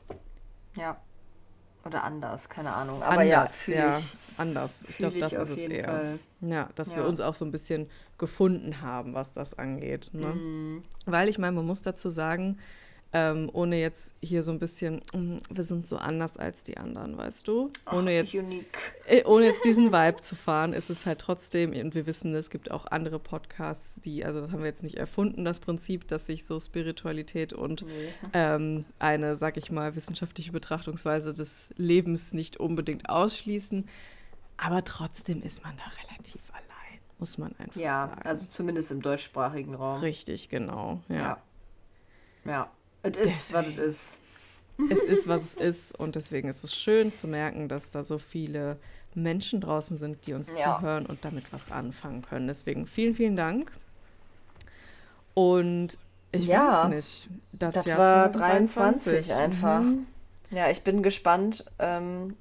[0.74, 0.96] Ja.
[1.84, 3.00] Oder anders, keine Ahnung.
[3.00, 4.86] Aber anders, ja, ja ich, anders.
[4.88, 5.84] Ich glaube, das ist es eher.
[5.84, 6.18] Fall.
[6.40, 6.96] Ja, dass ja.
[6.96, 7.88] wir uns auch so ein bisschen
[8.18, 10.10] gefunden haben, was das angeht.
[10.12, 10.26] Ne?
[10.26, 10.82] Mhm.
[11.04, 12.58] Weil ich meine, man muss dazu sagen,
[13.12, 17.16] ähm, ohne jetzt hier so ein bisschen, mm, wir sind so anders als die anderen,
[17.16, 17.70] weißt du?
[17.90, 18.34] Ohne jetzt,
[19.06, 22.50] äh, ohne jetzt diesen Vibe zu fahren, ist es halt trotzdem, und wir wissen, es
[22.50, 26.26] gibt auch andere Podcasts, die, also das haben wir jetzt nicht erfunden, das Prinzip, dass
[26.26, 28.08] sich so Spiritualität und nee.
[28.32, 33.88] ähm, eine, sag ich mal, wissenschaftliche Betrachtungsweise des Lebens nicht unbedingt ausschließen.
[34.56, 38.20] Aber trotzdem ist man da relativ allein, muss man einfach ja, sagen.
[38.24, 40.00] Ja, also zumindest im deutschsprachigen Raum.
[40.00, 41.00] Richtig, genau.
[41.08, 41.16] Ja.
[41.16, 41.38] Ja.
[42.44, 42.70] ja.
[43.06, 44.18] Es ist, was es ist.
[44.90, 45.98] Es ist, was es ist.
[45.98, 48.76] Und deswegen ist es schön zu merken, dass da so viele
[49.14, 50.78] Menschen draußen sind, die uns ja.
[50.78, 52.46] zuhören und damit was anfangen können.
[52.46, 53.72] Deswegen vielen, vielen Dank.
[55.34, 55.98] Und
[56.32, 59.80] ich ja, weiß nicht, das, das Jahr war 23 einfach.
[59.80, 60.06] Mhm.
[60.50, 62.36] Ja, ich bin gespannt, ähm,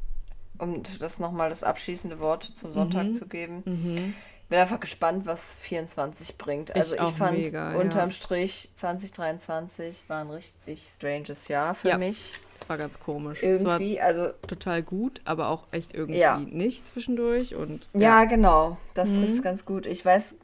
[0.57, 3.13] um das nochmal das abschließende Wort zum Sonntag mhm.
[3.13, 3.63] zu geben.
[3.65, 4.13] Mhm
[4.49, 6.75] bin einfach gespannt, was 24 bringt.
[6.75, 8.11] Also ich, ich fand mega, unterm ja.
[8.11, 12.33] Strich 2023 war ein richtig stranges Jahr für ja, mich.
[12.59, 13.41] Das war ganz komisch.
[13.41, 16.37] Irgendwie, also total gut, aber auch echt irgendwie ja.
[16.37, 19.21] nicht zwischendurch und ja, ja genau, das mhm.
[19.21, 19.85] trifft ganz gut.
[19.85, 20.35] Ich weiß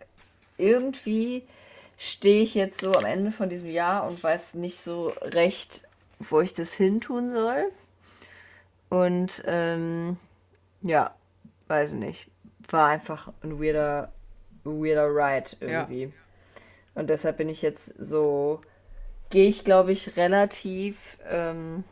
[0.57, 1.44] irgendwie
[1.98, 5.84] stehe ich jetzt so am Ende von diesem Jahr und weiß nicht so recht,
[6.19, 7.72] wo ich das hin tun soll.
[8.90, 10.18] Und ähm,
[10.82, 11.14] ja,
[11.68, 12.31] weiß nicht
[12.72, 14.11] war einfach ein weirder,
[14.64, 16.03] weirder Ride irgendwie.
[16.03, 16.10] Ja.
[16.93, 18.61] Und deshalb bin ich jetzt so,
[19.30, 21.84] gehe ich glaube ich relativ ähm,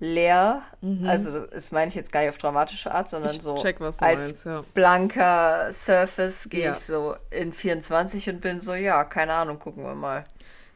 [0.00, 0.62] leer.
[0.80, 1.06] Mhm.
[1.06, 4.00] Also das meine ich jetzt gar nicht auf dramatische Art, sondern ich so check, als
[4.00, 4.64] meinst, ja.
[4.74, 6.72] blanker Surface gehe ja.
[6.72, 10.24] ich so in 24 und bin so, ja, keine Ahnung, gucken wir mal.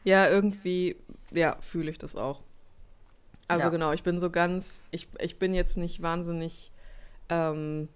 [0.03, 0.97] Ja, irgendwie,
[1.31, 2.41] ja, fühle ich das auch.
[3.47, 6.71] Also genau, ich bin so ganz, ich, ich bin jetzt nicht wahnsinnig
[7.29, 7.87] ähm,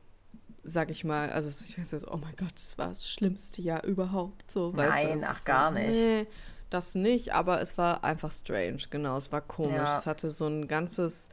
[0.70, 3.86] sag ich mal, also ich weiß jetzt, oh mein Gott, das war das schlimmste Jahr
[3.86, 4.52] überhaupt.
[4.52, 5.92] So, Nein, ach gar nicht.
[5.92, 6.28] Nee,
[6.70, 9.76] das nicht, aber es war einfach strange, genau, es war komisch.
[9.78, 9.98] Ja.
[9.98, 11.30] Es hatte so ein ganzes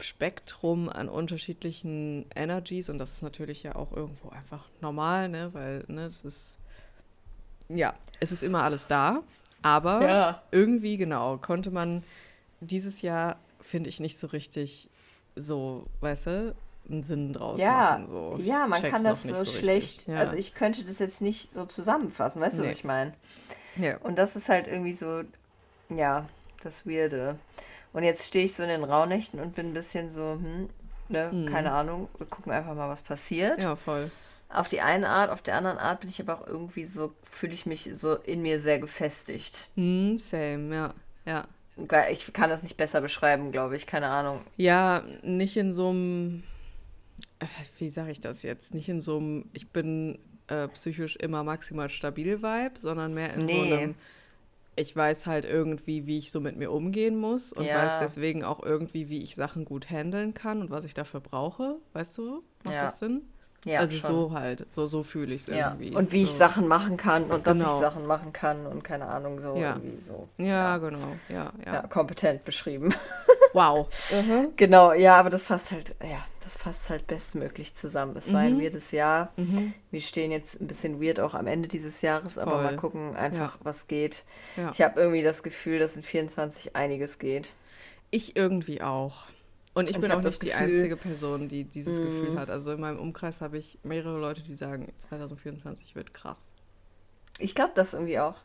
[0.00, 5.84] Spektrum an unterschiedlichen Energies und das ist natürlich ja auch irgendwo einfach normal, ne, weil
[5.88, 6.58] ne, es ist
[7.68, 9.22] ja, es ist immer alles da,
[9.60, 10.42] aber Ja.
[10.50, 12.04] irgendwie genau konnte man
[12.60, 14.88] dieses Jahr finde ich nicht so richtig
[15.34, 16.54] so, weißt du,
[16.90, 18.36] einen Sinn draus Ja, machen so.
[18.38, 20.06] Ich ja, man kann das so, nicht schlecht.
[20.08, 20.18] Ja.
[20.18, 22.68] Also ich könnte das jetzt nicht so zusammenfassen, weißt du, Nee.
[22.70, 23.12] was ich meine?
[23.76, 23.96] ja.
[23.98, 25.22] Und das ist halt irgendwie so,
[25.88, 26.28] ja,
[26.62, 27.38] das Weirde.
[27.92, 30.68] Und jetzt stehe ich so in den Rauhnächten und bin ein bisschen so, hm,
[31.08, 31.46] ne, Mhm.
[31.46, 33.60] keine Ahnung, wir gucken einfach mal, was passiert.
[33.60, 34.10] ja, voll.
[34.48, 37.52] Auf die eine Art, auf der anderen Art bin ich aber auch irgendwie so, fühle
[37.52, 39.68] ich mich so in mir sehr gefestigt.
[39.74, 40.94] Hm, same, ja.
[41.24, 41.46] Ja.
[42.10, 44.40] Ich kann das nicht besser beschreiben, glaube ich, keine Ahnung.
[44.56, 46.42] Ja, nicht in so einem,
[47.78, 48.74] wie sage ich das jetzt?
[48.74, 50.18] Nicht in so einem, ich bin
[50.48, 53.72] äh, psychisch immer maximal stabil Vibe, sondern mehr in so Nee.
[53.72, 53.94] einem,
[54.76, 57.74] ich weiß halt irgendwie, wie ich so mit mir umgehen muss und Ja.
[57.74, 61.76] weiß deswegen auch irgendwie, wie ich Sachen gut handeln kann und was ich dafür brauche.
[61.94, 62.42] Weißt du?
[62.64, 62.80] Macht Ja.
[62.82, 63.22] das Sinn?
[63.64, 64.08] Ja, also schon.
[64.10, 65.70] so halt, so, so fühle ich es Ja.
[65.70, 65.96] irgendwie.
[65.96, 66.36] Und wie ich so.
[66.38, 67.74] Sachen machen kann und dass Genau.
[67.74, 69.74] ich Sachen machen kann und keine Ahnung, so Ja.
[69.74, 70.28] irgendwie so.
[70.38, 71.16] Ja, genau.
[71.28, 71.72] Ja, ja.
[71.74, 72.94] Ja, kompetent beschrieben.
[73.54, 73.88] Wow.
[74.56, 78.16] genau, ja, aber das fasst halt, ja, das fasst halt bestmöglich zusammen.
[78.16, 78.60] Es war ein Mhm.
[78.62, 79.32] weirdes Jahr.
[79.36, 79.74] Mhm.
[79.90, 82.62] Wir stehen jetzt ein bisschen weird auch am Ende dieses Jahres, aber Voll.
[82.62, 84.22] mal gucken einfach, was geht.
[84.56, 84.70] Ja.
[84.72, 87.50] Ich habe irgendwie das Gefühl, dass in 24 einiges geht.
[88.10, 89.26] Ich irgendwie auch.
[89.74, 92.04] Und ich Und bin ich auch nicht das die Gefühl- einzige Person, die dieses Mm.
[92.04, 92.48] Gefühl hat.
[92.48, 96.50] Also in meinem Umkreis habe ich mehrere Leute, die sagen, 2024 wird krass.
[97.38, 98.36] Ich glaube das irgendwie auch.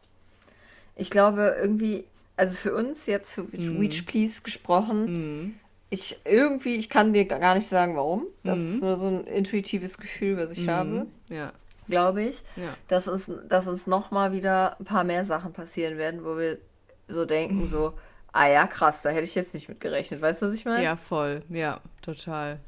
[0.95, 2.03] Ich glaube irgendwie,
[2.35, 3.77] also für uns jetzt, für Mhm.
[3.79, 5.05] Reach Please gesprochen,
[5.43, 5.55] Mhm.
[5.91, 8.26] Ich irgendwie, ich kann dir gar nicht sagen, warum.
[8.43, 8.68] Das Mhm.
[8.76, 11.07] ist nur so ein intuitives Gefühl, was ich habe, Mhm.
[11.30, 11.51] Ja,
[11.88, 12.41] glaube ich.
[12.55, 12.73] ja.
[12.88, 16.57] dass uns, dass uns nochmal wieder ein paar mehr Sachen passieren werden, wo wir
[17.07, 17.93] so denken, so,
[18.31, 20.22] ah ja, krass, da hätte ich jetzt nicht mit gerechnet.
[20.22, 20.81] Weißt du, was ich meine?
[20.84, 21.41] Ja, voll.
[21.49, 22.59] Ja, total.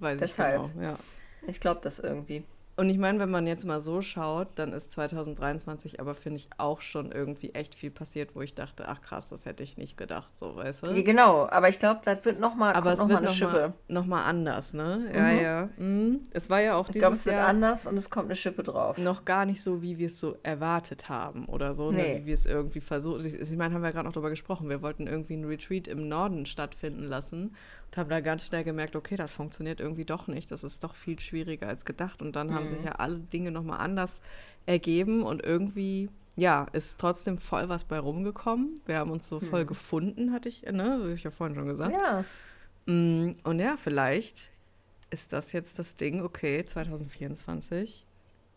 [0.00, 0.66] Weiß Deshalb.
[0.66, 0.84] ich genau.
[0.84, 0.98] Ja.
[1.46, 2.42] Ich glaube das irgendwie.
[2.78, 6.48] Und ich meine, wenn man jetzt mal so schaut, dann ist 2023 aber, finde ich,
[6.58, 9.96] auch schon irgendwie echt viel passiert, wo ich dachte, ach krass, das hätte ich nicht
[9.96, 10.86] gedacht, so, weißt du?
[10.88, 13.72] Ja, genau, aber ich glaube, das wird nochmal aber es noch mal eine nochmal Schippe.
[13.88, 15.10] noch mal anders, ne?
[15.14, 15.40] Ja, Mhm.
[15.40, 15.68] ja.
[15.78, 16.20] Mhm.
[16.32, 18.36] Es war ja auch Ich dieses glaube, es wird Jahr anders und es kommt eine
[18.36, 18.98] Schippe drauf.
[18.98, 22.14] noch gar nicht so, wie wir es so erwartet haben oder so, Nee.
[22.16, 22.20] ne?
[22.20, 23.24] wie wir es irgendwie versucht.
[23.24, 24.68] Ich, ich meine, haben wir gerade noch drüber gesprochen.
[24.68, 27.54] Wir wollten irgendwie einen Retreat im Norden stattfinden lassen
[27.90, 30.50] und haben da ganz schnell gemerkt, okay, das funktioniert irgendwie doch nicht.
[30.50, 32.20] Das ist doch viel schwieriger als gedacht.
[32.22, 32.68] Und dann haben Mhm.
[32.68, 34.20] sich ja alle Dinge nochmal anders
[34.66, 36.10] ergeben und irgendwie.
[36.38, 38.78] Ja, ist trotzdem voll was bei rumgekommen.
[38.84, 39.68] Wir haben uns so voll Mhm.
[39.68, 40.92] gefunden, hatte ich, ne?
[40.92, 41.92] Habe ich ja vorhin schon gesagt.
[41.92, 42.24] Ja,
[42.88, 44.50] Mm, Und ja, vielleicht
[45.10, 48.06] ist das jetzt das Ding, okay, 2024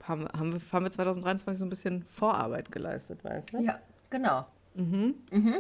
[0.04, 3.64] haben, wir- haben, wir, haben wir 2023 so ein bisschen Vorarbeit geleistet, weißt du?
[3.64, 3.80] ja,
[4.12, 4.46] genau.
[4.76, 5.16] Mhm.
[5.32, 5.56] Mhm.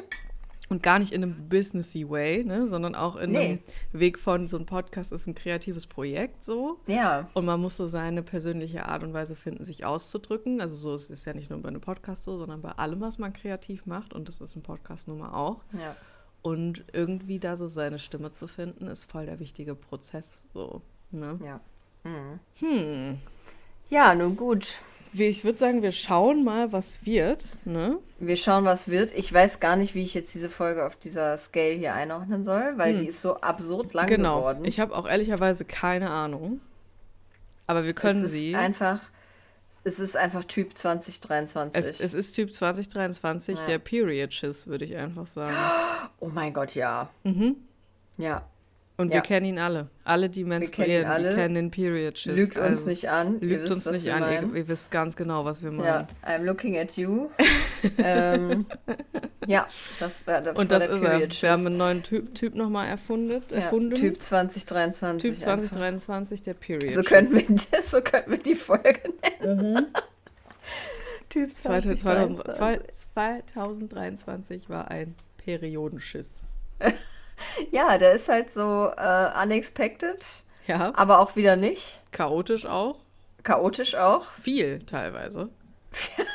[0.70, 3.40] Und gar nicht in einem businessy way, ne, sondern auch in Nee.
[3.40, 3.60] einem
[3.91, 6.80] Weg von, so ein Podcast ist ein kreatives Projekt so.
[6.86, 10.62] Ja, Und man muss so seine persönliche Art und Weise finden, sich auszudrücken.
[10.62, 13.18] Also so es ist ja nicht nur bei einem Podcast so, sondern bei allem, was
[13.18, 14.14] man kreativ macht.
[14.14, 15.62] Und das ist ein Podcast nun mal auch.
[15.74, 15.96] ja.
[16.41, 20.46] Und irgendwie da so seine Stimme zu finden, ist voll der wichtige Prozess.
[20.54, 20.82] So,
[21.12, 21.38] ne?
[21.44, 21.60] Ja.
[22.06, 22.40] Mhm.
[22.60, 23.18] Hm.
[23.90, 24.82] Ja, nun gut.
[25.14, 27.45] Ich würde sagen, wir schauen mal, was wird.
[27.65, 27.98] Ne?
[28.19, 29.11] Wir schauen, was wird.
[29.15, 32.73] Ich weiß gar nicht, wie ich jetzt diese Folge auf dieser Scale hier einordnen soll,
[32.77, 33.02] weil Hm.
[33.02, 34.38] die ist so absurd lang genau.
[34.40, 34.65] geworden.
[34.65, 36.61] Ich habe auch ehrlicherweise keine Ahnung.
[37.65, 38.56] Aber wir können es ist sie.
[38.56, 38.99] Einfach,
[39.84, 41.84] es ist einfach Typ 2023.
[41.86, 43.65] Es, es ist Typ 2023, Ja.
[43.65, 45.56] der Period-Schiss, würde ich einfach sagen.
[46.19, 47.10] oh mein Gott, ja.
[47.23, 47.56] Mhm.
[48.18, 48.44] Ja.
[49.00, 49.14] Und Ja.
[49.16, 49.88] wir kennen ihn alle.
[50.04, 51.30] Alle, die menstruieren, alle.
[51.30, 52.38] die kennen den Period-Schiss.
[52.38, 53.40] Lügt uns Also, nicht an.
[53.40, 54.49] Ihr Lügt wisst, uns was nicht wir an.
[54.52, 55.86] Ihr, ihr wisst ganz genau, was wir meinen.
[55.86, 57.30] Ja, I'm looking at you.
[57.98, 58.65] ähm,
[59.48, 59.70] ja,
[60.02, 61.10] das, äh, das Und war das der ist er.
[61.12, 63.41] Period Wir haben einen neuen Typ, typ nochmal erfunden.
[63.52, 63.96] ja, erfunden.
[63.96, 65.32] Typ 2023.
[65.32, 66.94] Typ 2023, der Period.
[66.94, 68.99] So könnten, wir, so könnten wir die Folge
[69.41, 69.73] nennen.
[69.76, 69.86] Mhm.
[71.30, 72.98] typ 2000, 2023.
[73.14, 76.44] 2023 war ein Periodenschiss.
[77.72, 80.26] Ja, der ist halt so äh, unexpected,
[80.68, 82.00] Ja, aber auch wieder nicht.
[82.12, 82.98] chaotisch auch.
[83.44, 84.26] Chaotisch auch.
[84.42, 85.50] Viel teilweise.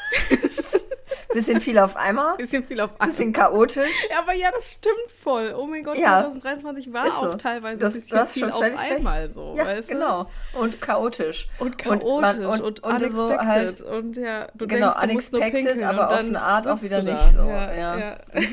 [1.33, 2.36] Bisschen viel auf einmal.
[2.36, 3.08] Bisschen viel auf einmal.
[3.08, 3.91] Bisschen chaotisch.
[4.08, 5.52] Ja, aber ja, das stimmt voll.
[5.58, 6.20] Oh mein Gott, Ja.
[6.31, 7.31] 2023 war so.
[7.31, 9.94] auch teilweise Das- ein du bisschen hast viel schon auf einmal so, Ja, weißt du?
[9.94, 10.31] genau.
[10.52, 11.49] Und chaotisch.
[11.58, 13.47] Und Und chaotisch man- und, und- und so unexpected.
[13.49, 16.41] halt- und ja, du Genau, denkst, du musst nur unexpected, pinkeln aber und auf eine
[16.42, 17.99] Art auch wieder du nicht so, Ja, ja.
[17.99, 18.16] ja.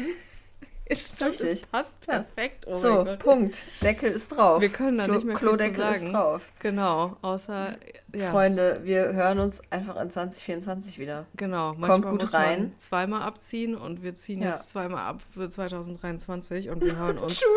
[0.93, 1.71] Es stimmt, Richtig.
[1.71, 2.65] passt perfekt.
[2.67, 3.07] Oh so.
[3.19, 3.65] Punkt.
[3.81, 4.61] Deckel ist drauf.
[4.61, 6.11] Wir können da Klo- nicht mehr viel zu Klodeckel ist sagen.
[6.13, 6.41] drauf.
[6.59, 7.75] Genau, außer,
[8.13, 11.25] ja, Freunde, wir hören uns einfach in 2024 wieder.
[11.37, 11.73] genau.
[11.77, 12.59] Manchmal gut muss rein.
[12.59, 14.51] man zweimal abziehen und wir ziehen Ja.
[14.51, 17.47] jetzt zweimal ab für 2023 und wir hören uns Tschu,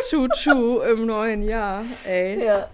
[0.00, 0.28] tschu.
[0.28, 2.44] Tschu im neuen Jahr, ey.
[2.44, 2.68] Ja.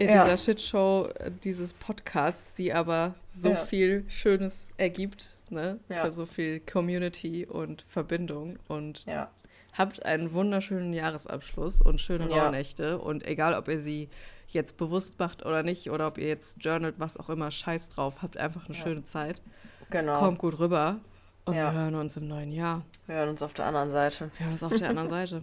[0.00, 0.24] In Ja.
[0.24, 5.78] dieser Shitshow äh, dieses Podcasts, die aber so viel Schönes ergibt, ne?
[5.88, 6.04] Ja.
[6.04, 9.30] Für so viel Community und Verbindung und Ja.
[9.76, 12.44] habt einen wunderschönen Jahresabschluss und schöne Ja.
[12.46, 12.98] Rauhnächte.
[12.98, 14.08] Und egal, ob ihr sie
[14.48, 18.22] jetzt bewusst macht oder nicht, oder ob ihr jetzt journalt, was auch immer, scheiß drauf,
[18.22, 19.42] habt einfach eine schöne Zeit.
[19.90, 20.18] Genau.
[20.18, 20.98] Kommt gut rüber
[21.44, 22.82] und wir hören uns im neuen Jahr.
[23.06, 24.30] Wir hören uns auf der anderen Seite.
[24.36, 25.42] Wir hören uns auf der anderen Seite.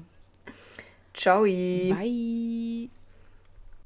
[1.14, 1.44] Ciao.
[1.44, 2.90] Bye.